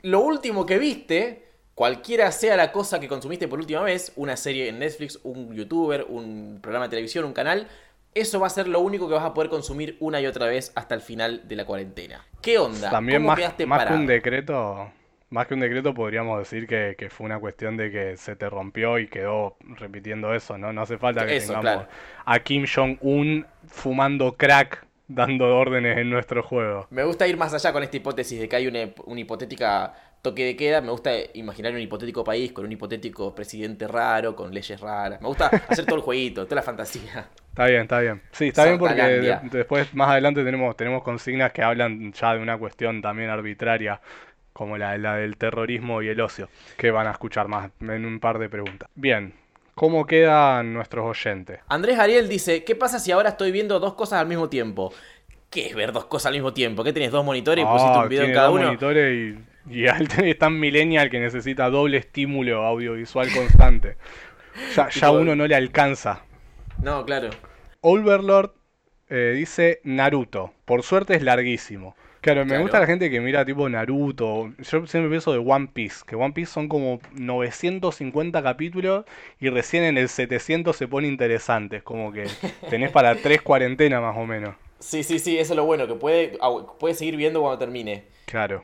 lo 0.00 0.20
último 0.20 0.64
que 0.64 0.78
viste, 0.78 1.44
cualquiera 1.74 2.32
sea 2.32 2.56
la 2.56 2.72
cosa 2.72 3.00
que 3.00 3.06
consumiste 3.06 3.48
por 3.48 3.58
última 3.58 3.82
vez, 3.82 4.12
una 4.16 4.38
serie 4.38 4.68
en 4.68 4.78
Netflix, 4.78 5.20
un 5.24 5.54
youtuber, 5.54 6.06
un 6.08 6.58
programa 6.62 6.86
de 6.86 6.90
televisión, 6.90 7.26
un 7.26 7.34
canal, 7.34 7.68
eso 8.14 8.40
va 8.40 8.46
a 8.46 8.50
ser 8.50 8.68
lo 8.68 8.80
único 8.80 9.08
que 9.08 9.14
vas 9.14 9.24
a 9.24 9.34
poder 9.34 9.50
consumir 9.50 9.96
una 10.00 10.20
y 10.20 10.26
otra 10.26 10.46
vez 10.46 10.72
hasta 10.74 10.94
el 10.94 11.00
final 11.00 11.46
de 11.48 11.56
la 11.56 11.64
cuarentena. 11.64 12.24
¿Qué 12.40 12.58
onda? 12.58 12.90
También 12.90 13.18
¿Cómo 13.18 13.28
más, 13.28 13.38
quedaste 13.38 13.66
más 13.66 13.86
que 13.86 13.92
un 13.94 14.06
decreto, 14.06 14.90
más 15.30 15.46
que 15.46 15.54
un 15.54 15.60
decreto 15.60 15.94
podríamos 15.94 16.38
decir 16.38 16.66
que, 16.66 16.94
que 16.96 17.10
fue 17.10 17.26
una 17.26 17.40
cuestión 17.40 17.76
de 17.76 17.90
que 17.90 18.16
se 18.16 18.36
te 18.36 18.48
rompió 18.48 18.98
y 18.98 19.08
quedó 19.08 19.56
repitiendo 19.60 20.32
eso, 20.34 20.56
¿no? 20.56 20.72
No 20.72 20.82
hace 20.82 20.96
falta 20.98 21.26
que 21.26 21.36
Eso, 21.36 21.54
tengamos 21.54 21.84
claro. 21.84 21.88
a 22.24 22.38
Kim 22.40 22.66
Jong-un 22.72 23.46
fumando 23.66 24.36
crack 24.36 24.86
dando 25.08 25.56
órdenes 25.56 25.98
en 25.98 26.08
nuestro 26.08 26.42
juego. 26.42 26.86
Me 26.90 27.04
gusta 27.04 27.26
ir 27.26 27.36
más 27.36 27.52
allá 27.52 27.72
con 27.72 27.82
esta 27.82 27.96
hipótesis 27.96 28.40
de 28.40 28.48
que 28.48 28.56
hay 28.56 28.66
una, 28.66 28.88
una 29.06 29.20
hipotética 29.20 29.94
toque 30.22 30.44
de 30.44 30.56
queda. 30.56 30.80
Me 30.80 30.90
gusta 30.90 31.10
imaginar 31.34 31.72
un 31.74 31.80
hipotético 31.80 32.24
país 32.24 32.52
con 32.52 32.64
un 32.64 32.72
hipotético 32.72 33.34
presidente 33.34 33.86
raro, 33.88 34.34
con 34.36 34.54
leyes 34.54 34.80
raras. 34.80 35.20
Me 35.20 35.28
gusta 35.28 35.48
hacer 35.68 35.84
todo 35.84 35.96
el 35.96 36.02
jueguito, 36.02 36.44
toda 36.44 36.56
la 36.56 36.62
fantasía. 36.62 37.28
Está 37.54 37.66
bien, 37.66 37.82
está 37.82 38.00
bien. 38.00 38.20
Sí, 38.32 38.48
está 38.48 38.64
bien 38.64 38.78
porque 38.78 39.00
de- 39.02 39.38
después 39.42 39.92
más 39.94 40.10
adelante 40.10 40.42
tenemos, 40.44 40.76
tenemos 40.76 41.02
consignas 41.04 41.52
que 41.52 41.62
hablan 41.62 42.12
ya 42.12 42.34
de 42.34 42.40
una 42.40 42.58
cuestión 42.58 43.00
también 43.00 43.30
arbitraria, 43.30 44.00
como 44.52 44.76
la, 44.76 44.98
la 44.98 45.16
del 45.16 45.36
terrorismo 45.36 46.02
y 46.02 46.08
el 46.08 46.20
ocio, 46.20 46.48
que 46.76 46.90
van 46.90 47.06
a 47.06 47.12
escuchar 47.12 47.46
más 47.48 47.70
en 47.80 48.04
un 48.04 48.18
par 48.18 48.38
de 48.38 48.48
preguntas. 48.48 48.88
Bien, 48.96 49.34
¿cómo 49.74 50.04
quedan 50.04 50.72
nuestros 50.74 51.04
oyentes? 51.06 51.60
Andrés 51.68 51.98
Ariel 51.98 52.28
dice, 52.28 52.64
¿qué 52.64 52.74
pasa 52.74 52.98
si 52.98 53.12
ahora 53.12 53.30
estoy 53.30 53.52
viendo 53.52 53.78
dos 53.78 53.94
cosas 53.94 54.20
al 54.20 54.26
mismo 54.26 54.48
tiempo? 54.48 54.92
¿Qué 55.50 55.66
es 55.68 55.74
ver 55.76 55.92
dos 55.92 56.06
cosas 56.06 56.26
al 56.26 56.32
mismo 56.34 56.52
tiempo? 56.52 56.82
¿Qué 56.82 56.92
tenés 56.92 57.12
dos 57.12 57.24
monitores 57.24 57.64
y 57.64 57.66
pusiste 57.66 57.98
Ah, 57.98 58.02
un 58.02 58.08
video 58.08 58.24
en 58.24 58.32
cada 58.32 58.46
dos 58.48 58.56
uno? 58.56 58.66
monitores 58.66 59.14
y, 59.70 59.74
y 59.80 59.86
es 59.86 60.38
tan 60.38 60.58
millennial 60.58 61.08
que 61.10 61.20
necesita 61.20 61.70
doble 61.70 61.98
estímulo 61.98 62.64
audiovisual 62.64 63.30
constante. 63.30 63.96
Ya, 64.94 65.10
uno 65.10 65.36
no 65.36 65.46
le 65.46 65.54
alcanza. 65.54 66.22
No, 66.84 67.04
claro. 67.06 67.30
Overlord 67.80 68.50
eh, 69.08 69.32
dice 69.34 69.80
Naruto. 69.84 70.52
Por 70.66 70.82
suerte 70.82 71.14
es 71.16 71.22
larguísimo. 71.22 71.96
Claro, 72.20 72.40
me 72.42 72.48
Claro. 72.48 72.62
gusta 72.62 72.80
la 72.80 72.86
gente 72.86 73.10
que 73.10 73.20
mira 73.20 73.44
tipo 73.44 73.66
Naruto. 73.68 74.52
Yo 74.58 74.86
siempre 74.86 75.08
pienso 75.08 75.32
de 75.32 75.38
One 75.38 75.68
Piece. 75.72 76.04
Que 76.06 76.14
One 76.14 76.32
Piece 76.32 76.52
son 76.52 76.68
como 76.68 77.00
950 77.12 78.42
capítulos 78.42 79.04
y 79.40 79.48
recién 79.48 79.84
en 79.84 79.96
el 79.98 80.08
700 80.10 80.76
se 80.76 80.86
pone 80.86 81.08
interesante. 81.08 81.76
Es 81.78 81.82
como 81.82 82.12
que 82.12 82.24
tenés 82.70 82.90
para 82.90 83.14
tres 83.16 83.40
cuarentenas 83.42 84.02
más 84.02 84.16
o 84.16 84.26
menos. 84.26 84.54
Sí, 84.78 85.02
sí, 85.02 85.18
sí, 85.18 85.38
eso 85.38 85.54
es 85.54 85.56
lo 85.56 85.64
bueno, 85.64 85.86
que 85.86 85.94
puede, 85.94 86.38
puede 86.78 86.94
seguir 86.94 87.16
viendo 87.16 87.40
cuando 87.40 87.58
termine. 87.58 88.04
Claro. 88.26 88.62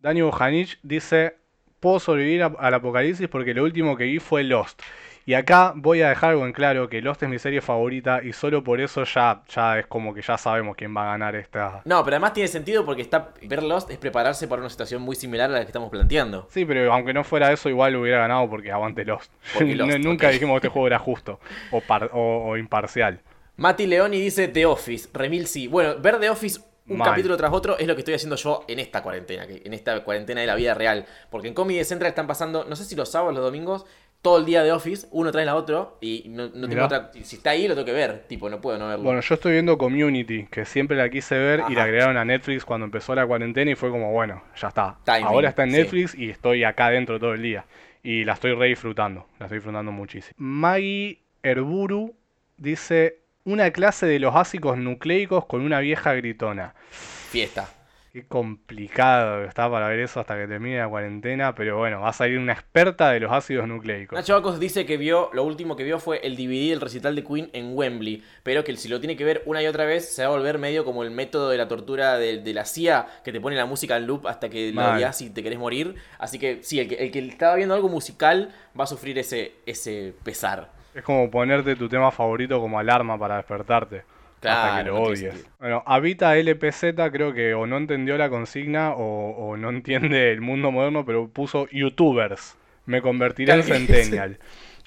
Dani 0.00 0.22
Bojanich 0.22 0.78
dice, 0.84 1.34
puedo 1.80 1.98
sobrevivir 1.98 2.44
a- 2.44 2.54
al 2.58 2.74
apocalipsis 2.74 3.26
porque 3.28 3.54
lo 3.54 3.64
último 3.64 3.96
que 3.96 4.04
vi 4.04 4.20
fue 4.20 4.44
Lost. 4.44 4.80
Y 5.28 5.34
acá 5.34 5.72
voy 5.74 6.02
a 6.02 6.08
dejar 6.10 6.30
algo 6.30 6.46
en 6.46 6.52
claro, 6.52 6.88
que 6.88 7.02
Lost 7.02 7.20
es 7.24 7.28
mi 7.28 7.40
serie 7.40 7.60
favorita 7.60 8.20
y 8.22 8.32
solo 8.32 8.62
por 8.62 8.80
eso 8.80 9.02
ya, 9.02 9.42
ya 9.48 9.76
es 9.80 9.86
como 9.86 10.14
que 10.14 10.22
ya 10.22 10.38
sabemos 10.38 10.76
quién 10.76 10.96
va 10.96 11.02
a 11.02 11.06
ganar 11.06 11.34
esta... 11.34 11.82
No, 11.84 12.04
pero 12.04 12.14
además 12.14 12.32
tiene 12.32 12.46
sentido 12.46 12.84
porque 12.84 13.02
está 13.02 13.30
ver 13.42 13.64
Lost 13.64 13.90
es 13.90 13.98
prepararse 13.98 14.46
para 14.46 14.62
una 14.62 14.70
situación 14.70 15.02
muy 15.02 15.16
similar 15.16 15.50
a 15.50 15.54
la 15.54 15.58
que 15.62 15.66
estamos 15.66 15.90
planteando. 15.90 16.46
Sí, 16.50 16.64
pero 16.64 16.92
aunque 16.92 17.12
no 17.12 17.24
fuera 17.24 17.50
eso, 17.52 17.68
igual 17.68 17.96
hubiera 17.96 18.18
ganado 18.18 18.48
porque 18.48 18.70
aguante 18.70 19.04
Lost. 19.04 19.32
Porque 19.52 19.74
No- 19.74 19.86
Lost, 19.88 19.98
Nunca 19.98 20.28
dijimos 20.30 20.60
que 20.60 20.68
este 20.68 20.72
juego 20.72 20.86
era 20.86 21.00
justo 21.00 21.40
o, 21.72 21.80
par- 21.80 22.10
o- 22.12 22.44
o 22.50 22.56
imparcial. 22.56 23.20
Mati 23.56 23.86
Leoni 23.88 24.20
dice 24.20 24.46
The 24.46 24.64
Office, 24.66 25.08
Remil 25.12 25.48
sí. 25.48 25.66
Bueno, 25.66 25.96
ver 26.00 26.20
The 26.20 26.30
Office 26.30 26.60
un 26.88 27.00
capítulo 27.00 27.36
tras 27.36 27.52
otro 27.52 27.76
es 27.78 27.86
lo 27.88 27.96
que 27.96 28.02
estoy 28.02 28.14
haciendo 28.14 28.36
yo 28.36 28.64
en 28.68 28.78
esta 28.78 29.02
cuarentena, 29.02 29.44
en 29.48 29.74
esta 29.74 30.04
cuarentena 30.04 30.40
de 30.42 30.46
la 30.46 30.54
vida 30.54 30.72
real. 30.72 31.04
Porque 31.30 31.48
en 31.48 31.54
Comedy 31.54 31.82
Central 31.82 32.10
están 32.10 32.28
pasando, 32.28 32.64
no 32.64 32.76
sé 32.76 32.84
si 32.84 32.94
los 32.94 33.10
sábados 33.10 33.32
o 33.32 33.34
los 33.34 33.44
domingos, 33.44 33.86
todo 34.26 34.38
el 34.38 34.44
día 34.44 34.64
de 34.64 34.72
Office, 34.72 35.06
uno 35.12 35.30
tras 35.30 35.46
la 35.46 35.54
otro, 35.54 35.98
y 36.00 36.24
no, 36.30 36.48
no 36.52 36.68
tengo 36.68 36.84
otra. 36.84 37.12
Si 37.22 37.36
está 37.36 37.50
ahí, 37.50 37.68
lo 37.68 37.76
tengo 37.76 37.86
que 37.86 37.92
ver, 37.92 38.24
tipo, 38.26 38.50
no 38.50 38.60
puedo 38.60 38.76
no 38.76 38.88
verlo. 38.88 39.04
Bueno, 39.04 39.20
yo 39.20 39.36
estoy 39.36 39.52
viendo 39.52 39.78
Community, 39.78 40.48
que 40.50 40.64
siempre 40.64 40.96
la 40.96 41.08
quise 41.08 41.38
ver 41.38 41.62
y 41.68 41.76
la 41.76 41.84
agregaron 41.84 42.16
a 42.16 42.24
Netflix 42.24 42.64
cuando 42.64 42.86
empezó 42.86 43.14
la 43.14 43.24
cuarentena 43.24 43.70
y 43.70 43.76
fue 43.76 43.88
como, 43.88 44.10
bueno, 44.10 44.42
ya 44.60 44.66
está. 44.66 44.98
Timing, 45.04 45.26
Ahora 45.26 45.50
está 45.50 45.62
en 45.62 45.70
sí. 45.70 45.76
Netflix 45.76 46.14
y 46.16 46.28
estoy 46.28 46.64
acá 46.64 46.90
dentro 46.90 47.20
todo 47.20 47.34
el 47.34 47.42
día. 47.42 47.66
Y 48.02 48.24
la 48.24 48.32
estoy 48.32 48.54
re 48.54 48.66
disfrutando, 48.66 49.28
la 49.38 49.46
estoy 49.46 49.58
disfrutando 49.58 49.92
muchísimo. 49.92 50.34
Maggie 50.38 51.20
Herburu 51.44 52.16
dice, 52.56 53.20
una 53.44 53.70
clase 53.70 54.06
de 54.06 54.18
los 54.18 54.34
ácidos 54.34 54.76
nucleicos 54.76 55.46
con 55.46 55.60
una 55.60 55.78
vieja 55.78 56.14
gritona. 56.14 56.74
Fiesta. 56.90 57.68
Qué 58.16 58.24
complicado 58.24 59.44
está 59.44 59.70
para 59.70 59.88
ver 59.88 60.00
eso 60.00 60.20
hasta 60.20 60.38
que 60.38 60.46
termine 60.46 60.78
la 60.78 60.88
cuarentena, 60.88 61.54
pero 61.54 61.76
bueno, 61.76 62.00
va 62.00 62.08
a 62.08 62.12
salir 62.14 62.38
una 62.38 62.54
experta 62.54 63.10
de 63.10 63.20
los 63.20 63.30
ácidos 63.30 63.68
nucleicos. 63.68 64.16
Nacho 64.16 64.32
Bacos 64.32 64.58
dice 64.58 64.86
que 64.86 64.96
vio, 64.96 65.28
lo 65.34 65.44
último 65.44 65.76
que 65.76 65.84
vio 65.84 65.98
fue 65.98 66.20
el 66.26 66.34
DVD 66.34 66.70
del 66.70 66.80
recital 66.80 67.14
de 67.14 67.22
Queen 67.22 67.50
en 67.52 67.76
Wembley, 67.76 68.22
pero 68.42 68.64
que 68.64 68.74
si 68.78 68.88
lo 68.88 69.00
tiene 69.00 69.18
que 69.18 69.24
ver 69.26 69.42
una 69.44 69.62
y 69.62 69.66
otra 69.66 69.84
vez 69.84 70.14
se 70.14 70.22
va 70.22 70.28
a 70.28 70.30
volver 70.30 70.56
medio 70.56 70.82
como 70.82 71.02
el 71.02 71.10
método 71.10 71.50
de 71.50 71.58
la 71.58 71.68
tortura 71.68 72.16
de, 72.16 72.38
de 72.38 72.54
la 72.54 72.64
CIA, 72.64 73.06
que 73.22 73.32
te 73.32 73.40
pone 73.42 73.54
la 73.54 73.66
música 73.66 73.98
en 73.98 74.06
loop 74.06 74.26
hasta 74.28 74.48
que 74.48 74.72
la 74.72 74.82
Mal. 74.82 74.96
odias 74.96 75.20
y 75.20 75.28
te 75.28 75.42
querés 75.42 75.58
morir. 75.58 75.96
Así 76.18 76.38
que 76.38 76.62
sí, 76.62 76.80
el 76.80 76.88
que, 76.88 76.94
el 76.94 77.10
que 77.10 77.18
estaba 77.18 77.54
viendo 77.56 77.74
algo 77.74 77.90
musical 77.90 78.50
va 78.80 78.84
a 78.84 78.86
sufrir 78.86 79.18
ese, 79.18 79.56
ese 79.66 80.14
pesar. 80.24 80.72
Es 80.94 81.02
como 81.02 81.30
ponerte 81.30 81.76
tu 81.76 81.86
tema 81.86 82.10
favorito 82.10 82.62
como 82.62 82.78
alarma 82.78 83.18
para 83.18 83.36
despertarte. 83.36 84.15
Hasta 84.44 84.72
que 84.72 84.82
Claro, 84.82 84.84
lo 84.84 85.00
no 85.00 85.02
odies. 85.02 85.48
Bueno, 85.58 85.82
Habita 85.86 86.36
LPZ 86.36 86.94
creo 87.12 87.32
que 87.32 87.54
o 87.54 87.66
no 87.66 87.76
entendió 87.78 88.16
la 88.16 88.28
consigna 88.30 88.92
o, 88.92 89.30
o 89.30 89.56
no 89.56 89.70
entiende 89.70 90.32
el 90.32 90.40
mundo 90.40 90.70
moderno, 90.70 91.04
pero 91.04 91.28
puso 91.28 91.68
YouTubers. 91.70 92.56
Me 92.84 93.02
convertiré 93.02 93.54
en 93.54 93.62
Claro 93.62 93.62
Centennial. 93.86 94.38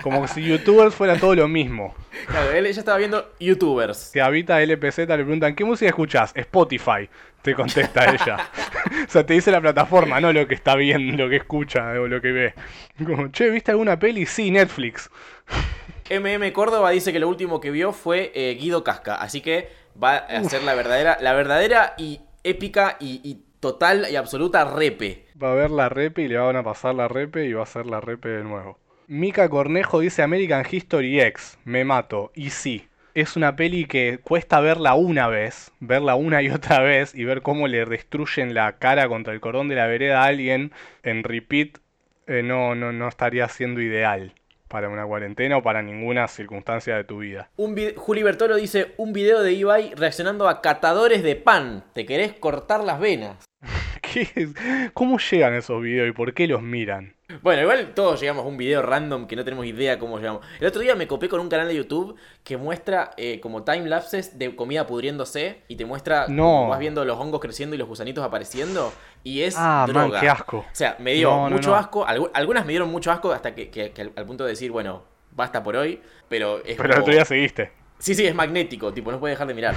Como 0.02 0.28
si 0.28 0.44
YouTubers 0.44 0.96
fuera 0.96 1.18
todo 1.18 1.36
lo 1.36 1.48
mismo. 1.50 1.94
Claro, 2.28 2.52
él 2.52 2.64
ya 2.72 2.80
estaba 2.80 2.98
viendo 2.98 3.34
YouTubers. 3.40 4.12
Que 4.14 4.22
Habita 4.22 4.62
LPZ 4.62 5.00
le 5.00 5.06
preguntan, 5.06 5.56
¿qué 5.56 5.66
música 5.66 5.90
escuchás? 5.90 6.32
Spotify. 6.36 7.10
Te 7.42 7.54
contesta 7.54 8.06
ella. 8.14 8.50
o 9.08 9.12
sea, 9.12 9.26
te 9.26 9.34
dice 9.34 9.52
la 9.52 9.62
plataforma, 9.62 10.22
no 10.22 10.32
lo 10.32 10.48
que 10.48 10.56
está 10.56 10.76
viendo, 10.76 11.22
lo 11.24 11.30
que 11.30 11.38
escucha 11.38 11.92
o 12.00 12.08
lo 12.08 12.22
que 12.22 12.32
ve. 12.32 12.54
Como, 13.06 13.28
che, 13.30 13.50
¿viste 13.50 13.72
alguna 13.72 14.00
peli? 14.00 14.26
Sí, 14.26 14.52
Netflix. 14.52 15.10
MM 16.10 16.52
Córdoba 16.54 16.92
dice 16.92 17.14
que 17.14 17.20
lo 17.20 17.28
último 17.28 17.60
que 17.60 17.72
vio 17.72 17.92
fue 17.94 18.32
eh, 18.36 18.56
Guido 18.60 18.84
Casca, 18.84 19.16
así 19.16 19.42
que 19.42 19.70
va 20.02 20.18
a 20.18 20.44
ser 20.44 20.64
la 20.64 20.76
verdadera, 20.76 21.18
la 21.22 21.34
verdadera 21.34 21.94
y 21.98 22.22
épica 22.44 22.98
y, 23.00 23.22
y 23.24 23.44
total 23.60 24.08
y 24.10 24.16
absoluta 24.16 24.66
repe. 24.66 25.26
Va 25.42 25.52
a 25.52 25.56
ver 25.56 25.72
la 25.72 25.90
repe 25.90 26.24
y 26.24 26.28
le 26.28 26.38
van 26.38 26.56
a 26.56 26.64
pasar 26.64 26.96
la 26.96 27.08
repe 27.08 27.46
y 27.46 27.54
va 27.54 27.64
a 27.64 27.66
ser 27.66 27.86
la 27.86 28.02
repe 28.02 28.30
de 28.30 28.44
nuevo. 28.44 28.80
Mica 29.08 29.50
Cornejo 29.50 30.00
dice 30.00 30.22
American 30.22 30.66
History 30.70 31.20
X. 31.22 31.58
Me 31.64 31.84
mato. 31.84 32.32
Y 32.36 32.52
sí, 32.52 32.88
es 33.14 33.36
una 33.36 33.56
peli 33.56 33.86
que 33.86 34.20
cuesta 34.20 34.60
verla 34.60 34.94
una 34.96 35.28
vez, 35.28 35.72
verla 35.80 36.16
una 36.16 36.42
y 36.42 36.50
otra 36.50 36.80
vez 36.82 37.16
y 37.16 37.24
ver 37.26 37.42
cómo 37.42 37.68
le 37.68 37.86
destruyen 37.86 38.54
la 38.54 38.78
cara 38.78 39.08
contra 39.08 39.34
el 39.34 39.42
cordón 39.42 39.68
de 39.68 39.76
la 39.76 39.88
vereda 39.88 40.24
a 40.24 40.26
alguien 40.26 40.72
en 41.04 41.24
repeat. 41.24 41.80
eh, 42.28 42.44
no, 42.44 42.76
no, 42.76 42.92
no 42.92 43.08
estaría 43.08 43.48
siendo 43.50 43.82
ideal 43.82 44.34
para 44.70 44.88
una 44.88 45.06
cuarentena 45.06 45.58
o 45.58 45.64
para 45.64 45.82
ninguna 45.82 46.28
circunstancia 46.30 46.96
de 46.96 47.04
tu 47.04 47.20
vida. 47.20 47.50
Un 47.58 47.76
Juli 47.96 48.24
Bertolo 48.24 48.56
dice 48.56 48.94
un 48.98 49.12
video 49.12 49.42
de 49.42 49.52
Ibai 49.52 49.94
reaccionando 49.96 50.48
a 50.48 50.62
catadores 50.62 51.24
de 51.24 51.36
pan. 51.36 51.84
¿Te 51.94 52.06
querés 52.06 52.34
cortar 52.34 52.84
las 52.84 53.00
venas? 53.00 53.49
¿Cómo 54.94 55.18
llegan 55.20 55.54
esos 55.54 55.82
videos 55.82 56.10
y 56.10 56.12
por 56.12 56.34
qué 56.34 56.48
los 56.48 56.62
miran? 56.62 57.14
Bueno, 57.44 57.62
igual 57.62 57.92
todos 57.94 58.20
llegamos 58.20 58.44
a 58.44 58.48
un 58.48 58.58
video 58.58 58.82
random 58.82 59.28
que 59.28 59.36
no 59.36 59.44
tenemos 59.44 59.66
idea 59.66 60.00
cómo 60.00 60.18
llegamos. 60.18 60.44
El 60.60 60.68
otro 60.68 60.82
día 60.82 60.96
me 60.96 61.08
copé 61.08 61.30
con 61.30 61.40
un 61.40 61.48
canal 61.50 61.68
de 61.68 61.76
YouTube 61.76 62.16
que 62.44 62.58
muestra 62.58 63.12
eh, 63.18 63.40
como 63.40 63.64
time 63.64 63.88
lapses 63.88 64.40
de 64.40 64.56
comida 64.56 64.88
pudriéndose 64.88 65.62
y 65.68 65.76
te 65.76 65.86
muestra 65.86 66.26
No. 66.28 66.44
cómo 66.44 66.70
vas 66.70 66.80
viendo 66.80 67.06
los 67.06 67.18
hongos 67.20 67.40
creciendo 67.40 67.76
y 67.76 67.80
los 67.80 67.88
gusanitos 67.88 68.24
apareciendo 68.24 68.92
y 69.24 69.42
es 69.42 69.56
Ah, 69.58 69.86
man, 69.88 70.08
droga. 70.08 70.20
qué 70.22 70.30
asco. 70.30 70.58
O 70.60 70.66
sea, 70.76 70.96
me 71.00 71.14
dio 71.14 71.30
No, 71.30 71.50
mucho 71.52 71.70
no. 71.70 71.76
asco, 71.76 72.06
algu- 72.08 72.32
algunas 72.34 72.66
me 72.66 72.72
dieron 72.72 72.90
mucho 72.90 73.12
asco 73.12 73.32
hasta 73.32 73.54
que, 73.54 73.70
que- 73.70 73.92
que 73.92 74.02
al, 74.02 74.12
al 74.16 74.26
punto 74.26 74.44
de 74.46 74.52
decir, 74.52 74.72
bueno, 74.72 75.04
basta 75.36 75.62
por 75.62 75.76
hoy, 75.76 76.02
pero 76.28 76.64
es 76.66 76.78
Pero 76.78 76.94
el 76.96 77.00
otro 77.02 77.14
día 77.14 77.26
seguiste. 77.26 77.72
Sí, 78.00 78.16
sí, 78.16 78.26
es 78.26 78.34
magnético, 78.34 78.92
tipo, 78.92 79.12
no 79.12 79.20
puedes 79.20 79.36
dejar 79.36 79.48
de 79.48 79.54
mirar. 79.54 79.76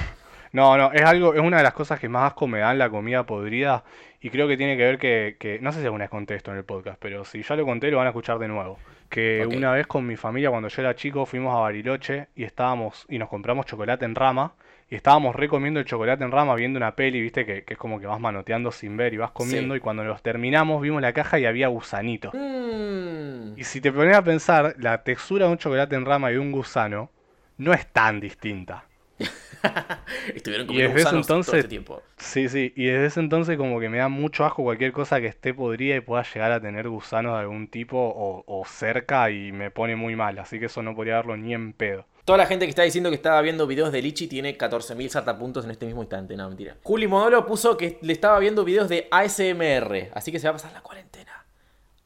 No, 0.53 0.77
no, 0.77 0.91
es 0.91 1.01
algo, 1.03 1.33
es 1.33 1.39
una 1.41 1.57
de 1.57 1.63
las 1.63 1.73
cosas 1.73 1.99
que 1.99 2.07
más 2.07 2.27
asco 2.27 2.45
me 2.47 2.59
dan 2.59 2.77
la 2.77 2.87
comida 2.89 3.25
podrida 3.25 3.83
y 4.23 4.29
creo 4.31 4.47
que 4.47 4.57
tiene 4.57 4.75
que 4.77 4.83
ver 4.83 4.97
que, 4.97 5.35
que- 5.37 5.59
no 5.59 5.71
sé 5.71 5.79
si 5.81 5.85
alguna 5.85 6.05
vez 6.05 6.09
conté 6.09 6.33
esto 6.35 6.49
en 6.51 6.57
el 6.57 6.63
podcast, 6.63 6.97
pero 6.99 7.23
si 7.25 7.43
ya 7.43 7.55
lo 7.55 7.65
conté 7.65 7.91
lo 7.91 7.97
van 7.97 8.07
a 8.07 8.09
escuchar 8.09 8.39
de 8.39 8.47
nuevo. 8.47 8.79
Que 9.09 9.45
una 9.45 9.71
vez 9.71 9.85
con 9.85 10.07
mi 10.07 10.15
familia 10.15 10.49
cuando 10.49 10.69
yo 10.69 10.81
era 10.81 10.95
chico 10.95 11.27
fuimos 11.27 11.55
a 11.55 11.59
Bariloche 11.59 12.29
y 12.35 12.43
estábamos 12.45 13.05
y 13.09 13.19
nos 13.19 13.29
compramos 13.29 13.67
chocolate 13.67 14.05
en 14.05 14.15
rama 14.15 14.53
y 14.89 14.95
estábamos 14.95 15.35
recomiendo 15.35 15.79
el 15.79 15.85
chocolate 15.85 16.23
en 16.23 16.31
rama 16.31 16.55
viendo 16.55 16.77
una 16.77 16.95
peli, 16.95 17.21
viste 17.21 17.45
que, 17.45 17.63
que 17.63 17.73
es 17.73 17.79
como 17.79 17.99
que 17.99 18.07
vas 18.07 18.19
manoteando 18.19 18.71
sin 18.71 18.97
ver 18.97 19.13
y 19.13 19.17
vas 19.17 19.31
comiendo 19.31 19.75
Sí. 19.75 19.77
y 19.77 19.81
cuando 19.81 20.03
los 20.03 20.21
terminamos 20.23 20.81
vimos 20.81 21.01
la 21.01 21.13
caja 21.13 21.37
y 21.39 21.45
había 21.45 21.67
gusanitos. 21.67 22.33
Mmm. 22.33 23.57
Y 23.57 23.63
si 23.65 23.81
te 23.81 23.91
pones 23.91 24.15
a 24.15 24.23
pensar, 24.23 24.75
la 24.79 25.03
textura 25.03 25.45
de 25.45 25.51
un 25.51 25.57
chocolate 25.57 25.95
en 25.95 26.05
rama 26.05 26.31
y 26.31 26.33
de 26.35 26.39
un 26.39 26.51
gusano 26.51 27.11
no 27.57 27.73
es 27.73 27.85
tan 27.87 28.19
distinta. 28.19 28.85
Estuvieron 30.35 30.65
Y 30.65 30.67
comiendo 30.67 30.89
desde 30.93 31.01
ese 31.01 31.03
gusanos 31.03 31.27
todo 31.27 31.37
entonces- 31.37 31.53
este 31.59 31.69
tiempo. 31.69 32.01
Sí, 32.17 32.49
sí, 32.49 32.73
y 32.75 32.85
desde 32.85 33.05
ese 33.07 33.19
entonces 33.19 33.57
como 33.57 33.79
que 33.79 33.89
me 33.89 33.97
da 33.99 34.07
mucho 34.09 34.45
asco 34.45 34.63
cualquier 34.63 34.91
cosa 34.91 35.19
que 35.21 35.27
esté 35.27 35.53
podrida 35.53 35.95
y 35.95 36.01
pueda 36.01 36.23
llegar 36.23 36.51
a 36.51 36.59
tener 36.61 36.89
gusanos 36.89 37.33
de 37.33 37.39
algún 37.39 37.67
tipo 37.67 37.97
o, 37.97 38.43
o 38.47 38.65
cerca 38.65 39.29
y 39.31 39.51
me 39.51 39.71
pone 39.71 39.95
muy 39.95 40.15
mal, 40.15 40.37
así 40.39 40.59
que 40.59 40.65
eso 40.67 40.81
no 40.83 40.95
podría 40.95 41.15
verlo 41.17 41.37
ni 41.37 41.53
en 41.53 41.73
pedo. 41.73 42.05
Toda 42.25 42.37
la 42.37 42.45
gente 42.45 42.65
que 42.65 42.69
está 42.69 42.83
diciendo 42.83 43.09
que 43.09 43.17
estaba 43.17 43.41
viendo 43.41 43.67
videos 43.67 43.91
de 43.91 44.01
Lichi 44.01 44.27
tiene 44.27 44.57
14.000 44.57 45.09
sartapuntos 45.09 45.65
en 45.65 45.71
este 45.71 45.85
mismo 45.85 46.01
instante. 46.01 46.37
No, 46.37 46.47
mentira. 46.47 46.77
Juli 46.81 47.05
Modolo 47.05 47.45
puso 47.45 47.75
que 47.75 47.97
le 48.01 48.13
estaba 48.13 48.39
viendo 48.39 48.63
videos 48.63 48.87
de 48.87 49.09
ASMR. 49.11 50.09
Así 50.13 50.31
que 50.31 50.39
se 50.39 50.47
va 50.47 50.51
a 50.51 50.53
pasar 50.53 50.71
la 50.71 50.79
cuarentena. 50.79 51.43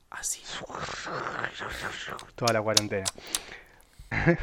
Así. 0.10 0.42
Toda 2.36 2.52
la 2.54 2.62
cuarentena. 2.64 3.06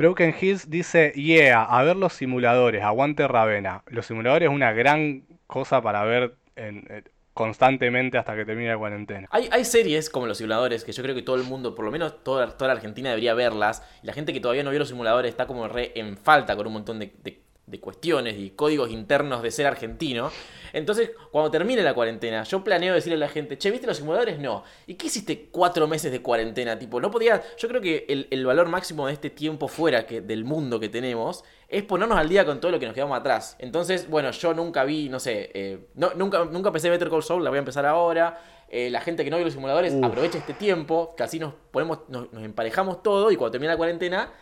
Broken 0.00 0.34
Hills 0.40 0.70
dice, 0.70 1.12
yeah, 1.14 1.62
a 1.62 1.82
ver 1.82 1.94
los 1.94 2.14
simuladores, 2.14 2.82
aguante 2.82 3.28
Ravena. 3.28 3.82
Los 3.86 4.06
simuladores 4.06 4.48
es 4.48 4.54
una 4.54 4.72
gran 4.72 5.24
cosa 5.46 5.82
para 5.82 6.02
ver 6.04 6.36
eh, 6.56 7.02
constantemente 7.34 8.16
hasta 8.16 8.34
que 8.34 8.46
termine 8.46 8.70
la 8.70 8.78
cuarentena. 8.78 9.28
Hay, 9.30 9.62
series 9.66 10.08
como 10.08 10.26
los 10.26 10.38
simuladores 10.38 10.84
que 10.84 10.92
yo 10.92 11.02
creo 11.02 11.14
que 11.14 11.20
todo 11.20 11.36
el 11.36 11.42
mundo, 11.42 11.74
por 11.74 11.84
lo 11.84 11.90
menos 11.90 12.24
toda, 12.24 12.56
toda 12.56 12.68
la 12.68 12.74
Argentina 12.76 13.10
debería 13.10 13.34
verlas. 13.34 13.82
La 14.02 14.14
gente 14.14 14.32
que 14.32 14.40
todavía 14.40 14.62
no 14.62 14.70
vio 14.70 14.78
los 14.78 14.88
simuladores 14.88 15.28
está 15.28 15.46
como 15.46 15.68
re 15.68 15.92
en 15.94 16.16
falta 16.16 16.56
con 16.56 16.66
un 16.66 16.72
montón 16.72 16.98
de, 16.98 17.12
de- 17.22 17.42
de 17.70 17.80
cuestiones 17.80 18.36
y 18.38 18.50
códigos 18.50 18.90
internos 18.90 19.42
de 19.42 19.50
ser 19.50 19.66
argentino. 19.66 20.30
Entonces, 20.72 21.10
cuando 21.30 21.50
termine 21.50 21.82
la 21.82 21.94
cuarentena, 21.94 22.44
yo 22.44 22.62
planeo 22.62 22.94
decirle 22.94 23.16
a 23.16 23.18
la 23.18 23.28
gente, 23.28 23.58
che, 23.58 23.70
¿viste 23.70 23.86
los 23.86 23.96
simuladores? 23.96 24.38
No. 24.38 24.62
¿Y 24.86 24.94
qué 24.94 25.08
hiciste 25.08 25.48
cuatro 25.50 25.88
meses 25.88 26.12
de 26.12 26.22
cuarentena? 26.22 26.78
Tipo, 26.78 27.00
no 27.00 27.10
podía. 27.10 27.42
Yo 27.58 27.68
creo 27.68 27.80
que 27.80 28.06
el, 28.08 28.28
el 28.30 28.46
valor 28.46 28.68
máximo 28.68 29.06
de 29.06 29.12
este 29.12 29.30
tiempo 29.30 29.68
fuera 29.68 30.06
que, 30.06 30.20
del 30.20 30.44
mundo 30.44 30.78
que 30.78 30.88
tenemos 30.88 31.44
es 31.68 31.84
ponernos 31.84 32.18
al 32.18 32.28
día 32.28 32.44
con 32.44 32.60
todo 32.60 32.72
lo 32.72 32.80
que 32.80 32.86
nos 32.86 32.94
quedamos 32.94 33.18
atrás. 33.18 33.56
Entonces, 33.58 34.08
bueno, 34.08 34.30
yo 34.32 34.54
nunca 34.54 34.84
vi, 34.84 35.08
no 35.08 35.20
sé, 35.20 35.50
eh, 35.54 35.86
no, 35.94 36.12
nunca, 36.16 36.44
nunca 36.44 36.68
empecé 36.68 36.90
Better 36.90 37.08
Call 37.08 37.22
Saul, 37.22 37.44
la 37.44 37.50
voy 37.50 37.58
a 37.58 37.60
empezar 37.60 37.86
ahora. 37.86 38.40
Eh, 38.68 38.88
la 38.88 39.00
gente 39.00 39.24
que 39.24 39.30
no 39.30 39.36
vio 39.36 39.44
los 39.44 39.54
simuladores, 39.54 39.92
Uf. 39.92 40.04
aprovecha 40.04 40.38
este 40.38 40.54
tiempo, 40.54 41.14
que 41.16 41.24
así 41.24 41.40
nos 41.40 41.54
ponemos, 41.72 42.00
nos, 42.08 42.32
nos 42.32 42.44
emparejamos 42.44 43.02
todo 43.02 43.32
y 43.32 43.36
cuando 43.36 43.50
termina 43.50 43.72
la 43.72 43.76
cuarentena, 43.76 44.32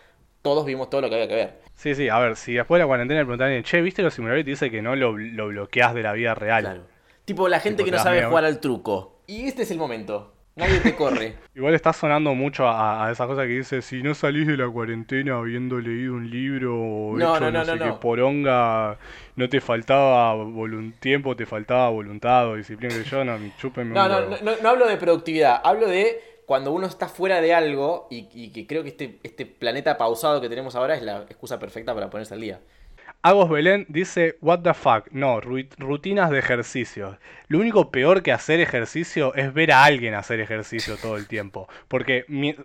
todos 0.43 0.65
vimos 0.67 0.89
todo 0.91 1.01
lo 1.03 1.09
que 1.09 1.15
había 1.17 1.29
que 1.29 1.35
ver. 1.35 1.55
Sí, 1.75 1.95
sí, 1.95 2.09
a 2.09 2.19
ver, 2.19 2.37
si 2.37 2.55
después 2.55 2.79
de 2.79 2.85
la 2.85 2.87
cuarentena 2.89 3.21
le 3.21 3.27
preguntan, 3.27 3.63
che, 3.63 3.81
¿viste 3.83 4.03
los 4.03 4.15
simuladores? 4.15 4.43
Y 4.43 4.45
te 4.45 4.51
dice 4.51 4.71
que 4.71 4.83
no 4.83 4.97
lo, 4.97 5.17
lo 5.17 5.49
bloqueas 5.49 5.95
de 5.95 6.03
la 6.03 6.13
vida 6.13 6.35
real. 6.35 6.63
Claro. 6.65 6.83
Tipo 7.25 7.49
la 7.49 7.61
gente 7.61 7.79
Tipo, 7.83 7.87
que 7.93 7.97
no 7.97 8.03
sabe 8.03 8.17
miedo. 8.17 8.31
jugar 8.31 8.45
al 8.45 8.59
truco. 8.61 9.21
Y 9.27 9.47
este 9.47 9.63
es 9.63 9.71
el 9.71 9.79
momento. 9.79 10.35
Nadie 10.57 10.81
te 10.81 10.97
corre. 10.97 11.35
Igual 11.55 11.75
está 11.75 11.93
sonando 11.93 12.35
mucho 12.35 12.67
a, 12.67 13.07
a 13.07 13.13
esas 13.13 13.29
cosas 13.29 13.45
que 13.47 13.53
dice, 13.53 13.81
si 13.81 14.03
no 14.03 14.15
salís 14.15 14.47
de 14.49 14.57
la 14.57 14.69
cuarentena 14.69 15.37
habiendo 15.37 15.79
leído 15.79 16.15
un 16.15 16.29
libro 16.29 16.75
o 16.75 17.17
No, 17.17 17.37
hecho 17.37 17.45
no, 17.45 17.51
no, 17.53 17.59
no, 17.61 17.65
sé 17.65 17.77
no, 17.77 17.85
qué 17.85 17.93
poronga, 18.01 18.99
no 19.37 19.49
te 19.49 19.61
faltaba 19.61 20.35
tiempo, 20.99 21.37
te 21.37 21.47
faltaba 21.47 21.91
voluntad 21.91 22.49
o 22.49 22.57
disciplina 22.57 22.93
que 22.93 23.05
yo, 23.05 23.25
no, 23.25 23.39
chúpenme 23.57 23.95
No, 23.95 24.05
un 24.07 24.11
no, 24.31 24.37
no, 24.43 24.53
no 24.61 24.69
hablo 24.69 24.89
de 24.89 24.97
productividad. 24.97 25.61
Hablo 25.63 25.87
de 25.87 26.38
cuando 26.49 26.73
uno 26.73 26.87
está 26.87 27.09
fuera 27.11 27.43
de 27.43 27.53
algo 27.53 28.09
y, 28.11 28.49
que 28.53 28.67
creo 28.67 28.83
que 28.83 28.89
este, 28.89 29.19
este 29.23 29.45
planeta 29.45 29.99
pausado 29.99 30.41
que 30.41 30.49
tenemos 30.49 30.75
ahora 30.75 30.95
es 30.95 31.03
la 31.03 31.19
excusa 31.29 31.59
perfecta 31.59 31.95
para 31.95 32.09
ponerse 32.09 32.33
al 32.33 32.41
día. 32.41 32.61
Agos 33.21 33.51
Belén 33.51 33.85
dice, 33.91 34.39
what 34.41 34.61
the 34.61 34.73
fuck, 34.73 35.09
no, 35.11 35.43
ru- 35.43 35.69
rutinas 35.77 36.31
de 36.31 36.39
ejercicio. 36.39 37.19
Lo 37.49 37.59
único 37.59 37.91
peor 37.91 38.23
que 38.23 38.33
hacer 38.33 38.61
ejercicio 38.61 39.35
es 39.35 39.53
ver 39.53 39.73
a 39.73 39.85
alguien 39.85 40.15
hacer 40.15 40.41
ejercicio 40.41 40.97
todo 40.97 41.19
el 41.19 41.27
tiempo. 41.29 41.69
Porque 41.87 42.25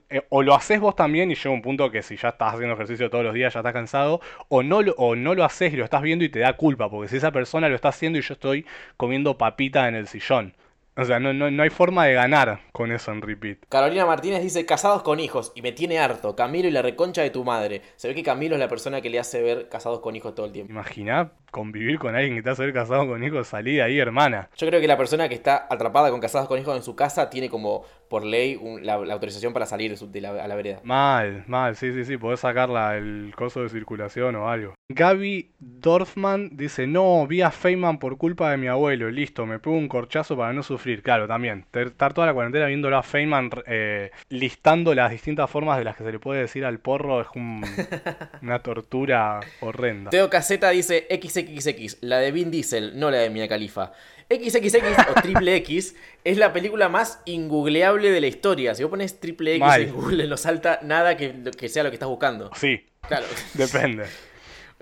eh, 0.10 0.22
o 0.30 0.44
lo 0.44 0.56
haces 0.56 0.80
vos 0.80 0.96
también 0.96 1.30
y 1.30 1.36
llega 1.36 1.50
un 1.50 1.62
punto 1.62 1.92
que 1.92 2.04
si 2.04 2.16
ya 2.16 2.30
estás 2.30 2.54
haciendo 2.54 2.76
ejercicio 2.76 3.10
todos 3.10 3.26
los 3.26 3.34
días 3.34 3.54
ya 3.54 3.60
estás 3.60 3.74
cansado, 3.74 4.22
o 4.48 4.64
no, 4.64 4.78
o 4.96 5.18
no 5.18 5.36
lo 5.36 5.44
haces 5.44 5.74
y 5.74 5.76
lo 5.76 5.84
estás 5.84 6.02
viendo 6.02 6.24
y 6.24 6.30
te 6.30 6.40
da 6.40 6.54
culpa, 6.54 6.90
porque 6.90 7.10
si 7.10 7.18
esa 7.18 7.32
persona 7.34 7.68
lo 7.68 7.76
está 7.76 7.90
haciendo 7.90 8.18
y 8.18 8.22
yo 8.22 8.36
estoy 8.36 8.66
comiendo 8.96 9.38
papita 9.38 9.90
en 9.90 9.96
el 9.96 10.08
sillón. 10.08 10.54
O 10.96 11.06
sea, 11.06 11.20
no, 11.20 11.34
no, 11.34 11.50
no 11.50 11.64
hay 11.64 11.70
forma 11.70 12.06
de 12.06 12.14
ganar 12.14 12.60
con 12.72 12.92
eso 12.92 13.12
en 13.12 13.22
repeat. 13.22 13.58
Carolina 13.68 14.06
Martínez 14.06 14.44
dice, 14.44 14.66
casados 14.66 15.02
con 15.02 15.20
hijos, 15.20 15.52
y 15.56 15.62
me 15.64 15.72
tiene 15.72 15.98
harto, 16.00 16.36
Camilo 16.36 16.68
y 16.68 16.72
la 16.72 16.84
reconcha 16.84 17.24
de 17.24 17.32
tu 17.32 17.44
madre. 17.44 17.82
Se 17.96 18.08
ve 18.08 18.16
que 18.16 18.22
Camilo 18.22 18.56
es 18.56 18.60
la 18.60 18.68
persona 18.68 19.02
que 19.02 19.10
le 19.10 19.20
hace 19.20 19.42
ver 19.42 19.70
casados 19.70 20.02
con 20.02 20.16
hijos 20.16 20.36
todo 20.36 20.46
el 20.46 20.52
tiempo. 20.52 20.72
Imagina 20.72 21.32
convivir 21.50 22.00
con 22.00 22.16
alguien 22.16 22.36
que 22.36 22.42
te 22.42 22.50
hace 22.50 22.64
ver 22.64 22.74
casado 22.74 23.08
con 23.08 23.24
hijos, 23.24 23.48
salí 23.48 23.76
de 23.76 23.84
ahí, 23.84 24.00
hermana. 24.00 24.50
Yo 24.58 24.68
creo 24.68 24.82
que 24.82 24.88
la 24.88 24.98
persona 24.98 25.30
que 25.30 25.36
está 25.36 25.68
atrapada 25.70 26.10
con 26.12 26.20
casados 26.20 26.48
con 26.48 26.60
hijos 26.60 26.76
en 26.76 26.84
su 26.84 26.96
casa 26.96 27.30
tiene 27.30 27.50
como 27.50 27.86
por 28.14 28.26
ley 28.26 28.56
un- 28.62 28.86
la, 28.86 29.00
la 29.00 29.16
autorización 29.16 29.54
para 29.54 29.66
salir 29.66 29.98
de, 29.98 30.22
la, 30.22 30.30
a 30.44 30.48
la 30.48 30.54
vereda. 30.54 30.82
Mal, 30.84 31.46
mal, 31.48 31.76
sí, 31.76 31.92
sí, 31.94 32.06
sí, 32.06 32.16
podés 32.18 32.42
sacarla 32.42 32.96
el 32.96 33.34
coso 33.36 33.64
de 33.64 33.70
circulación 33.70 34.36
o 34.36 34.48
algo. 34.52 34.76
Gaby 34.90 35.50
Dorfman 35.58 36.52
dice, 36.56 36.86
no, 36.86 37.26
vi 37.26 37.42
a 37.42 37.50
Feynman 37.50 37.98
por 37.98 38.20
culpa 38.20 38.52
de 38.52 38.58
mi 38.58 38.68
abuelo, 38.68 39.10
listo, 39.10 39.48
me 39.48 39.58
pego 39.58 39.76
un 39.76 39.88
corchazo 39.88 40.38
para 40.38 40.54
no 40.54 40.62
sufrir. 40.62 41.02
Claro, 41.02 41.28
también, 41.28 41.66
estar 41.74 42.14
toda 42.14 42.28
la 42.28 42.36
cuarentena 42.36 42.68
viéndolo 42.68 42.98
a 42.98 43.02
Feynman 43.02 43.50
eh, 43.66 44.12
listando 44.30 44.94
las 44.94 45.10
distintas 45.10 45.50
formas 45.50 45.80
de 45.80 45.84
las 45.84 45.98
que 45.98 46.04
se 46.04 46.12
le 46.12 46.20
puede 46.20 46.42
decir 46.42 46.66
al 46.66 46.78
porro 46.78 47.20
es 47.22 47.28
un- 47.34 47.66
una 48.44 48.60
tortura 48.60 49.40
horrenda. 49.62 50.12
Teo 50.12 50.30
Caseta 50.30 50.70
dice 50.70 51.08
XXX, 51.10 51.98
la 52.02 52.20
de 52.20 52.32
Vin 52.32 52.52
Diesel, 52.52 53.00
no 53.00 53.10
la 53.10 53.18
de 53.18 53.32
Mia 53.32 53.48
Khalifa. 53.48 53.92
XXX 54.30 55.10
o 55.10 55.22
Triple 55.22 55.56
X 55.58 55.96
es 56.24 56.38
la 56.38 56.54
película 56.54 56.90
más 56.90 57.22
ingoogleable 57.26 58.12
de 58.12 58.22
la 58.22 58.28
historia. 58.28 58.76
Si 58.76 58.84
vos 58.84 58.90
pones 58.90 59.20
Triple 59.20 59.56
X 59.56 59.68
en 59.78 59.94
Google 59.94 60.28
no 60.28 60.38
salta 60.38 60.80
nada 60.84 61.18
que 61.18 61.34
sea 61.70 61.84
lo 61.84 61.90
que 61.90 61.96
estás 61.96 62.10
buscando. 62.10 62.52
Sí, 62.56 62.86
Claro, 63.08 63.26
depende. 63.54 64.06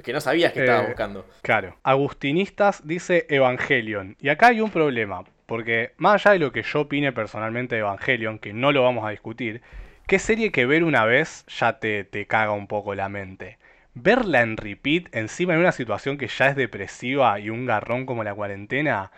que 0.03 0.13
no 0.13 0.21
sabías 0.21 0.53
que 0.53 0.59
estabas 0.61 0.83
Eh, 0.85 0.87
buscando. 0.87 1.25
Claro. 1.41 1.77
Agustinistas 1.83 2.85
dice 2.87 3.25
Evangelion. 3.29 4.15
Y 4.19 4.29
acá 4.29 4.47
hay 4.47 4.61
un 4.61 4.69
problema. 4.71 5.23
Porque 5.45 5.91
más 5.97 6.25
allá 6.25 6.33
de 6.33 6.39
lo 6.39 6.51
que 6.53 6.63
yo 6.63 6.81
opine 6.81 7.11
personalmente 7.11 7.75
de 7.75 7.81
Evangelion, 7.81 8.39
que 8.39 8.53
no 8.53 8.71
lo 8.71 8.83
vamos 8.83 9.05
a 9.05 9.09
discutir, 9.09 9.61
¿qué 10.07 10.17
serie 10.17 10.51
que 10.51 10.65
ver 10.65 10.83
una 10.85 11.03
vez 11.03 11.45
ya 11.47 11.79
te, 11.79 12.03
te 12.05 12.25
caga 12.25 12.51
un 12.53 12.67
poco 12.67 12.95
la 12.95 13.09
mente? 13.09 13.57
Verla 13.93 14.41
en 14.41 14.55
repeat, 14.55 15.13
encima 15.13 15.53
en 15.53 15.59
una 15.59 15.73
situación 15.73 16.17
que 16.17 16.27
ya 16.29 16.47
es 16.47 16.55
depresiva 16.55 17.37
y 17.39 17.49
un 17.49 17.65
garrón 17.65 18.05
como 18.05 18.23
la 18.23 18.33
cuarentena, 18.33 19.11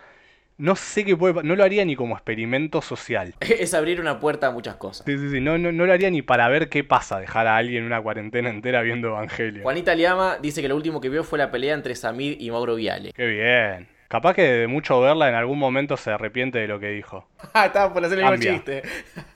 no 0.57 0.75
sé 0.75 1.05
qué 1.05 1.15
puede... 1.15 1.43
No 1.43 1.55
lo 1.55 1.63
haría 1.63 1.85
ni 1.85 1.95
como 1.95 2.15
experimento 2.15 2.81
social. 2.81 3.33
Es 3.39 3.73
abrir 3.73 3.99
una 3.99 4.19
puerta 4.19 4.47
a 4.47 4.51
muchas 4.51 4.75
cosas. 4.75 5.05
Sí, 5.05 5.17
sí, 5.17 5.29
sí. 5.29 5.41
No, 5.41 5.57
no, 5.57 5.71
no 5.71 5.85
lo 5.85 5.93
haría 5.93 6.09
ni 6.09 6.21
para 6.21 6.47
ver 6.49 6.69
qué 6.69 6.83
pasa 6.83 7.19
dejar 7.19 7.47
a 7.47 7.57
alguien 7.57 7.83
una 7.83 8.01
cuarentena 8.01 8.49
entera 8.49 8.81
viendo 8.81 9.09
Evangelion. 9.09 9.63
Juanita 9.63 9.95
Liama 9.95 10.37
dice 10.41 10.61
que 10.61 10.67
lo 10.67 10.75
último 10.75 11.01
que 11.01 11.09
vio 11.09 11.23
fue 11.23 11.37
la 11.37 11.51
pelea 11.51 11.73
entre 11.73 11.95
Samid 11.95 12.39
y 12.39 12.51
Mauro 12.51 12.75
Viale. 12.75 13.13
Qué 13.13 13.25
bien. 13.25 13.87
Capaz 14.07 14.35
que 14.35 14.43
de 14.43 14.67
mucho 14.67 15.01
verla 15.01 15.27
en 15.27 15.35
algún 15.35 15.57
momento 15.57 15.97
se 15.97 16.11
arrepiente 16.11 16.59
de 16.59 16.67
lo 16.67 16.79
que 16.79 16.89
dijo. 16.89 17.27
Ah, 17.53 17.67
estaba 17.67 17.93
por 17.93 18.03
hacer 18.03 18.19
el 18.19 18.25
mismo 18.25 18.53
chiste. 18.53 18.83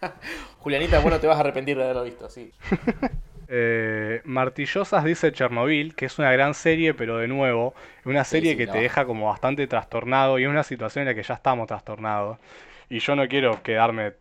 Julianita, 0.59 0.99
bueno, 0.99 1.19
te 1.19 1.27
vas 1.27 1.37
a 1.37 1.41
arrepentir 1.41 1.77
de 1.77 1.83
haberlo 1.83 2.03
visto, 2.03 2.29
sí. 2.29 2.51
Eh, 3.49 4.21
Martillosas 4.25 5.03
dice 5.03 5.31
Chernobyl, 5.31 5.95
que 5.95 6.05
es 6.05 6.19
una 6.19 6.31
gran 6.31 6.53
serie, 6.53 6.93
pero 6.93 7.17
de 7.17 7.27
nuevo, 7.27 7.73
una 8.05 8.23
serie 8.23 8.51
sí, 8.51 8.57
que 8.57 8.67
te 8.67 8.79
deja 8.79 9.05
como 9.05 9.27
bastante 9.27 9.67
trastornado 9.67 10.37
y 10.39 10.43
es 10.43 10.49
una 10.49 10.63
situación 10.63 11.03
en 11.03 11.07
la 11.09 11.15
que 11.15 11.23
ya 11.23 11.35
estamos 11.35 11.67
trastornados. 11.67 12.37
Y 12.89 12.99
yo 12.99 13.15
no 13.15 13.27
quiero 13.27 13.61
quedarme 13.63 14.13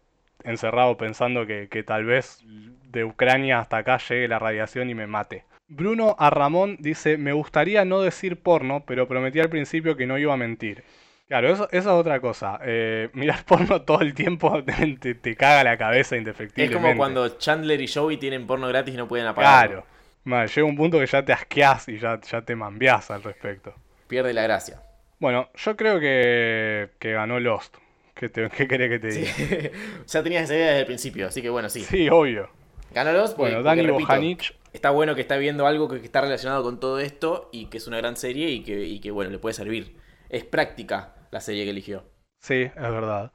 encerrado 0.45 0.97
pensando 0.97 1.47
que, 1.47 1.69
que 1.69 1.83
tal 1.83 2.05
vez 2.05 2.43
de 2.45 3.05
Ucrania 3.05 3.59
hasta 3.59 3.79
acá 3.79 3.99
llegue 3.99 4.29
la 4.29 4.39
radiación 4.39 4.91
y 4.91 4.95
me 4.95 5.07
mate. 5.07 5.45
Bruno 5.69 6.15
a 6.19 6.31
Ramón 6.31 6.77
dice, 6.79 7.19
me 7.19 7.33
gustaría 7.33 7.85
no 7.85 8.01
decir 8.01 8.41
porno, 8.41 8.85
pero 8.87 9.09
prometí 9.09 9.41
al 9.41 9.49
principio 9.49 9.97
que 9.97 10.07
no 10.07 10.17
iba 10.19 10.33
a 10.33 10.37
mentir. 10.37 10.85
Claro, 11.29 11.53
eso, 11.53 11.65
eso 11.73 11.79
es 11.81 11.87
otra 11.87 12.21
cosa. 12.21 12.59
Eh, 12.65 13.11
mirar 13.15 13.45
porno 13.47 13.83
todo 13.83 14.01
el 14.01 14.15
tiempo 14.15 14.63
te, 15.01 15.15
te 15.15 15.37
caga 15.37 15.65
la 15.65 15.77
cabeza 15.77 16.15
Es 16.15 16.21
indefectiblemente. 16.21 16.81
como 16.83 16.97
cuando 16.97 17.29
Chandler 17.39 17.81
y 17.81 17.89
Joey 17.89 18.17
tienen 18.17 18.47
porno 18.47 18.69
gratis 18.69 18.95
y 18.95 18.97
no 18.97 19.09
pueden 19.09 19.27
apagarlo. 19.27 19.83
Claro. 19.83 19.87
Mal, 20.25 20.49
llega 20.49 20.67
un 20.67 20.77
punto 20.77 20.99
que 20.99 21.07
ya 21.07 21.25
te 21.25 21.33
asqueás 21.33 21.89
y 21.89 21.99
ya, 21.99 22.21
ya 22.21 22.43
te 22.43 22.57
mambiás 22.57 23.11
al 23.11 23.23
respecto. 23.23 23.75
Pierde 24.09 24.33
la 24.35 24.43
gracia. 24.43 24.83
Bueno, 25.19 25.49
yo 25.55 25.77
creo 25.77 25.99
que, 26.01 26.91
que 26.99 27.13
ganó 27.13 27.39
Lost. 27.41 27.77
¿Qué, 28.15 28.29
te- 28.29 28.49
qué 28.51 28.67
querés 28.67 28.89
que 28.91 28.99
te 28.99 29.09
diga? 29.09 29.71
ya 30.07 30.23
tenías 30.23 30.45
esa 30.45 30.55
idea 30.55 30.67
desde 30.69 30.81
el 30.81 30.87
principio, 30.87 31.27
así 31.29 31.43
que 31.43 31.51
bueno, 31.51 31.69
sí. 31.69 31.81
Sí, 31.83 32.09
obvio. 32.09 32.49
Gánalos. 32.93 33.31
porque- 33.35 33.55
Bueno, 33.55 33.57
porque, 33.59 33.69
Dani 33.69 33.83
repito, 33.83 33.99
Bojanic, 34.01 34.55
Está 34.73 34.91
bueno 34.91 35.15
que 35.15 35.21
está 35.23 35.37
viendo 35.39 35.67
algo 35.67 35.89
que, 35.89 36.01
que 36.01 36.07
está 36.07 36.21
relacionado 36.21 36.63
con 36.63 36.79
todo 36.81 36.99
esto 37.01 37.49
y 37.53 37.67
que 37.67 37.79
es 37.79 37.87
una 37.87 37.97
gran 37.99 38.17
serie 38.17 38.51
y 38.51 38.63
que, 38.63 38.85
y 38.85 39.01
que, 39.01 39.11
bueno, 39.11 39.31
le 39.31 39.39
puede 39.39 39.55
servir. 39.55 39.97
Es 40.29 40.45
práctica 40.45 41.15
la 41.37 41.41
serie 41.41 41.65
que 41.65 41.71
eligió. 41.71 42.05
sí, 42.41 42.63
es 42.63 42.75
verdad. 42.75 43.33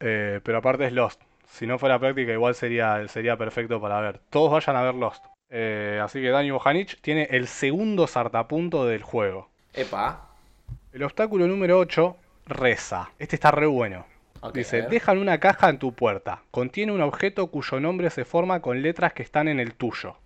Eh, 0.00 0.40
pero 0.44 0.58
aparte 0.58 0.86
es 0.86 0.92
Lost. 0.92 1.22
Si 1.48 1.66
no 1.66 1.78
fuera 1.78 1.98
práctica, 1.98 2.32
igual 2.32 2.54
sería, 2.54 3.06
sería 3.08 3.36
perfecto 3.36 3.80
para 3.80 4.00
ver. 4.00 4.20
Todos 4.30 4.52
vayan 4.52 4.76
a 4.76 4.82
ver 4.82 4.94
Lost. 4.96 5.24
Eh, 5.50 6.00
así 6.02 6.20
que 6.20 6.30
Dani 6.30 6.50
Bojanic 6.50 7.00
tiene 7.00 7.28
el 7.30 7.48
segundo 7.48 8.06
sartapunto 8.06 8.86
del 8.86 9.02
juego. 9.02 9.50
Epa. 9.74 10.06
El 10.92 11.02
obstáculo 11.02 11.46
número 11.46 11.78
8, 11.78 12.16
reza. 12.46 13.12
Este 13.18 13.36
está 13.36 13.50
re 13.50 13.66
bueno. 13.66 14.06
Dice, 14.52 14.82
dejan 14.82 15.18
una 15.18 15.40
caja 15.40 15.68
en 15.68 15.78
tu 15.78 15.94
puerta. 15.94 16.44
Contiene 16.50 16.92
un 16.92 17.02
objeto 17.02 17.48
cuyo 17.48 17.80
nombre 17.80 18.10
se 18.10 18.24
forma 18.24 18.60
con 18.62 18.82
letras 18.82 19.12
que 19.12 19.22
están 19.22 19.48
en 19.48 19.60
el 19.60 19.74
tuyo. 19.74 20.16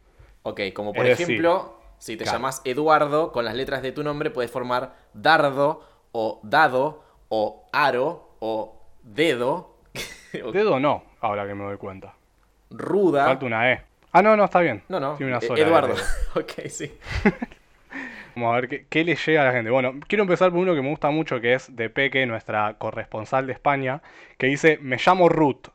Ok, 0.42 0.60
como 0.74 0.94
por 0.94 1.06
Es 1.06 1.10
decir, 1.10 1.46
ejemplo, 1.46 1.80
si 1.98 2.16
te 2.16 2.24
claro. 2.24 2.38
llamas 2.38 2.60
Eduardo, 2.64 3.32
con 3.32 3.44
las 3.44 3.54
letras 3.54 3.82
de 3.82 3.92
tu 3.92 4.02
nombre 4.02 4.30
puedes 4.30 4.50
formar 4.50 4.94
dardo, 5.12 5.84
o 6.12 6.40
dado, 6.42 7.04
o 7.28 7.66
aro, 7.72 8.36
o 8.40 8.80
dedo, 9.02 9.76
Dedo 10.52 10.78
no, 10.80 11.04
ahora 11.20 11.46
que 11.46 11.54
me 11.54 11.64
doy 11.64 11.76
cuenta. 11.76 12.14
ruda. 12.70 13.24
Falta 13.26 13.46
una 13.46 13.72
E. 13.72 13.82
Ah, 14.12 14.22
no, 14.22 14.36
no, 14.36 14.44
está 14.44 14.60
bien. 14.60 14.82
No, 14.88 14.98
no, 15.00 15.14
Tiene 15.16 15.32
una 15.32 15.38
eh, 15.38 15.46
sola. 15.46 15.60
Eduardo. 15.62 15.94
E. 15.94 16.38
ok, 16.40 16.52
sí. 16.68 16.92
Vamos 18.34 18.52
a 18.52 18.60
ver 18.60 18.68
qué, 18.68 18.86
qué 18.88 19.04
le 19.04 19.16
llega 19.16 19.42
a 19.42 19.44
la 19.46 19.52
gente. 19.52 19.70
Bueno, 19.70 19.94
quiero 20.06 20.22
empezar 20.22 20.50
por 20.50 20.60
uno 20.60 20.74
que 20.74 20.82
me 20.82 20.90
gusta 20.90 21.10
mucho, 21.10 21.40
que 21.40 21.54
es 21.54 21.74
de 21.74 21.90
Peque, 21.90 22.24
nuestra 22.26 22.74
corresponsal 22.78 23.46
de 23.46 23.52
España, 23.52 24.00
que 24.36 24.46
dice, 24.46 24.78
me 24.80 24.96
llamo 25.04 25.28
Ruth. 25.28 25.68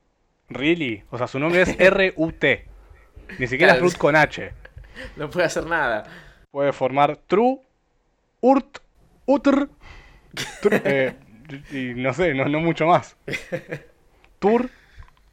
¿Really? 0.50 1.04
O 1.12 1.18
sea, 1.18 1.28
su 1.28 1.40
nombre 1.40 1.62
es 1.64 1.78
R-U-T. 1.80 2.66
Ni 3.40 3.48
siquiera 3.48 3.74
Claro. 3.74 3.86
es 3.88 3.94
Ruth 3.94 4.00
con 4.00 4.16
H. 4.16 4.54
No 5.18 5.30
puede 5.30 5.46
hacer 5.48 5.66
nada. 5.66 6.04
Puede 6.52 6.72
formar 6.72 7.18
Tru, 7.18 7.62
Urt, 8.42 8.78
Utr, 9.26 9.52
tr- 9.52 9.70
eh, 10.72 11.14
y 11.72 11.94
no 11.96 12.14
sé, 12.14 12.34
no, 12.34 12.46
no 12.46 12.60
mucho 12.60 12.88
más. 12.88 13.16
Tur, 14.40 14.70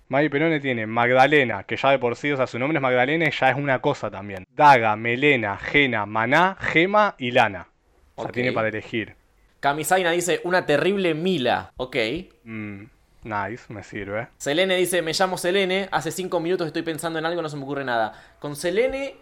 Maggie 0.09 0.31
Perone 0.31 0.61
tiene 0.61 0.87
Magdalena, 0.87 1.63
que 1.65 1.77
ya 1.77 1.91
de 1.91 1.99
por 1.99 2.17
sí, 2.17 2.33
o 2.33 2.37
sea, 2.37 2.47
su 2.47 2.59
nombre 2.59 2.79
es 2.79 2.83
Magdalena 2.83 3.27
y 3.27 3.31
ya 3.31 3.51
es 3.51 3.57
una 3.57 3.81
cosa 3.81 4.11
también. 4.11 4.45
Daga, 4.51 4.97
Melena, 4.97 5.57
Jena, 5.57 6.05
Maná, 6.07 6.57
Gema 6.61 7.15
y 7.19 7.31
Lana. 7.31 7.69
O 8.17 8.23
sea, 8.23 8.33
tiene 8.33 8.53
para 8.53 8.69
elegir. 8.69 9.15
Camisaina 9.61 10.11
dice 10.11 10.41
una 10.45 10.67
terrible 10.67 11.15
Mila. 11.15 11.73
Ok. 11.77 11.97
Mm, 12.45 12.85
nice, 13.23 13.73
me 13.73 13.83
sirve. 13.83 14.29
Selene 14.39 14.77
dice, 14.77 15.03
me 15.03 15.13
llamo 15.13 15.39
Selene, 15.39 15.89
hace 15.93 16.11
cinco 16.11 16.41
minutos 16.41 16.67
estoy 16.67 16.83
pensando 16.83 17.19
en 17.19 17.27
algo, 17.27 17.41
no 17.41 17.49
se 17.49 17.57
me 17.57 17.63
ocurre 17.63 17.85
nada. 17.85 18.13
Con 18.41 18.57
Selene, 18.57 19.17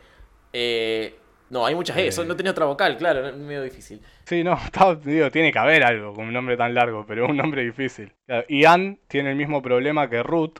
eh, 0.53 1.19
no, 1.51 1.65
hay 1.67 1.75
muchas 1.75 1.97
E, 1.97 2.09
Eh. 2.09 2.25
no 2.27 2.37
tenía 2.37 2.53
otra 2.53 2.67
vocal, 2.67 2.97
claro, 2.97 3.27
es 3.29 3.35
medio 3.37 3.63
difícil. 3.63 4.01
Sí, 4.25 4.43
no, 4.45 4.55
está- 4.65 4.95
digo, 4.95 5.31
tiene 5.31 5.53
que 5.53 5.59
haber 5.59 5.85
algo 5.85 6.13
con 6.15 6.27
un 6.27 6.33
nombre 6.33 6.57
tan 6.57 6.75
largo, 6.75 7.05
pero 7.07 7.25
es 7.25 7.31
un 7.31 7.37
nombre 7.37 7.63
difícil. 7.65 8.13
Claro, 8.27 8.45
Ian 8.49 8.99
tiene 9.09 9.31
el 9.31 9.37
mismo 9.37 9.63
problema 9.63 10.09
que 10.11 10.23
Ruth. 10.23 10.59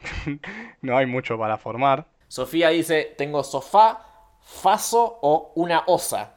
no 0.82 0.96
hay 0.96 1.06
mucho 1.06 1.38
para 1.38 1.56
formar. 1.58 2.06
Sofía 2.28 2.68
dice, 2.70 3.14
tengo 3.18 3.42
sofá, 3.42 4.00
faso 4.42 5.18
o 5.22 5.52
una 5.56 5.82
osa. 5.86 6.32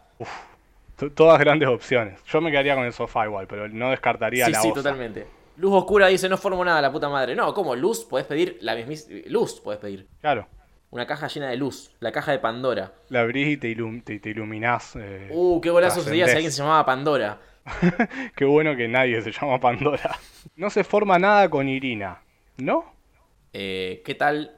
T- 0.98 1.10
Todas 1.12 1.40
grandes 1.40 1.70
opciones. 1.70 2.22
Yo 2.26 2.42
me 2.42 2.52
quedaría 2.52 2.76
con 2.76 2.84
el 2.86 2.94
sofá 2.94 3.26
igual, 3.26 3.48
pero 3.48 3.68
no 3.70 3.90
descartaría 3.92 4.46
Sí, 4.48 4.52
la 4.52 4.60
sí, 4.62 4.68
osa. 4.68 4.76
totalmente. 4.76 5.28
Luz 5.58 5.72
oscura 5.74 6.08
dice, 6.08 6.28
no 6.28 6.38
formo 6.38 6.66
nada, 6.66 6.82
la 6.82 6.92
puta 6.92 7.10
madre. 7.10 7.36
No, 7.36 7.54
¿cómo? 7.54 7.76
Luz, 7.76 8.04
podés 8.06 8.26
pedir 8.26 8.58
la 8.62 8.76
mismísima... 8.76 9.22
Luz, 9.28 9.60
podés 9.62 9.80
pedir. 9.80 10.08
Claro. 10.20 10.48
Una 10.94 11.08
caja 11.08 11.28
llena 11.28 11.50
de 11.50 11.58
luz, 11.58 11.92
la 12.00 12.12
caja 12.12 12.32
de 12.34 12.38
Pandora. 12.38 12.94
La 13.10 13.22
abrís 13.22 13.48
y 13.48 13.58
te, 13.58 13.76
ilum- 13.76 14.04
te, 14.04 14.20
te 14.20 14.30
iluminás. 14.30 14.96
eh, 14.96 15.28
Uh, 15.32 15.60
qué 15.60 15.72
golazo 15.72 16.02
sería 16.04 16.28
si 16.28 16.34
alguien 16.36 16.52
se 16.52 16.60
llamaba 16.62 16.86
Pandora. 16.86 17.40
Qué 18.36 18.46
bueno 18.46 18.76
que 18.76 18.88
nadie 18.88 19.20
se 19.24 19.32
llama 19.32 19.60
Pandora. 19.60 20.16
No 20.56 20.70
se 20.70 20.84
forma 20.84 21.18
nada 21.18 21.50
con 21.50 21.68
Irina. 21.68 22.22
¿No? 22.58 22.94
Eh, 23.54 24.04
¿Qué 24.06 24.14
tal? 24.14 24.56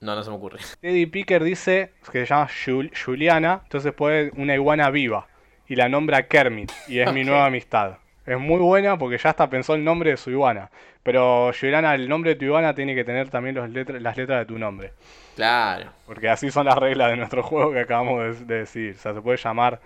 No, 0.00 0.16
no 0.16 0.22
se 0.24 0.30
me 0.30 0.36
ocurre. 0.36 0.58
Teddy 0.80 1.06
Picker 1.06 1.44
dice 1.44 1.92
que 2.10 2.20
se 2.24 2.26
llama 2.26 2.48
Jul- 2.48 2.90
Juliana, 3.04 3.60
entonces 3.64 3.92
puede 3.92 4.32
una 4.36 4.54
iguana 4.54 4.90
viva. 4.90 5.28
Y 5.68 5.76
la 5.76 5.88
nombra 5.88 6.26
Kermit. 6.26 6.72
Y 6.88 6.98
es 7.00 7.12
mi 7.12 7.22
nueva 7.22 7.46
amistad. 7.46 7.98
Es 8.28 8.38
muy 8.38 8.58
buena 8.58 8.98
porque 8.98 9.18
ya 9.18 9.30
hasta 9.30 9.48
pensó 9.48 9.74
el 9.74 9.84
nombre 9.84 10.10
de 10.10 10.16
su 10.16 10.30
iguana. 10.30 10.70
Pero 11.02 11.52
Juliana, 11.58 11.94
el 11.94 12.08
nombre 12.08 12.30
de 12.30 12.36
tu 12.36 12.44
iguana 12.44 12.74
tiene 12.74 12.94
que 12.94 13.04
tener 13.04 13.30
también 13.30 13.54
los 13.54 13.70
letra- 13.70 13.98
las 14.00 14.16
letras 14.16 14.40
de 14.40 14.46
tu 14.46 14.58
nombre. 14.58 14.92
Claro. 15.36 15.90
Porque 16.06 16.28
así 16.28 16.50
son 16.50 16.66
las 16.66 16.76
reglas 16.76 17.10
de 17.10 17.16
nuestro 17.16 17.42
juego 17.42 17.72
que 17.72 17.80
acabamos 17.80 18.40
de, 18.40 18.44
de 18.44 18.54
decir. 18.60 18.94
O 18.96 19.00
sea, 19.00 19.14
se 19.14 19.22
puede 19.22 19.38
llamar 19.38 19.80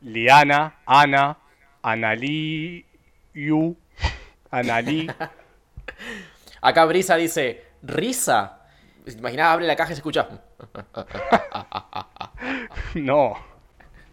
Liana, 0.00 0.76
Ana, 0.86 1.36
Analí, 1.82 2.86
Yu, 3.34 3.76
Analí. 4.50 5.08
Acá 6.62 6.84
Brisa 6.86 7.16
dice, 7.16 7.64
¿risa? 7.82 8.60
Imaginaba 9.06 9.52
abre 9.52 9.66
la 9.66 9.76
caja 9.76 9.92
y 9.92 9.96
se 9.96 9.98
escucha. 9.98 10.28
No, 12.94 13.36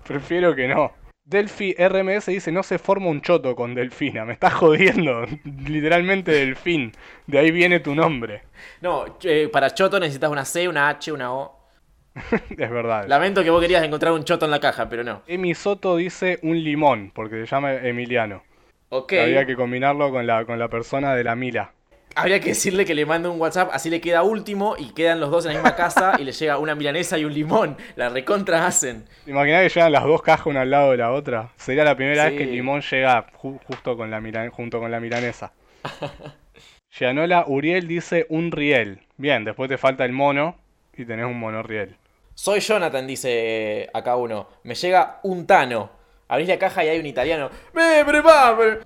prefiero 0.05 0.55
que 0.55 0.67
no. 0.67 0.91
Delphi 1.29 1.75
RMS 1.77 2.25
dice, 2.25 2.51
no 2.51 2.63
se 2.63 2.79
forma 2.79 3.05
un 3.07 3.21
choto 3.21 3.55
con 3.55 3.75
Delfina. 3.75 4.25
Me 4.25 4.33
estás 4.33 4.55
jodiendo. 4.55 5.25
Literalmente 5.67 6.31
Delfín. 6.31 6.91
De 7.27 7.37
ahí 7.37 7.51
viene 7.51 7.79
tu 7.79 7.93
nombre. 7.93 8.41
No, 8.81 9.05
eh, 9.23 9.47
para 9.51 9.71
Choto 9.71 9.99
necesitas 9.99 10.31
una 10.31 10.43
C, 10.43 10.67
una 10.67 10.89
H, 10.89 11.11
una 11.11 11.31
O. 11.31 11.55
Es 12.49 12.71
verdad. 12.71 13.07
Lamento 13.07 13.43
que 13.43 13.51
vos 13.51 13.61
querías 13.61 13.83
encontrar 13.83 14.11
un 14.11 14.23
Choto 14.23 14.45
en 14.45 14.51
la 14.51 14.59
caja, 14.59 14.89
pero 14.89 15.03
no. 15.03 15.21
Emi 15.27 15.53
Soto 15.53 15.97
dice 15.97 16.39
un 16.41 16.63
limón, 16.63 17.11
porque 17.13 17.35
se 17.35 17.45
llama 17.45 17.75
Emiliano. 17.75 18.41
Ok. 18.89 19.13
Había 19.13 19.45
que 19.45 19.55
combinarlo 19.55 20.09
con 20.09 20.25
la, 20.25 20.45
con 20.45 20.57
la 20.57 20.67
persona 20.67 21.13
de 21.13 21.23
la 21.23 21.35
Mila. 21.35 21.73
Habría 22.15 22.39
que 22.39 22.49
decirle 22.49 22.85
que 22.85 22.95
le 22.95 23.05
mande 23.05 23.29
un 23.29 23.39
WhatsApp, 23.39 23.69
así 23.71 23.89
le 23.89 24.01
queda 24.01 24.23
último 24.23 24.75
y 24.77 24.93
quedan 24.93 25.19
los 25.19 25.29
dos 25.31 25.45
en 25.45 25.53
la 25.53 25.59
misma 25.59 25.75
casa 25.75 26.13
y 26.19 26.23
le 26.23 26.31
llega 26.31 26.57
una 26.57 26.75
milanesa 26.75 27.17
y 27.17 27.25
un 27.25 27.33
limón. 27.33 27.77
La 27.95 28.09
recontra 28.09 28.65
hacen. 28.65 29.05
¿Te 29.25 29.31
imaginas 29.31 29.61
que 29.63 29.69
llegan 29.69 29.91
las 29.91 30.03
dos 30.03 30.21
cajas 30.21 30.47
una 30.47 30.61
al 30.61 30.69
lado 30.71 30.91
de 30.91 30.97
la 30.97 31.11
otra? 31.11 31.49
Sería 31.57 31.83
la 31.83 31.95
primera 31.95 32.25
Sí. 32.25 32.29
vez 32.31 32.37
que 32.37 32.43
el 32.45 32.51
limón 32.51 32.81
llega 32.81 33.27
ju- 33.33 33.59
justo 33.65 33.95
con 33.95 34.09
la 34.11 34.49
junto 34.51 34.79
con 34.79 34.91
la 34.91 34.99
milanesa. 34.99 35.53
Gianola 36.91 37.45
Uriel 37.47 37.87
dice 37.87 38.25
un 38.29 38.51
riel. 38.51 39.01
Bien, 39.17 39.45
después 39.45 39.69
te 39.69 39.77
falta 39.77 40.03
el 40.05 40.11
mono 40.11 40.57
y 40.97 41.05
tenés 41.05 41.25
un 41.25 41.39
mono 41.39 41.61
riel. 41.63 41.95
Soy 42.33 42.59
Jonathan, 42.61 43.05
dice 43.05 43.89
acá 43.93 44.15
uno. 44.15 44.47
Me 44.63 44.73
llega 44.75 45.19
un 45.23 45.45
Tano. 45.45 45.98
Abrís 46.29 46.47
la 46.47 46.59
caja 46.59 46.85
y 46.85 46.89
hay 46.89 46.99
un 46.99 47.07
italiano. 47.07 47.49
¡Me 47.73 48.05
prepara! 48.05 48.79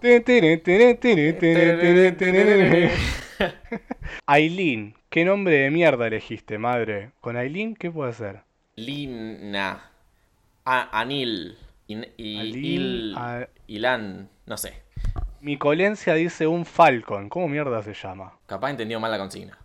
Aileen, 4.25 4.95
¿qué 5.09 5.25
nombre 5.25 5.57
de 5.57 5.69
mierda 5.69 6.07
elegiste, 6.07 6.57
madre? 6.57 7.11
¿Con 7.19 7.35
Aileen 7.35 7.75
qué 7.75 7.91
puede 7.91 8.13
ser? 8.13 8.39
Lina. 8.77 9.91
A- 10.65 10.99
Anil. 10.99 11.57
In- 11.87 12.07
y- 12.15 12.39
Alin, 12.39 12.63
Il- 12.63 13.13
a- 13.17 13.47
Ilan. 13.67 14.29
No 14.45 14.55
sé. 14.55 14.81
Mi 15.41 15.57
colencia 15.57 16.13
dice 16.13 16.47
un 16.47 16.65
falcon. 16.65 17.27
¿Cómo 17.27 17.49
mierda 17.49 17.83
se 17.83 17.93
llama? 17.93 18.37
Capaz 18.45 18.69
entendió 18.71 19.01
mal 19.01 19.11
la 19.11 19.17
consigna. 19.17 19.57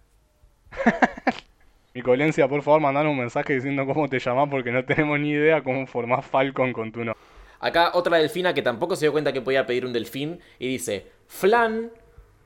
Mi 1.95 2.03
colencia, 2.03 2.49
por 2.49 2.63
favor, 2.63 2.81
mandanos 2.81 3.13
un 3.13 3.19
mensaje 3.19 3.55
diciendo 3.55 3.87
cómo 3.87 4.09
te 4.09 4.19
llamás 4.19 4.49
porque 4.51 4.73
no 4.73 4.85
tenemos 4.85 5.19
ni 5.21 5.31
idea 5.31 5.63
cómo 5.63 5.87
formás 5.87 6.27
falcon 6.27 6.73
con 6.73 6.91
tu 6.91 6.99
nombre. 7.05 7.15
Acá 7.61 7.91
otra 7.95 8.19
delfina 8.19 8.55
que 8.55 8.63
tampoco 8.63 8.95
se 8.97 9.05
dio 9.07 9.13
cuenta 9.13 9.33
que 9.33 9.41
podía 9.41 9.67
pedir 9.67 9.85
un 9.87 9.93
delfín 9.93 10.41
y 10.59 10.69
dice 10.69 11.07
flan 11.27 11.91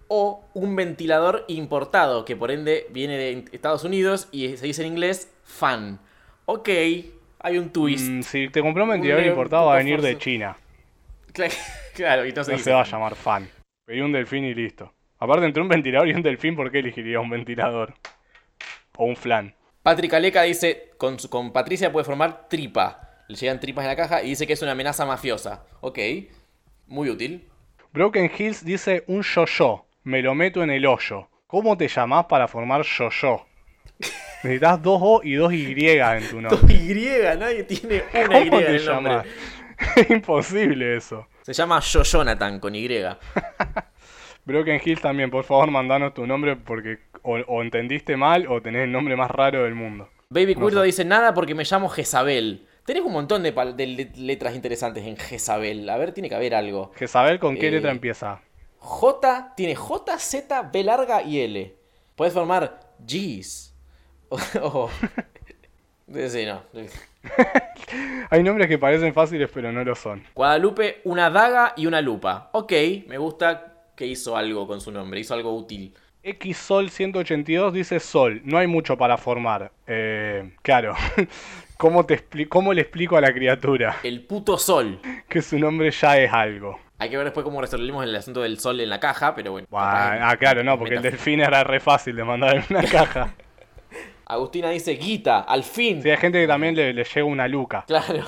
o 0.09 0.45
un 0.55 0.75
ventilador 0.77 1.45
importado 1.49 2.25
que 2.25 2.37
por 2.37 2.51
ende 2.51 2.87
viene 2.91 3.17
de 3.17 3.45
Estados 3.53 3.85
Unidos 3.85 4.29
y 4.33 4.57
se 4.57 4.67
dice 4.67 4.83
en 4.83 4.89
inglés 4.93 5.33
fan. 5.45 5.99
Ok, 6.47 6.69
hay 6.69 7.59
un 7.59 7.71
twist. 7.71 8.09
Mm, 8.09 8.23
si 8.23 8.49
te 8.49 8.61
compró 8.63 8.85
un 8.85 8.91
ventilador 8.91 9.23
Un- 9.25 9.29
importado 9.31 9.67
va 9.67 9.75
a 9.75 9.79
venir 9.79 10.01
de. 10.03 10.19
China. 10.19 10.57
Cla- 11.33 11.51
Claro, 11.95 12.25
y 12.25 12.31
entonces 12.31 12.53
No 12.53 12.57
dice 12.59 12.71
se 12.71 12.75
va 12.75 12.81
a 12.83 12.85
llamar 12.85 13.15
fan. 13.15 13.49
Pedí 13.87 14.01
un 14.01 14.13
delfín 14.13 14.45
y 14.45 14.55
listo. 14.55 14.93
Aparte, 15.19 15.45
entre 15.47 15.63
un 15.63 15.69
ventilador 15.69 16.09
y 16.09 16.15
un 16.15 16.23
delfín, 16.23 16.57
¿por 16.57 16.71
qué 16.73 16.79
elegiría 16.81 17.21
un 17.21 17.29
ventilador? 17.31 17.95
O 18.97 19.05
un 19.05 19.15
flan. 19.17 19.55
Patrick 19.83 20.13
Aleca 20.15 20.43
dice, 20.43 20.91
con, 20.97 21.19
su- 21.19 21.29
con 21.31 21.53
Patricia 21.53 21.93
puede 21.93 22.05
formar 22.05 22.49
tripa. 22.49 23.09
Le 23.33 23.39
llegan 23.39 23.61
tripas 23.61 23.85
en 23.85 23.89
la 23.89 23.97
caja 23.97 24.23
y 24.23 24.29
dice 24.29 24.47
que 24.47 24.53
es 24.53 24.61
una 24.61 24.73
amenaza 24.73 25.07
mafiosa. 25.07 25.65
Ok. 25.81 25.99
Muy 26.87 27.09
útil. 27.09 27.49
Broken 27.93 28.31
Hills 28.37 28.63
dice 28.63 29.05
un 29.07 29.23
yo-yo. 29.23 29.87
Me 30.05 30.21
lo 30.21 30.35
meto 30.35 30.63
en 30.63 30.71
el 30.71 30.85
hoyo. 30.85 31.31
¿Cómo 31.47 31.77
te 31.79 31.89
llamás 31.89 32.27
para 32.27 32.47
formar 32.47 32.83
yo-yo? 32.83 33.47
Necesitas 34.43 34.83
dos 34.83 34.99
O 35.03 35.21
y 35.25 35.35
dos 35.35 35.53
Y 35.55 35.73
en 35.89 36.29
tu 36.29 36.43
nombre. 36.43 36.59
Y, 36.75 37.39
nadie 37.39 37.63
tiene 37.65 38.05
una 38.27 38.41
Y 38.41 38.49
¿Cómo 38.51 38.61
en 38.61 38.67
te 38.67 38.77
el 38.77 38.85
nombre. 38.85 39.13
llamás? 39.13 39.27
Es 39.97 40.11
imposible 40.11 40.97
eso. 40.97 41.27
Se 41.41 41.55
llama 41.55 41.81
Yo 41.81 42.03
Jonathan 42.03 42.61
con 42.61 42.75
Y. 42.75 42.87
Broken 44.45 44.81
Hills 44.85 45.01
también, 45.01 45.31
por 45.31 45.45
favor, 45.45 45.71
mandanos 45.71 46.13
tu 46.13 46.27
nombre 46.27 46.57
porque 46.57 46.99
o, 47.23 47.37
o 47.39 47.63
entendiste 47.63 48.17
mal 48.17 48.47
o 48.47 48.61
tenés 48.61 48.85
el 48.85 48.93
nombre 48.93 49.17
más 49.17 49.31
raro 49.31 49.65
del 49.65 49.75
mundo. 49.75 50.09
Baby 50.29 50.55
No 50.55 50.61
sé. 50.81 50.87
dice 50.87 51.05
nada 51.05 51.35
porque 51.35 51.55
me 51.55 51.65
llamo 51.65 51.89
Jezabel. 51.89 52.67
Tenés 52.85 53.03
un 53.05 53.13
montón 53.13 53.43
de, 53.45 54.11
letras 54.17 54.55
interesantes 54.55 55.07
en 55.07 55.17
Jezabel. 55.17 55.89
A 55.89 55.97
ver, 55.97 56.13
tiene 56.13 56.29
que 56.29 56.35
haber 56.35 56.55
algo. 56.55 56.93
Jezabel, 56.97 57.39
¿con 57.39 57.57
qué 57.57 57.69
Eh, 57.69 57.73
letra 57.73 57.91
empieza? 57.93 58.41
J 58.79 59.53
tiene 59.57 59.77
J, 59.77 60.19
Z, 60.19 60.63
B 60.73 60.83
larga 60.83 61.23
y 61.23 61.41
L. 61.41 61.77
Puedes 62.17 62.35
formar 62.35 62.81
G's. 63.07 63.75
O, 64.29 64.39
o- 64.63 64.91
Sí, 66.29 66.45
no. 66.45 66.63
Hay 68.31 68.43
nombres 68.43 68.69
que 68.69 68.79
parecen 68.79 69.15
fáciles 69.15 69.51
pero 69.53 69.73
no 69.73 69.85
lo 69.85 69.95
son. 69.95 70.25
Guadalupe, 70.35 71.01
una 71.05 71.31
daga 71.31 71.75
y 71.77 71.87
una 71.87 72.01
lupa. 72.01 72.51
Ok, 72.53 72.73
me 73.07 73.19
gusta 73.19 73.85
que 73.95 74.07
hizo 74.07 74.37
algo 74.37 74.67
con 74.67 74.81
su 74.81 74.91
nombre, 74.91 75.21
hizo 75.21 75.35
algo 75.35 75.55
útil. 75.55 75.95
Xsol 76.25 76.91
182 76.91 77.73
dice 77.73 77.99
Sol, 77.99 78.41
no 78.45 78.59
hay 78.59 78.67
mucho 78.69 78.97
para 78.97 79.17
formar. 79.19 79.73
Eh, 79.87 80.53
claro, 80.63 80.95
¿Cómo, 81.77 82.07
te 82.07 82.25
¿cómo 82.49 82.73
le 82.73 82.83
explico 82.83 83.17
a 83.17 83.21
la 83.21 83.33
criatura 83.33 83.97
El 84.05 84.25
puto 84.25 84.57
sol. 84.57 85.01
que 85.29 85.43
su 85.43 85.59
nombre 85.59 85.91
ya 85.91 86.17
es 86.19 86.33
algo? 86.33 86.79
Hay 86.99 87.11
que 87.11 87.17
ver 87.17 87.25
después 87.25 87.43
cómo 87.43 87.61
resolvemos 87.61 88.05
el 88.05 88.15
asunto 88.15 88.43
del 88.43 88.61
sol 88.61 88.79
en 88.81 88.89
la 88.89 89.01
caja, 89.01 89.35
pero 89.35 89.51
bueno. 89.51 89.67
Ah, 89.73 90.37
claro, 90.39 90.63
no, 90.63 90.79
porque 90.79 90.95
el 90.95 91.03
delfín 91.03 91.41
era 91.41 91.65
re 91.65 91.81
fácil 91.81 92.15
de 92.15 92.23
mandar 92.23 92.57
en 92.57 92.65
una 92.71 92.85
caja. 92.89 93.35
Agustina 94.27 94.71
dice, 94.71 94.93
Guita, 94.93 95.41
al 95.41 95.65
fin. 95.65 96.01
Sí, 96.03 96.09
hay 96.11 96.17
gente 96.17 96.41
que 96.41 96.47
también 96.47 96.77
le, 96.77 96.93
le 96.95 97.03
llega 97.05 97.25
una 97.25 97.49
luca. 97.49 97.85
Claro. 97.87 98.25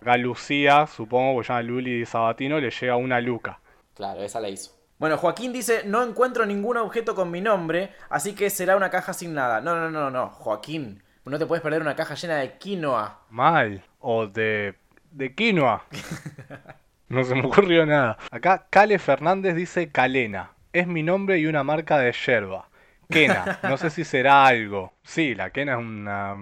Acá 0.00 0.16
Lucía, 0.16 0.86
supongo, 0.86 1.34
porque 1.34 1.48
llama 1.48 1.62
Luli 1.62 2.06
Sabatino, 2.06 2.60
le 2.60 2.70
llega 2.70 2.96
una 2.96 3.20
luca. 3.20 3.60
claro, 3.94 4.22
esa 4.22 4.40
la 4.40 4.48
hizo. 4.48 4.70
Bueno, 4.98 5.18
Joaquín 5.18 5.52
dice, 5.52 5.82
no 5.84 6.02
encuentro 6.02 6.46
ningún 6.46 6.76
objeto 6.76 7.14
con 7.14 7.30
mi 7.30 7.40
nombre, 7.40 7.92
así 8.08 8.34
que 8.34 8.48
será 8.50 8.76
una 8.76 8.90
caja 8.90 9.12
sin 9.12 9.34
nada. 9.34 9.60
No, 9.60 9.74
no, 9.76 9.90
no, 9.90 10.10
no, 10.10 10.28
Joaquín. 10.30 11.02
No 11.24 11.38
te 11.38 11.46
puedes 11.46 11.62
perder 11.62 11.80
una 11.80 11.96
caja 11.96 12.14
llena 12.14 12.36
de 12.36 12.58
quinoa. 12.58 13.20
Mal. 13.30 13.82
O 13.98 14.26
de, 14.26 14.74
de 15.10 15.34
quinoa. 15.34 15.84
No 17.06 17.22
se 17.22 17.34
me 17.34 17.46
ocurrió 17.46 17.84
nada. 17.86 18.16
Acá 18.30 18.66
Cale 18.70 18.98
Fernández 18.98 19.54
dice 19.54 19.90
Calena. 19.90 20.50
Es 20.72 20.86
mi 20.86 21.02
nombre 21.02 21.38
y 21.38 21.46
una 21.46 21.62
marca 21.62 21.98
de 21.98 22.12
yerba. 22.12 22.68
Quena. 23.08 23.60
No 23.62 23.76
sé 23.76 23.90
si 23.90 24.04
será 24.04 24.46
algo. 24.46 24.92
Sí, 25.02 25.34
la 25.34 25.50
quena 25.50 25.74
es 25.74 25.78
una, 25.78 26.34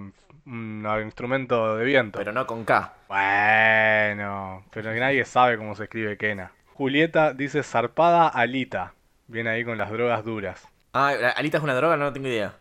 un 0.45 1.01
instrumento 1.03 1.77
de 1.77 1.85
viento. 1.85 2.17
Pero 2.17 2.31
no 2.31 2.47
con 2.47 2.63
K. 2.63 2.93
Bueno, 3.07 4.63
pero 4.71 4.93
nadie 4.95 5.25
sabe 5.25 5.57
cómo 5.57 5.75
se 5.75 5.83
escribe 5.83 6.17
quena. 6.17 6.51
Julieta 6.73 7.33
dice 7.33 7.63
zarpada 7.63 8.27
alita. 8.27 8.93
Viene 9.27 9.49
ahí 9.51 9.63
con 9.63 9.77
las 9.77 9.91
drogas 9.91 10.23
duras. 10.23 10.67
Ah, 10.93 11.09
¿alita 11.35 11.57
es 11.57 11.63
una 11.63 11.73
droga? 11.75 11.97
No 11.97 12.11
tengo 12.13 12.27
idea. 12.27 12.55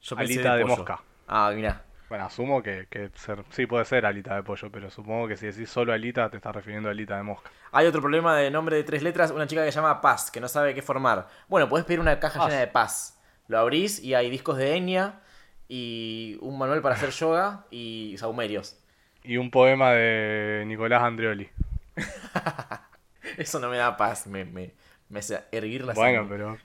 Yo 0.00 0.16
pensé 0.16 0.34
Alita 0.34 0.56
de 0.56 0.64
mosca. 0.64 1.00
Ah, 1.28 1.52
mira. 1.54 1.82
Bueno, 2.08 2.26
asumo 2.26 2.62
que, 2.62 2.86
que 2.90 3.10
ser- 3.14 3.44
sí 3.50 3.66
puede 3.66 3.84
ser 3.84 4.04
alita 4.04 4.34
de 4.34 4.42
pollo, 4.42 4.70
pero 4.70 4.90
supongo 4.90 5.28
que 5.28 5.36
si 5.36 5.46
decís 5.46 5.70
solo 5.70 5.92
alita 5.92 6.28
te 6.28 6.36
estás 6.36 6.54
refiriendo 6.54 6.88
a 6.88 6.92
alita 6.92 7.16
de 7.16 7.22
mosca. 7.22 7.50
Hay 7.70 7.86
otro 7.86 8.00
problema 8.02 8.36
de 8.36 8.50
nombre 8.50 8.76
de 8.76 8.84
tres 8.84 9.02
letras, 9.02 9.30
una 9.30 9.46
chica 9.46 9.64
que 9.64 9.72
se 9.72 9.76
llama 9.76 10.00
Paz, 10.00 10.30
que 10.30 10.40
no 10.40 10.48
sabe 10.48 10.74
qué 10.74 10.82
formar. 10.82 11.28
Bueno, 11.48 11.68
puedes 11.68 11.86
pedir 11.86 12.00
una 12.00 12.20
caja 12.20 12.38
Paz. 12.40 12.48
llena 12.48 12.60
de 12.60 12.66
Paz. 12.66 13.18
Lo 13.48 13.58
abrís 13.58 14.02
y 14.02 14.14
hay 14.14 14.28
discos 14.28 14.58
de 14.58 14.76
Enya 14.76 15.20
y 15.68 16.36
un 16.42 16.58
manual 16.58 16.82
para 16.82 16.96
hacer 16.96 17.10
yoga 17.10 17.64
y 17.70 18.14
saumerios. 18.18 18.76
Y 19.24 19.36
un 19.38 19.50
poema 19.50 19.92
de 19.92 20.64
Nicolás 20.66 21.02
Andreoli. 21.02 21.48
Eso 23.36 23.58
no 23.60 23.68
me 23.68 23.76
da 23.76 23.96
paz, 23.96 24.26
me, 24.26 24.44
me, 24.44 24.72
me 25.08 25.18
hace 25.20 25.40
erguir 25.52 25.84
la 25.84 25.94
Bueno, 25.94 26.22
sangre. 26.22 26.36
pero, 26.36 26.58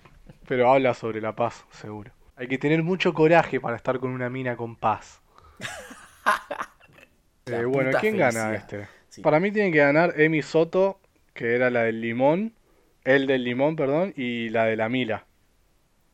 pero 0.48 0.72
habla 0.74 0.94
sobre 0.94 1.22
la 1.22 1.36
paz, 1.36 1.66
seguro. 1.72 2.12
Hay 2.36 2.48
que 2.48 2.58
tener 2.58 2.84
mucho 2.84 3.14
coraje 3.14 3.60
para 3.60 3.76
estar 3.76 4.00
con 4.00 4.12
una 4.12 4.30
mina 4.30 4.56
con 4.56 4.76
paz. 4.76 5.22
Eh, 7.50 7.64
bueno, 7.64 7.98
¿quién 8.02 8.18
gana 8.18 8.54
este? 8.54 8.90
Sí. 9.08 9.22
Para 9.22 9.40
mí 9.40 9.52
tiene 9.54 9.72
que 9.72 9.78
ganar 9.78 10.20
Emi 10.20 10.42
Soto, 10.42 11.00
que 11.34 11.56
era 11.56 11.70
la 11.70 11.84
del 11.84 12.02
limón. 12.02 12.54
El 13.06 13.26
del 13.26 13.46
limón, 13.46 13.78
perdón, 13.78 14.14
y 14.18 14.50
la 14.50 14.66
de 14.66 14.76
la 14.76 14.90
Mila. 14.90 15.26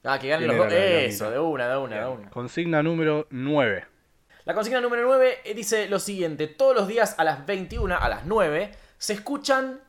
Ah, 0.04 0.20
que 0.20 0.28
ganen 0.28 0.48
¿Quién 0.48 0.58
los 0.60 0.70
dos. 0.70 0.78
Eso, 0.80 1.32
de 1.32 1.40
una, 1.40 1.68
de 1.68 1.78
una, 1.78 2.02
de 2.02 2.08
una. 2.08 2.30
Consigna 2.30 2.84
número 2.84 3.26
9. 3.32 3.86
La 4.46 4.54
consigna 4.54 4.80
número 4.80 5.04
9 5.08 5.40
dice 5.56 5.88
lo 5.90 5.98
siguiente: 5.98 6.46
todos 6.46 6.76
los 6.76 6.88
días 6.88 7.16
a 7.18 7.24
las 7.24 7.48
21, 7.48 7.98
a 7.98 8.10
las 8.10 8.26
9, 8.26 8.70
se 9.00 9.14
escuchan 9.14 9.80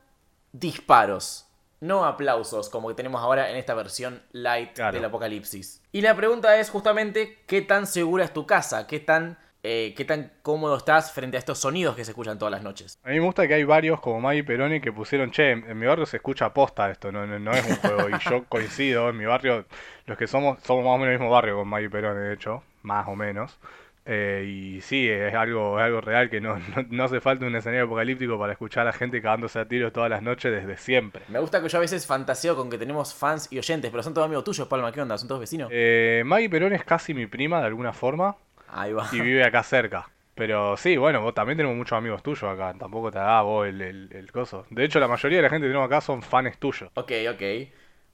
disparos. 0.55 1.47
No 1.81 2.07
aplausos, 2.07 2.71
como 2.71 2.89
que 2.89 2.95
tenemos 2.95 3.21
ahora 3.21 3.51
en 3.51 3.57
esta 3.57 3.75
versión 3.75 4.23
light 4.33 4.73
Claro. 4.75 4.95
del 4.97 5.05
apocalipsis. 5.05 5.83
Y 5.93 6.01
la 6.01 6.17
pregunta 6.17 6.57
es 6.59 6.71
justamente: 6.71 7.41
¿qué 7.47 7.61
tan 7.61 7.87
segura 7.87 8.25
es 8.25 8.33
tu 8.33 8.47
casa? 8.47 8.87
¿Qué 8.87 9.01
tan, 9.01 9.37
eh, 9.63 9.93
¿Qué 9.95 10.07
tan 10.07 10.33
cómodo 10.41 10.79
estás 10.79 11.13
frente 11.13 11.37
a 11.37 11.41
estos 11.41 11.59
sonidos 11.59 11.95
que 11.95 12.05
se 12.07 12.13
escuchan 12.13 12.39
todas 12.39 12.53
las 12.53 12.63
noches? 12.63 12.97
A 13.03 13.09
mí 13.11 13.17
me 13.21 13.27
gusta 13.27 13.47
que 13.47 13.55
hay 13.55 13.65
varios 13.65 14.01
como 14.01 14.19
Maggie 14.21 14.45
Peroni 14.45 14.81
que 14.81 14.93
pusieron, 14.93 15.31
che, 15.31 15.51
en 15.51 15.79
mi 15.79 15.85
barrio 15.85 16.07
se 16.07 16.17
escucha 16.19 16.55
posta 16.55 16.91
esto, 16.91 17.13
no, 17.13 17.27
no, 17.27 17.39
no 17.39 17.51
es 17.53 17.67
un 17.69 17.77
juego. 17.77 18.09
Y 18.09 18.19
yo 18.31 18.45
coincido, 18.49 19.11
en 19.11 19.19
mi 19.19 19.27
barrio, 19.27 19.67
los 20.07 20.17
que 20.17 20.27
somos, 20.27 20.63
somos 20.63 20.85
más 20.85 20.95
o 20.95 20.99
menos 20.99 21.13
el 21.13 21.19
mismo 21.19 21.31
barrio 21.31 21.57
con 21.57 21.69
Maggie 21.69 21.91
Peroni, 21.91 22.21
de 22.29 22.33
hecho, 22.35 22.63
más 22.83 23.07
o 23.09 23.15
menos. 23.17 23.59
Eh, 24.07 24.45
y 24.47 24.81
sí, 24.83 25.09
es 25.09 25.33
algo, 25.35 25.79
es 25.79 25.85
algo 25.85 26.01
real 26.03 26.29
que 26.29 26.41
no, 26.41 26.59
no, 26.77 26.85
no 26.91 27.05
hace 27.05 27.21
falta 27.21 27.47
un 27.47 27.57
escenario 27.57 27.85
apocalíptico 27.87 28.39
para 28.39 28.53
escuchar 28.53 28.87
a 28.87 28.93
gente 28.93 29.23
cagándose 29.23 29.59
a 29.59 29.67
tiros 29.67 29.93
todas 29.93 30.11
las 30.11 30.23
noches 30.23 30.53
desde 30.53 30.77
siempre. 30.77 31.23
Me 31.29 31.39
gusta 31.39 31.63
que 31.63 31.69
yo 31.69 31.79
a 31.79 31.81
veces 31.81 32.07
fantaseo 32.07 32.55
con 32.55 32.69
que 32.69 32.77
tenemos 32.79 33.15
fans 33.15 33.49
y 33.51 33.59
oyentes, 33.59 33.91
pero 33.91 34.03
son 34.03 34.13
todos 34.13 34.27
amigos 34.27 34.45
tuyos, 34.45 34.69
Palma. 34.69 34.93
¿Qué 34.93 35.01
onda? 35.01 35.17
¿Son 35.17 35.27
todos 35.29 35.41
vecinos? 35.41 35.71
Eh, 35.73 36.23
Maggie 36.27 36.51
Peroni 36.51 36.75
es 36.77 36.85
casi 36.85 37.15
mi 37.15 37.27
prima 37.27 37.61
de 37.61 37.67
alguna 37.67 37.93
forma 37.93 38.37
Ahí 38.69 38.93
va. 38.93 39.09
y 39.13 39.21
vive 39.21 39.43
acá 39.45 39.63
cerca. 39.63 40.09
Pero 40.35 40.77
sí, 40.77 40.97
bueno, 40.97 41.23
vos 41.23 41.33
también 41.33 41.57
tenemos 41.57 41.77
muchos 41.77 41.97
amigos 41.97 42.21
tuyos 42.23 42.43
acá, 42.43 42.75
tampoco 42.79 43.11
te 43.11 43.19
da 43.21 43.41
vos 43.43 43.69
el, 43.69 43.81
el, 43.81 44.09
el 44.13 44.33
coso. 44.33 44.67
De 44.69 44.85
hecho, 44.85 44.99
la 44.99 45.07
mayoría 45.09 45.39
de 45.39 45.43
la 45.43 45.49
gente 45.49 45.67
que 45.67 45.71
tenemos 45.71 45.87
acá 45.87 46.01
son 46.01 46.23
fans 46.23 46.59
tuyos. 46.59 46.91
Ok, 46.95 47.13
ok. 47.31 47.43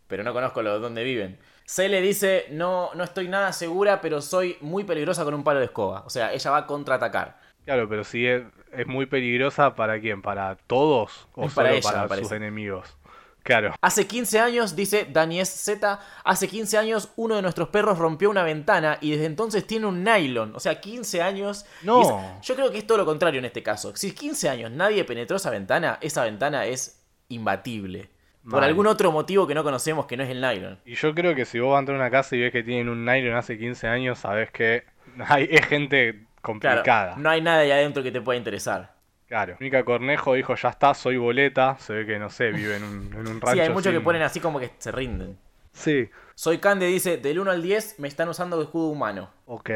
Pero 0.07 0.23
no 0.23 0.33
conozco 0.35 0.63
los 0.63 0.81
dónde 0.83 1.03
viven. 1.03 1.39
Cele 1.73 2.01
dice, 2.01 2.47
no, 2.51 2.91
no 2.97 3.05
estoy 3.05 3.29
nada 3.29 3.53
segura, 3.53 4.01
pero 4.01 4.21
soy 4.21 4.57
muy 4.61 4.83
peligrosa 4.83 5.23
con 5.23 5.35
un 5.35 5.45
palo 5.45 5.61
de 5.61 5.67
escoba. 5.67 6.03
O 6.05 6.11
sea, 6.11 6.33
ella 6.33 6.51
va 6.51 6.57
a 6.57 6.67
contraatacar. 6.67 7.39
Claro, 7.65 7.89
pero 7.89 8.03
si 8.03 8.27
es, 8.27 8.43
es 8.73 8.89
muy 8.89 9.07
peligrosa 9.07 9.77
para 9.77 10.01
quién, 10.01 10.21
para 10.21 10.57
todos 10.67 11.29
o 11.37 11.45
Es 11.47 11.53
para 11.53 11.69
solo 11.81 11.97
ella, 11.99 12.09
para 12.09 12.23
sus 12.23 12.33
enemigos. 12.33 12.97
Claro. 13.45 13.73
Hace 13.81 14.09
15 14.09 14.41
años, 14.41 14.75
dice 14.75 15.07
Daniel 15.13 15.47
Z, 15.47 16.01
hace 16.25 16.49
15 16.49 16.77
años 16.77 17.11
uno 17.15 17.37
de 17.37 17.43
nuestros 17.43 17.69
perros 17.69 17.99
rompió 17.99 18.31
una 18.31 18.43
ventana 18.43 18.99
y 19.01 19.13
desde 19.13 19.27
entonces 19.27 19.65
tiene 19.65 19.87
un 19.87 20.03
nylon. 20.03 20.57
O 20.57 20.59
sea, 20.59 20.81
15 20.81 21.23
años. 21.23 21.67
No. 21.85 22.03
es- 22.03 22.47
yo 22.49 22.57
creo 22.57 22.73
que 22.73 22.79
es 22.79 22.87
todo 22.87 22.99
lo 22.99 23.07
contrario 23.07 23.39
en 23.39 23.45
este 23.45 23.63
caso. 23.63 23.95
Si 23.95 24.13
15 24.13 24.49
años 24.49 24.73
nadie 24.73 25.05
penetró 25.05 25.37
esa 25.37 25.51
ventana, 25.51 25.99
esa 26.01 26.25
ventana 26.25 26.67
es 26.67 27.01
imbatible. 27.29 28.11
Por 28.45 28.61
Mal. 28.61 28.65
algún 28.65 28.87
otro 28.87 29.13
motivo 29.13 29.47
que 29.47 29.55
no 29.55 29.63
conocemos 29.63 30.07
que 30.07 30.17
no 30.17 30.23
es 30.23 30.31
el 30.31 30.41
nylon. 30.41 30.79
Y 30.87 30.95
yo 30.95 31.15
creo 31.15 31.35
que 31.35 31.45
si 31.45 31.61
vos 31.61 31.71
vas 31.73 31.77
a 31.77 31.81
entrar 31.81 31.97
a 31.97 32.01
una 32.01 32.11
casa 32.11 32.37
y 32.37 32.41
ves 32.41 32.53
que 32.53 32.63
tienen 32.63 32.89
un 32.89 33.05
nylon 33.05 33.37
hace 33.37 33.59
15 33.59 33.87
años, 33.87 34.19
sabés 34.19 34.51
que 34.51 34.85
hay, 35.29 35.49
es 35.51 35.67
gente 35.67 36.13
Claro, 36.13 36.27
complicada. 36.41 37.17
no 37.19 37.29
hay 37.29 37.43
nada 37.43 37.59
ahí 37.61 37.71
adentro 37.71 38.03
que 38.03 38.11
te 38.11 38.21
pueda 38.23 38.39
interesar. 38.39 38.95
Claro. 39.29 39.57
Mica 39.61 39.85
Cornejo 39.85 40.35
dijo, 40.35 40.55
ya 40.57 40.71
está, 40.71 40.95
soy 40.95 41.17
boleta. 41.19 41.77
Se 41.79 41.93
ve 41.93 42.07
que, 42.07 42.19
no 42.19 42.31
sé, 42.31 42.51
vive 42.51 42.77
en 42.77 42.83
un, 42.85 43.13
en 43.13 43.19
un 43.29 43.41
rancho. 43.41 43.53
Sí, 43.53 43.61
hay 43.61 43.71
muchos 43.71 43.93
que 43.93 44.01
ponen 44.01 44.23
así 44.23 44.41
como 44.41 44.59
que 44.59 44.71
se 44.79 44.91
rinden. 44.91 45.37
Sí. 45.73 46.09
Soy 46.35 46.59
Cande 46.59 46.87
dice, 46.87 47.19
del 47.19 47.39
1 47.39 47.51
al 47.51 47.63
10 47.63 48.01
me 48.01 48.09
están 48.09 48.29
usando 48.31 48.57
de 48.57 48.65
escudo 48.65 48.87
humano. 48.89 49.31
Ok, 49.47 49.71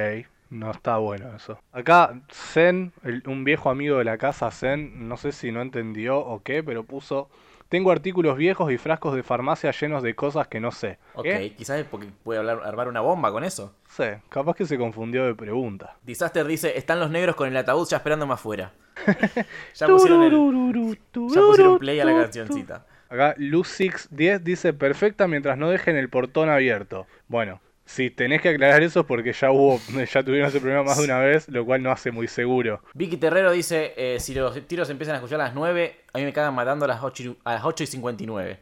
no 0.51 0.71
está 0.71 0.97
bueno 0.97 1.37
eso. 1.37 1.61
Acá 1.73 2.19
Zen, 2.33 2.93
el- 3.05 3.23
un 3.27 3.45
viejo 3.45 3.69
amigo 3.71 3.99
de 3.99 4.05
la 4.05 4.17
casa 4.19 4.51
Zen, 4.51 5.07
no 5.09 5.17
sé 5.19 5.31
si 5.33 5.53
no 5.53 5.61
entendió 5.63 6.19
o 6.19 6.43
qué, 6.43 6.63
pero 6.65 6.83
puso, 6.85 7.29
tengo 7.75 7.91
artículos 7.91 8.37
viejos 8.37 8.71
y 8.71 8.79
frascos 8.79 9.17
de 9.17 9.25
farmacia 9.25 9.73
llenos 9.73 10.01
de 10.05 10.15
cosas 10.15 10.47
que 10.47 10.61
no 10.61 10.71
sé. 10.71 10.99
Ok, 11.15 11.25
¿Qué? 11.25 11.55
quizás 11.59 11.81
es 11.81 11.85
porque 11.87 12.07
puede 12.23 12.39
hablar, 12.39 12.61
armar 12.65 12.87
una 12.87 13.01
bomba 13.01 13.33
con 13.33 13.43
eso. 13.43 13.75
sé, 13.89 14.21
capaz 14.29 14.55
que 14.55 14.65
se 14.65 14.79
confundió 14.79 15.25
de 15.27 15.35
pregunta. 15.35 15.97
Disaster 16.05 16.47
dice, 16.47 16.79
están 16.79 17.01
los 17.01 17.11
negros 17.11 17.35
con 17.35 17.49
el 17.49 17.57
ataúd 17.57 17.89
ya 17.89 17.97
esperándome 17.97 18.35
afuera. 18.35 18.71
ya, 19.75 19.89
pusieron 19.89 20.23
el- 20.23 20.99
ya 21.35 21.41
pusieron 21.41 21.79
play 21.81 21.99
a 21.99 22.05
la 22.05 22.13
cancioncita. 22.23 22.87
Acá 23.09 23.35
Luz610 23.39 24.39
dice, 24.41 24.73
perfecta 24.73 25.27
mientras 25.27 25.59
no 25.59 25.69
dejen 25.69 25.97
el 25.97 26.09
portón 26.09 26.49
abierto. 26.49 27.07
Bueno, 27.27 27.61
Si 27.87 28.11
tenés 28.11 28.41
que 28.41 28.49
aclarar 28.49 28.83
eso 28.83 29.01
es 29.01 29.07
porque 29.07 29.33
ya 29.33 29.51
hubo, 29.51 29.79
ya 30.13 30.23
tuvieron 30.23 30.49
ese 30.49 30.59
problema 30.61 30.83
más 30.85 30.99
de 30.99 31.05
una 31.05 31.19
vez, 31.19 31.49
lo 31.49 31.65
cual 31.67 31.83
no 31.83 31.91
hace 31.91 32.11
muy 32.11 32.27
seguro. 32.29 32.83
Vicky 32.95 33.19
Terrero 33.19 33.53
dice, 33.53 33.93
eh, 33.97 34.19
si 34.21 34.35
los 34.35 34.67
tiros 34.67 34.89
empiezan 34.91 35.15
a 35.15 35.19
escuchar 35.19 35.41
a 35.41 35.45
las 35.45 35.55
9, 35.55 35.97
a 36.13 36.19
mí 36.19 36.25
me 36.25 36.33
cagan 36.33 36.55
matando 36.55 36.87
a 36.87 36.89
las 36.89 37.03
8 37.03 37.23
y, 37.23 37.37
a 37.45 37.55
las 37.55 37.65
8 37.65 37.85
y 37.85 37.87
59. 37.87 38.61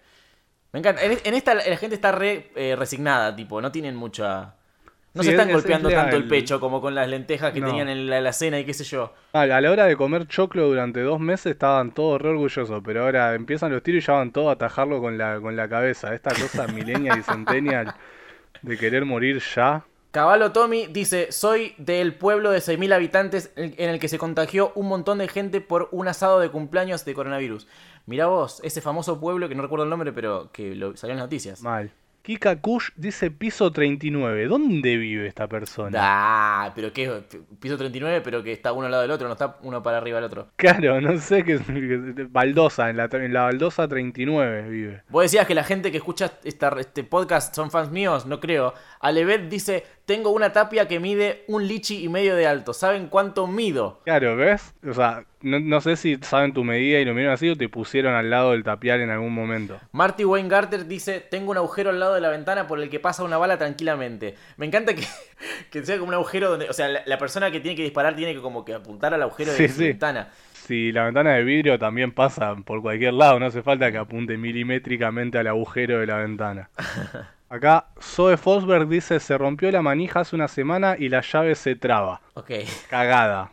Me 0.73 0.79
encanta. 0.81 1.03
En, 1.05 1.19
en 1.23 1.35
esta 1.35 1.55
la 1.55 1.77
gente 1.77 1.95
está 1.95 2.13
re 2.13 2.51
eh, 2.57 2.75
resignada, 2.77 3.35
tipo, 3.37 3.61
no 3.61 3.71
tienen 3.71 3.95
mucha... 3.95 4.55
No 5.15 5.23
Sí, 5.23 5.27
se 5.29 5.33
están 5.35 5.51
es- 5.51 5.57
es 5.57 5.63
golpeando 5.63 5.91
tanto 5.91 6.17
el 6.17 6.27
pecho 6.27 6.59
como 6.59 6.81
con 6.81 6.95
las 6.95 7.07
lentejas 7.07 7.53
que 7.53 7.61
No. 7.61 7.67
tenían 7.67 7.91
en 7.91 8.09
la, 8.09 8.23
la 8.23 8.33
cena 8.33 8.59
y 8.59 8.65
qué 8.65 8.73
sé 8.73 8.83
yo. 8.85 9.13
Ah, 9.35 9.43
a 9.43 9.61
la 9.61 9.71
hora 9.71 9.85
de 9.85 9.95
comer 9.95 10.27
choclo 10.27 10.67
durante 10.69 11.01
dos 11.03 11.21
meses 11.21 11.53
estaban 11.53 11.93
todos 11.93 12.19
re 12.23 12.31
orgullosos, 12.31 12.81
pero 12.83 13.05
ahora 13.05 13.35
empiezan 13.35 13.71
los 13.71 13.83
tiros 13.83 14.03
y 14.03 14.07
ya 14.07 14.15
van 14.15 14.33
todos 14.33 14.49
a 14.49 14.53
atajarlo 14.53 15.03
con 15.03 15.19
la, 15.19 15.39
con 15.39 15.55
la 15.55 15.69
cabeza. 15.69 16.15
Esta 16.15 16.31
cosa 16.31 16.67
millennial 16.73 17.19
y 17.19 17.23
centennial 17.23 17.95
de 18.63 18.79
querer 18.79 19.05
morir 19.05 19.43
ya. 19.55 19.85
Caballo 20.13 20.53
Tommy 20.53 20.89
dice, 20.89 21.33
soy 21.33 21.75
del 21.79 22.15
pueblo 22.15 22.51
de 22.51 22.59
6.000 22.59 22.93
habitantes 22.95 23.51
en 23.57 23.89
el 23.89 23.99
que 23.99 24.09
se 24.09 24.19
contagió 24.19 24.73
un 24.75 24.89
montón 24.89 25.19
de 25.19 25.27
gente 25.27 25.63
por 25.63 25.89
un 25.91 26.07
asado 26.07 26.39
de 26.39 26.51
cumpleaños 26.51 27.05
de 27.07 27.15
coronavirus. 27.15 27.67
Mirá 28.05 28.27
vos, 28.27 28.61
ese 28.63 28.83
famoso 28.83 29.21
pueblo 29.21 29.49
que 29.49 29.55
no 29.55 29.63
recuerdo 29.63 29.85
el 29.85 29.91
nombre, 29.91 30.13
pero 30.13 30.51
que 30.53 30.75
lo, 30.75 30.97
salió 30.97 31.13
en 31.13 31.19
las 31.19 31.27
noticias. 31.27 31.63
Mal. 31.63 31.93
Kika 32.23 32.61
Kush 32.61 32.91
dice 32.95 33.31
piso 33.33 33.73
39. 33.73 34.47
¿Dónde 34.47 34.97
vive 34.97 35.27
esta 35.27 35.49
persona? 35.49 35.99
Ah, 36.01 36.73
pero 36.75 36.93
qué, 36.93 37.11
piso 37.61 37.77
39, 37.77 38.21
pero 38.23 38.43
que 38.45 38.53
está 38.53 38.73
uno 38.73 38.85
al 38.87 38.93
lado 38.93 39.03
del 39.03 39.11
otro, 39.11 39.27
no 39.27 39.33
está 39.33 39.57
uno 39.63 39.83
para 39.83 39.99
arriba 39.99 40.17
del 40.19 40.27
otro. 40.27 40.49
Claro, 40.57 41.01
no 41.01 41.19
sé 41.19 41.43
qué 41.45 41.55
es. 41.55 42.33
Baldosa, 42.33 42.91
en 42.91 42.97
la, 42.97 43.09
en 43.13 43.33
la 43.33 43.43
baldosa 43.43 43.89
39 43.89 44.69
vive. 44.71 45.03
Vos 45.09 45.23
decías 45.25 45.47
que 45.47 45.55
la 45.57 45.65
gente 45.65 45.91
que 45.91 45.97
escucha 45.99 46.33
esta- 46.45 46.77
este 46.79 47.03
podcast 47.05 47.55
son 47.55 47.71
fans 47.73 47.91
míos, 47.91 48.25
no 48.27 48.39
creo. 48.39 48.73
Alevet 49.01 49.49
dice, 49.49 49.85
tengo 50.07 50.31
una 50.31 50.53
tapia 50.53 50.89
que 50.89 50.99
mide 51.01 51.45
un 51.47 51.67
lichi 51.67 52.03
y 52.05 52.09
medio 52.09 52.35
de 52.37 52.47
alto. 52.47 52.73
¿Saben 52.73 53.07
cuánto 53.07 53.47
mido? 53.47 54.01
Claro, 54.05 54.37
¿ves? 54.37 54.75
O 54.89 54.93
sea, 54.93 55.25
no, 55.43 55.61
no 55.61 55.81
sé 55.81 55.97
si 55.97 56.17
saben 56.23 56.53
tu 56.53 56.65
medida 56.65 56.99
y 56.99 57.05
lo 57.05 57.15
miran 57.15 57.33
así 57.33 57.49
o 57.49 57.57
te 57.57 57.69
pusieron 57.69 58.15
al 58.15 58.29
lado 58.29 58.51
del 58.53 58.65
tapial 58.65 59.01
en 59.01 59.11
algún 59.11 59.33
momento. 59.33 59.79
Marty 59.93 60.25
Wayne 60.25 60.49
Garter 60.49 60.87
dice, 60.87 61.21
tengo 61.21 61.51
un 61.53 61.57
agujero 61.57 61.91
al 61.91 62.01
lado 62.01 62.15
de 62.15 62.21
la 62.21 62.31
ventana 62.31 62.67
por 62.67 62.81
el 62.81 62.91
que 62.91 63.01
pasa 63.01 63.23
una 63.25 63.39
bala 63.39 63.59
tranquilamente. 63.59 64.35
Me 64.57 64.67
encanta 64.67 64.95
que, 64.95 65.05
que 65.71 65.85
sea 65.85 65.97
como 65.99 66.09
un 66.09 66.15
agujero 66.15 66.51
donde, 66.51 66.69
o 66.69 66.73
sea, 66.73 66.89
la, 66.89 67.03
la 67.07 67.19
persona 67.19 67.51
que 67.51 67.61
tiene 67.61 67.77
que 67.77 67.83
disparar 67.85 68.17
tiene 68.17 68.35
que 68.35 68.41
como 68.41 68.65
que 68.65 68.75
apuntar 68.75 69.15
al 69.15 69.23
agujero 69.23 69.53
Sí, 69.53 69.63
de 69.63 69.69
su 69.69 69.75
sí. 69.77 69.85
ventana. 69.85 70.29
Si 70.67 70.93
la 70.93 71.05
ventana 71.07 71.33
de 71.35 71.43
vidrio 71.43 71.77
también 71.79 72.13
pasa 72.13 72.55
por 72.65 72.83
cualquier 72.83 73.15
lado, 73.15 73.41
no 73.41 73.47
hace 73.47 73.63
falta 73.63 73.91
que 73.91 73.99
apunte 73.99 74.37
milimétricamente 74.37 75.39
al 75.39 75.49
agujero 75.49 75.99
de 75.99 76.07
la 76.07 76.17
ventana. 76.19 76.71
Acá 77.55 77.87
Zoe 78.01 78.37
Fosberg 78.39 78.89
dice, 78.89 79.21
se 79.21 79.37
rompió 79.37 79.71
la 79.71 79.83
manija 79.83 80.21
hace 80.21 80.35
una 80.35 80.49
semana 80.49 80.97
y 80.99 81.09
la 81.11 81.21
llave 81.21 81.55
se 81.55 81.77
traba. 81.77 82.21
Ok. 82.35 82.51
Cagada. 82.89 83.51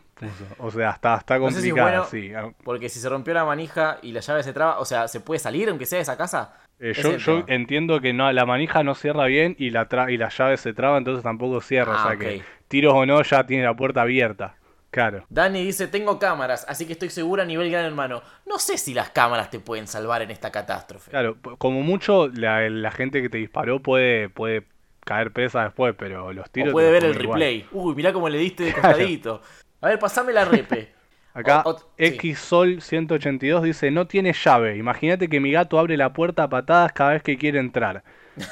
O 0.58 0.70
sea, 0.70 0.90
está, 0.90 1.16
está 1.16 1.38
No 1.38 1.50
sé 1.50 1.60
si 1.60 1.68
complicada, 1.70 1.90
bueno- 2.00 2.10
sí. 2.10 2.32
Ah, 2.34 2.50
Porque 2.64 2.88
si 2.88 2.98
se 2.98 3.08
rompió 3.08 3.34
la 3.34 3.44
manija 3.44 3.98
y 4.02 4.12
la 4.12 4.20
llave 4.20 4.42
se 4.42 4.52
traba, 4.52 4.78
o 4.78 4.84
sea, 4.84 5.06
¿se 5.08 5.20
puede 5.20 5.38
salir 5.38 5.68
aunque 5.68 5.84
sea 5.86 5.96
de 5.98 6.02
esa 6.02 6.16
casa? 6.16 6.54
Eh, 6.78 6.94
yo 6.94 7.16
yo 7.18 7.44
entiendo 7.46 8.00
que 8.00 8.14
no, 8.14 8.30
la 8.32 8.46
manija 8.46 8.82
no 8.82 8.94
cierra 8.94 9.26
bien 9.26 9.54
y 9.58 9.68
la, 9.70 9.86
tra- 9.88 10.10
y 10.10 10.16
la 10.16 10.30
llave 10.30 10.56
se 10.56 10.72
traba, 10.72 10.96
entonces 10.96 11.22
tampoco 11.22 11.60
cierra. 11.60 11.92
Ah, 11.94 12.00
o 12.04 12.08
sea 12.08 12.12
ok. 12.16 12.20
que 12.20 12.42
tiros 12.68 12.94
o 12.94 13.04
no, 13.04 13.22
ya 13.22 13.44
tiene 13.44 13.64
la 13.64 13.74
puerta 13.74 14.00
abierta. 14.02 14.54
Claro. 14.90 15.24
Dani 15.28 15.64
dice, 15.64 15.86
tengo 15.86 16.18
cámaras, 16.18 16.66
así 16.68 16.84
que 16.84 16.94
estoy 16.94 17.10
segura 17.10 17.44
a 17.44 17.46
nivel 17.46 17.70
gran 17.70 17.84
hermano. 17.84 18.22
No 18.46 18.58
sé 18.58 18.76
si 18.76 18.92
las 18.92 19.10
cámaras 19.10 19.48
te 19.50 19.60
pueden 19.60 19.86
salvar 19.86 20.22
en 20.22 20.30
esta 20.32 20.50
catástrofe. 20.50 21.10
Claro, 21.12 21.36
como 21.58 21.82
mucho 21.82 22.26
la, 22.28 22.68
la 22.68 22.90
gente 22.90 23.22
que 23.22 23.28
te 23.28 23.38
disparó 23.38 23.80
puede, 23.80 24.28
puede 24.28 24.64
caer 25.04 25.32
presa 25.32 25.62
después, 25.64 25.94
pero 25.96 26.32
los 26.32 26.50
tiros... 26.50 26.70
O 26.70 26.72
puede 26.72 26.90
ver 26.90 27.04
el 27.04 27.10
igual. 27.20 27.38
replay. 27.40 27.66
Uy, 27.72 27.94
mirá 27.94 28.12
cómo 28.12 28.28
le 28.28 28.38
diste 28.38 28.64
de 28.64 28.72
Claro. 28.74 28.88
costadito. 28.88 29.42
A 29.80 29.88
ver, 29.88 29.98
pasame 30.00 30.32
la 30.32 30.44
repe. 30.44 30.92
Acá 31.34 31.62
O- 31.64 31.70
o- 31.70 31.78
sí. 31.96 32.18
XSol182 32.76 33.62
dice, 33.62 33.90
no 33.90 34.06
tiene 34.06 34.32
llave. 34.32 34.76
Imagínate 34.76 35.28
que 35.28 35.40
mi 35.40 35.52
gato 35.52 35.78
abre 35.78 35.96
la 35.96 36.12
puerta 36.12 36.44
a 36.44 36.48
patadas 36.48 36.92
cada 36.92 37.12
vez 37.12 37.22
que 37.22 37.38
quiere 37.38 37.58
entrar. 37.60 38.02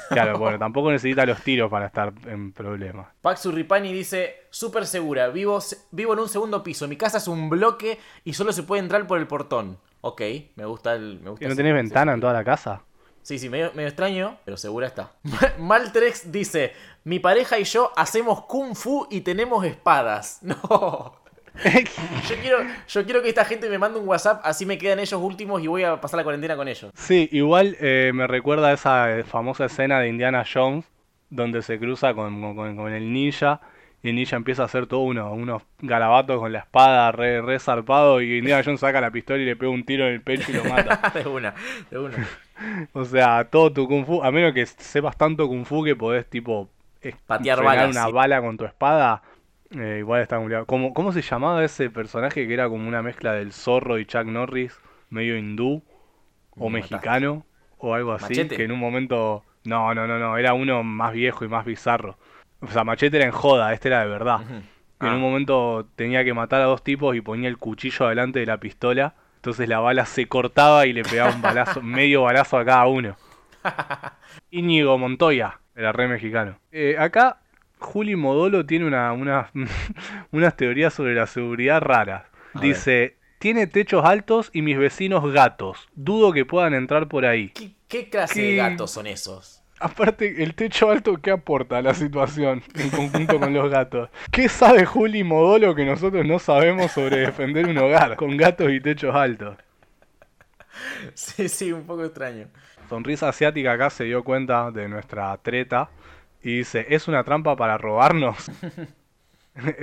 Claro, 0.09 0.37
bueno, 0.37 0.57
tampoco 0.59 0.91
necesita 0.91 1.25
los 1.25 1.41
tiros 1.41 1.69
para 1.69 1.87
estar 1.87 2.13
en 2.27 2.51
problemas. 2.51 3.07
Paxu 3.21 3.51
Ripani 3.51 3.93
dice, 3.93 4.47
súper 4.49 4.85
segura, 4.85 5.27
vivo, 5.29 5.59
vivo 5.91 6.13
en 6.13 6.19
un 6.19 6.29
segundo 6.29 6.63
piso, 6.63 6.87
mi 6.87 6.95
casa 6.95 7.17
es 7.17 7.27
un 7.27 7.49
bloque 7.49 7.99
y 8.23 8.33
solo 8.33 8.51
se 8.51 8.63
puede 8.63 8.81
entrar 8.81 9.07
por 9.07 9.19
el 9.19 9.27
portón. 9.27 9.77
Ok, 10.01 10.21
me 10.55 10.65
gusta 10.65 10.93
el... 10.93 11.19
Me 11.19 11.31
gusta 11.31 11.45
¿Y 11.45 11.49
no 11.49 11.55
tenés 11.55 11.73
ventana 11.73 12.13
en 12.13 12.21
toda 12.21 12.33
la 12.33 12.43
casa? 12.43 12.83
Sí, 13.21 13.37
sí, 13.37 13.49
medio, 13.49 13.71
medio 13.75 13.89
extraño, 13.89 14.37
pero 14.45 14.57
segura 14.57 14.87
está. 14.87 15.11
Maltrex 15.59 16.31
dice, 16.31 16.73
mi 17.03 17.19
pareja 17.19 17.59
y 17.59 17.63
yo 17.63 17.91
hacemos 17.95 18.45
kung 18.45 18.75
fu 18.75 19.07
y 19.09 19.21
tenemos 19.21 19.65
espadas. 19.65 20.39
No. 20.49 21.18
Yo 22.29 22.35
quiero, 22.41 22.57
yo 22.87 23.03
quiero 23.05 23.21
que 23.21 23.29
esta 23.29 23.45
gente 23.45 23.69
me 23.69 23.77
mande 23.77 23.99
un 23.99 24.07
WhatsApp, 24.07 24.41
así 24.43 24.65
me 24.65 24.77
quedan 24.77 24.99
ellos 24.99 25.19
últimos 25.21 25.61
y 25.61 25.67
voy 25.67 25.83
a 25.83 25.99
pasar 25.99 26.17
la 26.17 26.23
cuarentena 26.23 26.55
con 26.55 26.67
ellos. 26.67 26.91
Sí, 26.95 27.27
igual 27.31 27.75
eh, 27.79 28.11
me 28.13 28.27
recuerda 28.27 28.69
a 28.69 28.73
esa 28.73 29.17
eh, 29.17 29.23
famosa 29.23 29.65
escena 29.65 29.99
de 29.99 30.07
Indiana 30.09 30.43
Jones, 30.51 30.85
donde 31.29 31.61
se 31.61 31.79
cruza 31.79 32.13
con, 32.13 32.55
con- 32.55 32.75
con 32.75 32.93
el 32.93 33.11
ninja, 33.11 33.59
y 34.01 34.09
el 34.09 34.15
ninja 34.15 34.37
empieza 34.37 34.61
a 34.61 34.65
hacer 34.65 34.87
todo 34.87 35.01
uno, 35.01 35.33
unos 35.33 35.63
garabatos 35.79 36.39
con 36.39 36.53
la 36.53 36.59
espada 36.59 37.11
re, 37.11 37.41
re 37.41 37.59
zarpado, 37.59 38.21
y 38.21 38.37
Indiana 38.37 38.63
Jones 38.63 38.79
saca 38.79 39.01
la 39.01 39.11
pistola 39.11 39.41
y 39.41 39.45
le 39.45 39.55
pega 39.55 39.71
un 39.71 39.83
tiro 39.83 40.07
en 40.07 40.13
el 40.13 40.21
pecho 40.21 40.51
y 40.51 40.55
lo 40.55 40.63
mata. 40.63 41.11
de 41.13 41.27
una, 41.27 41.53
de 41.91 41.99
una. 41.99 42.27
O 42.93 43.05
sea, 43.05 43.45
todo 43.49 43.71
tu 43.71 43.87
kung 43.87 44.05
fu, 44.05 44.21
a 44.21 44.31
menos 44.31 44.53
que 44.53 44.65
sepas 44.65 45.15
tanto 45.17 45.47
kung 45.47 45.63
fu 45.65 45.81
que 45.83 45.95
podés 45.95 46.29
tipo 46.29 46.67
Patear 47.25 47.63
balas, 47.63 47.91
una 47.91 48.05
sí. 48.07 48.11
bala 48.11 48.41
con 48.41 48.57
tu 48.57 48.65
espada, 48.65 49.21
eh, 49.71 49.97
igual 49.99 50.21
está 50.21 50.37
complicado. 50.37 50.65
¿Cómo, 50.65 50.93
¿Cómo 50.93 51.11
se 51.11 51.21
llamaba 51.21 51.63
ese 51.63 51.89
personaje 51.89 52.47
que 52.47 52.53
era 52.53 52.67
como 52.69 52.87
una 52.87 53.01
mezcla 53.01 53.33
del 53.33 53.53
zorro 53.53 53.99
y 53.99 54.05
Chuck 54.05 54.25
Norris, 54.25 54.79
medio 55.09 55.37
hindú 55.37 55.83
o 56.51 56.69
Me 56.69 56.79
mataste. 56.79 56.95
mexicano 56.95 57.45
o 57.77 57.93
algo 57.93 58.13
así? 58.13 58.33
Machete. 58.33 58.55
Que 58.57 58.63
en 58.63 58.71
un 58.71 58.79
momento... 58.79 59.43
No, 59.65 59.93
no, 59.93 60.07
no, 60.07 60.17
no, 60.19 60.37
era 60.37 60.53
uno 60.53 60.83
más 60.83 61.13
viejo 61.13 61.43
y 61.45 61.49
más 61.49 61.65
bizarro. 61.65 62.17
O 62.61 62.67
sea, 62.67 62.83
Machete 62.83 63.17
era 63.17 63.25
en 63.25 63.31
joda, 63.31 63.73
este 63.73 63.89
era 63.89 64.01
de 64.01 64.07
verdad. 64.09 64.39
Que 64.99 65.05
en 65.07 65.13
Ah. 65.13 65.15
un 65.15 65.21
momento 65.21 65.87
tenía 65.95 66.23
que 66.23 66.33
matar 66.33 66.61
a 66.61 66.65
dos 66.65 66.83
tipos 66.83 67.15
y 67.15 67.21
ponía 67.21 67.47
el 67.49 67.57
cuchillo 67.57 68.07
delante 68.07 68.39
de 68.39 68.45
la 68.45 68.57
pistola. 68.59 69.15
Entonces 69.35 69.69
la 69.69 69.79
bala 69.79 70.05
se 70.05 70.27
cortaba 70.27 70.85
y 70.85 70.93
le 70.93 71.03
pegaba 71.03 71.31
un 71.33 71.41
balazo, 71.41 71.81
medio 71.83 72.23
balazo 72.23 72.57
a 72.57 72.65
cada 72.65 72.87
uno. 72.87 73.15
Íñigo 74.51 74.97
Montoya, 74.97 75.59
era 75.75 75.91
re 75.91 76.07
mexicano. 76.07 76.57
Eh, 76.71 76.95
acá 76.97 77.38
Juli 77.79 78.15
Modolo 78.15 78.65
tiene 78.65 78.85
una, 78.85 79.11
una- 79.13 79.49
unas 80.31 80.55
teorías 80.55 80.93
sobre 80.93 81.15
la 81.15 81.27
seguridad 81.27 81.81
raras. 81.81 82.23
Dice, 82.61 83.17
tiene 83.39 83.67
techos 83.67 84.03
altos 84.05 84.49
y 84.53 84.61
mis 84.61 84.77
vecinos 84.77 85.31
gatos. 85.31 85.87
Dudo 85.95 86.31
que 86.33 86.45
puedan 86.45 86.73
entrar 86.73 87.07
por 87.07 87.25
ahí. 87.25 87.49
¿Qué, 87.49 87.71
qué 87.87 88.09
clase 88.09 88.33
¿Qué? 88.35 88.41
de 88.49 88.55
gatos 88.55 88.91
son 88.91 89.07
esos? 89.07 89.63
Aparte, 89.79 90.43
el 90.43 90.55
techo 90.55 90.91
alto, 90.91 91.17
¿qué 91.21 91.31
aporta 91.31 91.77
a 91.77 91.81
la 91.81 91.93
situación 91.93 92.61
en 92.75 92.89
conjunto 92.89 93.39
con 93.39 93.53
los 93.53 93.71
gatos? 93.71 94.09
¿Qué 94.29 94.49
sabe 94.49 94.85
Juli 94.85 95.23
Modolo 95.23 95.73
que 95.73 95.85
nosotros 95.85 96.25
no 96.25 96.37
sabemos 96.39 96.91
sobre 96.91 97.19
defender 97.19 97.65
un 97.67 97.77
hogar 97.77 98.17
con 98.17 98.35
gatos 98.35 98.71
y 98.71 98.81
techos 98.81 99.15
altos? 99.15 99.55
Sí, 101.13 101.49
sí, 101.49 101.71
un 101.73 101.83
poco 101.85 102.05
extraño. 102.05 102.47
Sonrisa 102.87 103.29
Asiática 103.29 103.73
acá 103.73 103.89
se 103.89 104.05
dio 104.05 104.23
cuenta 104.23 104.71
de 104.71 104.87
nuestra 104.87 105.35
treta 105.37 105.89
y 106.41 106.57
dice, 106.59 106.85
¿es 106.89 107.07
una 107.07 107.23
trampa 107.23 107.55
para 107.55 107.77
robarnos? 107.77 108.51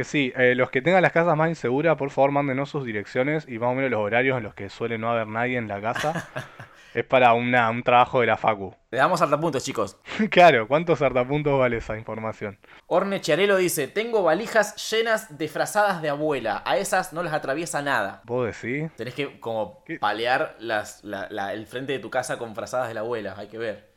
Sí, 0.05 0.33
eh, 0.37 0.55
los 0.55 0.71
que 0.71 0.81
tengan 0.81 1.03
las 1.03 1.13
casas 1.13 1.37
más 1.37 1.51
inseguras, 1.51 1.97
por 1.97 2.09
favor 2.11 2.31
mándenos 2.31 2.71
sus 2.71 2.87
direcciones 2.87 3.47
y 3.47 3.59
más 3.59 3.71
o 3.73 3.75
menos 3.75 3.91
los 3.91 4.01
horarios 4.01 4.39
en 4.39 4.45
los 4.45 4.55
que 4.55 4.71
suele 4.71 4.97
no 4.97 5.11
haber 5.11 5.27
nadie 5.27 5.59
en 5.59 5.69
la 5.69 5.83
casa. 5.83 6.29
es 6.95 7.05
para 7.05 7.35
una, 7.35 7.69
un 7.69 7.83
trabajo 7.83 8.21
de 8.21 8.27
la 8.29 8.39
Facu. 8.39 8.75
Le 8.91 8.97
damos 8.97 9.21
puntos, 9.23 9.63
chicos. 9.65 9.99
claro, 10.31 10.67
¿cuántos 10.67 11.03
hartapuntos 11.03 11.59
vale 11.59 11.77
esa 11.77 11.99
información? 11.99 12.59
Orne 12.87 13.21
Chiarello 13.21 13.57
dice, 13.59 13.87
tengo 13.87 14.23
valijas 14.23 14.77
llenas 14.91 15.37
de 15.37 15.47
frazadas 15.49 16.01
de 16.01 16.09
abuela. 16.09 16.63
A 16.65 16.79
esas 16.79 17.13
no 17.13 17.23
las 17.23 17.35
atraviesa 17.35 17.83
nada. 17.83 18.23
¿Vos 18.25 18.47
decís? 18.47 18.91
Tenés 18.97 19.13
que 19.15 19.39
como 19.41 19.85
¿Qué? 19.85 19.99
palear 19.99 20.57
las, 20.59 21.05
la- 21.05 21.27
la- 21.29 21.53
el 21.53 21.67
frente 21.67 21.93
de 21.93 21.99
tu 21.99 22.09
casa 22.09 22.39
con 22.39 22.55
frazadas 22.55 22.89
de 22.89 22.95
la 22.95 23.01
abuela. 23.01 23.35
Hay 23.37 23.49
que 23.49 23.59
ver. 23.59 23.91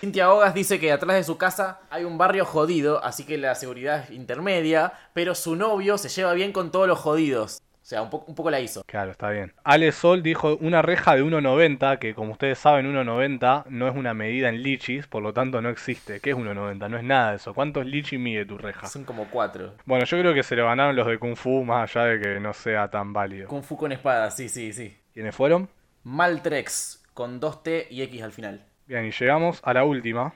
Cintia 0.00 0.32
Hogas 0.32 0.54
dice 0.54 0.78
que 0.78 0.92
atrás 0.92 1.16
de 1.16 1.24
su 1.24 1.36
casa 1.38 1.80
hay 1.90 2.04
un 2.04 2.18
barrio 2.18 2.44
jodido, 2.44 3.02
así 3.04 3.24
que 3.24 3.36
la 3.36 3.54
seguridad 3.56 4.04
es 4.04 4.10
intermedia, 4.10 4.92
pero 5.12 5.34
su 5.34 5.56
novio 5.56 5.98
se 5.98 6.08
lleva 6.08 6.34
bien 6.34 6.52
con 6.52 6.70
todos 6.70 6.86
los 6.86 6.98
jodidos. 7.00 7.60
O 7.82 7.86
sea, 7.88 8.02
un, 8.02 8.10
po- 8.10 8.22
un 8.28 8.34
poco 8.34 8.50
la 8.50 8.60
hizo. 8.60 8.82
Claro, 8.86 9.10
está 9.10 9.30
bien. 9.30 9.54
Ale 9.64 9.90
Sol 9.92 10.22
dijo 10.22 10.56
una 10.60 10.82
reja 10.82 11.16
de 11.16 11.24
1,90, 11.24 11.98
que 11.98 12.14
como 12.14 12.32
ustedes 12.32 12.58
saben 12.58 12.86
1,90 12.94 13.64
no 13.70 13.88
es 13.88 13.96
una 13.96 14.12
medida 14.14 14.50
en 14.50 14.62
lichis, 14.62 15.06
por 15.06 15.22
lo 15.22 15.32
tanto 15.32 15.60
no 15.62 15.70
existe. 15.70 16.20
¿Qué 16.20 16.30
es 16.30 16.36
1,90? 16.36 16.88
No 16.90 16.98
es 16.98 17.02
nada 17.02 17.30
de 17.30 17.36
eso. 17.36 17.54
¿Cuántos 17.54 17.86
lichis 17.86 18.20
mide 18.20 18.44
tu 18.44 18.58
reja? 18.58 18.86
Son 18.88 19.04
como 19.04 19.24
cuatro. 19.30 19.72
Bueno, 19.86 20.04
yo 20.04 20.18
creo 20.20 20.34
que 20.34 20.42
se 20.42 20.54
lo 20.54 20.66
ganaron 20.66 20.94
los 20.96 21.06
de 21.06 21.18
Kung 21.18 21.34
Fu, 21.34 21.64
más 21.64 21.96
allá 21.96 22.06
de 22.08 22.20
que 22.20 22.38
no 22.40 22.52
sea 22.52 22.88
tan 22.90 23.12
válido. 23.14 23.48
Kung 23.48 23.62
Fu 23.64 23.76
con 23.78 23.90
espada, 23.90 24.30
sí, 24.30 24.48
sí, 24.50 24.72
sí. 24.74 24.94
¿Quiénes 25.14 25.34
fueron? 25.34 25.68
Maltrex, 26.04 27.02
con 27.14 27.40
dos 27.40 27.62
T 27.62 27.88
y 27.90 28.02
X 28.02 28.22
al 28.22 28.32
final. 28.32 28.64
Bien, 28.88 29.04
y 29.04 29.10
llegamos 29.10 29.60
a 29.62 29.74
la 29.74 29.84
última. 29.84 30.32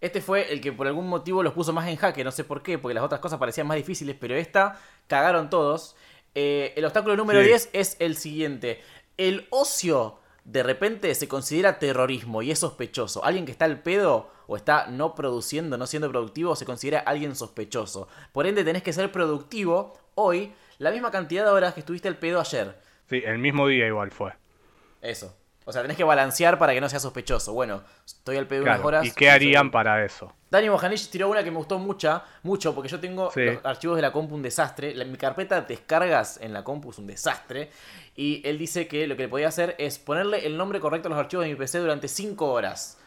Este 0.00 0.20
fue 0.20 0.52
el 0.52 0.60
que 0.60 0.72
por 0.72 0.86
algún 0.86 1.08
motivo 1.08 1.42
los 1.42 1.54
puso 1.54 1.72
más 1.72 1.88
en 1.88 1.96
jaque, 1.96 2.22
no 2.22 2.30
sé 2.30 2.44
por 2.44 2.62
qué, 2.62 2.78
porque 2.78 2.94
las 2.94 3.02
otras 3.02 3.20
cosas 3.22 3.38
parecían 3.38 3.66
más 3.66 3.78
difíciles, 3.78 4.14
pero 4.20 4.34
esta 4.34 4.78
cagaron 5.06 5.48
todos. 5.48 5.96
Eh, 6.34 6.74
el 6.76 6.84
obstáculo 6.84 7.16
número 7.16 7.40
Sí. 7.40 7.46
10 7.46 7.70
es 7.72 7.96
el 8.00 8.16
siguiente. 8.16 8.82
El 9.16 9.46
ocio 9.48 10.18
de 10.44 10.62
repente 10.62 11.14
se 11.14 11.28
considera 11.28 11.78
terrorismo 11.78 12.42
y 12.42 12.50
es 12.50 12.58
sospechoso. 12.58 13.24
Alguien 13.24 13.46
que 13.46 13.52
está 13.52 13.64
al 13.64 13.80
pedo 13.80 14.30
o 14.46 14.56
está 14.56 14.88
no 14.88 15.14
produciendo, 15.14 15.78
no 15.78 15.86
siendo 15.86 16.10
productivo, 16.10 16.54
se 16.56 16.66
considera 16.66 16.98
alguien 16.98 17.34
sospechoso. 17.34 18.08
Por 18.32 18.46
ende, 18.46 18.62
tenés 18.64 18.82
que 18.82 18.92
ser 18.92 19.10
productivo 19.10 19.94
hoy 20.14 20.52
la 20.76 20.90
misma 20.90 21.10
cantidad 21.10 21.44
de 21.46 21.50
horas 21.50 21.72
que 21.72 21.80
estuviste 21.80 22.08
al 22.08 22.18
pedo 22.18 22.40
ayer. 22.40 22.78
Sí, 23.08 23.22
el 23.24 23.38
mismo 23.38 23.66
día 23.68 23.86
igual 23.86 24.10
fue. 24.10 24.34
Eso. 25.00 25.34
O 25.66 25.72
sea, 25.72 25.80
tenés 25.82 25.96
que 25.96 26.04
balancear 26.04 26.58
para 26.58 26.74
que 26.74 26.80
no 26.80 26.88
sea 26.90 27.00
sospechoso. 27.00 27.52
Bueno, 27.54 27.82
estoy 28.04 28.36
al 28.36 28.46
pedo 28.46 28.62
unas 28.62 28.74
Claro. 28.76 28.88
horas. 28.88 29.06
¿Y 29.06 29.12
qué 29.12 29.30
harían 29.30 29.70
para 29.70 30.04
eso? 30.04 30.30
Dani 30.50 30.68
Bojanich 30.68 31.08
tiró 31.08 31.30
una 31.30 31.42
que 31.42 31.50
me 31.50 31.56
gustó 31.56 31.78
mucha, 31.78 32.22
mucho, 32.42 32.74
porque 32.74 32.88
yo 32.90 33.00
tengo 33.00 33.30
Sí. 33.30 33.40
los 33.46 33.64
archivos 33.64 33.96
de 33.96 34.02
la 34.02 34.12
compu 34.12 34.34
un 34.34 34.42
desastre. 34.42 34.94
La- 34.94 35.04
mi 35.06 35.16
carpeta 35.16 35.60
de 35.62 35.66
descargas 35.66 36.38
en 36.42 36.52
la 36.52 36.62
compu 36.62 36.90
es 36.90 36.98
un 36.98 37.06
desastre. 37.06 37.70
Y 38.14 38.42
él 38.46 38.58
dice 38.58 38.86
que 38.86 39.06
lo 39.06 39.16
que 39.16 39.22
le 39.22 39.28
podía 39.28 39.48
hacer 39.48 39.74
es 39.78 39.98
ponerle 39.98 40.46
el 40.46 40.56
nombre 40.56 40.80
correcto 40.80 41.08
a 41.08 41.10
los 41.10 41.18
archivos 41.18 41.44
de 41.46 41.50
mi 41.52 41.56
PC 41.56 41.78
durante 41.78 42.08
5 42.08 42.52
horas. 42.52 42.98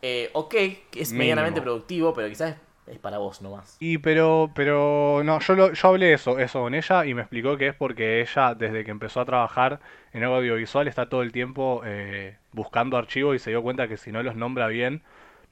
Eh, 0.00 0.30
ok, 0.32 0.50
que 0.50 0.78
es 0.94 1.08
Mínimo. 1.10 1.18
medianamente 1.18 1.60
productivo, 1.60 2.14
pero 2.14 2.28
quizás 2.28 2.54
es, 2.90 2.98
para 2.98 3.18
vos 3.18 3.40
nomás. 3.42 3.76
Y 3.80 3.98
pero, 3.98 4.50
pero, 4.54 5.22
no, 5.24 5.38
yo, 5.40 5.54
lo- 5.54 5.72
yo 5.72 5.88
hablé 5.88 6.12
eso, 6.12 6.38
eso 6.38 6.60
con 6.62 6.74
ella 6.74 7.04
y 7.06 7.14
me 7.14 7.22
explicó 7.22 7.56
que 7.56 7.68
es 7.68 7.74
porque 7.74 8.20
ella, 8.20 8.54
desde 8.54 8.84
que 8.84 8.90
empezó 8.90 9.20
a 9.20 9.24
trabajar 9.24 9.80
en 10.12 10.22
algo 10.24 10.36
audiovisual, 10.36 10.88
está 10.88 11.08
todo 11.08 11.22
el 11.22 11.32
tiempo 11.32 11.82
eh, 11.84 12.36
buscando 12.52 12.96
archivos 12.96 13.36
y 13.36 13.38
se 13.38 13.50
dio 13.50 13.62
cuenta 13.62 13.88
que 13.88 13.96
si 13.96 14.10
no 14.12 14.22
los 14.22 14.34
nombra 14.36 14.66
bien, 14.68 15.02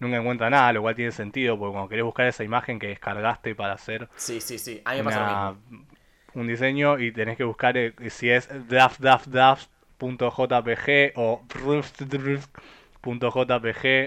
nunca 0.00 0.16
encuentra 0.16 0.50
nada, 0.50 0.72
lo 0.72 0.82
cual 0.82 0.94
tiene 0.94 1.12
sentido, 1.12 1.58
porque 1.58 1.72
cuando 1.72 1.88
querés 1.88 2.04
buscar 2.04 2.26
esa 2.26 2.44
imagen 2.44 2.78
que 2.78 2.88
descargaste 2.88 3.54
para 3.54 3.74
hacer 3.74 4.08
Sí, 4.16 4.40
sí, 4.40 4.58
sí. 4.58 4.80
A 4.84 4.92
mí 4.92 4.98
me 4.98 5.04
pasa 5.04 5.20
lo 5.20 5.26
una- 5.26 5.52
mismo. 5.52 5.86
un 6.34 6.46
diseño 6.48 6.98
y 6.98 7.12
tenés 7.12 7.36
que 7.36 7.44
buscar 7.44 7.76
eh, 7.76 7.94
si 8.10 8.28
es 8.28 8.48
draft.jpg 9.98 11.12
o 11.16 11.42
.jpg 11.48 12.40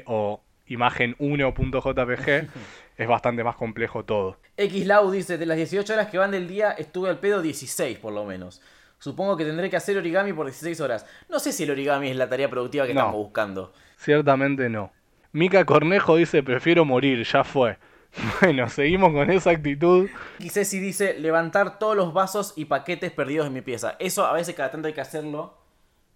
o 0.05 0.41
imagen 0.67 1.15
1.jpg, 1.19 2.47
es 2.99 3.07
bastante 3.07 3.43
más 3.45 3.55
complejo 3.55 4.03
todo. 4.03 4.37
Xlau 4.57 5.09
dice, 5.09 5.37
de 5.37 5.45
las 5.45 5.55
18 5.57 5.93
horas 5.93 6.07
que 6.09 6.17
van 6.17 6.31
del 6.31 6.47
día 6.49 6.71
estuve 6.71 7.09
al 7.09 7.17
pedo 7.19 7.41
16 7.41 7.97
por 7.97 8.11
lo 8.13 8.25
menos. 8.25 8.61
Supongo 8.99 9.37
que 9.37 9.45
tendré 9.45 9.69
que 9.69 9.77
hacer 9.77 9.97
origami 9.97 10.33
por 10.33 10.45
16 10.45 10.81
horas. 10.81 11.05
No 11.29 11.39
sé 11.39 11.53
si 11.53 11.63
el 11.63 11.71
origami 11.71 12.09
es 12.09 12.17
la 12.17 12.27
tarea 12.27 12.49
productiva 12.49 12.85
que 12.85 12.93
No. 12.93 12.99
estamos 12.99 13.15
buscando. 13.23 13.73
Ciertamente 13.97 14.67
no. 14.69 14.91
Mica 15.31 15.63
Cornejo 15.63 16.17
dice, 16.17 16.43
prefiero 16.43 16.83
morir, 16.83 17.23
ya 17.25 17.43
fue. 17.45 17.77
Bueno, 18.41 18.67
seguimos 18.67 19.13
con 19.13 19.29
esa 19.31 19.51
actitud. 19.51 20.09
Y 20.39 20.49
Ceci 20.49 20.79
dice, 20.79 21.17
levantar 21.19 21.79
todos 21.79 21.95
los 21.95 22.11
vasos 22.11 22.53
y 22.57 22.65
paquetes 22.65 23.11
perdidos 23.13 23.47
en 23.47 23.53
mi 23.53 23.61
pieza. 23.61 23.95
Eso 23.99 24.25
a 24.25 24.33
veces 24.33 24.55
cada 24.55 24.71
tanto 24.71 24.87
hay 24.89 24.93
que 24.93 25.01
hacerlo 25.01 25.57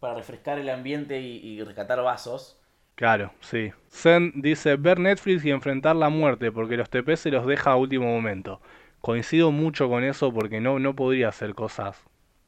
para 0.02 0.16
refrescar 0.16 0.60
el 0.60 0.70
ambiente 0.70 1.22
y, 1.22 1.38
y 1.38 1.64
rescatar 1.64 2.02
vasos. 2.02 2.60
Claro, 2.96 3.34
sí. 3.42 3.72
Zen 3.90 4.32
dice, 4.36 4.76
ver 4.76 5.00
Netflix 5.00 5.44
y 5.46 5.52
enfrentar 5.52 5.96
la 5.96 6.10
muerte, 6.10 6.52
porque 6.52 6.78
los 6.78 6.90
TP 6.90 7.18
se 7.18 7.32
los 7.32 7.46
deja 7.48 7.72
a 7.72 7.76
último 7.76 8.06
momento. 8.06 8.62
Coincido 9.02 9.52
mucho 9.52 9.90
con 9.90 10.04
eso 10.04 10.32
porque 10.34 10.62
no, 10.62 10.80
no 10.80 10.96
podría 10.96 11.30
hacer 11.30 11.56
cosas 11.56 11.98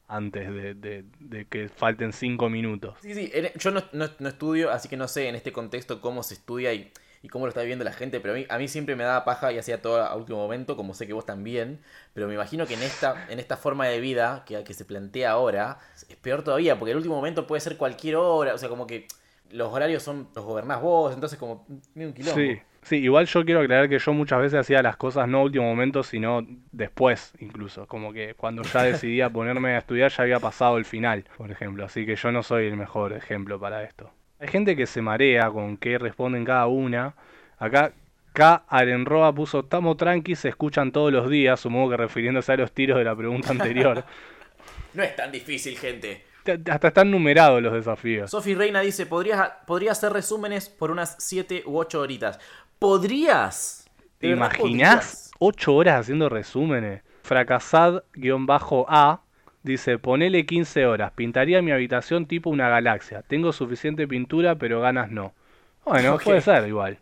antes 0.08 0.48
de, 0.52 0.74
de- 0.74 1.04
de 1.18 1.44
que 1.46 1.68
falten 1.68 2.12
5 2.12 2.48
minutos. 2.48 2.94
Sí, 3.00 3.14
sí, 3.14 3.30
en- 3.34 3.52
yo 3.58 3.70
no, 3.70 3.82
no- 3.92 4.08
no 4.18 4.28
estudio, 4.28 4.70
así 4.70 4.88
que 4.88 4.96
no 4.96 5.06
sé 5.08 5.28
en 5.28 5.34
este 5.34 5.52
contexto 5.52 6.00
cómo 6.00 6.22
se 6.22 6.34
estudia 6.34 6.72
y, 6.72 6.92
y 7.22 7.28
cómo 7.28 7.44
lo 7.46 7.50
está 7.50 7.60
viviendo 7.60 7.84
la 7.84 7.92
gente, 7.92 8.20
pero 8.20 8.34
a 8.34 8.36
mí, 8.36 8.46
a 8.48 8.58
mí 8.58 8.68
siempre 8.68 8.96
me 8.96 9.04
daba 9.04 9.24
paja 9.24 9.52
y 9.52 9.58
hacía 9.58 9.82
todo 9.82 10.02
a 10.02 10.14
último 10.16 10.38
momento, 10.38 10.76
como 10.76 10.94
sé 10.94 11.06
que 11.06 11.12
vos 11.12 11.26
también, 11.26 11.80
pero 12.14 12.26
me 12.26 12.34
imagino 12.34 12.66
que 12.66 12.74
en 12.74 12.82
esta, 12.82 13.26
en 13.28 13.38
esta 13.38 13.56
forma 13.56 13.86
de 13.86 14.00
vida 14.00 14.44
que, 14.46 14.64
que 14.64 14.74
se 14.74 14.84
plantea 14.84 15.32
ahora, 15.32 15.78
es 16.08 16.16
peor 16.16 16.42
todavía, 16.42 16.78
porque 16.78 16.92
el 16.92 16.96
último 16.96 17.16
momento 17.16 17.46
puede 17.46 17.60
ser 17.60 17.76
cualquier 17.76 18.16
hora, 18.16 18.54
o 18.54 18.58
sea, 18.58 18.68
como 18.68 18.86
que 18.86 19.06
los 19.50 19.72
horarios 19.72 20.02
son, 20.02 20.28
los 20.34 20.44
gobernás 20.44 20.80
vos, 20.80 21.14
entonces 21.14 21.38
como, 21.38 21.66
medio 21.94 22.08
un 22.08 22.14
quilombo. 22.14 22.40
Sí, 22.40 22.60
sí, 22.82 22.96
igual 22.96 23.26
yo 23.26 23.44
quiero 23.44 23.60
aclarar 23.60 23.88
que 23.88 23.98
yo 23.98 24.12
muchas 24.12 24.40
veces 24.40 24.60
hacía 24.60 24.82
las 24.82 24.96
cosas 24.96 25.28
no 25.28 25.38
a 25.38 25.42
último 25.44 25.64
momento, 25.64 26.02
sino 26.02 26.46
después 26.72 27.32
incluso. 27.40 27.86
Como 27.86 28.12
que 28.12 28.34
cuando 28.34 28.62
ya 28.62 28.82
decidía 28.84 29.30
ponerme 29.30 29.74
a 29.74 29.78
estudiar 29.78 30.10
ya 30.10 30.22
había 30.22 30.40
pasado 30.40 30.78
el 30.78 30.84
final, 30.84 31.24
por 31.36 31.50
ejemplo. 31.50 31.84
Así 31.84 32.06
que 32.06 32.16
yo 32.16 32.32
no 32.32 32.42
soy 32.42 32.66
el 32.66 32.76
mejor 32.76 33.12
ejemplo 33.12 33.58
para 33.58 33.82
esto. 33.82 34.10
Hay 34.38 34.48
gente 34.48 34.76
que 34.76 34.86
se 34.86 35.00
marea 35.00 35.50
con 35.50 35.76
qué 35.76 35.98
responden 35.98 36.44
cada 36.44 36.66
una. 36.66 37.14
Acá 37.58 37.92
K. 38.36 38.64
Arenroa 38.68 39.34
puso, 39.34 39.60
estamos 39.60 39.96
tranqui, 39.96 40.34
se 40.34 40.50
escuchan 40.50 40.92
todos 40.92 41.10
los 41.10 41.30
días, 41.30 41.58
supongo 41.58 41.88
que 41.88 41.96
refiriéndose 41.96 42.52
a 42.52 42.56
los 42.58 42.70
tiros 42.70 42.98
de 42.98 43.04
la 43.04 43.16
pregunta 43.16 43.50
anterior. 43.50 44.04
No 44.94 45.02
es 45.02 45.14
tan 45.14 45.30
difícil, 45.30 45.76
gente. 45.76 46.24
Hasta 46.52 46.88
están 46.88 47.10
numerados 47.10 47.62
los 47.62 47.72
desafíos. 47.72 48.30
Sofi 48.30 48.54
Reina 48.54 48.80
dice, 48.80 49.06
¿podrías, 49.06 49.50
podría 49.66 49.92
hacer 49.92 50.12
resúmenes 50.12 50.68
por 50.68 50.90
unas 50.90 51.16
7 51.18 51.64
u 51.66 51.78
8 51.78 52.00
horitas. 52.00 52.38
¿Podrías? 52.78 53.88
¿Te 54.18 54.28
¿De 54.28 54.34
verdad 54.34 54.52
imaginás 54.54 55.06
podrías? 55.06 55.30
8 55.38 55.74
horas 55.74 56.00
haciendo 56.00 56.28
resúmenes? 56.28 57.02
Fracasad-A 57.22 59.20
dice, 59.62 59.98
ponele 59.98 60.46
15 60.46 60.86
horas, 60.86 61.12
pintaría 61.12 61.60
mi 61.60 61.72
habitación 61.72 62.26
tipo 62.26 62.50
una 62.50 62.68
galaxia. 62.68 63.22
Tengo 63.22 63.52
suficiente 63.52 64.06
pintura, 64.06 64.54
pero 64.54 64.80
ganas 64.80 65.10
no. 65.10 65.34
Bueno, 65.84 66.18
puede 66.24 66.40
ser 66.40 66.66
igual. 66.68 66.98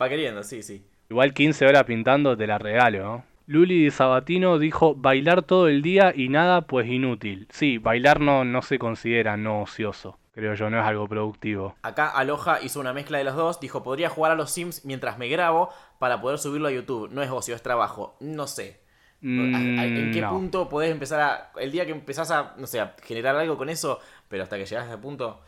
Va 0.00 0.08
queriendo, 0.08 0.42
sí, 0.42 0.62
sí. 0.62 0.82
Igual 1.10 1.34
15 1.34 1.66
horas 1.66 1.84
pintando 1.84 2.36
te 2.36 2.46
la 2.46 2.58
regalo, 2.58 3.02
¿no? 3.02 3.24
Luli 3.46 3.84
Di 3.84 3.90
Sabatino 3.90 4.58
dijo, 4.58 4.94
bailar 4.96 5.42
todo 5.42 5.68
el 5.68 5.80
día 5.82 6.12
y 6.14 6.28
nada, 6.28 6.62
pues 6.62 6.88
inútil. 6.88 7.46
Sí, 7.50 7.78
bailar 7.78 8.20
no, 8.20 8.44
no 8.44 8.62
se 8.62 8.78
considera 8.78 9.36
no 9.36 9.62
ocioso. 9.62 10.18
Creo 10.32 10.54
yo, 10.54 10.68
no 10.68 10.78
es 10.80 10.84
algo 10.84 11.08
productivo. 11.08 11.76
Acá 11.82 12.08
Aloha 12.08 12.58
hizo 12.62 12.78
una 12.80 12.92
mezcla 12.92 13.16
de 13.18 13.24
los 13.24 13.36
dos. 13.36 13.58
Dijo, 13.60 13.82
podría 13.82 14.10
jugar 14.10 14.32
a 14.32 14.34
los 14.34 14.50
Sims 14.50 14.84
mientras 14.84 15.16
me 15.16 15.28
grabo 15.28 15.70
para 15.98 16.20
poder 16.20 16.38
subirlo 16.38 16.68
a 16.68 16.72
YouTube. 16.72 17.08
No 17.10 17.22
es 17.22 17.30
ocio, 17.30 17.54
es 17.54 17.62
trabajo. 17.62 18.16
No 18.20 18.46
sé. 18.46 18.80
¿A- 19.22 19.56
a- 19.80 19.86
¿En 19.86 20.10
qué 20.10 20.18
Mm, 20.20 20.24
no. 20.24 20.30
punto 20.30 20.68
podés 20.68 20.90
empezar 20.92 21.20
a... 21.20 21.52
El 21.58 21.72
día 21.72 21.86
que 21.86 21.92
empezás 21.92 22.30
a, 22.30 22.54
no 22.58 22.66
sé, 22.66 22.80
a 22.80 22.94
generar 23.02 23.34
algo 23.36 23.56
con 23.56 23.70
eso, 23.70 23.98
pero 24.28 24.42
hasta 24.42 24.58
que 24.58 24.66
llegás 24.66 24.84
a 24.84 24.88
ese 24.88 24.98
punto... 24.98 25.40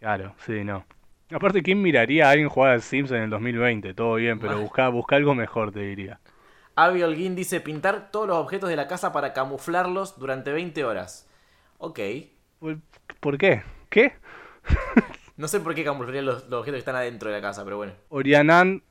Claro, 0.00 0.34
sí, 0.44 0.64
no. 0.64 0.84
Aparte, 1.30 1.62
¿quién 1.62 1.80
miraría 1.80 2.26
a 2.26 2.30
alguien 2.32 2.48
jugar 2.48 2.72
al 2.72 2.82
Sims 2.82 3.12
en 3.12 3.22
el 3.22 3.30
2020? 3.30 3.94
Todo 3.94 4.16
bien, 4.16 4.40
pero 4.40 4.58
busca, 4.60 4.88
busca 4.88 5.14
algo 5.16 5.34
mejor, 5.36 5.70
te 5.70 5.80
diría. 5.80 6.18
Avi 6.76 7.02
Holguín 7.02 7.34
dice, 7.34 7.60
pintar 7.60 8.10
todos 8.10 8.26
los 8.28 8.36
objetos 8.38 8.68
de 8.70 8.76
la 8.76 8.86
casa 8.88 9.12
para 9.12 9.32
camuflarlos 9.32 10.18
durante 10.18 10.52
20 10.52 10.84
horas. 10.84 11.28
Ok. 11.78 12.00
¿Por- 12.58 12.78
¿Por 13.20 13.38
qué? 13.38 13.62
¿Qué? 13.90 14.12
No 15.36 15.48
sé 15.48 15.60
por 15.60 15.74
qué 15.74 15.82
camuflaría 15.82 16.22
los, 16.22 16.44
los 16.48 16.60
objetos 16.60 16.74
que 16.76 16.78
están 16.80 16.94
adentro 16.94 17.30
de 17.30 17.36
la 17.36 17.42
casa, 17.42 17.64
pero 17.64 17.78
bueno. 17.78 17.94
Orianan 18.10 18.82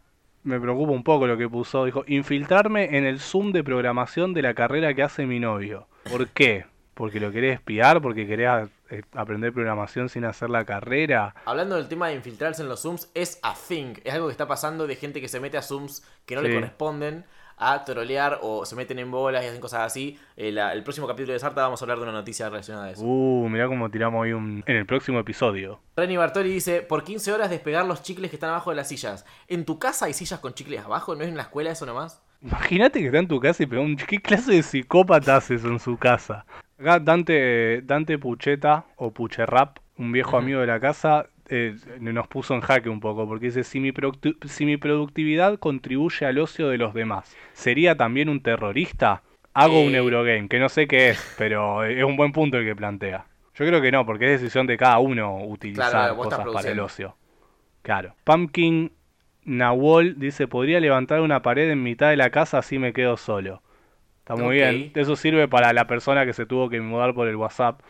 me 0.43 0.59
preocupa 0.59 0.91
un 0.91 1.03
poco 1.03 1.27
lo 1.27 1.37
que 1.37 1.47
puso. 1.47 1.85
Dijo, 1.85 2.03
infiltrarme 2.07 2.97
en 2.97 3.05
el 3.05 3.19
Zoom 3.19 3.51
de 3.51 3.63
programación 3.63 4.33
de 4.33 4.41
la 4.41 4.55
carrera 4.55 4.93
que 4.95 5.03
hace 5.03 5.25
mi 5.27 5.39
novio. 5.39 5.87
¿Por 6.09 6.27
qué? 6.29 6.65
¿Porque 6.95 7.19
lo 7.19 7.31
querés 7.31 7.53
espiar? 7.55 8.01
¿Porque 8.01 8.25
querés 8.27 8.67
eh, 8.89 9.03
aprender 9.13 9.53
programación 9.53 10.09
sin 10.09 10.25
hacer 10.25 10.49
la 10.49 10.65
carrera? 10.65 11.35
Hablando 11.45 11.75
del 11.75 11.87
tema 11.87 12.07
de 12.09 12.15
infiltrarse 12.15 12.63
en 12.63 12.69
los 12.69 12.81
Zooms, 12.81 13.09
es 13.13 13.39
a 13.43 13.53
thing. 13.53 13.93
Es 14.03 14.13
algo 14.13 14.27
que 14.27 14.31
está 14.33 14.47
pasando 14.47 14.87
de 14.87 14.95
gente 14.95 15.21
que 15.21 15.27
se 15.29 15.39
mete 15.39 15.57
a 15.57 15.61
Zooms 15.61 16.03
que 16.25 16.35
no 16.35 16.41
le 16.41 16.53
corresponden 16.55 17.23
a 17.61 17.85
trolear 17.85 18.39
o 18.41 18.65
se 18.65 18.75
meten 18.75 18.97
en 18.97 19.11
bolas 19.11 19.43
y 19.43 19.47
hacen 19.47 19.61
cosas 19.61 19.81
así. 19.81 20.17
Eh, 20.35 20.49
el 20.49 20.83
próximo 20.83 21.07
capítulo 21.07 21.33
de 21.33 21.39
Sarta 21.39 21.61
vamos 21.61 21.79
a 21.79 21.85
hablar 21.85 21.99
de 21.99 22.03
una 22.03 22.11
noticia 22.11 22.49
relacionada 22.49 22.87
a 22.87 22.91
eso. 22.91 23.03
Uh, 23.05 23.47
mirá 23.49 23.67
cómo 23.67 23.89
tiramos 23.91 24.25
ahí 24.25 24.33
un... 24.33 24.63
en 24.65 24.75
el 24.75 24.87
próximo 24.87 25.19
episodio. 25.19 25.79
Renny 25.95 26.17
Bartoli 26.17 26.49
dice, 26.49 26.81
por 26.81 27.03
15 27.03 27.31
horas 27.31 27.51
despegar 27.51 27.85
los 27.85 28.01
chicles 28.01 28.31
que 28.31 28.35
están 28.35 28.49
abajo 28.49 28.71
de 28.71 28.77
las 28.77 28.87
sillas. 28.87 29.25
¿En 29.47 29.63
tu 29.63 29.77
casa 29.77 30.05
hay 30.05 30.13
sillas 30.13 30.39
con 30.39 30.55
chicles 30.55 30.83
abajo? 30.83 31.15
¿No 31.15 31.21
es 31.21 31.29
en 31.29 31.37
la 31.37 31.43
escuela 31.43 31.69
eso 31.69 31.85
nomás? 31.85 32.23
Imagínate 32.41 32.99
que 32.99 33.05
está 33.05 33.19
en 33.19 33.27
tu 33.27 33.39
casa 33.39 33.61
y 33.61 33.67
pegó 33.67 33.83
un... 33.83 33.95
¿Qué 33.95 34.19
clase 34.19 34.53
de 34.53 34.63
psicópata 34.63 35.35
hace 35.35 35.55
eso 35.55 35.67
en 35.67 35.79
su 35.79 35.97
casa? 35.97 36.45
Acá 36.79 36.99
Dante, 36.99 37.83
Dante 37.83 38.17
Pucheta, 38.17 38.85
o 38.95 39.11
Pucherrap, 39.11 39.77
un 39.97 40.11
viejo 40.11 40.35
amigo 40.35 40.61
de 40.61 40.67
la 40.67 40.79
casa, 40.79 41.27
eh, 41.51 41.75
nos 41.99 42.27
puso 42.27 42.55
en 42.55 42.61
jaque 42.61 42.89
un 42.89 43.01
poco, 43.01 43.27
porque 43.27 43.47
dice, 43.47 43.63
si 43.63 43.79
mi, 43.79 43.91
si 44.45 44.65
mi 44.65 44.77
productividad 44.77 45.59
contribuye 45.59 46.25
al 46.25 46.39
ocio 46.39 46.69
de 46.69 46.77
los 46.77 46.93
demás, 46.93 47.35
¿sería 47.53 47.95
también 47.97 48.29
un 48.29 48.41
terrorista? 48.41 49.21
Hago 49.53 49.81
un 49.81 49.93
Eh. 49.93 49.97
Eurogame, 49.97 50.47
que 50.47 50.59
no 50.59 50.69
sé 50.69 50.87
qué 50.87 51.09
es, 51.09 51.35
pero 51.37 51.83
es 51.83 52.03
un 52.03 52.15
buen 52.15 52.31
punto 52.31 52.57
el 52.57 52.65
que 52.65 52.75
plantea. 52.75 53.25
Yo 53.53 53.65
creo 53.65 53.81
que 53.81 53.91
no, 53.91 54.05
porque 54.05 54.33
es 54.33 54.39
decisión 54.41 54.65
de 54.65 54.77
cada 54.77 54.99
uno 54.99 55.43
utilizar 55.43 55.89
Claro, 55.91 56.15
cosas 56.15 56.47
para 56.53 56.69
el 56.71 56.79
ocio. 56.79 57.17
Claro. 57.81 58.15
Pumpkin 58.23 58.93
Nawol 59.43 60.17
dice, 60.19 60.47
podría 60.47 60.79
levantar 60.79 61.19
una 61.21 61.41
pared 61.41 61.69
en 61.69 61.83
mitad 61.83 62.09
de 62.09 62.17
la 62.17 62.29
casa 62.29 62.59
así 62.59 62.79
me 62.79 62.93
quedo 62.93 63.17
solo. 63.17 63.61
Está 64.19 64.35
muy 64.35 64.55
bien. 64.55 64.91
Eso 64.95 65.15
sirve 65.17 65.47
para 65.47 65.73
la 65.73 65.87
persona 65.87 66.25
que 66.25 66.33
se 66.33 66.45
tuvo 66.45 66.69
que 66.69 66.79
mudar 66.79 67.13
por 67.13 67.27
el 67.27 67.35
WhatsApp. 67.35 67.81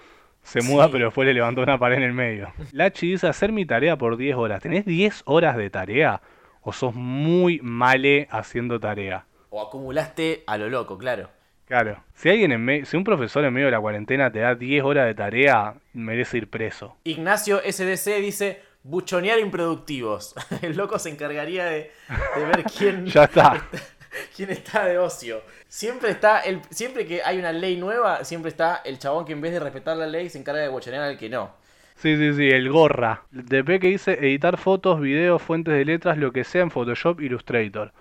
Se 0.43 0.61
muda, 0.61 0.85
Sí. 0.85 0.91
pero 0.93 1.05
después 1.05 1.25
le 1.27 1.33
levantó 1.33 1.61
una 1.61 1.77
pared 1.77 1.97
en 1.97 2.03
el 2.03 2.13
medio. 2.13 2.51
Lachi 2.71 3.11
dice, 3.11 3.27
hacer 3.27 3.51
mi 3.51 3.65
tarea 3.65 3.97
por 3.97 4.17
10 4.17 4.35
horas. 4.35 4.61
¿Tenés 4.61 4.85
10 4.85 5.21
horas 5.25 5.55
de 5.57 5.69
tarea? 5.69 6.21
o 6.63 6.71
sos 6.71 6.93
muy 6.93 7.59
male 7.63 8.27
haciendo 8.29 8.79
tarea. 8.79 9.25
O 9.49 9.59
acumulaste 9.59 10.43
a 10.45 10.59
lo 10.59 10.69
loco, 10.69 10.95
claro. 10.95 11.27
Claro, 11.65 12.03
si 12.13 12.29
alguien 12.29 12.51
en 12.51 12.63
me- 12.63 12.85
si 12.85 12.95
un 12.97 13.03
profesor 13.03 13.43
en 13.43 13.51
medio 13.51 13.65
de 13.65 13.71
la 13.71 13.79
cuarentena 13.79 14.31
te 14.31 14.39
da 14.39 14.53
10 14.53 14.83
horas 14.83 15.07
de 15.07 15.15
tarea, 15.15 15.73
merece 15.93 16.37
ir 16.37 16.49
preso. 16.51 16.97
Ignacio 17.03 17.59
SDC 17.65 18.19
dice 18.21 18.61
buchonear 18.83 19.39
improductivos. 19.39 20.35
El 20.61 20.77
loco 20.77 20.99
se 20.99 21.09
encargaría 21.09 21.65
de, 21.65 21.91
de 22.35 22.45
ver 22.45 22.63
quién, 22.77 23.05
Ya 23.07 23.23
está. 23.23 23.67
quién 24.35 24.49
está 24.51 24.85
de 24.85 24.97
ocio. 24.97 25.43
Siempre 25.67 26.11
está 26.11 26.39
el, 26.41 26.61
siempre 26.69 27.05
que 27.05 27.21
hay 27.23 27.39
una 27.39 27.51
ley 27.51 27.77
nueva, 27.77 28.23
siempre 28.23 28.49
está 28.49 28.81
el 28.85 28.99
chabón 28.99 29.25
que 29.25 29.33
en 29.33 29.41
vez 29.41 29.53
de 29.53 29.59
respetar 29.59 29.97
la 29.97 30.07
ley 30.07 30.29
se 30.29 30.39
encarga 30.39 30.61
de 30.61 30.69
buchonear 30.69 31.03
al 31.03 31.17
que 31.17 31.29
no. 31.29 31.51
Sí, 31.95 32.17
sí, 32.17 32.33
sí, 32.33 32.49
el 32.49 32.69
gorra. 32.69 33.23
DP 33.31 33.79
que 33.79 33.87
dice 33.87 34.13
editar 34.13 34.57
fotos, 34.57 34.99
videos, 34.99 35.41
fuentes 35.41 35.73
de 35.73 35.85
letras, 35.85 36.17
lo 36.17 36.31
que 36.31 36.43
sea 36.43 36.63
en 36.63 36.71
Photoshop, 36.71 37.21
Illustrator. 37.21 37.93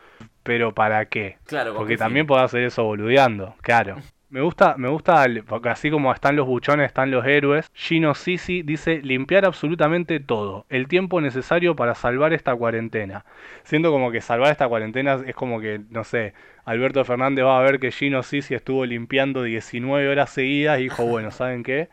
Pero 0.42 0.74
¿para 0.74 1.06
qué? 1.08 1.38
Claro, 1.44 1.76
¿con 1.76 1.84
Porque 1.84 1.96
también 1.96 2.24
fin? 2.24 2.28
podés 2.28 2.44
hacer 2.46 2.62
eso 2.64 2.84
boludeando, 2.84 3.56
claro. 3.62 4.02
Me 4.30 4.40
gusta, 4.42 4.76
me 4.76 4.88
gusta, 4.88 5.26
porque 5.48 5.70
así 5.70 5.90
como 5.90 6.12
están 6.12 6.36
los 6.36 6.46
buchones, 6.46 6.86
están 6.86 7.10
los 7.10 7.26
héroes. 7.26 7.68
Gino 7.74 8.14
Sisi 8.14 8.62
dice 8.62 9.02
limpiar 9.02 9.44
absolutamente 9.44 10.20
todo, 10.20 10.66
el 10.68 10.86
tiempo 10.86 11.20
necesario 11.20 11.74
para 11.74 11.96
salvar 11.96 12.32
esta 12.32 12.54
cuarentena. 12.54 13.24
Siento 13.64 13.90
como 13.90 14.12
que 14.12 14.20
salvar 14.20 14.52
esta 14.52 14.68
cuarentena 14.68 15.20
es 15.26 15.34
como 15.34 15.60
que, 15.60 15.80
no 15.90 16.04
sé, 16.04 16.32
Alberto 16.64 17.04
Fernández 17.04 17.44
va 17.44 17.58
a 17.58 17.62
ver 17.62 17.80
que 17.80 17.90
Gino 17.90 18.22
Sisi 18.22 18.54
estuvo 18.54 18.86
limpiando 18.86 19.42
19 19.42 20.08
horas 20.08 20.30
seguidas 20.30 20.78
y 20.78 20.84
dijo, 20.84 21.04
bueno, 21.04 21.32
¿saben 21.32 21.64
qué? 21.64 21.88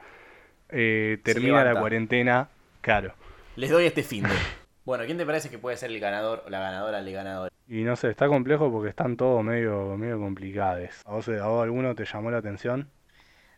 Eh, 0.69 1.17
termina 1.23 1.63
la 1.63 1.79
cuarentena, 1.79 2.49
claro. 2.81 3.13
Les 3.55 3.71
doy 3.71 3.85
este 3.85 4.03
fin 4.03 4.23
de. 4.23 4.29
Bueno, 4.87 5.03
¿quién 5.03 5.17
te 5.17 5.25
parece 5.25 5.49
que 5.49 5.59
puede 5.59 5.75
ser 5.75 5.91
el 5.91 5.99
ganador 5.99 6.43
o 6.45 6.49
la 6.49 6.59
ganadora 6.61 6.99
el 6.99 7.11
ganador? 7.11 7.51
Y 7.67 7.83
no 7.83 7.97
sé, 7.97 8.09
está 8.09 8.29
complejo 8.29 8.71
porque 8.71 8.87
están 8.87 9.17
todos 9.17 9.43
medio, 9.43 9.97
medio 9.97 10.17
complicados. 10.17 11.01
¿A 11.03 11.11
vos, 11.11 11.27
a 11.27 11.45
vos 11.45 11.61
alguno 11.61 11.93
te 11.93 12.05
llamó 12.05 12.31
la 12.31 12.37
atención? 12.37 12.89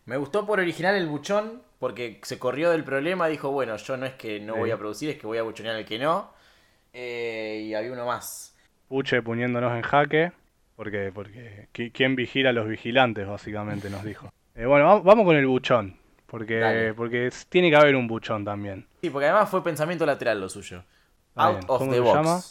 Me 0.05 0.17
gustó 0.17 0.47
por 0.47 0.59
original 0.59 0.95
el 0.95 1.05
buchón, 1.05 1.61
porque 1.77 2.19
se 2.23 2.39
corrió 2.39 2.71
del 2.71 2.83
problema, 2.83 3.27
dijo, 3.27 3.51
bueno, 3.51 3.77
yo 3.77 3.95
no 3.95 4.07
es 4.07 4.13
que 4.13 4.39
no 4.39 4.55
voy 4.55 4.71
a 4.71 4.77
producir, 4.79 5.11
es 5.11 5.17
que 5.19 5.27
voy 5.27 5.37
a 5.37 5.43
buchonear 5.43 5.75
al 5.75 5.85
que 5.85 5.99
no. 5.99 6.31
Eh, 6.93 7.65
y 7.67 7.75
había 7.75 7.91
uno 7.91 8.07
más. 8.07 8.55
Puche 8.87 9.21
poniéndonos 9.21 9.71
en 9.75 9.83
jaque, 9.83 10.31
porque, 10.75 11.11
porque 11.13 11.67
qui- 11.71 11.91
¿quién 11.93 12.15
vigila 12.15 12.49
a 12.49 12.53
los 12.53 12.67
vigilantes? 12.67 13.27
Básicamente 13.27 13.91
nos 13.91 14.03
dijo. 14.03 14.31
Eh, 14.55 14.65
bueno, 14.65 14.85
va- 14.87 14.99
vamos 14.99 15.25
con 15.25 15.37
el 15.37 15.45
buchón, 15.45 15.95
porque, 16.25 16.57
Dale. 16.59 16.93
porque 16.95 17.29
tiene 17.47 17.69
que 17.69 17.77
haber 17.77 17.95
un 17.95 18.07
buchón 18.07 18.43
también. 18.43 18.87
Sí, 18.99 19.09
porque 19.09 19.27
además 19.27 19.47
fue 19.49 19.63
pensamiento 19.63 20.05
lateral 20.05 20.41
lo 20.41 20.49
suyo. 20.49 20.83
Out 21.35 21.63
of 21.67 21.79
¿Cómo 21.79 21.91
the 21.91 21.97
se 21.97 22.01
box. 22.01 22.15
llama? 22.15 22.41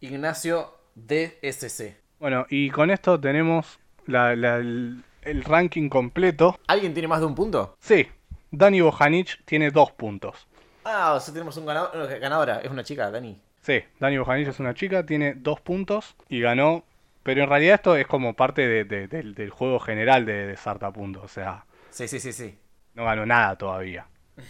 Ignacio 0.00 0.74
DSC. 0.94 1.96
Bueno, 2.20 2.46
y 2.48 2.70
con 2.70 2.90
esto 2.90 3.18
tenemos 3.20 3.78
la- 4.06 4.34
la- 4.36 4.56
el, 4.56 5.02
el 5.22 5.44
ranking 5.44 5.88
completo. 5.88 6.58
¿Alguien 6.66 6.92
tiene 6.94 7.08
más 7.08 7.20
de 7.20 7.26
un 7.26 7.34
punto? 7.34 7.76
Sí, 7.80 8.08
Dani 8.50 8.80
Bojanic 8.80 9.42
tiene 9.44 9.70
dos 9.70 9.92
puntos. 9.92 10.46
Ah, 10.84 11.14
o 11.14 11.20
sea, 11.20 11.34
tenemos 11.34 11.56
un 11.56 11.66
ganador, 11.66 12.18
ganadora. 12.18 12.60
Es 12.60 12.70
una 12.70 12.82
chica, 12.84 13.10
Dani. 13.10 13.38
Sí, 13.60 13.82
Dani 14.00 14.16
Bojanic 14.18 14.48
es 14.48 14.58
una 14.60 14.72
chica, 14.74 15.04
tiene 15.04 15.34
dos 15.34 15.60
puntos 15.60 16.16
y 16.28 16.40
ganó. 16.40 16.84
Pero 17.22 17.42
en 17.42 17.48
realidad 17.50 17.74
esto 17.74 17.94
es 17.96 18.06
como 18.06 18.32
parte 18.34 18.66
de- 18.66 18.84
de- 18.84 19.06
del, 19.08 19.34
del 19.34 19.50
juego 19.50 19.78
general 19.80 20.24
de, 20.24 20.46
de 20.46 20.56
Sarta 20.56 20.90
Punto. 20.90 21.20
O 21.22 21.28
sea, 21.28 21.64
Sí, 21.90 22.08
sí, 22.08 22.18
sí, 22.20 22.32
sí. 22.32 22.56
no 22.94 23.04
ganó 23.04 23.26
nada 23.26 23.56
todavía. 23.56 24.06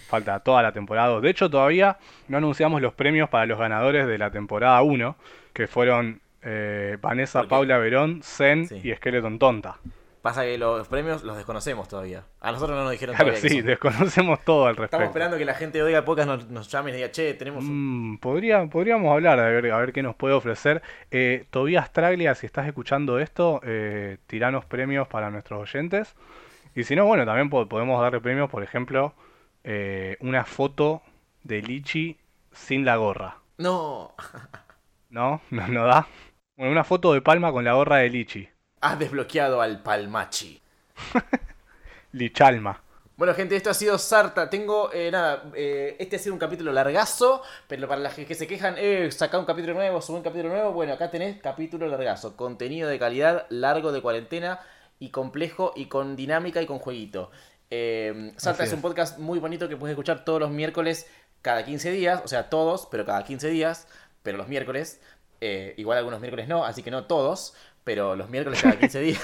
Falta 0.08 0.40
toda 0.40 0.62
la 0.62 0.72
temporada 0.72 1.08
2. 1.08 1.22
De 1.22 1.30
hecho, 1.30 1.48
todavía 1.50 1.98
no 2.28 2.38
anunciamos 2.38 2.80
los 2.82 2.94
premios 2.94 3.28
para 3.28 3.46
los 3.46 3.58
ganadores 3.58 4.06
de 4.06 4.18
la 4.18 4.30
temporada 4.30 4.80
1, 4.82 5.16
que 5.52 5.66
fueron 5.66 6.20
eh, 6.42 6.96
Vanessa 7.00 7.44
Paula 7.44 7.78
Verón, 7.78 8.20
Zen 8.22 8.66
Sí. 8.68 8.80
y 8.84 8.94
Skeleton 8.94 9.38
Tonta. 9.38 9.76
Pasa 10.22 10.42
que 10.42 10.58
los 10.58 10.88
premios 10.88 11.22
los 11.22 11.36
desconocemos 11.36 11.86
todavía. 11.88 12.24
A 12.40 12.50
nosotros 12.50 12.76
no 12.76 12.82
nos 12.82 12.92
dijeron 12.92 13.14
Claro, 13.14 13.30
todavía 13.30 13.48
que 13.48 13.54
sí, 13.54 13.62
desconocemos 13.62 14.40
todo 14.44 14.64
al 14.66 14.72
Estamos 14.72 14.90
respecto. 14.90 15.04
esperando 15.06 15.38
que 15.38 15.44
la 15.44 15.54
gente 15.54 15.78
de 15.78 15.84
Oiga 15.84 16.04
Pocas 16.04 16.26
nos, 16.26 16.48
nos 16.48 16.68
llame 16.70 16.90
y 16.90 16.94
diga, 16.94 17.10
che, 17.12 17.34
tenemos 17.34 17.64
un... 17.64 18.12
Mm, 18.14 18.18
podría, 18.18 18.66
podríamos 18.66 19.12
hablar, 19.12 19.38
a 19.38 19.44
ver, 19.48 19.70
a 19.70 19.78
ver 19.78 19.92
qué 19.92 20.02
nos 20.02 20.16
puede 20.16 20.34
ofrecer. 20.34 20.82
Eh, 21.12 21.46
Tobías 21.50 21.92
Traglia, 21.92 22.34
si 22.34 22.46
estás 22.46 22.66
escuchando 22.66 23.20
esto, 23.20 23.60
eh, 23.64 24.18
tiranos 24.26 24.64
premios 24.64 25.06
para 25.06 25.30
nuestros 25.30 25.60
oyentes. 25.62 26.14
Y 26.74 26.82
si 26.82 26.96
no, 26.96 27.06
bueno, 27.06 27.24
también 27.24 27.48
po- 27.48 27.68
podemos 27.68 28.00
darle 28.02 28.20
premios, 28.20 28.50
por 28.50 28.62
ejemplo, 28.64 29.14
eh, 29.68 30.16
una 30.20 30.44
foto 30.44 31.02
de 31.44 31.62
Lichi 31.62 32.16
sin 32.52 32.84
la 32.84 32.96
gorra. 32.96 33.38
No, 33.58 34.14
¿No? 35.10 35.42
¿No, 35.50 35.68
no 35.68 35.84
da? 35.86 36.08
Bueno, 36.56 36.72
una 36.72 36.84
foto 36.84 37.12
de 37.12 37.22
Palma 37.22 37.52
con 37.52 37.64
la 37.64 37.74
gorra 37.74 37.98
de 37.98 38.10
Lichi. 38.10 38.48
has 38.80 38.98
desbloqueado 38.98 39.60
al 39.60 39.82
Palmachi. 39.82 40.60
Lichalma. 42.12 42.82
Bueno, 43.16 43.34
gente, 43.34 43.56
esto 43.56 43.70
ha 43.70 43.74
sido 43.74 43.98
Sarta. 43.98 44.48
Tengo, 44.48 44.90
eh, 44.92 45.10
nada, 45.10 45.50
eh, 45.54 45.96
este 45.98 46.16
ha 46.16 46.18
sido 46.20 46.34
un 46.34 46.38
capítulo 46.38 46.72
largazo, 46.72 47.42
pero 47.66 47.88
para 47.88 48.00
las 48.00 48.14
que 48.14 48.34
se 48.34 48.46
quejan, 48.46 48.76
eh, 48.78 49.10
saca 49.10 49.38
un 49.38 49.44
capítulo 49.44 49.74
nuevo, 49.74 50.00
sube 50.00 50.18
un 50.18 50.22
capítulo 50.22 50.50
nuevo, 50.50 50.72
bueno, 50.72 50.92
acá 50.92 51.10
tenés 51.10 51.40
capítulo 51.40 51.88
largazo. 51.88 52.36
Contenido 52.36 52.88
de 52.88 52.98
calidad, 52.98 53.46
largo 53.50 53.90
de 53.90 54.00
cuarentena 54.02 54.60
y 55.00 55.10
complejo 55.10 55.72
y 55.74 55.86
con 55.86 56.14
dinámica 56.14 56.62
y 56.62 56.66
con 56.66 56.78
jueguito. 56.78 57.30
Eh, 57.70 58.32
Sarta 58.36 58.62
Así 58.62 58.70
es 58.70 58.74
un 58.74 58.80
podcast 58.82 59.18
muy 59.18 59.38
bonito 59.38 59.68
que 59.68 59.76
puedes 59.76 59.92
escuchar 59.92 60.24
todos 60.24 60.40
los 60.40 60.50
miércoles, 60.50 61.06
cada 61.42 61.64
15 61.64 61.90
días, 61.92 62.22
o 62.24 62.28
sea, 62.28 62.48
todos, 62.50 62.88
pero 62.90 63.04
cada 63.04 63.24
15 63.24 63.48
días, 63.48 63.86
pero 64.22 64.38
los 64.38 64.48
miércoles. 64.48 65.00
Eh, 65.40 65.74
igual 65.76 65.98
algunos 65.98 66.20
miércoles 66.20 66.48
no, 66.48 66.64
así 66.64 66.82
que 66.82 66.90
no 66.90 67.04
todos, 67.04 67.54
pero 67.84 68.16
los 68.16 68.28
miércoles 68.28 68.60
cada 68.62 68.76
15 68.78 69.00
días. 69.02 69.20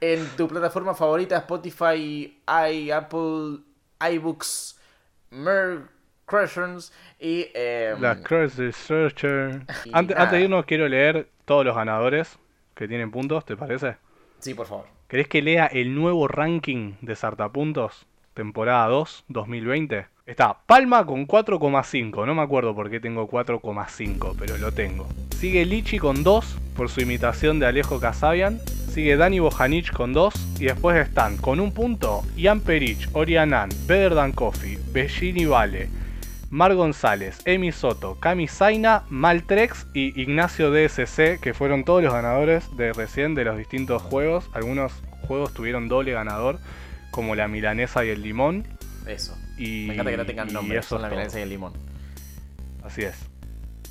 en 0.00 0.26
tu 0.36 0.48
plataforma 0.48 0.94
favorita, 0.94 1.36
Spotify, 1.38 2.40
i, 2.46 2.90
Apple, 2.90 3.58
iBooks, 4.12 4.78
Mer, 5.30 5.82
Crushers 6.24 6.92
y... 7.20 7.48
em, 7.54 8.00
La 8.00 8.16
Curse 8.20 8.62
Researcher. 8.62 9.62
y 9.84 9.90
Antes, 9.92 10.16
antes 10.16 10.32
de 10.32 10.40
irnos, 10.44 10.64
quiero 10.64 10.88
leer 10.88 11.28
todos 11.44 11.64
los 11.64 11.76
ganadores 11.76 12.38
que 12.74 12.88
tienen 12.88 13.10
puntos, 13.10 13.44
¿te 13.44 13.56
parece? 13.56 13.96
Sí, 14.38 14.54
por 14.54 14.66
favor. 14.66 14.95
¿Querés 15.08 15.28
que 15.28 15.40
lea 15.40 15.66
el 15.66 15.94
nuevo 15.94 16.26
ranking 16.26 16.94
de 17.00 17.14
Sartapuntos? 17.14 18.06
Temporada 18.34 18.88
2, 18.88 19.26
2020. 19.28 20.06
Está 20.26 20.58
Palma 20.66 21.06
con 21.06 21.28
4,5. 21.28 22.26
No 22.26 22.34
me 22.34 22.42
acuerdo 22.42 22.74
por 22.74 22.90
qué 22.90 22.98
tengo 22.98 23.30
4,5, 23.30 24.34
pero 24.36 24.58
lo 24.58 24.72
tengo. 24.72 25.06
Sigue 25.30 25.64
Lichi 25.64 26.00
con 26.00 26.24
2 26.24 26.58
por 26.76 26.88
su 26.88 27.02
imitación 27.02 27.60
de 27.60 27.66
Alejo 27.66 28.00
Casabian. 28.00 28.58
Sigue 28.66 29.16
Dani 29.16 29.38
Bojanic 29.38 29.92
con 29.92 30.12
2. 30.12 30.58
Y 30.58 30.64
después 30.64 30.96
están 30.96 31.36
con 31.36 31.60
un 31.60 31.70
punto 31.70 32.22
Ian 32.36 32.58
Perich, 32.58 33.08
Orianan, 33.12 33.68
Better 33.86 34.12
Than 34.12 34.32
Coffee, 34.32 34.76
Bellini 34.92 35.46
Vale, 35.46 35.88
Mar 36.56 36.74
González, 36.74 37.40
Emi 37.44 37.70
Soto, 37.70 38.14
Cami 38.18 38.48
Zaina, 38.48 39.02
Maltrex 39.10 39.88
y 39.92 40.18
Ignacio 40.18 40.70
DSC, 40.70 41.38
que 41.38 41.52
fueron 41.52 41.84
todos 41.84 42.02
los 42.02 42.14
ganadores 42.14 42.74
de 42.78 42.94
recién 42.94 43.34
de 43.34 43.44
los 43.44 43.58
distintos 43.58 44.00
juegos. 44.00 44.48
Algunos 44.54 44.90
juegos 45.28 45.52
tuvieron 45.52 45.86
doble 45.88 46.12
ganador, 46.12 46.58
como 47.10 47.34
la 47.34 47.46
milanesa 47.46 48.06
y 48.06 48.08
el 48.08 48.22
limón. 48.22 48.66
Eso. 49.06 49.36
Y, 49.58 49.88
Me 49.88 49.92
encanta 49.92 50.12
que 50.12 50.16
no 50.16 50.24
tengan 50.24 50.50
nombre, 50.50 50.82
son 50.82 51.02
la 51.02 51.08
todo. 51.08 51.16
milanesa 51.18 51.40
y 51.40 51.42
el 51.42 51.50
limón. 51.50 51.74
Así 52.82 53.02
es. 53.02 53.16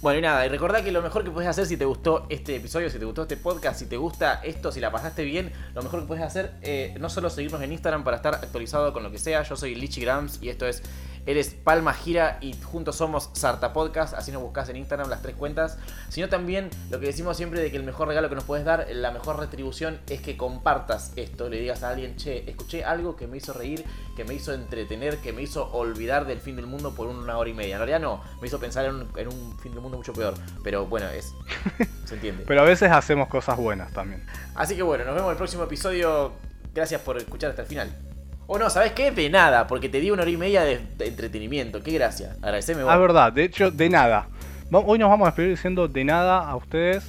Bueno, 0.01 0.19
y 0.19 0.21
nada, 0.23 0.45
y 0.45 0.49
recordá 0.49 0.83
que 0.83 0.91
lo 0.91 1.01
mejor 1.03 1.23
que 1.23 1.31
puedes 1.31 1.49
hacer 1.49 1.65
si 1.67 1.77
te 1.77 1.85
gustó 1.85 2.25
este 2.29 2.55
episodio, 2.55 2.89
si 2.89 2.99
te 2.99 3.05
gustó 3.05 3.23
este 3.23 3.37
podcast, 3.37 3.79
si 3.79 3.85
te 3.85 3.97
gusta 3.97 4.41
esto, 4.43 4.71
si 4.71 4.79
la 4.79 4.91
pasaste 4.91 5.23
bien, 5.23 5.51
lo 5.73 5.83
mejor 5.83 6.01
que 6.01 6.07
puedes 6.07 6.23
hacer, 6.23 6.53
eh, 6.61 6.95
no 6.99 7.09
solo 7.09 7.29
seguirnos 7.29 7.61
en 7.61 7.71
Instagram 7.71 8.03
para 8.03 8.17
estar 8.17 8.35
actualizado 8.35 8.91
con 8.91 9.03
lo 9.03 9.11
que 9.11 9.17
sea, 9.17 9.43
yo 9.43 9.55
soy 9.55 9.73
Lichigrams 9.73 10.39
y 10.41 10.49
esto 10.49 10.67
es 10.67 10.83
Eres 11.25 11.55
Palma 11.55 11.93
Gira 11.93 12.37
y 12.41 12.53
juntos 12.53 12.97
somos 12.97 13.29
Sarta 13.33 13.73
Podcast, 13.73 14.13
así 14.13 14.31
nos 14.31 14.41
buscas 14.41 14.69
en 14.69 14.75
Instagram 14.75 15.09
las 15.09 15.21
tres 15.21 15.35
cuentas, 15.35 15.77
sino 16.09 16.29
también 16.29 16.69
lo 16.91 16.99
que 16.99 17.07
decimos 17.07 17.35
siempre 17.35 17.59
de 17.61 17.71
que 17.71 17.77
el 17.77 17.83
mejor 17.83 18.07
regalo 18.07 18.29
que 18.29 18.35
nos 18.35 18.43
puedes 18.43 18.63
dar, 18.63 18.87
la 18.91 19.11
mejor 19.11 19.39
retribución 19.39 19.99
es 20.07 20.21
que 20.21 20.37
compartas 20.37 21.13
esto, 21.15 21.49
le 21.49 21.59
digas 21.59 21.83
a 21.83 21.89
alguien, 21.89 22.15
che, 22.15 22.49
escuché 22.49 22.83
algo 22.83 23.15
que 23.15 23.27
me 23.27 23.37
hizo 23.37 23.53
reír, 23.53 23.83
que 24.15 24.23
me 24.23 24.33
hizo 24.35 24.53
entretener, 24.53 25.17
que 25.17 25.33
me 25.33 25.41
hizo 25.41 25.71
olvidar 25.73 26.25
del 26.25 26.39
fin 26.39 26.55
del 26.55 26.67
mundo 26.67 26.93
por 26.93 27.07
una 27.07 27.37
hora 27.37 27.49
y 27.49 27.53
media. 27.53 27.73
En 27.75 27.79
realidad 27.79 27.99
no, 27.99 28.21
me 28.39 28.47
hizo 28.47 28.59
pensar 28.59 28.85
en 28.85 28.95
un, 28.95 29.09
en 29.15 29.27
un 29.27 29.57
fin 29.59 29.71
del 29.71 29.81
mundo 29.81 29.97
mucho 29.97 30.13
peor, 30.13 30.35
pero 30.63 30.85
bueno, 30.85 31.07
es... 31.09 31.33
¿Se 32.05 32.15
entiende? 32.15 32.43
Pero 32.45 32.61
a 32.61 32.65
veces 32.65 32.91
hacemos 32.91 33.27
cosas 33.29 33.57
buenas 33.57 33.91
también. 33.91 34.23
Así 34.53 34.75
que 34.75 34.83
bueno, 34.83 35.05
nos 35.05 35.15
vemos 35.15 35.29
en 35.29 35.31
el 35.31 35.37
próximo 35.37 35.63
episodio. 35.63 36.33
Gracias 36.73 37.01
por 37.01 37.17
escuchar 37.17 37.49
hasta 37.49 37.63
el 37.63 37.67
final. 37.67 38.14
O 38.47 38.59
no, 38.59 38.69
¿sabes 38.69 38.91
qué? 38.91 39.09
De 39.09 39.29
nada, 39.29 39.65
porque 39.65 39.89
te 39.89 39.99
di 39.99 40.11
una 40.11 40.21
hora 40.21 40.29
y 40.29 40.37
media 40.37 40.61
de, 40.63 40.79
entretenimiento. 40.99 41.81
Qué 41.81 41.91
gracia. 41.91 42.35
Agradeceme 42.43 42.83
vos. 42.83 42.91
Ah, 42.93 42.97
verdad. 42.97 43.33
De 43.33 43.43
hecho, 43.43 43.71
de 43.71 43.89
nada. 43.89 44.27
Hoy 44.71 44.99
nos 44.99 45.09
vamos 45.09 45.25
a 45.25 45.31
despedir 45.31 45.51
diciendo 45.51 45.87
de 45.87 46.03
nada 46.03 46.47
a 46.47 46.55
ustedes. 46.55 47.03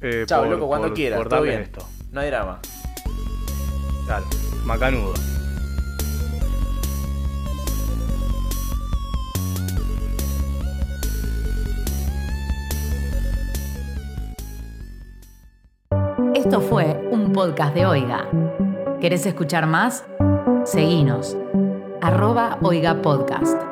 Eh, 0.00 0.24
Chao, 0.26 0.46
loco, 0.46 0.66
cuando 0.68 0.94
quieras. 0.94 1.18
Por 1.18 1.28
todo 1.28 1.42
bien. 1.42 1.60
Esto. 1.60 1.86
No 2.12 2.20
hay 2.20 2.30
drama. 2.30 2.60
Claro, 4.06 4.24
macanudo. 4.64 5.14
Esto 16.34 16.62
fue 16.62 16.96
un 17.10 17.32
podcast 17.34 17.74
de 17.74 17.84
Oiga. 17.84 18.26
¿Querés 19.00 19.26
escuchar 19.26 19.66
más? 19.66 20.04
Seguinos. 20.64 21.36
Arroba 22.00 22.58
Oiga 22.62 22.94
Podcast. 23.02 23.69